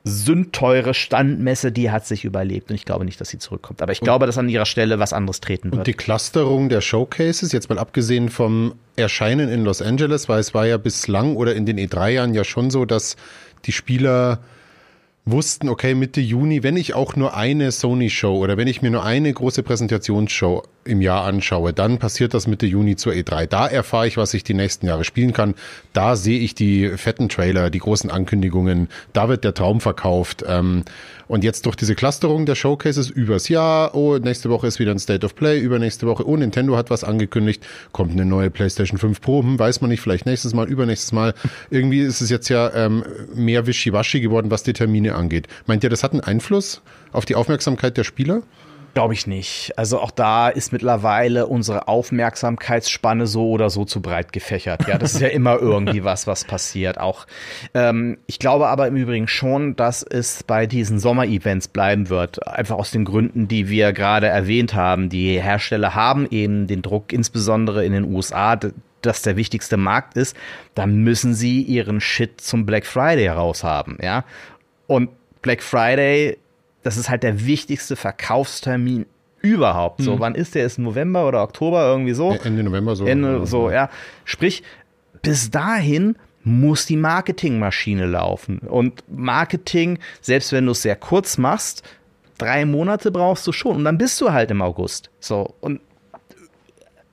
sündteure 0.06 0.94
Standmesse, 0.94 1.72
die 1.72 1.90
hat 1.90 2.06
sich 2.06 2.26
überlebt 2.26 2.70
und 2.70 2.76
ich 2.76 2.84
glaube 2.84 3.06
nicht, 3.06 3.22
dass 3.22 3.30
sie 3.30 3.38
zurückkommt. 3.38 3.82
Aber 3.82 3.94
ich 3.94 4.02
und 4.02 4.06
glaube, 4.06 4.26
dass 4.26 4.38
an 4.38 4.50
ihrer 4.50 4.66
Stelle 4.66 5.00
was 5.00 5.14
anderes 5.14 5.40
treten 5.40 5.72
wird. 5.72 5.80
Und 5.80 5.88
die 5.88 5.94
Clusterung 5.94 6.68
der 6.68 6.82
Showcases, 6.82 7.54
jetzt 7.54 7.70
mal 7.70 7.80
abgesehen 7.80 8.28
vom 8.28 8.76
Erscheinen 8.98 9.50
in 9.50 9.64
Los 9.64 9.82
Angeles, 9.82 10.28
weil 10.28 10.40
es 10.40 10.54
war 10.54 10.68
ja 10.68 10.78
bislang 10.78 11.38
oder 11.38 11.56
in 11.56 11.66
den 11.66 11.80
E3-Jahren 11.80 12.34
ja 12.34 12.44
schon 12.44 12.70
so, 12.70 12.84
dass 12.84 13.16
die 13.66 13.72
Spieler 13.72 14.40
wussten, 15.26 15.70
okay, 15.70 15.96
Mitte 15.96 16.22
Juni, 16.22 16.64
wenn 16.64 16.78
ich 16.78 16.94
auch 16.94 17.16
nur 17.16 17.36
eine 17.36 17.72
Sony-Show 17.72 18.38
oder 18.38 18.58
wenn 18.58 18.68
ich 18.68 18.82
mir 18.82 18.92
nur 18.92 19.04
eine 19.04 19.32
große 19.32 19.64
Präsentationsshow 19.64 20.64
im 20.86 21.02
Jahr 21.02 21.26
anschaue, 21.26 21.74
dann 21.74 22.00
passiert 22.00 22.34
das 22.34 22.48
Mitte 22.48 22.66
Juni 22.66 22.96
zur 22.96 23.14
E3. 23.14 23.46
Da 23.48 23.68
erfahre 23.68 24.08
ich, 24.08 24.18
was 24.18 24.34
ich 24.34 24.44
die 24.44 24.54
nächsten 24.54 24.88
Jahre 24.88 25.04
spielen 25.04 25.34
kann. 25.34 25.56
Da 25.94 26.16
sehe 26.16 26.40
ich 26.40 26.56
die 26.56 26.90
fetten 26.98 27.30
Trailer, 27.30 27.70
die 27.70 27.80
großen 27.80 28.10
Ankündigungen. 28.10 28.90
Da 29.14 29.30
wird 29.30 29.44
der 29.44 29.54
Traum 29.54 29.82
verkauft. 29.82 30.44
Ähm, 30.48 30.84
und 31.28 31.44
jetzt 31.44 31.66
durch 31.66 31.76
diese 31.76 31.96
Clusterung 31.96 32.46
der 32.46 32.56
Showcases 32.56 33.10
übers 33.10 33.50
Jahr, 33.50 33.96
oh, 33.96 34.18
nächste 34.18 34.50
Woche 34.50 34.68
ist 34.68 34.80
wieder 34.80 34.92
ein 34.92 35.00
State 35.00 35.26
of 35.26 35.36
Play, 35.36 35.60
übernächste 35.60 36.06
Woche, 36.06 36.28
oh, 36.28 36.36
Nintendo 36.36 36.76
hat 36.76 36.90
was 36.90 37.04
angekündigt, 37.04 37.66
kommt 37.92 38.12
eine 38.12 38.26
neue 38.26 38.50
PlayStation 38.50 38.98
5 38.98 39.22
Pro, 39.22 39.42
hm, 39.42 39.58
weiß 39.58 39.82
man 39.82 39.90
nicht, 39.90 40.02
vielleicht 40.02 40.26
nächstes 40.26 40.54
Mal, 40.54 40.68
übernächstes 40.68 41.12
Mal. 41.12 41.34
Irgendwie 41.70 42.02
ist 42.02 42.22
es 42.22 42.30
jetzt 42.30 42.50
ja 42.50 42.74
ähm, 42.76 43.04
mehr 43.34 43.66
wischiwaschi 43.66 44.20
geworden, 44.20 44.52
was 44.52 44.64
die 44.64 44.74
Termine 44.74 45.16
angeht. 45.16 45.48
Meint 45.66 45.84
ihr, 45.84 45.90
das 45.90 46.04
hat 46.04 46.12
einen 46.12 46.22
Einfluss 46.22 46.82
auf 47.12 47.26
die 47.26 47.36
Aufmerksamkeit 47.36 47.98
der 47.98 48.04
Spieler? 48.04 48.44
Glaube 48.94 49.16
ich 49.16 49.26
nicht. 49.26 49.74
Also 49.76 50.00
auch 50.00 50.12
da 50.12 50.50
ist 50.50 50.72
mittlerweile 50.72 51.48
unsere 51.48 51.88
Aufmerksamkeitsspanne 51.88 53.26
so 53.26 53.50
oder 53.50 53.72
so 53.72 53.86
zu 53.86 54.02
breit 54.04 54.32
gefächert. 54.32 54.88
Ja, 54.88 55.00
das 55.00 55.16
ist 55.16 55.22
ja 55.22 55.30
immer 55.30 55.58
irgendwie 55.62 56.04
was, 56.04 56.28
was 56.28 56.46
passiert. 56.46 57.00
Auch 57.00 57.26
ähm, 57.74 58.20
ich 58.28 58.38
glaube 58.38 58.68
aber 58.68 58.88
im 58.88 58.96
Übrigen 58.96 59.28
schon, 59.28 59.76
dass 59.76 60.04
es 60.04 60.44
bei 60.44 60.68
diesen 60.68 61.00
Sommer-Events 61.00 61.70
bleiben 61.70 62.10
wird. 62.10 62.48
Einfach 62.48 62.76
aus 62.76 62.92
den 62.92 63.04
Gründen, 63.04 63.48
die 63.48 63.68
wir 63.68 63.94
gerade 63.94 64.28
erwähnt 64.28 64.76
haben. 64.76 65.10
Die 65.10 65.42
Hersteller 65.42 65.96
haben 65.96 66.28
eben 66.30 66.68
den 66.68 66.84
Druck, 66.84 67.12
insbesondere 67.14 67.84
in 67.84 67.94
den 67.94 68.04
USA, 68.04 68.60
das 69.02 69.24
der 69.24 69.36
wichtigste 69.36 69.78
Markt 69.78 70.18
ist, 70.18 70.38
dann 70.76 70.98
müssen 70.98 71.34
sie 71.34 71.64
ihren 71.64 72.00
Shit 72.00 72.42
zum 72.42 72.68
Black 72.68 72.86
Friday 72.86 73.28
raushaben, 73.28 73.98
ja. 74.02 74.24
Und 74.86 75.10
Black 75.42 75.64
Friday 75.64 76.38
das 76.84 76.98
ist 76.98 77.10
halt 77.10 77.24
der 77.24 77.46
wichtigste 77.46 77.96
Verkaufstermin 77.96 79.06
überhaupt. 79.42 80.02
So, 80.02 80.16
mhm. 80.16 80.20
wann 80.20 80.36
ist 80.36 80.56
der? 80.56 80.66
Ist 80.66 80.80
November 80.80 81.28
oder 81.28 81.44
Oktober 81.44 81.86
irgendwie 81.86 82.14
so? 82.14 82.32
Ende 82.44 82.64
November 82.64 82.96
so. 82.96 83.06
Ende 83.06 83.46
so, 83.46 83.72
ja. 83.72 83.90
Sprich, 84.26 84.64
bis 85.22 85.52
dahin 85.52 86.16
muss 86.44 86.86
die 86.86 86.98
Marketingmaschine 86.98 88.06
laufen. 88.06 88.60
Und 88.60 89.04
Marketing, 89.10 90.00
selbst 90.22 90.52
wenn 90.52 90.66
du 90.66 90.72
es 90.72 90.82
sehr 90.82 90.96
kurz 90.96 91.38
machst, 91.38 91.84
drei 92.38 92.66
Monate 92.66 93.12
brauchst 93.12 93.48
du 93.48 93.52
schon. 93.52 93.78
Und 93.78 93.86
dann 93.86 93.98
bist 93.98 94.20
du 94.22 94.32
halt 94.32 94.52
im 94.52 94.62
August. 94.62 95.10
So. 95.20 95.54
Und 95.62 95.82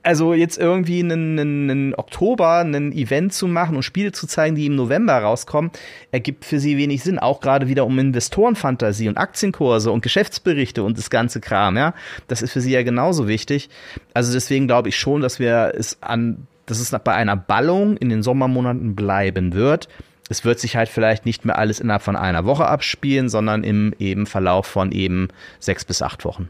also 0.03 0.33
jetzt 0.33 0.57
irgendwie 0.57 0.99
einen, 0.99 1.39
einen, 1.39 1.69
einen 1.69 1.95
Oktober 1.95 2.59
ein 2.59 2.91
Event 2.91 3.33
zu 3.33 3.47
machen 3.47 3.75
und 3.75 3.83
Spiele 3.83 4.11
zu 4.11 4.27
zeigen, 4.27 4.55
die 4.55 4.65
im 4.65 4.75
November 4.75 5.17
rauskommen, 5.17 5.71
ergibt 6.11 6.45
für 6.45 6.59
sie 6.59 6.77
wenig 6.77 7.03
Sinn. 7.03 7.19
Auch 7.19 7.39
gerade 7.39 7.67
wieder 7.67 7.85
um 7.85 7.97
Investorenfantasie 7.99 9.07
und 9.09 9.17
Aktienkurse 9.17 9.91
und 9.91 10.01
Geschäftsberichte 10.01 10.83
und 10.83 10.97
das 10.97 11.09
ganze 11.09 11.39
Kram, 11.39 11.77
ja. 11.77 11.93
Das 12.27 12.41
ist 12.41 12.51
für 12.51 12.61
sie 12.61 12.71
ja 12.71 12.83
genauso 12.83 13.27
wichtig. 13.27 13.69
Also 14.13 14.33
deswegen 14.33 14.67
glaube 14.67 14.89
ich 14.89 14.97
schon, 14.97 15.21
dass 15.21 15.39
wir 15.39 15.73
es 15.77 16.01
an, 16.01 16.47
dass 16.65 16.79
es 16.79 16.91
bei 17.03 17.13
einer 17.13 17.37
Ballung 17.37 17.97
in 17.97 18.09
den 18.09 18.23
Sommermonaten 18.23 18.95
bleiben 18.95 19.53
wird. 19.53 19.87
Es 20.29 20.45
wird 20.45 20.59
sich 20.59 20.77
halt 20.77 20.87
vielleicht 20.87 21.25
nicht 21.25 21.43
mehr 21.43 21.57
alles 21.57 21.79
innerhalb 21.79 22.03
von 22.03 22.15
einer 22.15 22.45
Woche 22.45 22.65
abspielen, 22.65 23.27
sondern 23.27 23.63
im 23.63 23.93
eben 23.99 24.25
Verlauf 24.25 24.65
von 24.65 24.91
eben 24.91 25.27
sechs 25.59 25.83
bis 25.83 26.01
acht 26.01 26.23
Wochen. 26.23 26.49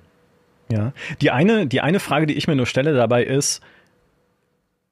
Ja, 0.71 0.93
die 1.21 1.31
eine, 1.31 1.67
die 1.67 1.81
eine 1.81 1.99
Frage, 1.99 2.27
die 2.27 2.35
ich 2.35 2.47
mir 2.47 2.55
nur 2.55 2.65
stelle 2.65 2.93
dabei 2.93 3.23
ist, 3.23 3.61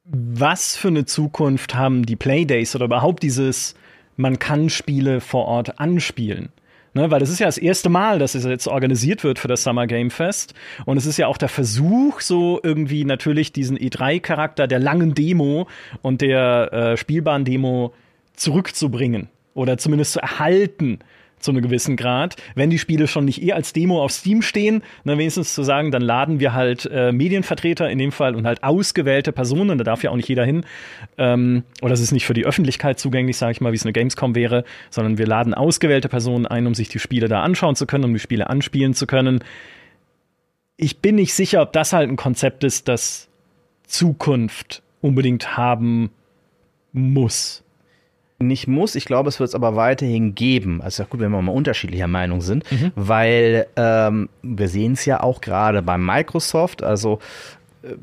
was 0.04 0.76
für 0.76 0.88
eine 0.88 1.04
Zukunft 1.04 1.74
haben 1.74 2.04
die 2.04 2.16
Playdays 2.16 2.74
oder 2.74 2.86
überhaupt 2.86 3.22
dieses, 3.22 3.74
man 4.16 4.38
kann 4.38 4.68
Spiele 4.68 5.20
vor 5.20 5.46
Ort 5.46 5.78
anspielen? 5.78 6.50
Ne, 6.92 7.08
weil 7.08 7.20
das 7.20 7.30
ist 7.30 7.38
ja 7.38 7.46
das 7.46 7.58
erste 7.58 7.88
Mal, 7.88 8.18
dass 8.18 8.34
es 8.34 8.44
jetzt 8.44 8.66
organisiert 8.66 9.22
wird 9.22 9.38
für 9.38 9.46
das 9.46 9.62
Summer 9.62 9.86
Game 9.86 10.10
Fest. 10.10 10.54
Und 10.86 10.96
es 10.96 11.06
ist 11.06 11.18
ja 11.18 11.28
auch 11.28 11.38
der 11.38 11.48
Versuch, 11.48 12.20
so 12.20 12.58
irgendwie 12.64 13.04
natürlich 13.04 13.52
diesen 13.52 13.78
E3-Charakter 13.78 14.66
der 14.66 14.80
langen 14.80 15.14
Demo 15.14 15.68
und 16.02 16.20
der 16.20 16.72
äh, 16.72 16.96
spielbaren 16.96 17.44
Demo 17.44 17.94
zurückzubringen 18.34 19.28
oder 19.54 19.78
zumindest 19.78 20.14
zu 20.14 20.20
erhalten 20.20 20.98
zu 21.40 21.50
einem 21.50 21.62
gewissen 21.62 21.96
Grad. 21.96 22.36
Wenn 22.54 22.70
die 22.70 22.78
Spiele 22.78 23.08
schon 23.08 23.24
nicht 23.24 23.42
eh 23.42 23.52
als 23.52 23.72
Demo 23.72 24.02
auf 24.02 24.12
Steam 24.12 24.42
stehen, 24.42 24.82
dann 25.04 25.18
wenigstens 25.18 25.54
zu 25.54 25.62
sagen, 25.62 25.90
dann 25.90 26.02
laden 26.02 26.40
wir 26.40 26.54
halt 26.54 26.86
äh, 26.86 27.12
Medienvertreter 27.12 27.90
in 27.90 27.98
dem 27.98 28.12
Fall 28.12 28.36
und 28.36 28.46
halt 28.46 28.62
ausgewählte 28.62 29.32
Personen, 29.32 29.78
da 29.78 29.84
darf 29.84 30.02
ja 30.02 30.10
auch 30.10 30.16
nicht 30.16 30.28
jeder 30.28 30.44
hin. 30.44 30.64
Ähm, 31.18 31.64
oder 31.82 31.94
es 31.94 32.00
ist 32.00 32.12
nicht 32.12 32.26
für 32.26 32.34
die 32.34 32.46
Öffentlichkeit 32.46 32.98
zugänglich, 32.98 33.36
sage 33.36 33.52
ich 33.52 33.60
mal, 33.60 33.72
wie 33.72 33.76
es 33.76 33.84
eine 33.84 33.92
Gamescom 33.92 34.34
wäre, 34.34 34.64
sondern 34.90 35.18
wir 35.18 35.26
laden 35.26 35.54
ausgewählte 35.54 36.08
Personen 36.08 36.46
ein, 36.46 36.66
um 36.66 36.74
sich 36.74 36.88
die 36.88 36.98
Spiele 36.98 37.28
da 37.28 37.42
anschauen 37.42 37.74
zu 37.74 37.86
können, 37.86 38.04
um 38.04 38.12
die 38.12 38.20
Spiele 38.20 38.48
anspielen 38.50 38.94
zu 38.94 39.06
können. 39.06 39.42
Ich 40.76 40.98
bin 40.98 41.16
nicht 41.16 41.34
sicher, 41.34 41.62
ob 41.62 41.72
das 41.72 41.92
halt 41.92 42.08
ein 42.08 42.16
Konzept 42.16 42.64
ist, 42.64 42.88
das 42.88 43.28
Zukunft 43.86 44.82
unbedingt 45.00 45.56
haben 45.56 46.10
muss 46.92 47.64
nicht 48.40 48.66
muss. 48.66 48.94
Ich 48.94 49.04
glaube, 49.04 49.28
es 49.28 49.38
wird 49.38 49.50
es 49.50 49.54
aber 49.54 49.76
weiterhin 49.76 50.34
geben. 50.34 50.80
Also 50.82 51.04
gut, 51.04 51.20
wenn 51.20 51.30
wir 51.30 51.42
mal 51.42 51.52
unterschiedlicher 51.52 52.08
Meinung 52.08 52.40
sind, 52.40 52.70
mhm. 52.72 52.92
weil 52.96 53.66
ähm, 53.76 54.28
wir 54.42 54.68
sehen 54.68 54.94
es 54.94 55.04
ja 55.04 55.22
auch 55.22 55.40
gerade 55.40 55.82
bei 55.82 55.98
Microsoft. 55.98 56.82
Also 56.82 57.18
äh, 57.82 57.94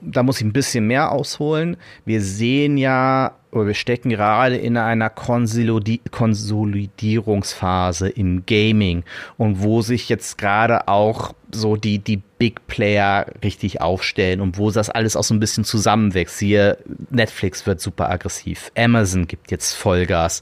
da 0.00 0.22
muss 0.22 0.38
ich 0.38 0.44
ein 0.44 0.52
bisschen 0.52 0.86
mehr 0.86 1.12
ausholen. 1.12 1.76
Wir 2.04 2.20
sehen 2.20 2.76
ja 2.76 3.32
wir 3.54 3.74
stecken 3.74 4.10
gerade 4.10 4.56
in 4.56 4.76
einer 4.76 5.10
Konsolidi 5.10 6.00
Konsolidierungsphase 6.10 8.08
im 8.08 8.44
Gaming 8.46 9.04
und 9.36 9.62
wo 9.62 9.82
sich 9.82 10.08
jetzt 10.08 10.38
gerade 10.38 10.88
auch 10.88 11.34
so 11.54 11.76
die, 11.76 11.98
die 11.98 12.20
Big 12.38 12.66
Player 12.66 13.26
richtig 13.42 13.80
aufstellen 13.80 14.40
und 14.40 14.58
wo 14.58 14.70
das 14.70 14.90
alles 14.90 15.16
auch 15.16 15.22
so 15.22 15.34
ein 15.34 15.40
bisschen 15.40 15.64
zusammenwächst. 15.64 16.38
Hier, 16.38 16.78
Netflix 17.10 17.66
wird 17.66 17.80
super 17.80 18.10
aggressiv, 18.10 18.70
Amazon 18.76 19.26
gibt 19.26 19.50
jetzt 19.50 19.74
Vollgas, 19.74 20.40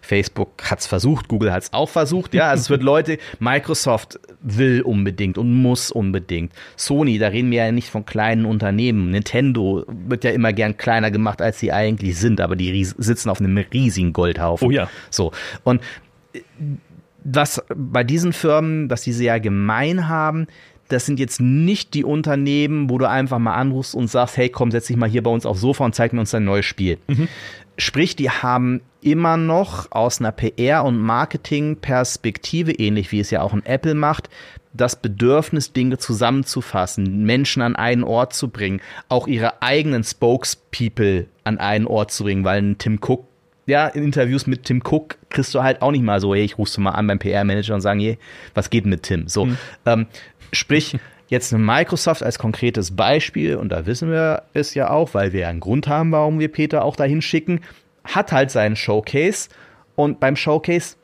Facebook 0.00 0.70
hat 0.70 0.80
es 0.80 0.86
versucht, 0.86 1.28
Google 1.28 1.52
hat 1.52 1.64
es 1.64 1.72
auch 1.72 1.88
versucht, 1.88 2.32
ja, 2.32 2.48
also 2.48 2.62
es 2.62 2.70
wird 2.70 2.82
Leute, 2.92 3.18
Microsoft 3.40 4.20
will 4.40 4.82
unbedingt 4.82 5.36
und 5.36 5.52
muss 5.52 5.90
unbedingt. 5.90 6.52
Sony, 6.76 7.18
da 7.18 7.28
reden 7.28 7.50
wir 7.50 7.64
ja 7.64 7.72
nicht 7.72 7.90
von 7.90 8.06
kleinen 8.06 8.44
Unternehmen. 8.44 9.10
Nintendo 9.10 9.84
wird 9.88 10.24
ja 10.24 10.30
immer 10.30 10.52
gern 10.52 10.76
kleiner 10.76 11.10
gemacht, 11.10 11.42
als 11.42 11.58
sie 11.58 11.72
eigentlich 11.72 12.18
sind, 12.18 12.40
aber 12.40 12.51
die 12.56 12.84
sitzen 12.84 13.28
auf 13.30 13.40
einem 13.40 13.56
riesigen 13.56 14.12
Goldhaufen. 14.12 14.68
Oh 14.68 14.70
ja. 14.70 14.88
So. 15.10 15.32
Und 15.64 15.80
was 17.24 17.62
bei 17.74 18.04
diesen 18.04 18.32
Firmen, 18.32 18.90
was 18.90 19.02
diese 19.02 19.24
ja 19.24 19.38
gemein 19.38 20.08
haben, 20.08 20.46
das 20.88 21.06
sind 21.06 21.18
jetzt 21.18 21.40
nicht 21.40 21.94
die 21.94 22.04
Unternehmen, 22.04 22.90
wo 22.90 22.98
du 22.98 23.08
einfach 23.08 23.38
mal 23.38 23.54
anrufst 23.54 23.94
und 23.94 24.08
sagst, 24.08 24.36
hey, 24.36 24.48
komm, 24.48 24.70
setz 24.70 24.86
dich 24.86 24.96
mal 24.96 25.08
hier 25.08 25.22
bei 25.22 25.30
uns 25.30 25.46
aufs 25.46 25.60
Sofa 25.60 25.84
und 25.84 25.94
zeig 25.94 26.12
mir 26.12 26.20
uns 26.20 26.30
dein 26.30 26.44
neues 26.44 26.66
Spiel. 26.66 26.98
Mhm. 27.06 27.28
Sprich, 27.78 28.16
die 28.16 28.30
haben 28.30 28.82
immer 29.02 29.36
noch 29.36 29.90
aus 29.92 30.20
einer 30.20 30.32
PR- 30.32 30.84
und 30.84 30.98
Marketing-Perspektive, 30.98 32.72
ähnlich 32.72 33.12
wie 33.12 33.20
es 33.20 33.30
ja 33.30 33.42
auch 33.42 33.52
ein 33.52 33.66
Apple 33.66 33.94
macht, 33.94 34.30
das 34.72 34.96
Bedürfnis, 34.96 35.72
Dinge 35.72 35.98
zusammenzufassen, 35.98 37.24
Menschen 37.24 37.62
an 37.62 37.76
einen 37.76 38.04
Ort 38.04 38.32
zu 38.32 38.48
bringen, 38.48 38.80
auch 39.08 39.26
ihre 39.26 39.60
eigenen 39.60 40.02
Spokespeople 40.02 41.26
an 41.44 41.58
einen 41.58 41.86
Ort 41.86 42.10
zu 42.10 42.24
bringen, 42.24 42.44
weil 42.44 42.62
ein 42.62 42.78
Tim 42.78 42.98
Cook 43.02 43.26
ja, 43.66 43.86
in 43.86 44.02
Interviews 44.02 44.46
mit 44.46 44.64
Tim 44.64 44.82
Cook 44.84 45.18
kriegst 45.30 45.54
du 45.54 45.62
halt 45.62 45.82
auch 45.82 45.92
nicht 45.92 46.02
mal 46.02 46.20
so, 46.20 46.34
hey, 46.34 46.42
ich 46.42 46.58
rufst 46.58 46.76
du 46.76 46.80
mal 46.80 46.90
an 46.90 47.06
beim 47.06 47.18
PR-Manager 47.18 47.74
und 47.74 47.80
sagen, 47.80 48.00
hey, 48.00 48.18
was 48.54 48.70
geht 48.70 48.86
mit 48.86 49.04
Tim? 49.04 49.28
So, 49.28 49.46
mhm. 49.46 49.58
ähm, 49.86 50.06
sprich, 50.52 50.98
jetzt 51.28 51.54
eine 51.54 51.62
Microsoft 51.62 52.22
als 52.22 52.38
konkretes 52.38 52.96
Beispiel, 52.96 53.56
und 53.56 53.70
da 53.70 53.86
wissen 53.86 54.10
wir 54.10 54.42
es 54.52 54.74
ja 54.74 54.90
auch, 54.90 55.14
weil 55.14 55.32
wir 55.32 55.40
ja 55.40 55.48
einen 55.48 55.60
Grund 55.60 55.86
haben, 55.86 56.12
warum 56.12 56.40
wir 56.40 56.50
Peter 56.50 56.84
auch 56.84 56.96
dahin 56.96 57.22
schicken, 57.22 57.60
hat 58.04 58.32
halt 58.32 58.50
seinen 58.50 58.76
Showcase 58.76 59.48
und 59.94 60.20
beim 60.20 60.36
Showcase 60.36 60.96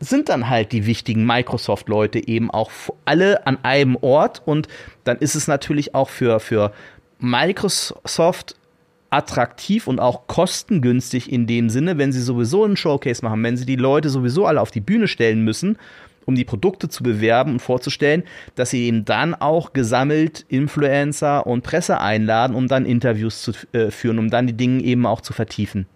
sind 0.00 0.30
dann 0.30 0.48
halt 0.48 0.72
die 0.72 0.86
wichtigen 0.86 1.26
Microsoft-Leute 1.26 2.26
eben 2.26 2.50
auch 2.50 2.70
alle 3.04 3.46
an 3.46 3.58
einem 3.62 3.96
Ort 3.96 4.42
und 4.46 4.66
dann 5.04 5.18
ist 5.18 5.34
es 5.34 5.46
natürlich 5.46 5.94
auch 5.94 6.08
für, 6.08 6.40
für 6.40 6.72
Microsoft 7.18 8.56
attraktiv 9.10 9.86
und 9.86 9.98
auch 9.98 10.26
kostengünstig 10.26 11.30
in 11.30 11.46
dem 11.46 11.68
Sinne, 11.68 11.98
wenn 11.98 12.12
sie 12.12 12.22
sowieso 12.22 12.64
einen 12.64 12.76
Showcase 12.76 13.24
machen, 13.24 13.42
wenn 13.42 13.56
sie 13.56 13.66
die 13.66 13.76
Leute 13.76 14.08
sowieso 14.08 14.46
alle 14.46 14.60
auf 14.60 14.70
die 14.70 14.80
Bühne 14.80 15.08
stellen 15.08 15.42
müssen, 15.42 15.76
um 16.24 16.34
die 16.34 16.44
Produkte 16.44 16.88
zu 16.88 17.02
bewerben 17.02 17.52
und 17.52 17.60
vorzustellen, 17.60 18.22
dass 18.54 18.70
sie 18.70 18.86
eben 18.86 19.04
dann 19.04 19.34
auch 19.34 19.72
gesammelt 19.72 20.46
Influencer 20.48 21.46
und 21.46 21.62
Presse 21.62 22.00
einladen, 22.00 22.54
um 22.54 22.68
dann 22.68 22.86
Interviews 22.86 23.42
zu 23.42 23.52
äh, 23.72 23.90
führen, 23.90 24.18
um 24.18 24.30
dann 24.30 24.46
die 24.46 24.52
Dinge 24.52 24.82
eben 24.82 25.06
auch 25.06 25.20
zu 25.20 25.32
vertiefen. 25.32 25.86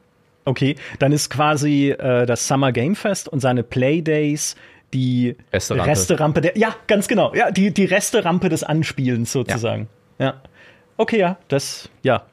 Okay, 0.45 0.77
dann 0.99 1.13
ist 1.13 1.31
quasi 1.31 1.91
äh, 1.91 2.27
das 2.27 2.47
Summer 2.47 2.73
Game 2.73 2.97
Fest 2.97 3.29
und 3.29 3.41
seine 3.41 3.63
Playdays 3.63 4.57
die 4.93 5.37
Resterampe. 5.53 5.91
Resterampe 5.91 6.41
der, 6.41 6.59
ja, 6.59 6.75
ganz 6.87 7.09
genau, 7.09 7.35
ja, 7.35 7.51
die, 7.51 7.73
die 7.73 7.85
Resterampe 7.85 8.49
des 8.49 8.63
Anspielens 8.63 9.33
sozusagen. 9.33 9.89
Ja. 10.19 10.27
ja. 10.27 10.35
Okay, 10.97 11.19
ja, 11.19 11.39
das, 11.49 11.89
ja, 12.03 12.25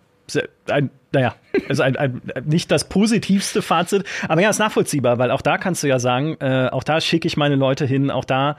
ein, 0.70 0.90
naja, 1.12 1.36
also 1.68 1.84
ein, 1.84 1.96
ein, 1.98 2.22
nicht 2.46 2.72
das 2.72 2.88
positivste 2.88 3.62
Fazit, 3.62 4.06
aber 4.28 4.42
ja, 4.42 4.50
ist 4.50 4.60
nachvollziehbar, 4.60 5.18
weil 5.18 5.32
auch 5.32 5.42
da 5.42 5.58
kannst 5.58 5.84
du 5.84 5.88
ja 5.88 6.00
sagen, 6.00 6.38
äh, 6.40 6.70
auch 6.72 6.84
da 6.84 7.02
schicke 7.02 7.28
ich 7.28 7.38
meine 7.38 7.56
Leute 7.56 7.86
hin, 7.86 8.12
auch 8.12 8.26
da 8.26 8.58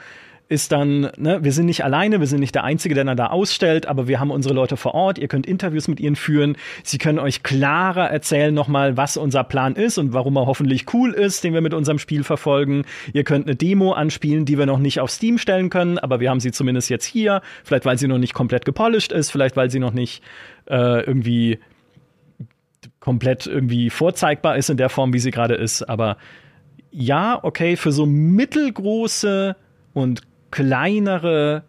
ist 0.52 0.70
dann, 0.70 1.10
ne, 1.16 1.38
wir 1.42 1.50
sind 1.52 1.64
nicht 1.64 1.82
alleine, 1.82 2.20
wir 2.20 2.26
sind 2.26 2.40
nicht 2.40 2.54
der 2.54 2.62
Einzige, 2.62 2.94
der 2.94 3.04
dann 3.04 3.16
da 3.16 3.28
ausstellt, 3.28 3.86
aber 3.86 4.06
wir 4.06 4.20
haben 4.20 4.30
unsere 4.30 4.52
Leute 4.54 4.76
vor 4.76 4.94
Ort, 4.94 5.16
ihr 5.16 5.26
könnt 5.26 5.46
Interviews 5.46 5.88
mit 5.88 5.98
ihnen 5.98 6.14
führen, 6.14 6.58
sie 6.84 6.98
können 6.98 7.18
euch 7.18 7.42
klarer 7.42 8.10
erzählen 8.10 8.52
nochmal, 8.52 8.98
was 8.98 9.16
unser 9.16 9.44
Plan 9.44 9.76
ist 9.76 9.96
und 9.96 10.12
warum 10.12 10.36
er 10.36 10.44
hoffentlich 10.44 10.92
cool 10.92 11.12
ist, 11.12 11.42
den 11.42 11.54
wir 11.54 11.62
mit 11.62 11.72
unserem 11.72 11.98
Spiel 11.98 12.22
verfolgen. 12.22 12.84
Ihr 13.14 13.24
könnt 13.24 13.46
eine 13.46 13.56
Demo 13.56 13.92
anspielen, 13.92 14.44
die 14.44 14.58
wir 14.58 14.66
noch 14.66 14.78
nicht 14.78 15.00
auf 15.00 15.10
Steam 15.10 15.38
stellen 15.38 15.70
können, 15.70 15.98
aber 15.98 16.20
wir 16.20 16.28
haben 16.28 16.40
sie 16.40 16.52
zumindest 16.52 16.90
jetzt 16.90 17.06
hier, 17.06 17.40
vielleicht 17.64 17.86
weil 17.86 17.96
sie 17.96 18.06
noch 18.06 18.18
nicht 18.18 18.34
komplett 18.34 18.66
gepolished 18.66 19.10
ist, 19.10 19.30
vielleicht 19.30 19.56
weil 19.56 19.70
sie 19.70 19.78
noch 19.78 19.94
nicht 19.94 20.22
äh, 20.66 21.00
irgendwie 21.00 21.60
komplett 23.00 23.46
irgendwie 23.46 23.88
vorzeigbar 23.88 24.58
ist 24.58 24.68
in 24.68 24.76
der 24.76 24.90
Form, 24.90 25.14
wie 25.14 25.18
sie 25.18 25.30
gerade 25.30 25.54
ist. 25.54 25.82
Aber 25.82 26.18
ja, 26.90 27.42
okay, 27.42 27.76
für 27.76 27.90
so 27.90 28.04
mittelgroße 28.04 29.56
und 29.94 30.20
kleinere 30.52 31.64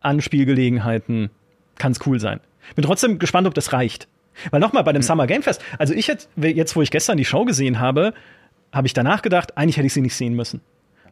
Anspielgelegenheiten 0.00 1.28
kann 1.76 1.92
es 1.92 2.06
cool 2.06 2.18
sein. 2.18 2.40
Bin 2.74 2.84
trotzdem 2.84 3.18
gespannt, 3.18 3.46
ob 3.46 3.54
das 3.54 3.74
reicht. 3.74 4.08
Weil 4.50 4.60
nochmal 4.60 4.84
bei 4.84 4.92
dem 4.92 5.00
mhm. 5.00 5.06
Summer 5.06 5.26
Game 5.26 5.42
Fest, 5.42 5.62
also 5.78 5.92
ich 5.92 6.06
jetzt, 6.06 6.30
jetzt, 6.36 6.76
wo 6.76 6.82
ich 6.82 6.90
gestern 6.90 7.18
die 7.18 7.24
Show 7.24 7.44
gesehen 7.44 7.80
habe, 7.80 8.14
habe 8.72 8.86
ich 8.86 8.94
danach 8.94 9.22
gedacht, 9.22 9.58
eigentlich 9.58 9.76
hätte 9.76 9.86
ich 9.86 9.92
sie 9.92 10.00
nicht 10.00 10.14
sehen 10.14 10.34
müssen. 10.34 10.60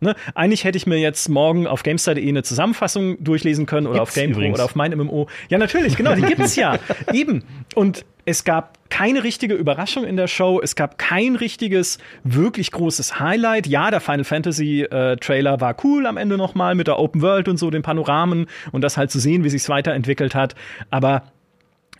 Ne? 0.00 0.14
Eigentlich 0.34 0.64
hätte 0.64 0.76
ich 0.76 0.86
mir 0.86 0.98
jetzt 0.98 1.28
morgen 1.28 1.66
auf 1.66 1.82
GameStar.de 1.82 2.28
eine 2.28 2.42
Zusammenfassung 2.42 3.22
durchlesen 3.22 3.66
können 3.66 3.86
oder 3.86 4.00
gibt's 4.00 4.16
auf 4.16 4.22
GamePro 4.22 4.52
oder 4.52 4.64
auf 4.64 4.74
mein 4.74 4.96
MMO. 4.96 5.28
Ja, 5.48 5.58
natürlich, 5.58 5.96
genau, 5.96 6.14
die 6.14 6.22
gibt 6.22 6.40
es 6.40 6.56
ja. 6.56 6.78
Eben. 7.12 7.44
Und 7.74 8.04
es 8.24 8.44
gab 8.44 8.78
keine 8.90 9.22
richtige 9.22 9.54
Überraschung 9.54 10.04
in 10.04 10.16
der 10.16 10.26
Show. 10.26 10.60
Es 10.62 10.74
gab 10.74 10.98
kein 10.98 11.36
richtiges, 11.36 11.98
wirklich 12.24 12.72
großes 12.72 13.20
Highlight. 13.20 13.66
Ja, 13.66 13.90
der 13.90 14.00
Final 14.00 14.24
Fantasy 14.24 14.82
äh, 14.82 15.16
Trailer 15.16 15.60
war 15.60 15.76
cool 15.84 16.06
am 16.06 16.16
Ende 16.16 16.36
nochmal 16.36 16.74
mit 16.74 16.88
der 16.88 16.98
Open 16.98 17.22
World 17.22 17.48
und 17.48 17.56
so, 17.56 17.70
den 17.70 17.82
Panoramen 17.82 18.46
und 18.72 18.82
das 18.82 18.96
halt 18.96 19.10
zu 19.10 19.20
sehen, 19.20 19.44
wie 19.44 19.50
sich's 19.50 19.68
weiterentwickelt 19.68 20.34
hat. 20.34 20.54
Aber 20.90 21.22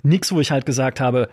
nichts, 0.03 0.33
wo 0.33 0.41
ich 0.41 0.51
halt 0.51 0.67
gesagt 0.67 1.01
habe, 1.01 1.29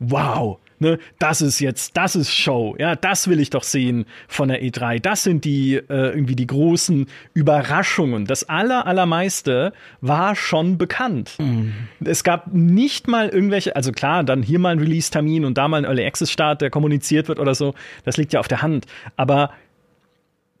wow, 0.00 0.58
ne, 0.82 0.98
das 1.18 1.40
ist 1.40 1.60
jetzt, 1.60 1.96
das 1.96 2.14
ist 2.14 2.30
Show, 2.34 2.76
ja, 2.78 2.94
das 2.94 3.28
will 3.28 3.40
ich 3.40 3.50
doch 3.50 3.62
sehen 3.62 4.04
von 4.28 4.48
der 4.48 4.62
E3. 4.62 5.00
Das 5.00 5.22
sind 5.22 5.44
die 5.46 5.76
äh, 5.76 5.80
irgendwie 5.88 6.36
die 6.36 6.46
großen 6.46 7.06
Überraschungen. 7.32 8.26
Das 8.26 8.48
aller 8.48 8.86
allermeiste 8.86 9.72
war 10.02 10.36
schon 10.36 10.76
bekannt. 10.76 11.36
Mhm. 11.38 11.72
Es 12.04 12.24
gab 12.24 12.52
nicht 12.52 13.08
mal 13.08 13.28
irgendwelche, 13.28 13.74
also 13.74 13.92
klar, 13.92 14.24
dann 14.24 14.42
hier 14.42 14.58
mal 14.58 14.70
ein 14.70 14.78
Release-Termin 14.78 15.44
und 15.44 15.56
da 15.56 15.68
mal 15.68 15.78
ein 15.78 15.84
Early 15.84 16.04
Access-Start, 16.04 16.60
der 16.60 16.70
kommuniziert 16.70 17.28
wird 17.28 17.38
oder 17.38 17.54
so. 17.54 17.74
Das 18.04 18.18
liegt 18.18 18.32
ja 18.34 18.40
auf 18.40 18.48
der 18.48 18.60
Hand. 18.60 18.86
Aber 19.16 19.50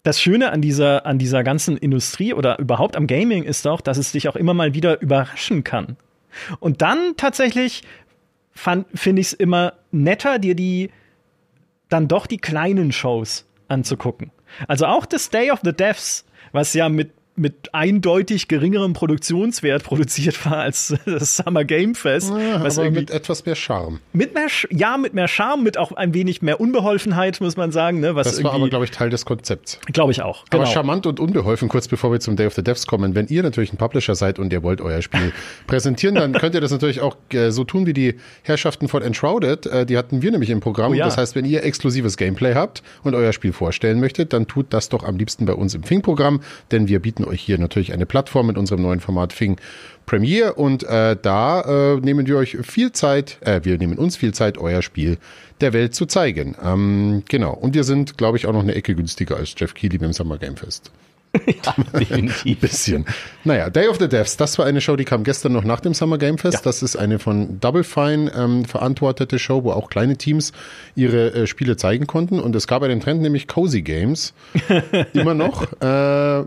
das 0.02 0.20
Schöne 0.20 0.50
an 0.50 0.62
dieser, 0.62 1.06
an 1.06 1.18
dieser 1.18 1.44
ganzen 1.44 1.76
Industrie 1.76 2.32
oder 2.32 2.58
überhaupt 2.58 2.96
am 2.96 3.06
Gaming 3.06 3.44
ist 3.44 3.66
doch, 3.66 3.80
dass 3.80 3.98
es 3.98 4.12
dich 4.12 4.28
auch 4.28 4.36
immer 4.36 4.54
mal 4.54 4.74
wieder 4.74 5.00
überraschen 5.00 5.64
kann. 5.64 5.96
Und 6.60 6.82
dann 6.82 7.14
tatsächlich 7.16 7.82
finde 8.54 9.20
ich 9.20 9.28
es 9.28 9.32
immer 9.32 9.74
netter, 9.92 10.38
dir 10.38 10.54
die 10.54 10.90
dann 11.88 12.08
doch 12.08 12.26
die 12.26 12.38
kleinen 12.38 12.92
Shows 12.92 13.46
anzugucken. 13.68 14.32
Also 14.68 14.86
auch 14.86 15.06
das 15.06 15.30
Day 15.30 15.50
of 15.50 15.60
the 15.62 15.72
Devs, 15.72 16.24
was 16.52 16.74
ja 16.74 16.88
mit 16.88 17.12
mit 17.34 17.70
eindeutig 17.72 18.46
geringerem 18.48 18.92
Produktionswert 18.92 19.84
produziert 19.84 20.44
war 20.44 20.58
als 20.58 20.94
das 21.06 21.36
Summer 21.36 21.64
Game 21.64 21.94
Fest. 21.94 22.30
Ja, 22.30 22.56
aber 22.56 22.90
mit 22.90 23.10
etwas 23.10 23.46
mehr 23.46 23.54
Charme. 23.54 24.00
Mit 24.12 24.34
mehr, 24.34 24.48
ja, 24.70 24.96
mit 24.98 25.14
mehr 25.14 25.28
Charme, 25.28 25.62
mit 25.62 25.78
auch 25.78 25.92
ein 25.92 26.12
wenig 26.12 26.42
mehr 26.42 26.60
Unbeholfenheit, 26.60 27.40
muss 27.40 27.56
man 27.56 27.72
sagen. 27.72 28.00
Ne, 28.00 28.14
was 28.14 28.26
das 28.28 28.44
war 28.44 28.52
aber, 28.52 28.68
glaube 28.68 28.84
ich, 28.84 28.90
Teil 28.90 29.08
des 29.08 29.24
Konzepts. 29.24 29.80
Glaube 29.92 30.12
ich 30.12 30.22
auch. 30.22 30.44
Genau. 30.50 30.62
Aber 30.62 30.70
charmant 30.70 31.06
und 31.06 31.20
unbeholfen, 31.20 31.68
kurz 31.68 31.88
bevor 31.88 32.12
wir 32.12 32.20
zum 32.20 32.36
Day 32.36 32.46
of 32.46 32.54
the 32.54 32.62
Devs 32.62 32.86
kommen. 32.86 33.14
Wenn 33.14 33.26
ihr 33.28 33.42
natürlich 33.42 33.72
ein 33.72 33.78
Publisher 33.78 34.14
seid 34.14 34.38
und 34.38 34.52
ihr 34.52 34.62
wollt 34.62 34.80
euer 34.80 35.00
Spiel 35.00 35.32
präsentieren, 35.66 36.14
dann 36.14 36.32
könnt 36.32 36.54
ihr 36.54 36.60
das 36.60 36.70
natürlich 36.70 37.00
auch 37.00 37.16
äh, 37.32 37.50
so 37.50 37.64
tun 37.64 37.86
wie 37.86 37.94
die 37.94 38.16
Herrschaften 38.42 38.88
von 38.88 39.02
Enshrouded. 39.02 39.66
Äh, 39.66 39.86
die 39.86 39.96
hatten 39.96 40.20
wir 40.20 40.30
nämlich 40.30 40.50
im 40.50 40.60
Programm. 40.60 40.92
Oh 40.92 40.94
ja. 40.94 41.06
Das 41.06 41.16
heißt, 41.16 41.34
wenn 41.34 41.46
ihr 41.46 41.64
exklusives 41.64 42.16
Gameplay 42.16 42.54
habt 42.54 42.82
und 43.02 43.14
euer 43.14 43.32
Spiel 43.32 43.52
vorstellen 43.52 44.00
möchtet, 44.00 44.32
dann 44.34 44.46
tut 44.46 44.66
das 44.70 44.90
doch 44.90 45.04
am 45.04 45.16
liebsten 45.16 45.46
bei 45.46 45.54
uns 45.54 45.74
im 45.74 45.82
Fing-Programm, 45.82 46.42
denn 46.70 46.88
wir 46.88 47.00
bieten 47.00 47.21
euch 47.24 47.40
hier 47.40 47.58
natürlich 47.58 47.92
eine 47.92 48.06
Plattform 48.06 48.46
mit 48.46 48.58
unserem 48.58 48.82
neuen 48.82 49.00
Format 49.00 49.32
Fing 49.32 49.56
Premiere 50.06 50.54
und 50.54 50.82
äh, 50.82 51.16
da 51.20 51.94
äh, 51.94 51.96
nehmen 52.00 52.26
wir 52.26 52.36
euch 52.36 52.56
viel 52.62 52.92
Zeit, 52.92 53.38
äh, 53.42 53.60
wir 53.62 53.78
nehmen 53.78 53.98
uns 53.98 54.16
viel 54.16 54.34
Zeit, 54.34 54.58
euer 54.58 54.82
Spiel 54.82 55.18
der 55.60 55.72
Welt 55.72 55.94
zu 55.94 56.06
zeigen. 56.06 56.56
Ähm, 56.62 57.22
genau. 57.28 57.52
Und 57.52 57.74
wir 57.74 57.84
sind, 57.84 58.18
glaube 58.18 58.36
ich, 58.36 58.46
auch 58.46 58.52
noch 58.52 58.62
eine 58.62 58.74
Ecke 58.74 58.94
günstiger 58.94 59.36
als 59.36 59.54
Jeff 59.56 59.74
Keighley 59.74 59.98
beim 59.98 60.12
Summer 60.12 60.38
Game 60.38 60.56
Fest. 60.56 60.90
ja, 61.46 61.74
definitiv. 61.98 62.58
Ein 62.58 62.60
bisschen. 62.60 63.06
Naja, 63.44 63.70
Day 63.70 63.88
of 63.88 63.98
the 63.98 64.08
Devs, 64.08 64.36
das 64.36 64.58
war 64.58 64.66
eine 64.66 64.80
Show, 64.80 64.96
die 64.96 65.04
kam 65.04 65.24
gestern 65.24 65.52
noch 65.52 65.64
nach 65.64 65.80
dem 65.80 65.94
Summer 65.94 66.18
Game 66.18 66.36
Fest. 66.36 66.58
Ja. 66.58 66.60
Das 66.64 66.82
ist 66.82 66.96
eine 66.96 67.18
von 67.18 67.58
Double 67.58 67.84
Fine 67.84 68.30
ähm, 68.36 68.64
verantwortete 68.64 69.38
Show, 69.38 69.64
wo 69.64 69.70
auch 69.70 69.88
kleine 69.88 70.16
Teams 70.16 70.52
ihre 70.94 71.32
äh, 71.32 71.46
Spiele 71.46 71.76
zeigen 71.76 72.06
konnten. 72.06 72.38
Und 72.38 72.54
es 72.54 72.66
gab 72.66 72.82
einen 72.82 73.00
Trend, 73.00 73.22
nämlich 73.22 73.48
Cozy 73.48 73.82
Games. 73.82 74.34
Immer 75.14 75.34
noch. 75.34 75.72
Äh, 75.80 76.44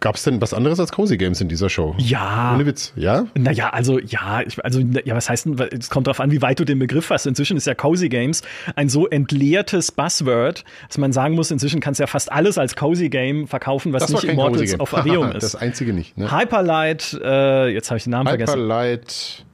Gab 0.00 0.16
es 0.16 0.22
denn 0.22 0.40
was 0.40 0.54
anderes 0.54 0.78
als 0.78 0.92
Cozy 0.92 1.16
Games 1.16 1.40
in 1.40 1.48
dieser 1.48 1.68
Show? 1.68 1.94
Ja. 1.98 2.52
Ohne 2.54 2.66
Witz, 2.66 2.92
ja? 2.96 3.26
Naja, 3.34 3.70
also 3.70 3.98
ja, 3.98 4.40
ich, 4.42 4.62
also 4.64 4.80
ja, 4.80 5.14
was 5.16 5.28
heißt 5.28 5.46
denn, 5.46 5.58
es 5.58 5.90
kommt 5.90 6.06
darauf 6.06 6.20
an, 6.20 6.30
wie 6.30 6.42
weit 6.42 6.60
du 6.60 6.64
den 6.64 6.78
Begriff 6.78 7.10
hast. 7.10 7.26
Inzwischen 7.26 7.56
ist 7.56 7.66
ja 7.66 7.74
Cozy 7.74 8.08
Games 8.08 8.42
ein 8.76 8.88
so 8.88 9.08
entleertes 9.08 9.90
Buzzword, 9.92 10.64
dass 10.88 10.98
man 10.98 11.12
sagen 11.12 11.34
muss, 11.34 11.50
inzwischen 11.50 11.80
kannst 11.80 11.98
du 12.00 12.02
ja 12.02 12.06
fast 12.06 12.30
alles 12.30 12.58
als 12.58 12.76
Cozy 12.76 13.08
Game 13.08 13.48
verkaufen, 13.48 13.92
was 13.92 14.02
Das 14.02 14.12
nicht 14.12 14.24
Immortals 14.24 14.78
of 14.78 14.94
Aveum 14.94 15.30
das 15.34 15.44
ist. 15.44 15.54
einzige 15.56 15.92
nicht. 15.92 16.16
Ne? 16.16 16.30
Hyperlight, 16.30 17.18
äh, 17.22 17.68
jetzt 17.68 17.90
habe 17.90 17.98
ich 17.98 18.04
den 18.04 18.10
Namen 18.10 18.28
vergessen. 18.28 18.52
Hyperlight. 18.52 19.44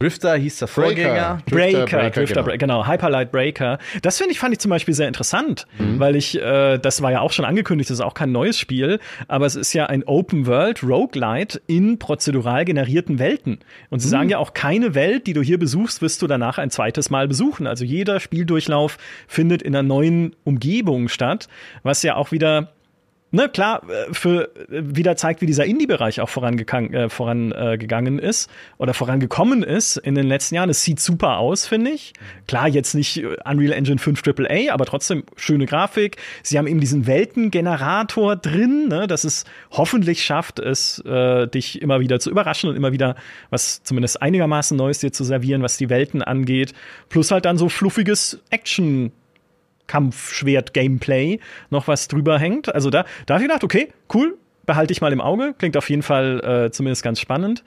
Drifter 0.00 0.36
hieß 0.36 0.60
der 0.60 0.68
Vorgänger. 0.68 1.42
Breaker, 1.50 1.86
Breaker, 1.86 2.10
Drifter, 2.10 2.34
genau. 2.34 2.44
Breaker, 2.44 2.58
genau, 2.58 2.86
Hyperlight 2.86 3.32
Breaker. 3.32 3.78
Das 4.02 4.16
finde 4.18 4.30
ich, 4.30 4.38
fand 4.38 4.52
ich 4.52 4.60
zum 4.60 4.68
Beispiel 4.70 4.94
sehr 4.94 5.08
interessant, 5.08 5.66
Mhm. 5.76 5.98
weil 5.98 6.14
ich, 6.14 6.40
äh, 6.40 6.78
das 6.78 7.02
war 7.02 7.10
ja 7.10 7.20
auch 7.20 7.32
schon 7.32 7.44
angekündigt, 7.44 7.90
das 7.90 7.98
ist 7.98 8.04
auch 8.04 8.14
kein 8.14 8.30
neues 8.30 8.56
Spiel, 8.60 9.00
aber 9.26 9.44
es 9.46 9.56
ist 9.56 9.72
ja 9.72 9.86
ein 9.86 10.04
Open 10.04 10.46
World 10.46 10.84
Roguelite 10.84 11.60
in 11.66 11.98
prozedural 11.98 12.64
generierten 12.64 13.18
Welten. 13.18 13.58
Und 13.90 13.96
Mhm. 13.98 14.02
sie 14.02 14.08
sagen 14.08 14.28
ja 14.28 14.38
auch, 14.38 14.54
keine 14.54 14.94
Welt, 14.94 15.26
die 15.26 15.32
du 15.32 15.42
hier 15.42 15.58
besuchst, 15.58 16.00
wirst 16.00 16.22
du 16.22 16.28
danach 16.28 16.58
ein 16.58 16.70
zweites 16.70 17.10
Mal 17.10 17.26
besuchen. 17.26 17.66
Also 17.66 17.84
jeder 17.84 18.20
Spieldurchlauf 18.20 18.98
findet 19.26 19.62
in 19.62 19.74
einer 19.74 19.82
neuen 19.82 20.36
Umgebung 20.44 21.08
statt, 21.08 21.48
was 21.82 22.04
ja 22.04 22.14
auch 22.14 22.30
wieder 22.30 22.72
Ne, 23.30 23.50
klar, 23.50 23.82
äh, 23.90 24.14
für 24.14 24.54
äh, 24.70 24.82
wieder 24.96 25.14
zeigt, 25.16 25.42
wie 25.42 25.46
dieser 25.46 25.66
Indie-Bereich 25.66 26.22
auch 26.22 26.30
vorangegangen 26.30 26.94
äh, 26.94 27.08
voran, 27.10 27.52
äh, 27.52 28.26
ist 28.26 28.48
oder 28.78 28.94
vorangekommen 28.94 29.62
ist 29.62 29.98
in 29.98 30.14
den 30.14 30.26
letzten 30.26 30.54
Jahren. 30.54 30.70
Es 30.70 30.82
sieht 30.82 30.98
super 30.98 31.36
aus, 31.36 31.66
finde 31.66 31.90
ich. 31.90 32.14
Klar, 32.46 32.68
jetzt 32.68 32.94
nicht 32.94 33.22
Unreal 33.44 33.72
Engine 33.72 33.98
5 33.98 34.22
AAA, 34.26 34.72
aber 34.72 34.86
trotzdem 34.86 35.24
schöne 35.36 35.66
Grafik. 35.66 36.16
Sie 36.42 36.56
haben 36.56 36.66
eben 36.66 36.80
diesen 36.80 37.06
Weltengenerator 37.06 38.36
drin, 38.36 38.88
ne, 38.88 39.06
dass 39.06 39.24
es 39.24 39.44
hoffentlich 39.72 40.24
schafft, 40.24 40.58
es 40.58 40.98
äh, 41.00 41.46
dich 41.48 41.82
immer 41.82 42.00
wieder 42.00 42.20
zu 42.20 42.30
überraschen 42.30 42.70
und 42.70 42.76
immer 42.76 42.92
wieder 42.92 43.14
was 43.50 43.82
zumindest 43.82 44.22
einigermaßen 44.22 44.74
Neues 44.74 45.00
dir 45.00 45.12
zu 45.12 45.24
servieren, 45.24 45.62
was 45.62 45.76
die 45.76 45.90
Welten 45.90 46.22
angeht. 46.22 46.72
Plus 47.10 47.30
halt 47.30 47.44
dann 47.44 47.58
so 47.58 47.68
fluffiges 47.68 48.40
Action 48.48 49.12
Kampfschwert-Gameplay 49.88 51.40
noch 51.70 51.88
was 51.88 52.06
drüber 52.06 52.38
hängt. 52.38 52.72
Also 52.72 52.90
da, 52.90 53.04
da 53.26 53.34
habe 53.34 53.42
ich 53.42 53.48
gedacht, 53.48 53.64
okay, 53.64 53.88
cool, 54.14 54.38
behalte 54.64 54.92
ich 54.92 55.00
mal 55.00 55.12
im 55.12 55.20
Auge. 55.20 55.54
Klingt 55.58 55.76
auf 55.76 55.90
jeden 55.90 56.02
Fall 56.02 56.66
äh, 56.66 56.70
zumindest 56.70 57.02
ganz 57.02 57.18
spannend. 57.18 57.64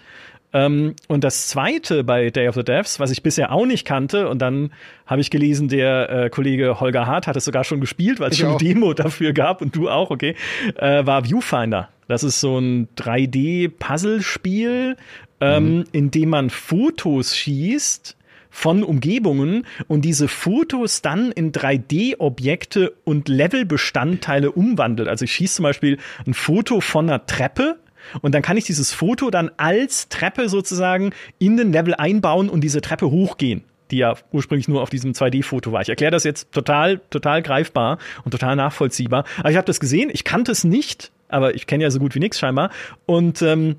Ähm, 0.53 0.95
und 1.07 1.23
das 1.23 1.47
zweite 1.47 2.03
bei 2.03 2.29
Day 2.29 2.47
of 2.47 2.55
the 2.55 2.63
Devs, 2.63 2.99
was 2.99 3.11
ich 3.11 3.23
bisher 3.23 3.51
auch 3.51 3.65
nicht 3.65 3.85
kannte, 3.85 4.27
und 4.27 4.41
dann 4.41 4.71
habe 5.05 5.21
ich 5.21 5.29
gelesen, 5.29 5.69
der 5.69 6.09
äh, 6.09 6.29
Kollege 6.29 6.79
Holger 6.79 7.07
Hart 7.07 7.27
hat 7.27 7.37
es 7.37 7.45
sogar 7.45 7.63
schon 7.63 7.79
gespielt, 7.79 8.19
weil 8.19 8.31
es 8.31 8.37
schon 8.37 8.49
eine. 8.49 8.57
Demo 8.57 8.93
dafür 8.93 9.33
gab 9.33 9.61
und 9.61 9.75
du 9.75 9.89
auch, 9.89 10.11
okay, 10.11 10.35
äh, 10.75 11.05
war 11.05 11.23
Viewfinder. 11.23 11.89
Das 12.07 12.23
ist 12.23 12.41
so 12.41 12.59
ein 12.59 12.89
3D-Puzzlespiel, 12.97 14.97
ähm, 15.39 15.85
in 15.93 16.11
dem 16.11 16.29
man 16.29 16.49
Fotos 16.49 17.37
schießt 17.37 18.17
von 18.51 18.83
Umgebungen 18.83 19.65
und 19.87 20.03
diese 20.03 20.27
Fotos 20.27 21.01
dann 21.01 21.31
in 21.31 21.51
3D-Objekte 21.51 22.93
und 23.03 23.29
Levelbestandteile 23.29 24.51
umwandelt. 24.51 25.07
Also 25.07 25.25
ich 25.25 25.31
schieße 25.31 25.55
zum 25.55 25.63
Beispiel 25.63 25.97
ein 26.27 26.35
Foto 26.35 26.81
von 26.81 27.09
einer 27.09 27.25
Treppe 27.25 27.79
und 28.21 28.35
dann 28.35 28.41
kann 28.41 28.57
ich 28.57 28.65
dieses 28.65 28.93
Foto 28.93 29.31
dann 29.31 29.49
als 29.57 30.09
Treppe 30.09 30.49
sozusagen 30.49 31.11
in 31.39 31.57
den 31.57 31.71
Level 31.71 31.95
einbauen 31.95 32.49
und 32.49 32.61
diese 32.61 32.81
Treppe 32.81 33.09
hochgehen 33.09 33.63
die 33.91 33.97
ja 33.97 34.15
ursprünglich 34.31 34.67
nur 34.69 34.81
auf 34.81 34.89
diesem 34.89 35.11
2D-Foto 35.11 35.71
war. 35.71 35.81
Ich 35.81 35.89
erkläre 35.89 36.11
das 36.11 36.23
jetzt 36.23 36.51
total, 36.53 37.01
total 37.09 37.41
greifbar 37.41 37.97
und 38.23 38.31
total 38.31 38.55
nachvollziehbar. 38.55 39.25
Aber 39.39 39.51
ich 39.51 39.57
habe 39.57 39.65
das 39.65 39.81
gesehen, 39.81 40.09
ich 40.11 40.23
kannte 40.23 40.51
es 40.51 40.63
nicht, 40.63 41.11
aber 41.27 41.55
ich 41.55 41.67
kenne 41.67 41.83
ja 41.83 41.91
so 41.91 41.99
gut 41.99 42.15
wie 42.15 42.19
nichts 42.19 42.39
scheinbar. 42.39 42.71
Und 43.05 43.41
ähm, 43.41 43.75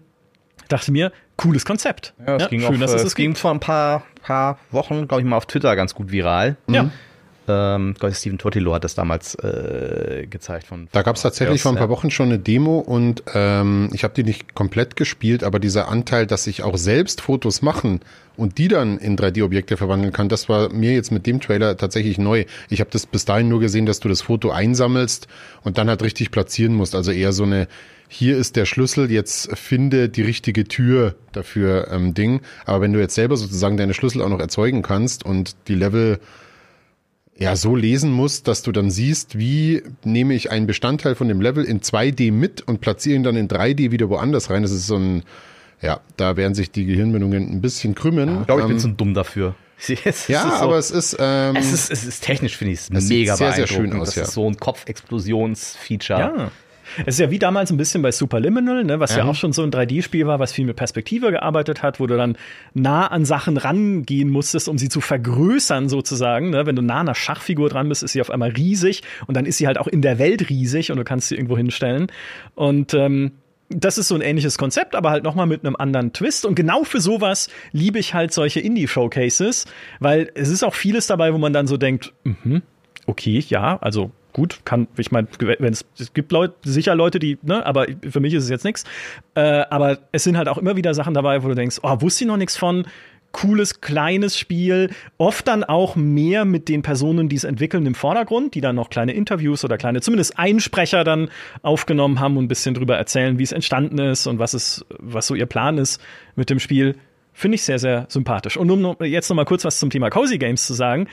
dachte 0.68 0.92
mir, 0.92 1.12
cooles 1.42 1.64
Konzept. 1.64 2.14
Ja, 2.26 2.36
es 2.36 2.48
ging, 2.48 2.60
schön, 2.60 2.74
auf, 2.74 2.78
dass 2.78 2.90
es 2.90 2.94
äh, 2.94 2.98
das 2.98 3.06
es 3.08 3.14
ging 3.14 3.34
vor 3.34 3.50
ein 3.50 3.60
paar, 3.60 4.04
paar 4.22 4.58
Wochen, 4.70 5.08
glaube 5.08 5.22
ich, 5.22 5.26
mal 5.28 5.36
auf 5.36 5.46
Twitter 5.46 5.74
ganz 5.76 5.94
gut 5.94 6.10
viral. 6.10 6.56
Ja. 6.68 6.90
Ähm, 7.48 7.94
Steven 8.12 8.38
Totilo 8.38 8.74
hat 8.74 8.84
das 8.84 8.94
damals 8.94 9.34
äh, 9.36 10.26
gezeigt. 10.28 10.66
Von, 10.66 10.88
Da 10.92 11.02
gab 11.02 11.16
es 11.16 11.22
tatsächlich 11.22 11.62
vor 11.62 11.72
ein 11.72 11.78
paar 11.78 11.88
Wochen 11.88 12.10
schon 12.10 12.26
eine 12.26 12.38
Demo 12.38 12.78
und 12.78 13.22
ähm, 13.34 13.90
ich 13.92 14.04
habe 14.04 14.14
die 14.14 14.22
nicht 14.22 14.54
komplett 14.54 14.96
gespielt, 14.96 15.42
aber 15.42 15.58
dieser 15.58 15.88
Anteil, 15.88 16.26
dass 16.26 16.46
ich 16.46 16.62
auch 16.62 16.76
selbst 16.76 17.20
Fotos 17.20 17.62
machen 17.62 18.00
und 18.36 18.58
die 18.58 18.68
dann 18.68 18.98
in 18.98 19.16
3D-Objekte 19.16 19.76
verwandeln 19.76 20.12
kann, 20.12 20.28
das 20.28 20.48
war 20.48 20.72
mir 20.72 20.92
jetzt 20.92 21.10
mit 21.10 21.26
dem 21.26 21.40
Trailer 21.40 21.76
tatsächlich 21.76 22.18
neu. 22.18 22.44
Ich 22.68 22.80
habe 22.80 22.90
das 22.90 23.06
bis 23.06 23.24
dahin 23.24 23.48
nur 23.48 23.60
gesehen, 23.60 23.86
dass 23.86 24.00
du 24.00 24.08
das 24.08 24.22
Foto 24.22 24.50
einsammelst 24.50 25.26
und 25.62 25.78
dann 25.78 25.88
halt 25.88 26.02
richtig 26.02 26.30
platzieren 26.30 26.74
musst. 26.74 26.94
Also 26.94 27.10
eher 27.10 27.32
so 27.32 27.42
eine 27.42 27.66
hier 28.12 28.36
ist 28.36 28.56
der 28.56 28.66
Schlüssel, 28.66 29.10
jetzt 29.10 29.56
finde 29.56 30.10
die 30.10 30.20
richtige 30.20 30.64
Tür 30.64 31.14
dafür 31.32 31.88
ähm, 31.90 32.12
Ding. 32.12 32.42
Aber 32.66 32.82
wenn 32.82 32.92
du 32.92 33.00
jetzt 33.00 33.14
selber 33.14 33.38
sozusagen 33.38 33.78
deine 33.78 33.94
Schlüssel 33.94 34.20
auch 34.20 34.28
noch 34.28 34.38
erzeugen 34.38 34.82
kannst 34.82 35.24
und 35.24 35.56
die 35.66 35.74
Level 35.74 36.20
ja 37.42 37.56
so 37.56 37.76
lesen 37.76 38.10
musst, 38.10 38.48
dass 38.48 38.62
du 38.62 38.72
dann 38.72 38.90
siehst, 38.90 39.38
wie 39.38 39.82
nehme 40.04 40.34
ich 40.34 40.50
einen 40.50 40.66
Bestandteil 40.66 41.14
von 41.14 41.28
dem 41.28 41.40
Level 41.40 41.64
in 41.64 41.80
2D 41.80 42.32
mit 42.32 42.62
und 42.62 42.80
platziere 42.80 43.16
ihn 43.16 43.22
dann 43.22 43.36
in 43.36 43.48
3D 43.48 43.90
wieder 43.90 44.08
woanders 44.08 44.48
rein. 44.50 44.62
Das 44.62 44.70
ist 44.72 44.86
so 44.86 44.96
ein, 44.96 45.22
ja, 45.80 46.00
da 46.16 46.36
werden 46.36 46.54
sich 46.54 46.70
die 46.70 46.84
Gehirnbindungen 46.86 47.50
ein 47.52 47.60
bisschen 47.60 47.94
krümmen. 47.94 48.40
Ich 48.40 48.46
glaube, 48.46 48.62
ich 48.62 48.66
bin 48.68 48.76
Ähm, 48.76 48.80
zu 48.82 48.88
dumm 48.88 49.14
dafür. 49.14 49.54
Es 49.84 49.90
ist 50.04 50.28
ja, 50.28 50.42
so, 50.42 50.48
aber 50.48 50.78
es 50.78 50.92
ist, 50.92 51.16
ähm, 51.18 51.56
es 51.56 51.72
ist, 51.72 51.90
es 51.90 52.04
ist 52.04 52.22
technisch, 52.22 52.56
finde 52.56 52.74
ich, 52.74 52.78
es 52.80 52.90
Es 52.90 53.08
sieht 53.08 53.18
mega 53.18 53.36
sehr, 53.36 53.52
sehr 53.52 53.66
schön 53.66 53.92
aus, 53.94 54.10
Das 54.10 54.14
ja. 54.14 54.22
ist 54.22 54.32
so 54.32 54.46
ein 54.46 54.56
Kopfexplosionsfeature. 54.56 56.18
Ja. 56.20 56.50
Es 57.06 57.14
ist 57.14 57.20
ja 57.20 57.30
wie 57.30 57.38
damals 57.38 57.70
ein 57.70 57.76
bisschen 57.76 58.02
bei 58.02 58.12
Superliminal, 58.12 58.84
ne, 58.84 59.00
was 59.00 59.12
ja. 59.12 59.18
Ja. 59.18 59.24
auch 59.24 59.34
schon 59.34 59.52
so 59.52 59.62
ein 59.62 59.70
3D-Spiel 59.70 60.26
war, 60.26 60.38
was 60.38 60.52
viel 60.52 60.64
mit 60.64 60.76
Perspektive 60.76 61.30
gearbeitet 61.30 61.82
hat, 61.82 62.00
wo 62.00 62.06
du 62.06 62.16
dann 62.16 62.36
nah 62.74 63.06
an 63.06 63.24
Sachen 63.24 63.56
rangehen 63.56 64.30
musstest, 64.30 64.68
um 64.68 64.78
sie 64.78 64.88
zu 64.88 65.00
vergrößern 65.00 65.88
sozusagen. 65.88 66.50
Ne? 66.50 66.66
Wenn 66.66 66.76
du 66.76 66.82
nah 66.82 67.00
an 67.00 67.08
einer 67.08 67.14
Schachfigur 67.14 67.68
dran 67.68 67.88
bist, 67.88 68.02
ist 68.02 68.12
sie 68.12 68.20
auf 68.20 68.30
einmal 68.30 68.50
riesig 68.50 69.02
und 69.26 69.36
dann 69.36 69.46
ist 69.46 69.58
sie 69.58 69.66
halt 69.66 69.78
auch 69.78 69.86
in 69.86 70.02
der 70.02 70.18
Welt 70.18 70.48
riesig 70.48 70.90
und 70.90 70.96
du 70.96 71.04
kannst 71.04 71.28
sie 71.28 71.36
irgendwo 71.36 71.56
hinstellen. 71.56 72.08
Und 72.54 72.94
ähm, 72.94 73.32
das 73.74 73.98
ist 73.98 74.08
so 74.08 74.14
ein 74.14 74.20
ähnliches 74.20 74.58
Konzept, 74.58 74.94
aber 74.94 75.10
halt 75.10 75.24
nochmal 75.24 75.46
mit 75.46 75.64
einem 75.64 75.76
anderen 75.76 76.12
Twist. 76.12 76.44
Und 76.44 76.54
genau 76.54 76.84
für 76.84 77.00
sowas 77.00 77.48
liebe 77.72 77.98
ich 77.98 78.14
halt 78.14 78.32
solche 78.32 78.60
Indie-Showcases, 78.60 79.66
weil 80.00 80.30
es 80.34 80.48
ist 80.48 80.62
auch 80.62 80.74
vieles 80.74 81.06
dabei, 81.06 81.32
wo 81.32 81.38
man 81.38 81.52
dann 81.52 81.66
so 81.66 81.76
denkt, 81.76 82.12
mhm, 82.24 82.62
okay, 83.06 83.42
ja, 83.48 83.78
also 83.80 84.10
gut, 84.32 84.60
kann, 84.64 84.88
ich 84.96 85.10
meine, 85.10 85.28
wenn 85.38 85.72
es, 85.72 85.84
gibt 86.14 86.32
Leute, 86.32 86.54
sicher 86.64 86.94
Leute, 86.94 87.18
die, 87.18 87.38
ne, 87.42 87.64
aber 87.64 87.86
für 88.08 88.20
mich 88.20 88.34
ist 88.34 88.44
es 88.44 88.50
jetzt 88.50 88.64
nichts. 88.64 88.84
Äh, 89.34 89.64
aber 89.70 89.98
es 90.12 90.24
sind 90.24 90.36
halt 90.36 90.48
auch 90.48 90.58
immer 90.58 90.76
wieder 90.76 90.94
Sachen 90.94 91.14
dabei, 91.14 91.42
wo 91.42 91.48
du 91.48 91.54
denkst, 91.54 91.80
oh, 91.82 92.00
wusste 92.00 92.24
ich 92.24 92.28
noch 92.28 92.36
nichts 92.36 92.56
von. 92.56 92.86
Cooles, 93.32 93.80
kleines 93.80 94.38
Spiel, 94.38 94.90
oft 95.16 95.48
dann 95.48 95.64
auch 95.64 95.96
mehr 95.96 96.44
mit 96.44 96.68
den 96.68 96.82
Personen, 96.82 97.30
die 97.30 97.36
es 97.36 97.44
entwickeln, 97.44 97.86
im 97.86 97.94
Vordergrund, 97.94 98.54
die 98.54 98.60
dann 98.60 98.76
noch 98.76 98.90
kleine 98.90 99.12
Interviews 99.12 99.64
oder 99.64 99.78
kleine, 99.78 100.02
zumindest 100.02 100.38
Einsprecher 100.38 101.02
dann 101.02 101.30
aufgenommen 101.62 102.20
haben 102.20 102.36
und 102.36 102.44
ein 102.44 102.48
bisschen 102.48 102.74
drüber 102.74 102.98
erzählen, 102.98 103.38
wie 103.38 103.42
es 103.42 103.52
entstanden 103.52 103.98
ist 103.98 104.26
und 104.26 104.38
was 104.38 104.52
es, 104.52 104.84
was 104.98 105.26
so 105.26 105.34
ihr 105.34 105.46
Plan 105.46 105.78
ist 105.78 105.98
mit 106.36 106.50
dem 106.50 106.58
Spiel. 106.58 106.94
Finde 107.32 107.54
ich 107.54 107.62
sehr, 107.62 107.78
sehr 107.78 108.04
sympathisch. 108.10 108.58
Und 108.58 108.70
um 108.70 108.96
jetzt 109.00 109.30
noch 109.30 109.36
mal 109.36 109.46
kurz 109.46 109.64
was 109.64 109.78
zum 109.78 109.88
Thema 109.88 110.10
Cozy 110.10 110.36
Games 110.36 110.66
zu 110.66 110.74
sagen 110.74 111.08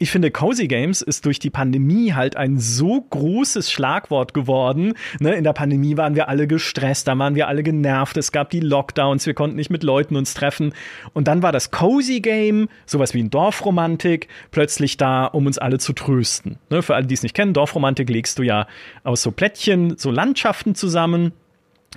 ich 0.00 0.12
finde, 0.12 0.30
Cozy 0.30 0.68
Games 0.68 1.02
ist 1.02 1.26
durch 1.26 1.40
die 1.40 1.50
Pandemie 1.50 2.12
halt 2.12 2.36
ein 2.36 2.58
so 2.58 3.00
großes 3.00 3.72
Schlagwort 3.72 4.32
geworden. 4.32 4.94
Ne, 5.18 5.34
in 5.34 5.42
der 5.42 5.52
Pandemie 5.52 5.96
waren 5.96 6.14
wir 6.14 6.28
alle 6.28 6.46
gestresst, 6.46 7.08
da 7.08 7.18
waren 7.18 7.34
wir 7.34 7.48
alle 7.48 7.64
genervt, 7.64 8.16
es 8.16 8.30
gab 8.30 8.50
die 8.50 8.60
Lockdowns, 8.60 9.26
wir 9.26 9.34
konnten 9.34 9.56
nicht 9.56 9.70
mit 9.70 9.82
Leuten 9.82 10.14
uns 10.14 10.34
treffen. 10.34 10.72
Und 11.14 11.26
dann 11.26 11.42
war 11.42 11.50
das 11.50 11.72
Cozy 11.72 12.20
Game, 12.20 12.68
sowas 12.86 13.12
wie 13.12 13.22
ein 13.22 13.30
Dorfromantik, 13.30 14.28
plötzlich 14.52 14.96
da, 14.98 15.26
um 15.26 15.46
uns 15.46 15.58
alle 15.58 15.78
zu 15.78 15.92
trösten. 15.92 16.58
Ne, 16.70 16.82
für 16.82 16.94
alle, 16.94 17.06
die 17.06 17.14
es 17.14 17.24
nicht 17.24 17.34
kennen, 17.34 17.52
Dorfromantik 17.52 18.08
legst 18.08 18.38
du 18.38 18.44
ja 18.44 18.68
aus 19.02 19.22
so 19.22 19.32
Plättchen, 19.32 19.98
so 19.98 20.12
Landschaften 20.12 20.76
zusammen 20.76 21.32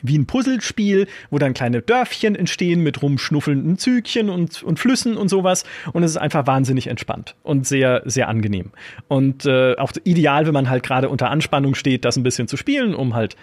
wie 0.01 0.17
ein 0.17 0.25
Puzzlespiel, 0.25 1.07
wo 1.29 1.37
dann 1.37 1.53
kleine 1.53 1.81
Dörfchen 1.81 2.35
entstehen 2.35 2.81
mit 2.81 3.01
rumschnuffelnden 3.01 3.77
Zügchen 3.77 4.29
und, 4.29 4.63
und 4.63 4.79
Flüssen 4.79 5.17
und 5.17 5.29
sowas. 5.29 5.63
Und 5.93 6.03
es 6.03 6.11
ist 6.11 6.17
einfach 6.17 6.47
wahnsinnig 6.47 6.87
entspannt 6.87 7.35
und 7.43 7.67
sehr, 7.67 8.01
sehr 8.05 8.27
angenehm. 8.27 8.71
Und 9.07 9.45
äh, 9.45 9.75
auch 9.75 9.91
ideal, 10.03 10.47
wenn 10.47 10.53
man 10.53 10.69
halt 10.69 10.83
gerade 10.83 11.09
unter 11.09 11.29
Anspannung 11.29 11.75
steht, 11.75 12.05
das 12.05 12.17
ein 12.17 12.23
bisschen 12.23 12.47
zu 12.47 12.57
spielen, 12.57 12.95
um 12.95 13.13
halt 13.13 13.35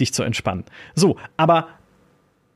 dich 0.00 0.14
zu 0.14 0.22
entspannen. 0.22 0.64
So, 0.94 1.16
aber 1.36 1.68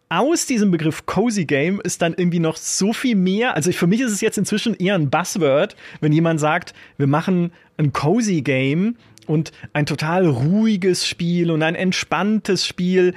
aus 0.09 0.47
diesem 0.47 0.73
Begriff 0.73 1.07
Cozy 1.07 1.45
Game 1.45 1.81
ist 1.81 2.03
dann 2.03 2.15
irgendwie 2.17 2.41
noch 2.41 2.57
so 2.57 2.93
viel 2.93 3.15
mehr. 3.15 3.55
Also 3.55 3.71
für 3.71 3.87
mich 3.87 4.01
ist 4.01 4.11
es 4.11 4.21
jetzt 4.21 4.39
inzwischen 4.39 4.75
eher 4.75 4.97
ein 4.97 5.09
Buzzword, 5.09 5.77
wenn 6.01 6.13
jemand 6.13 6.41
sagt, 6.41 6.75
wir 6.99 7.07
machen 7.07 7.53
ein 7.77 7.93
Cozy 7.93 8.43
Game 8.43 8.97
und 9.29 9.53
ein 9.73 9.87
total 9.87 10.27
ruhiges 10.27 11.07
Spiel 11.07 11.53
und 11.53 11.63
ein 11.63 11.77
entspanntes 11.77 12.67
Spiel. 12.67 13.15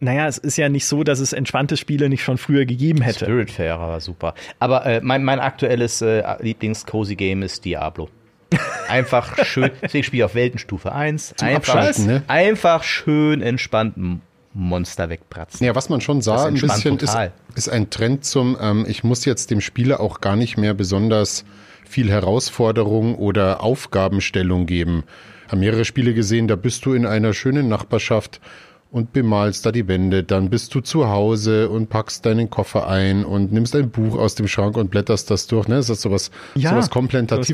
Naja, 0.00 0.26
es 0.28 0.38
ist 0.38 0.56
ja 0.56 0.68
nicht 0.68 0.86
so, 0.86 1.02
dass 1.02 1.18
es 1.18 1.32
entspannte 1.32 1.76
Spiele 1.76 2.08
nicht 2.08 2.22
schon 2.22 2.38
früher 2.38 2.64
gegeben 2.66 3.02
hätte. 3.02 3.24
Spiritfarer 3.24 3.88
war 3.88 4.00
super. 4.00 4.34
Aber 4.60 4.86
äh, 4.86 5.00
mein, 5.02 5.24
mein 5.24 5.40
aktuelles 5.40 6.00
äh, 6.02 6.22
Lieblings-Cozy-Game 6.40 7.42
ist 7.42 7.64
Diablo. 7.64 8.08
Einfach 8.88 9.44
schön, 9.44 9.70
deswegen 9.82 10.04
spiele 10.04 10.20
ich 10.22 10.24
auf 10.24 10.34
Weltenstufe 10.34 10.92
1. 10.92 11.34
Zum 11.36 11.48
Einfach, 11.48 11.98
ne? 11.98 12.22
einfach 12.28 12.82
schön 12.82 13.42
entspannt 13.42 13.96
M- 13.98 14.20
Monster 14.54 15.10
wegpratzen. 15.10 15.66
Ja, 15.66 15.74
was 15.74 15.90
man 15.90 16.00
schon 16.00 16.22
sah, 16.22 16.46
ein 16.46 16.54
bisschen 16.54 16.96
ist, 16.98 17.16
ist 17.54 17.68
ein 17.68 17.90
Trend 17.90 18.24
zum, 18.24 18.56
ähm, 18.60 18.86
ich 18.88 19.04
muss 19.04 19.26
jetzt 19.26 19.50
dem 19.50 19.60
Spieler 19.60 20.00
auch 20.00 20.20
gar 20.22 20.36
nicht 20.36 20.56
mehr 20.56 20.72
besonders 20.72 21.44
viel 21.84 22.10
Herausforderung 22.10 23.16
oder 23.16 23.62
Aufgabenstellung 23.62 24.64
geben. 24.66 25.04
Haben 25.48 25.60
mehrere 25.60 25.84
Spiele 25.84 26.14
gesehen, 26.14 26.48
da 26.48 26.56
bist 26.56 26.86
du 26.86 26.94
in 26.94 27.04
einer 27.06 27.34
schönen 27.34 27.68
Nachbarschaft 27.68 28.40
und 28.90 29.12
bemalst 29.12 29.66
da 29.66 29.72
die 29.72 29.86
Wände, 29.86 30.22
dann 30.22 30.48
bist 30.48 30.74
du 30.74 30.80
zu 30.80 31.08
Hause 31.08 31.68
und 31.68 31.90
packst 31.90 32.24
deinen 32.24 32.48
Koffer 32.48 32.88
ein 32.88 33.24
und 33.24 33.52
nimmst 33.52 33.76
ein 33.76 33.90
Buch 33.90 34.16
aus 34.16 34.34
dem 34.34 34.48
Schrank 34.48 34.78
und 34.78 34.90
blätterst 34.90 35.30
das 35.30 35.46
durch. 35.46 35.68
Ne? 35.68 35.76
Das 35.76 35.90
ist 35.90 36.00
sowas, 36.00 36.30
Ja, 36.54 36.70
sowas 36.70 36.88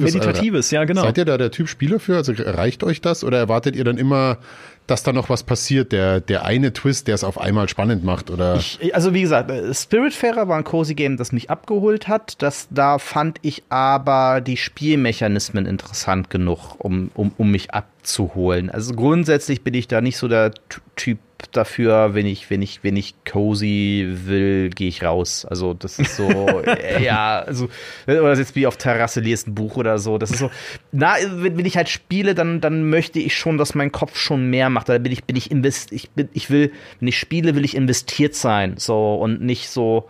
sowas 0.01 0.15
Meditatives, 0.15 0.71
ja, 0.71 0.85
genau. 0.85 1.03
Seid 1.03 1.19
ihr 1.19 1.25
da 1.25 1.37
der 1.37 1.51
Typ 1.51 1.69
Spieler 1.69 1.99
für? 1.99 2.17
Also 2.17 2.33
reicht 2.37 2.85
euch 2.85 3.01
das 3.01 3.25
oder 3.25 3.39
erwartet 3.39 3.75
ihr 3.75 3.83
dann 3.83 3.99
immer, 3.99 4.39
dass 4.87 5.03
da 5.03 5.13
noch 5.13 5.31
was 5.31 5.43
passiert, 5.43 5.93
der, 5.93 6.21
der 6.21 6.45
eine 6.45 6.73
Twist, 6.73 7.09
der 7.09 7.15
es 7.15 7.25
auf 7.25 7.41
einmal 7.41 7.69
spannend 7.69 8.05
macht? 8.05 8.31
Oder 8.31 8.57
Ich, 8.57 8.95
also 8.95 9.15
wie 9.15 9.23
gesagt, 9.23 9.51
äh, 9.51 9.73
Spiritfarer 9.73 10.49
war 10.49 10.59
ein 10.59 10.65
cozy 10.65 10.95
Game, 10.95 11.17
das 11.17 11.33
mich 11.33 11.51
abgeholt 11.51 12.09
hat. 12.09 12.43
Das, 12.43 12.69
da 12.71 12.99
fand 12.99 13.39
ich 13.43 13.63
aber 13.71 14.41
die 14.41 14.57
Spielmechanismen 14.57 15.67
interessant 15.67 16.29
genug, 16.29 16.77
um, 16.79 17.11
um, 17.15 17.33
um 17.37 17.51
mich 17.51 17.73
abzuholen. 17.73 18.71
Also 18.71 18.95
grundsätzlich 18.95 19.63
bin 19.63 19.75
ich 19.75 19.89
da 19.89 20.01
nicht 20.01 20.19
so 20.19 20.29
der 20.29 20.53
Typ 20.97 21.19
dafür, 21.53 22.15
wenn 22.15 22.27
ich, 22.27 22.51
wenn 22.51 22.63
ich, 22.63 22.83
wenn 22.83 22.97
ich 22.97 23.15
cozy 23.25 24.07
will, 24.09 24.71
gehe 24.71 24.89
ich 24.89 25.03
raus. 25.03 25.45
Also 25.45 25.75
das 25.75 25.99
ist 25.99 26.17
so, 26.17 26.29
äh, 26.67 27.03
ja, 27.03 27.41
also, 27.41 27.69
oder 28.07 28.35
jetzt 28.35 28.57
wie 28.57 28.67
auf 28.67 28.77
Terrasse 28.77 29.21
lesen 29.21 29.51
ein 29.51 29.55
Buch 29.55 29.77
oder 29.77 29.99
so. 29.99 30.19
Das 30.19 30.31
ist 30.31 30.39
so, 30.39 30.51
na, 30.93 31.15
wenn, 31.37 31.57
wenn 31.57 31.67
ich 31.67 31.77
halt 31.77 31.89
spiele, 31.89 32.35
dann, 32.35 32.61
dann 32.61 32.89
möchte 32.89 33.19
ich 33.19 33.37
schon, 33.37 33.59
dass 33.59 33.75
mein 33.75 33.93
Kopf 33.93 34.17
schon 34.17 34.51
mehr 34.51 34.71
macht. 34.71 34.89
Da 34.89 34.99
bin 34.99 35.13
ich, 35.13 35.25
bin 35.25 35.37
ich 35.37 35.51
invest, 35.51 35.93
ich 35.93 36.11
bin, 36.11 36.29
ich 36.33 36.51
will, 36.51 36.73
wenn 37.01 37.09
ich 37.09 37.19
spiele, 37.19 37.55
will 37.55 37.65
ich 37.65 37.77
investiert 37.77 38.35
sein, 38.35 38.75
so 38.77 39.17
und 39.17 39.41
nicht 39.43 39.69
so, 39.69 40.09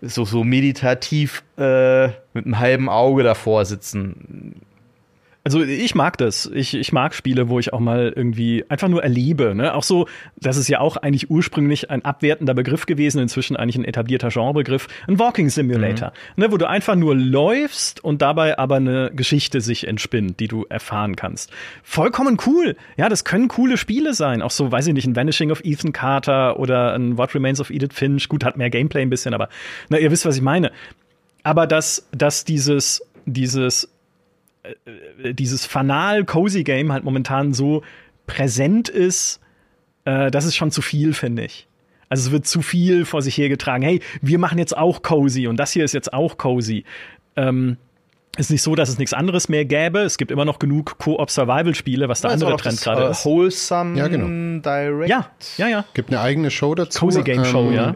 so, 0.00 0.24
so 0.24 0.44
meditativ 0.44 1.42
äh, 1.56 2.08
mit 2.34 2.44
einem 2.44 2.58
halben 2.58 2.88
Auge 2.88 3.22
davor 3.22 3.64
sitzen. 3.64 4.60
Also 5.46 5.62
ich 5.62 5.94
mag 5.94 6.16
das. 6.16 6.50
Ich, 6.54 6.72
ich 6.72 6.90
mag 6.94 7.14
Spiele, 7.14 7.50
wo 7.50 7.58
ich 7.58 7.74
auch 7.74 7.80
mal 7.80 8.14
irgendwie 8.16 8.64
einfach 8.70 8.88
nur 8.88 9.02
erlebe. 9.02 9.54
Ne? 9.54 9.74
Auch 9.74 9.82
so, 9.82 10.08
das 10.40 10.56
ist 10.56 10.68
ja 10.68 10.80
auch 10.80 10.96
eigentlich 10.96 11.28
ursprünglich 11.28 11.90
ein 11.90 12.02
abwertender 12.02 12.54
Begriff 12.54 12.86
gewesen, 12.86 13.18
inzwischen 13.18 13.54
eigentlich 13.54 13.76
ein 13.76 13.84
etablierter 13.84 14.30
Genrebegriff, 14.30 14.88
ein 15.06 15.18
Walking 15.18 15.50
Simulator, 15.50 16.14
ne? 16.36 16.50
wo 16.50 16.56
du 16.56 16.66
einfach 16.66 16.94
nur 16.94 17.14
läufst 17.14 18.02
und 18.02 18.22
dabei 18.22 18.58
aber 18.58 18.76
eine 18.76 19.10
Geschichte 19.14 19.60
sich 19.60 19.86
entspinnt, 19.86 20.40
die 20.40 20.48
du 20.48 20.64
erfahren 20.70 21.14
kannst. 21.14 21.50
Vollkommen 21.82 22.38
cool. 22.46 22.74
Ja, 22.96 23.10
das 23.10 23.24
können 23.24 23.48
coole 23.48 23.76
Spiele 23.76 24.14
sein. 24.14 24.40
Auch 24.40 24.50
so, 24.50 24.72
weiß 24.72 24.86
ich 24.86 24.94
nicht, 24.94 25.06
ein 25.06 25.14
Vanishing 25.14 25.50
of 25.50 25.60
Ethan 25.62 25.92
Carter 25.92 26.58
oder 26.58 26.94
ein 26.94 27.18
What 27.18 27.34
Remains 27.34 27.60
of 27.60 27.68
Edith 27.68 27.92
Finch. 27.92 28.30
Gut, 28.30 28.46
hat 28.46 28.56
mehr 28.56 28.70
Gameplay 28.70 29.02
ein 29.02 29.10
bisschen, 29.10 29.34
aber 29.34 29.50
na, 29.90 29.98
ihr 29.98 30.10
wisst, 30.10 30.24
was 30.24 30.36
ich 30.36 30.42
meine. 30.42 30.72
Aber 31.42 31.66
dass, 31.66 32.08
dass 32.12 32.46
dieses, 32.46 33.02
dieses 33.26 33.93
dieses 35.32 35.66
fanal 35.66 36.24
cozy 36.24 36.64
Game 36.64 36.92
halt 36.92 37.04
momentan 37.04 37.52
so 37.52 37.82
präsent 38.26 38.88
ist, 38.88 39.40
äh, 40.04 40.30
das 40.30 40.44
ist 40.44 40.56
schon 40.56 40.70
zu 40.70 40.82
viel, 40.82 41.14
finde 41.14 41.44
ich. 41.44 41.68
Also 42.08 42.28
es 42.28 42.32
wird 42.32 42.46
zu 42.46 42.62
viel 42.62 43.04
vor 43.04 43.22
sich 43.22 43.36
hergetragen. 43.36 43.82
Hey, 43.82 44.00
wir 44.20 44.38
machen 44.38 44.58
jetzt 44.58 44.76
auch 44.76 45.02
cozy 45.02 45.46
und 45.46 45.56
das 45.56 45.72
hier 45.72 45.84
ist 45.84 45.94
jetzt 45.94 46.12
auch 46.12 46.38
cozy. 46.38 46.84
Ähm, 47.36 47.76
ist 48.36 48.50
nicht 48.50 48.62
so, 48.62 48.74
dass 48.74 48.88
es 48.88 48.98
nichts 48.98 49.12
anderes 49.12 49.48
mehr 49.48 49.64
gäbe. 49.64 50.00
Es 50.00 50.18
gibt 50.18 50.30
immer 50.30 50.44
noch 50.44 50.58
genug 50.58 50.98
Co-op-Survival-Spiele, 50.98 52.08
was 52.08 52.20
der 52.20 52.30
Also 52.30 52.46
andere 52.46 52.56
auch 52.56 52.60
Trend 52.60 52.80
gerade 52.80 53.04
äh, 53.04 53.10
ist. 53.10 53.24
Wholesome 53.24 53.96
Ja, 53.96 54.08
genau. 54.08 54.60
Direct. 54.60 55.08
Ja, 55.08 55.30
ja, 55.56 55.68
ja. 55.68 55.84
gibt 55.94 56.10
eine 56.10 56.20
eigene 56.20 56.50
Show 56.50 56.74
dazu. 56.74 56.98
Cozy 57.06 57.22
Game 57.22 57.44
Show, 57.44 57.70
ja. 57.70 57.94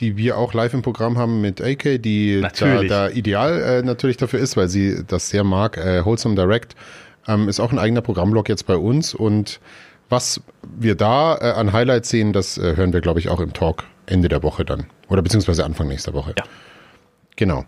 Die 0.00 0.16
wir 0.16 0.38
auch 0.38 0.54
live 0.54 0.74
im 0.74 0.82
Programm 0.82 1.18
haben 1.18 1.40
mit 1.40 1.60
AK, 1.60 2.00
die 2.02 2.40
da, 2.40 2.82
da 2.82 3.08
ideal 3.08 3.60
äh, 3.60 3.82
natürlich 3.82 4.16
dafür 4.16 4.38
ist, 4.40 4.56
weil 4.56 4.68
sie 4.68 5.02
das 5.06 5.30
sehr 5.30 5.44
mag. 5.44 5.76
Äh, 5.76 6.04
Wholesome 6.04 6.34
Direct 6.36 6.76
ähm, 7.26 7.48
ist 7.48 7.60
auch 7.60 7.72
ein 7.72 7.78
eigener 7.78 8.00
Programmblock 8.00 8.48
jetzt 8.48 8.66
bei 8.66 8.76
uns 8.76 9.14
und 9.14 9.60
was 10.08 10.40
wir 10.62 10.94
da 10.94 11.36
äh, 11.36 11.52
an 11.52 11.72
Highlights 11.72 12.08
sehen, 12.08 12.32
das 12.32 12.58
äh, 12.58 12.76
hören 12.76 12.92
wir, 12.92 13.00
glaube 13.00 13.20
ich, 13.20 13.28
auch 13.28 13.40
im 13.40 13.52
Talk 13.52 13.84
Ende 14.06 14.28
der 14.28 14.42
Woche 14.42 14.64
dann. 14.64 14.86
Oder 15.08 15.22
beziehungsweise 15.22 15.64
Anfang 15.64 15.88
nächster 15.88 16.14
Woche. 16.14 16.34
Ja. 16.36 16.44
Genau. 17.36 17.64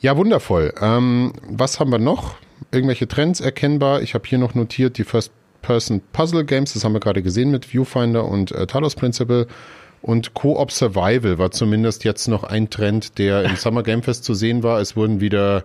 Ja, 0.00 0.16
wundervoll. 0.16 0.74
Ähm, 0.80 1.32
was 1.48 1.80
haben 1.80 1.90
wir 1.90 1.98
noch? 1.98 2.36
Irgendwelche 2.72 3.08
Trends 3.08 3.40
erkennbar? 3.40 4.02
Ich 4.02 4.14
habe 4.14 4.26
hier 4.28 4.38
noch 4.38 4.54
notiert 4.54 4.98
die 4.98 5.04
First-Person-Puzzle-Games, 5.04 6.74
das 6.74 6.84
haben 6.84 6.92
wir 6.92 7.00
gerade 7.00 7.22
gesehen 7.22 7.50
mit 7.50 7.64
Viewfinder 7.64 8.24
und 8.24 8.52
äh, 8.52 8.66
Talos 8.66 8.94
Principle. 8.94 9.46
Und 10.08 10.32
Co-op 10.32 10.72
Survival 10.72 11.36
war 11.36 11.50
zumindest 11.50 12.02
jetzt 12.02 12.28
noch 12.28 12.42
ein 12.42 12.70
Trend, 12.70 13.18
der 13.18 13.44
im 13.44 13.56
Summer 13.56 13.82
Game 13.82 14.02
Fest 14.02 14.24
zu 14.24 14.32
sehen 14.32 14.62
war. 14.62 14.80
Es 14.80 14.96
wurden 14.96 15.20
wieder 15.20 15.64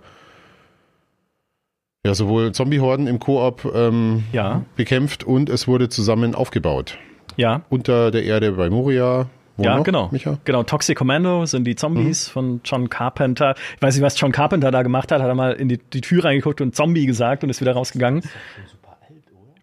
ja, 2.06 2.14
sowohl 2.14 2.52
Zombie-Horden 2.52 3.07
im 3.07 3.20
Koop 3.20 3.64
ähm, 3.74 4.26
Ja. 4.34 4.65
bekämpft 4.76 5.24
und 5.24 5.49
es 5.49 5.65
wurde 5.65 5.88
zusammen 5.88 6.36
aufgebaut. 6.36 6.98
Ja, 7.38 7.61
Unter 7.70 8.11
der 8.11 8.26
Erde 8.26 8.52
bei 8.52 8.70
Moria. 8.70 9.30
Wo 9.56 9.64
ja, 9.64 9.78
noch, 9.78 9.86
genau. 9.86 10.10
Micha? 10.11 10.38
Genau, 10.44 10.64
Toxic 10.64 10.98
Commando 10.98 11.45
sind 11.45 11.64
die 11.64 11.78
Zombies 11.78 12.28
von 12.28 12.60
John 12.65 12.90
Carpenter. 12.90 13.56
Ich 13.78 13.82
weiß 13.82 13.95
nicht, 13.95 14.03
was 14.03 14.20
John 14.20 14.34
Carpenter 14.34 14.72
da 14.72 14.82
gemacht 14.82 15.10
hat. 15.14 15.22
Hat 15.22 15.30
er 15.30 15.36
mal 15.36 15.53
in 15.53 15.70
die, 15.70 15.78
die 15.78 16.02
Tür 16.02 16.26
reingeguckt 16.26 16.60
und 16.60 16.76
Zombie 16.76 17.06
gesagt 17.06 17.45
und 17.45 17.49
ist 17.49 17.61
wieder 17.61 17.72
rausgegangen. 17.72 18.24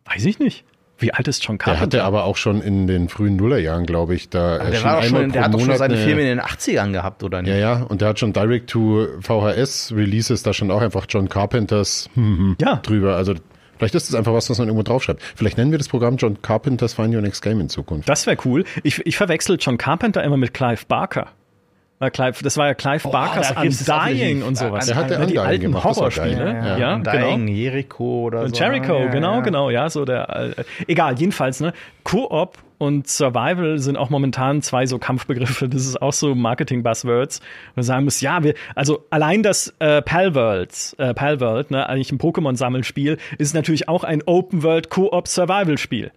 Weiß 0.07 0.25
ich 0.25 0.39
nicht. 0.39 0.65
Wie 1.01 1.13
alt 1.13 1.27
ist 1.29 1.43
John 1.45 1.59
Der 1.59 1.65
Carpenter? 1.65 1.81
hatte 1.99 2.05
aber 2.05 2.25
auch 2.25 2.37
schon 2.37 2.61
in 2.63 2.87
den 2.87 3.09
frühen 3.09 3.37
Nullerjahren, 3.37 3.87
glaube 3.87 4.15
ich, 4.15 4.29
da 4.31 4.59
Der, 4.59 4.67
erschien 4.69 4.85
war 4.85 4.97
doch 4.97 5.03
einmal 5.05 5.21
schon, 5.23 5.33
der 5.33 5.45
hat 5.45 5.55
doch 5.55 5.61
schon 5.61 5.77
seine 5.77 5.95
eine- 5.95 6.03
Filme 6.05 6.21
in 6.23 6.27
den 6.29 6.41
80ern 6.41 6.93
gehabt, 6.93 7.23
oder 7.25 7.43
nicht? 7.43 7.51
Ja, 7.51 7.57
ja, 7.57 7.83
und 7.83 8.01
der 8.01 8.09
hat 8.11 8.19
schon 8.19 8.33
Direct 8.33 8.71
to 8.71 9.07
VHS 9.21 9.93
Releases, 9.97 10.43
da 10.43 10.53
stand 10.53 10.71
auch 10.71 10.83
einfach 10.83 11.07
John 11.09 11.29
Carpenters 11.29 12.09
Ja. 12.61 12.77
drüber. 12.77 13.17
Also 13.17 13.35
vielleicht 13.79 13.95
ist 13.95 14.09
das 14.09 14.15
einfach 14.15 14.33
was, 14.35 14.51
was 14.51 14.59
man 14.59 14.69
irgendwo 14.69 14.83
draufschreibt. 14.83 15.23
Vielleicht 15.37 15.57
nennen 15.57 15.71
wir 15.71 15.79
das 15.79 15.89
Programm 15.89 16.17
John 16.17 16.43
Carpenters 16.43 16.95
Find 16.95 17.15
Your 17.15 17.23
Next 17.23 17.43
Game 17.43 17.61
in 17.61 17.69
Zukunft. 17.69 18.09
Das 18.09 18.27
wäre 18.27 18.37
cool. 18.45 18.65
Ich, 18.83 19.05
ich 19.07 19.17
verwechsel 19.17 19.57
John 19.59 19.79
Carpenter 19.79 20.23
immer 20.23 20.37
mit 20.37 20.53
Clive 20.55 20.85
Barker. 20.87 21.29
Weil 22.01 22.11
Clive, 22.11 22.43
das 22.43 22.57
war 22.57 22.67
ja 22.67 22.73
Clive 22.73 23.07
Barkers 23.11 23.55
auch 23.55 23.63
Undying 23.63 24.39
nicht. 24.39 24.47
und 24.47 24.57
sowas. 24.57 24.87
Der 24.87 24.97
hat 24.97 25.11
der 25.11 25.19
Ne, 25.19 25.27
die 25.27 25.33
Undying 25.33 25.47
alten 25.47 25.63
gemacht, 25.65 25.85
war 25.85 25.95
Horrorspiele. 25.95 26.47
Ja, 26.47 26.79
Ja, 26.79 26.95
und 26.95 27.05
genau. 27.05 27.37
Dying, 27.37 27.49
Jericho 27.49 28.23
oder 28.23 28.41
Und 28.41 28.57
so. 28.57 28.65
Jericho, 28.65 29.01
Ja, 29.01 29.07
genau, 29.09 29.35
ja. 29.35 29.41
genau, 29.41 29.69
ja, 29.69 29.91
so 29.91 30.07
der, 30.07 30.55
äh, 30.57 30.65
egal, 30.87 31.19
jedenfalls, 31.19 31.61
ne, 31.61 31.75
Koop 32.03 32.57
und 32.79 33.07
Survival 33.07 33.79
sind 33.79 33.99
auch 33.99 34.09
momentan 34.09 34.63
zwei 34.63 34.87
so 34.87 34.99
Kampfbegriffe, 34.99 35.69
das 35.69 35.85
ist 35.85 36.01
auch 36.01 36.15
so 36.15 36.35
Marketing-Buzzwords, 36.35 37.41
wo 37.41 37.73
man 37.77 37.83
sagen 37.85 38.05
muss, 38.05 38.23
ja, 38.23 38.43
wir, 38.43 38.55
also 38.75 39.05
allein 39.11 39.43
das 39.43 39.75
äh, 39.79 40.01
Palworlds, 40.01 40.95
äh, 40.95 41.13
Palworld, 41.13 41.71
ne, 41.71 41.87
eigentlich 41.87 42.13
ein 42.13 42.19
Pokémon-Sammelspiel, 42.19 43.19
ist 43.37 43.55
natürlich 43.55 43.91
auch 43.91 44.05
ein 44.05 44.23
Open-World-Koop-Survival-Spiel. 44.25 46.13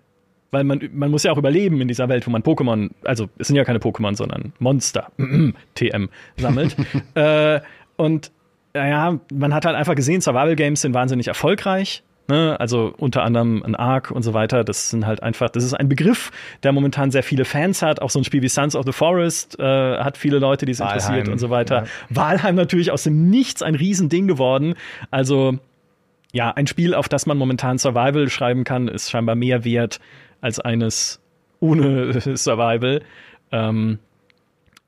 Weil 0.54 0.64
man, 0.64 0.88
man 0.94 1.10
muss 1.10 1.24
ja 1.24 1.32
auch 1.32 1.38
überleben 1.38 1.82
in 1.82 1.88
dieser 1.88 2.10
Welt, 2.10 2.28
wo 2.28 2.32
man 2.32 2.44
Pokémon, 2.44 2.92
also 3.04 3.28
es 3.40 3.48
sind 3.48 3.56
ja 3.56 3.64
keine 3.64 3.80
Pokémon, 3.80 4.16
sondern 4.16 4.54
Monster, 4.60 5.12
TM, 5.76 6.10
sammelt. 6.38 6.76
äh, 7.16 7.60
und 7.96 8.32
naja, 8.76 9.20
man 9.34 9.54
hat 9.54 9.66
halt 9.66 9.76
einfach 9.76 9.96
gesehen, 9.96 10.22
Survival 10.22 10.56
Games 10.56 10.82
sind 10.82 10.94
wahnsinnig 10.94 11.28
erfolgreich. 11.28 12.04
Ne? 12.28 12.56
Also 12.60 12.94
unter 12.98 13.24
anderem 13.24 13.64
ein 13.64 13.76
Ark 13.76 14.12
und 14.12 14.22
so 14.22 14.36
weiter. 14.36 14.64
Das 14.64 14.92
sind 14.92 15.08
halt 15.08 15.24
einfach, 15.24 15.50
das 15.50 15.64
ist 15.64 15.74
ein 15.74 15.90
Begriff, 15.90 16.32
der 16.62 16.72
momentan 16.72 17.10
sehr 17.10 17.24
viele 17.24 17.46
Fans 17.46 17.82
hat. 17.82 18.00
Auch 18.02 18.12
so 18.12 18.20
ein 18.20 18.24
Spiel 18.24 18.44
wie 18.44 18.48
Sons 18.48 18.76
of 18.76 18.86
the 18.86 18.92
Forest 18.92 19.60
äh, 19.60 19.64
hat 19.98 20.18
viele 20.18 20.38
Leute, 20.38 20.68
die 20.68 20.72
es 20.72 20.80
interessiert 20.80 21.30
und 21.30 21.40
so 21.40 21.50
weiter. 21.50 21.84
ja. 21.84 21.88
Valheim 22.10 22.56
natürlich 22.56 22.92
aus 22.92 23.04
dem 23.04 23.30
Nichts 23.30 23.64
ein 23.64 23.74
Riesending 23.74 24.28
geworden. 24.28 24.76
Also 25.10 25.58
ja, 26.32 26.52
ein 26.52 26.66
Spiel, 26.66 26.96
auf 26.96 27.10
das 27.10 27.26
man 27.26 27.38
momentan 27.38 27.78
Survival 27.78 28.30
schreiben 28.30 28.64
kann, 28.64 28.88
ist 28.88 29.12
scheinbar 29.12 29.36
mehr 29.36 29.66
wert 29.66 30.00
als 30.44 30.60
eines 30.60 31.22
ohne 31.60 32.20
Survival. 32.38 33.02
Ähm, 33.52 34.00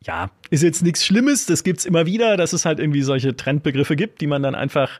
ja, 0.03 0.29
ist 0.49 0.61
jetzt 0.61 0.83
nichts 0.83 1.05
Schlimmes, 1.05 1.45
das 1.45 1.63
gibt's 1.63 1.85
immer 1.85 2.05
wieder, 2.05 2.37
dass 2.37 2.53
es 2.53 2.65
halt 2.65 2.79
irgendwie 2.79 3.01
solche 3.01 3.35
Trendbegriffe 3.35 3.95
gibt, 3.95 4.21
die 4.21 4.27
man 4.27 4.43
dann 4.43 4.53
einfach 4.53 4.99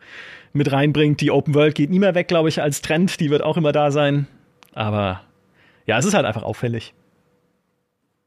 mit 0.54 0.72
reinbringt. 0.72 1.22
Die 1.22 1.30
Open 1.30 1.54
World 1.54 1.76
geht 1.76 1.92
nie 1.92 2.00
mehr 2.00 2.16
weg, 2.16 2.28
glaube 2.28 2.50
ich, 2.50 2.62
als 2.62 2.82
Trend, 2.82 3.20
die 3.20 3.30
wird 3.30 3.44
auch 3.44 3.58
immer 3.58 3.72
da 3.72 3.92
sein. 3.92 4.28
Aber 4.74 5.22
ja, 5.86 6.00
es 6.00 6.06
ist 6.06 6.14
halt 6.14 6.26
einfach 6.26 6.44
auffällig. 6.44 6.94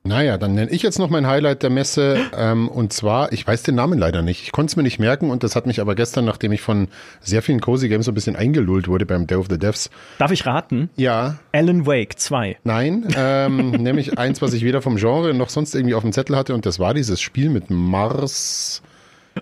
Naja, 0.08 0.38
dann 0.38 0.54
nenne 0.54 0.70
ich 0.70 0.80
jetzt 0.80 0.98
noch 0.98 1.10
mein 1.10 1.26
Highlight 1.26 1.62
der 1.62 1.68
Messe. 1.68 2.16
Ähm, 2.34 2.68
und 2.70 2.94
zwar, 2.94 3.30
ich 3.30 3.46
weiß 3.46 3.62
den 3.62 3.74
Namen 3.74 3.98
leider 3.98 4.22
nicht. 4.22 4.42
Ich 4.42 4.52
konnte 4.52 4.70
es 4.70 4.76
mir 4.76 4.82
nicht 4.82 4.98
merken 4.98 5.30
und 5.30 5.42
das 5.42 5.54
hat 5.54 5.66
mich 5.66 5.82
aber 5.82 5.94
gestern, 5.94 6.24
nachdem 6.24 6.50
ich 6.52 6.62
von 6.62 6.88
sehr 7.20 7.42
vielen 7.42 7.60
Cozy 7.60 7.90
Games 7.90 8.06
so 8.06 8.12
ein 8.12 8.14
bisschen 8.14 8.34
eingelullt 8.34 8.88
wurde 8.88 9.04
beim 9.04 9.26
Day 9.26 9.36
of 9.36 9.48
the 9.50 9.58
Devs. 9.58 9.90
Darf 10.16 10.30
ich 10.30 10.46
raten? 10.46 10.88
Ja, 10.96 11.36
Alan 11.52 11.84
Wake 11.84 12.18
2. 12.18 12.56
nein, 12.64 13.06
ähm, 13.16 13.70
nämlich 13.82 14.18
eins, 14.18 14.40
was 14.40 14.54
ich 14.54 14.64
weder 14.64 14.80
vom 14.80 14.96
Genre 14.96 15.34
noch 15.34 15.50
sonst 15.50 15.74
irgendwie 15.74 15.94
auf 15.94 16.02
dem 16.02 16.14
Zettel 16.14 16.36
hatte 16.36 16.54
und 16.54 16.64
das 16.64 16.78
war 16.78 16.94
dieses 16.94 17.20
Spiel 17.20 17.50
mit 17.50 17.68
Mars. 17.68 18.80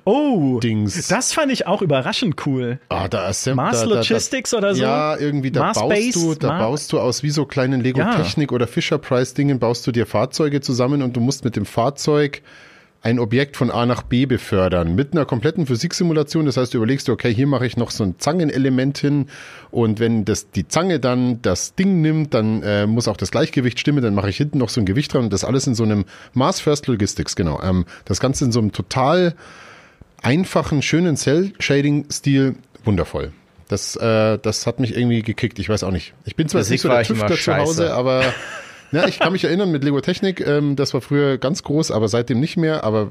Oh, 0.04 0.58
Dings. 0.60 1.08
das 1.08 1.32
fand 1.32 1.50
ich 1.52 1.66
auch 1.66 1.82
überraschend 1.82 2.46
cool. 2.46 2.78
Ah, 2.88 3.08
da 3.08 3.28
ist 3.28 3.46
Mars 3.54 3.80
da, 3.80 3.86
da, 3.86 3.94
Logistics 3.96 4.50
da, 4.50 4.58
oder 4.58 4.74
so? 4.74 4.82
Ja, 4.82 5.16
irgendwie, 5.16 5.50
da 5.50 5.60
Mars 5.60 5.78
baust 5.78 5.88
Base, 5.94 6.12
du, 6.18 6.34
da 6.34 6.48
Mar- 6.48 6.58
baust 6.58 6.92
du 6.92 7.00
aus 7.00 7.22
wie 7.22 7.30
so 7.30 7.44
kleinen 7.46 7.80
Lego 7.80 8.00
Ja. 8.00 8.14
Technik 8.16 8.52
oder 8.52 8.66
Fisher 8.66 8.98
Price 8.98 9.34
Dingen 9.34 9.58
baust 9.58 9.86
du 9.86 9.92
dir 9.92 10.06
Fahrzeuge 10.06 10.60
zusammen 10.60 11.02
und 11.02 11.16
du 11.16 11.20
musst 11.20 11.44
mit 11.44 11.56
dem 11.56 11.66
Fahrzeug 11.66 12.42
ein 13.02 13.20
Objekt 13.20 13.56
von 13.56 13.70
A 13.70 13.86
nach 13.86 14.02
B 14.02 14.26
befördern 14.26 14.96
mit 14.96 15.12
einer 15.12 15.24
kompletten 15.26 15.66
Physiksimulation. 15.66 16.44
Das 16.46 16.56
heißt, 16.56 16.74
du 16.74 16.78
überlegst 16.78 17.06
dir, 17.06 17.12
okay, 17.12 17.32
hier 17.32 17.46
mache 17.46 17.64
ich 17.64 17.76
noch 17.76 17.92
so 17.92 18.02
ein 18.02 18.16
Zangenelement 18.18 18.98
hin 18.98 19.26
und 19.70 20.00
wenn 20.00 20.24
das 20.24 20.50
die 20.50 20.66
Zange 20.66 20.98
dann 20.98 21.40
das 21.42 21.76
Ding 21.76 22.00
nimmt, 22.00 22.34
dann 22.34 22.62
äh, 22.64 22.86
muss 22.88 23.06
auch 23.06 23.16
das 23.16 23.30
Gleichgewicht 23.30 23.78
stimmen, 23.78 24.02
dann 24.02 24.14
mache 24.14 24.28
ich 24.30 24.38
hinten 24.38 24.58
noch 24.58 24.70
so 24.70 24.80
ein 24.80 24.86
Gewicht 24.86 25.12
dran 25.14 25.24
und 25.24 25.32
das 25.32 25.44
alles 25.44 25.68
in 25.68 25.76
so 25.76 25.84
einem 25.84 26.04
Mars 26.32 26.58
First 26.58 26.88
Logistics, 26.88 27.36
genau. 27.36 27.60
Ähm, 27.62 27.84
das 28.06 28.18
Ganze 28.18 28.44
in 28.46 28.50
so 28.50 28.58
einem 28.58 28.72
total 28.72 29.34
einfachen, 30.22 30.82
schönen 30.82 31.16
Cell-Shading-Stil 31.16 32.56
wundervoll. 32.84 33.32
Das, 33.68 33.96
äh, 33.96 34.38
das 34.38 34.66
hat 34.66 34.78
mich 34.78 34.96
irgendwie 34.96 35.22
gekickt. 35.22 35.58
Ich 35.58 35.68
weiß 35.68 35.82
auch 35.82 35.90
nicht. 35.90 36.14
Ich 36.24 36.36
bin 36.36 36.48
zwar 36.48 36.60
jetzt 36.60 36.70
nicht 36.70 36.82
so 36.82 36.88
der 36.88 37.02
Tüftler 37.02 37.36
zu 37.36 37.56
Hause, 37.56 37.94
aber 37.94 38.22
ja, 38.92 39.08
ich 39.08 39.18
kann 39.18 39.32
mich 39.32 39.44
erinnern 39.44 39.72
mit 39.72 39.82
Lego 39.82 40.00
Technik. 40.00 40.40
Ähm, 40.40 40.76
das 40.76 40.94
war 40.94 41.00
früher 41.00 41.38
ganz 41.38 41.62
groß, 41.64 41.90
aber 41.90 42.06
seitdem 42.08 42.38
nicht 42.38 42.56
mehr. 42.56 42.84
Aber 42.84 43.10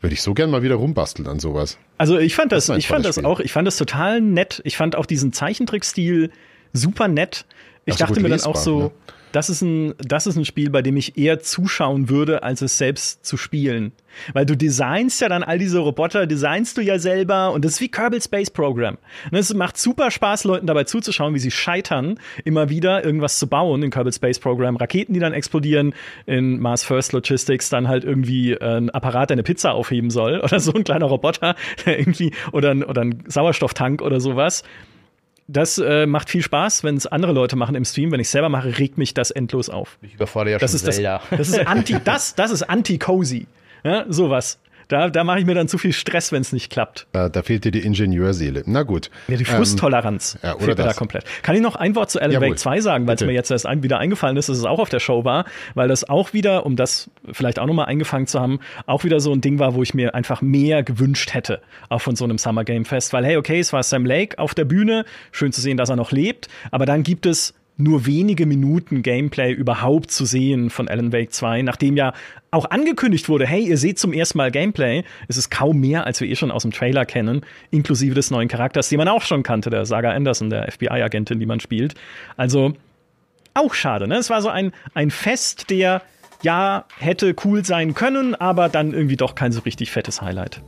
würde 0.00 0.14
ich 0.14 0.22
so 0.22 0.34
gern 0.34 0.50
mal 0.50 0.62
wieder 0.62 0.74
rumbasteln 0.74 1.28
an 1.28 1.38
sowas. 1.38 1.78
Also 1.98 2.18
ich 2.18 2.34
fand 2.34 2.52
das, 2.52 2.66
Das 2.66 2.78
ich 2.78 2.88
fand 2.88 3.04
das 3.04 3.14
Spiel. 3.16 3.26
auch, 3.26 3.38
ich 3.40 3.52
fand 3.52 3.66
das 3.66 3.76
total 3.76 4.20
nett. 4.20 4.60
Ich 4.64 4.76
fand 4.76 4.96
auch 4.96 5.06
diesen 5.06 5.32
Zeichentrickstil 5.32 6.30
super 6.72 7.06
nett. 7.08 7.46
Ich 7.84 7.94
Auch 7.94 7.98
so 7.98 8.04
dachte 8.06 8.20
mir 8.20 8.28
dann 8.28 8.32
lesbar, 8.38 8.52
auch 8.52 8.56
so, 8.56 8.78
ne? 8.80 8.90
Das 9.32 9.50
ist 9.50 9.62
ein, 9.62 9.94
das 9.98 10.26
ist 10.26 10.36
ein 10.36 10.44
Spiel, 10.44 10.70
bei 10.70 10.82
dem 10.82 10.96
ich 10.96 11.18
eher 11.18 11.40
zuschauen 11.40 12.08
würde, 12.08 12.42
als 12.42 12.62
es 12.62 12.78
selbst 12.78 13.24
zu 13.24 13.36
spielen. 13.36 13.92
Weil 14.32 14.46
du 14.46 14.56
designst 14.56 15.20
ja 15.20 15.28
dann 15.28 15.42
all 15.42 15.58
diese 15.58 15.78
Roboter, 15.78 16.26
designst 16.26 16.78
du 16.78 16.80
ja 16.80 16.98
selber 16.98 17.52
und 17.52 17.64
das 17.64 17.72
ist 17.72 17.80
wie 17.80 17.88
Kerbal 17.88 18.22
Space 18.22 18.50
Program. 18.50 18.96
Und 19.30 19.38
es 19.38 19.52
macht 19.52 19.76
super 19.76 20.10
Spaß, 20.10 20.44
Leuten 20.44 20.66
dabei 20.66 20.84
zuzuschauen, 20.84 21.34
wie 21.34 21.38
sie 21.38 21.50
scheitern, 21.50 22.18
immer 22.44 22.70
wieder 22.70 23.04
irgendwas 23.04 23.38
zu 23.38 23.46
bauen 23.46 23.82
in 23.82 23.90
Kerbal 23.90 24.12
Space 24.12 24.38
Program. 24.38 24.76
Raketen, 24.76 25.12
die 25.12 25.20
dann 25.20 25.34
explodieren, 25.34 25.94
in 26.24 26.58
Mars 26.60 26.84
First 26.84 27.12
Logistics 27.12 27.68
dann 27.68 27.88
halt 27.88 28.04
irgendwie 28.04 28.52
äh, 28.52 28.78
ein 28.78 28.90
Apparat, 28.90 29.30
der 29.30 29.34
eine 29.34 29.42
Pizza 29.42 29.72
aufheben 29.72 30.10
soll 30.10 30.40
oder 30.42 30.60
so 30.60 30.72
ein 30.72 30.84
kleiner 30.84 31.06
Roboter, 31.06 31.56
der 31.84 31.98
irgendwie 31.98 32.32
oder 32.52 32.70
ein, 32.70 32.84
oder 32.84 33.02
ein 33.02 33.22
Sauerstofftank 33.26 34.00
oder 34.00 34.20
sowas. 34.20 34.62
Das 35.48 35.78
äh, 35.78 36.06
macht 36.06 36.28
viel 36.28 36.42
Spaß, 36.42 36.82
wenn 36.82 36.96
es 36.96 37.06
andere 37.06 37.32
Leute 37.32 37.54
machen 37.56 37.74
im 37.76 37.84
Stream. 37.84 38.10
Wenn 38.10 38.18
ich 38.20 38.28
selber 38.28 38.48
mache, 38.48 38.78
regt 38.78 38.98
mich 38.98 39.14
das 39.14 39.30
endlos 39.30 39.68
auf. 39.70 39.98
Ich 40.02 40.14
überfordere 40.14 40.52
ja 40.54 40.58
Das 40.58 40.72
schon 40.72 40.76
ist 40.76 40.86
das, 40.88 40.94
Zelda. 40.96 41.20
das 41.30 41.48
ist 41.48 41.66
anti, 41.66 41.96
das, 42.04 42.34
das 42.34 42.50
ist 42.50 42.62
anti-cozy. 42.64 43.46
Ja, 43.84 44.04
sowas. 44.08 44.58
Da, 44.88 45.10
da 45.10 45.24
mache 45.24 45.40
ich 45.40 45.46
mir 45.46 45.54
dann 45.54 45.66
zu 45.66 45.78
viel 45.78 45.92
Stress, 45.92 46.30
wenn 46.30 46.42
es 46.42 46.52
nicht 46.52 46.70
klappt. 46.70 47.06
Da, 47.12 47.28
da 47.28 47.42
fehlt 47.42 47.64
dir 47.64 47.72
die 47.72 47.80
Ingenieurseele. 47.80 48.62
Na 48.66 48.84
gut. 48.84 49.10
Ja, 49.26 49.36
die 49.36 49.44
Frusttoleranz 49.44 50.38
ja, 50.42 50.54
oder 50.54 50.64
fehlt 50.64 50.78
mir 50.78 50.84
da 50.84 50.92
komplett. 50.92 51.24
Kann 51.42 51.56
ich 51.56 51.62
noch 51.62 51.74
ein 51.74 51.96
Wort 51.96 52.10
zu 52.10 52.20
Alan 52.20 52.32
Jawohl. 52.32 52.50
Wake 52.50 52.58
2 52.58 52.80
sagen, 52.80 53.06
weil 53.06 53.16
es 53.16 53.22
mir 53.22 53.32
jetzt 53.32 53.50
erst 53.50 53.66
ein, 53.66 53.82
wieder 53.82 53.98
eingefallen 53.98 54.36
ist, 54.36 54.48
dass 54.48 54.58
es 54.58 54.64
auch 54.64 54.78
auf 54.78 54.88
der 54.88 55.00
Show 55.00 55.24
war, 55.24 55.44
weil 55.74 55.88
das 55.88 56.08
auch 56.08 56.32
wieder, 56.32 56.64
um 56.66 56.76
das 56.76 57.10
vielleicht 57.32 57.58
auch 57.58 57.66
nochmal 57.66 57.86
eingefangen 57.86 58.26
zu 58.26 58.40
haben, 58.40 58.60
auch 58.86 59.02
wieder 59.02 59.18
so 59.18 59.32
ein 59.32 59.40
Ding 59.40 59.58
war, 59.58 59.74
wo 59.74 59.82
ich 59.82 59.94
mir 59.94 60.14
einfach 60.14 60.40
mehr 60.40 60.82
gewünscht 60.82 61.34
hätte, 61.34 61.60
auch 61.88 62.00
von 62.00 62.14
so 62.14 62.24
einem 62.24 62.38
Summer 62.38 62.64
Game 62.64 62.84
Fest. 62.84 63.12
Weil, 63.12 63.24
hey, 63.24 63.36
okay, 63.36 63.58
es 63.58 63.72
war 63.72 63.82
Sam 63.82 64.06
Lake 64.06 64.38
auf 64.38 64.54
der 64.54 64.64
Bühne, 64.64 65.04
schön 65.32 65.52
zu 65.52 65.60
sehen, 65.60 65.76
dass 65.76 65.88
er 65.88 65.96
noch 65.96 66.12
lebt, 66.12 66.48
aber 66.70 66.86
dann 66.86 67.02
gibt 67.02 67.26
es 67.26 67.54
nur 67.76 68.06
wenige 68.06 68.46
Minuten 68.46 69.02
Gameplay 69.02 69.52
überhaupt 69.52 70.10
zu 70.10 70.24
sehen 70.24 70.70
von 70.70 70.88
Alan 70.88 71.12
Wake 71.12 71.32
2, 71.32 71.62
nachdem 71.62 71.96
ja 71.96 72.14
auch 72.50 72.70
angekündigt 72.70 73.28
wurde, 73.28 73.46
hey, 73.46 73.66
ihr 73.66 73.76
seht 73.76 73.98
zum 73.98 74.12
ersten 74.12 74.38
Mal 74.38 74.50
Gameplay. 74.50 75.04
Es 75.28 75.36
ist 75.36 75.50
kaum 75.50 75.80
mehr, 75.80 76.06
als 76.06 76.20
wir 76.20 76.28
eh 76.28 76.36
schon 76.36 76.50
aus 76.50 76.62
dem 76.62 76.70
Trailer 76.70 77.04
kennen, 77.04 77.42
inklusive 77.70 78.14
des 78.14 78.30
neuen 78.30 78.48
Charakters, 78.48 78.88
den 78.88 78.98
man 78.98 79.08
auch 79.08 79.22
schon 79.22 79.42
kannte, 79.42 79.68
der 79.68 79.84
Saga 79.84 80.10
Anderson, 80.12 80.48
der 80.48 80.70
FBI-Agentin, 80.70 81.38
die 81.38 81.46
man 81.46 81.60
spielt. 81.60 81.94
Also 82.36 82.72
auch 83.52 83.74
schade, 83.74 84.08
ne? 84.08 84.16
Es 84.16 84.30
war 84.30 84.40
so 84.40 84.48
ein, 84.48 84.72
ein 84.94 85.10
Fest, 85.10 85.70
der 85.70 86.02
ja 86.42 86.84
hätte 86.98 87.34
cool 87.44 87.64
sein 87.64 87.94
können, 87.94 88.34
aber 88.34 88.68
dann 88.68 88.92
irgendwie 88.92 89.16
doch 89.16 89.34
kein 89.34 89.52
so 89.52 89.60
richtig 89.60 89.90
fettes 89.90 90.22
Highlight. 90.22 90.62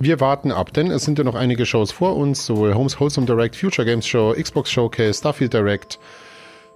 Wir 0.00 0.20
warten 0.20 0.52
ab, 0.52 0.72
denn 0.72 0.92
es 0.92 1.04
sind 1.04 1.18
ja 1.18 1.24
noch 1.24 1.34
einige 1.34 1.66
Shows 1.66 1.90
vor 1.90 2.16
uns, 2.16 2.46
sowohl 2.46 2.74
Homes 2.74 3.00
Wholesome 3.00 3.26
Direct, 3.26 3.56
Future 3.56 3.84
Games 3.84 4.06
Show, 4.06 4.32
Xbox 4.32 4.70
Showcase, 4.70 5.18
Starfield 5.18 5.52
Direct, 5.52 5.98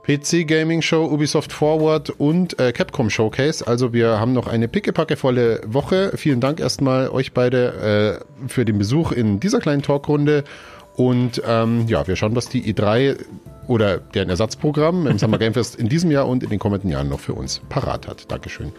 PC 0.03 0.45
Gaming 0.45 0.83
Show, 0.83 1.05
Ubisoft 1.05 1.53
Forward 1.53 2.11
und 2.11 2.59
äh, 2.59 2.73
Capcom 2.73 3.11
Showcase. 3.11 3.65
Also 3.65 3.93
wir 3.93 4.19
haben 4.19 4.33
noch 4.33 4.49
eine 4.49 4.67
pickepackevolle 4.67 5.61
Woche. 5.67 6.13
Vielen 6.17 6.41
Dank 6.41 6.59
erstmal 6.59 7.11
euch 7.11 7.33
beide 7.33 8.21
äh, 8.43 8.49
für 8.49 8.65
den 8.65 8.79
Besuch 8.79 9.13
in 9.13 9.39
dieser 9.39 9.61
kleinen 9.61 9.83
Talkrunde. 9.83 10.43
Und 10.97 11.41
ähm, 11.47 11.87
ja, 11.87 12.07
wir 12.09 12.17
schauen, 12.17 12.35
was 12.35 12.49
die 12.49 12.75
E3 12.75 13.17
oder 13.69 13.99
deren 13.99 14.31
Ersatzprogramm 14.31 15.07
im 15.07 15.19
Summer 15.19 15.39
Game 15.39 15.55
Fest 15.55 15.77
in 15.77 15.89
diesem 15.89 16.11
Jahr 16.11 16.27
und 16.27 16.43
in 16.43 16.51
den 16.51 16.59
kommenden 16.59 16.91
Jahren 16.91 17.09
noch 17.09 17.21
für 17.21 17.35
uns 17.35 17.61
parat 17.69 18.09
hat. 18.09 18.31
Dankeschön. 18.31 18.73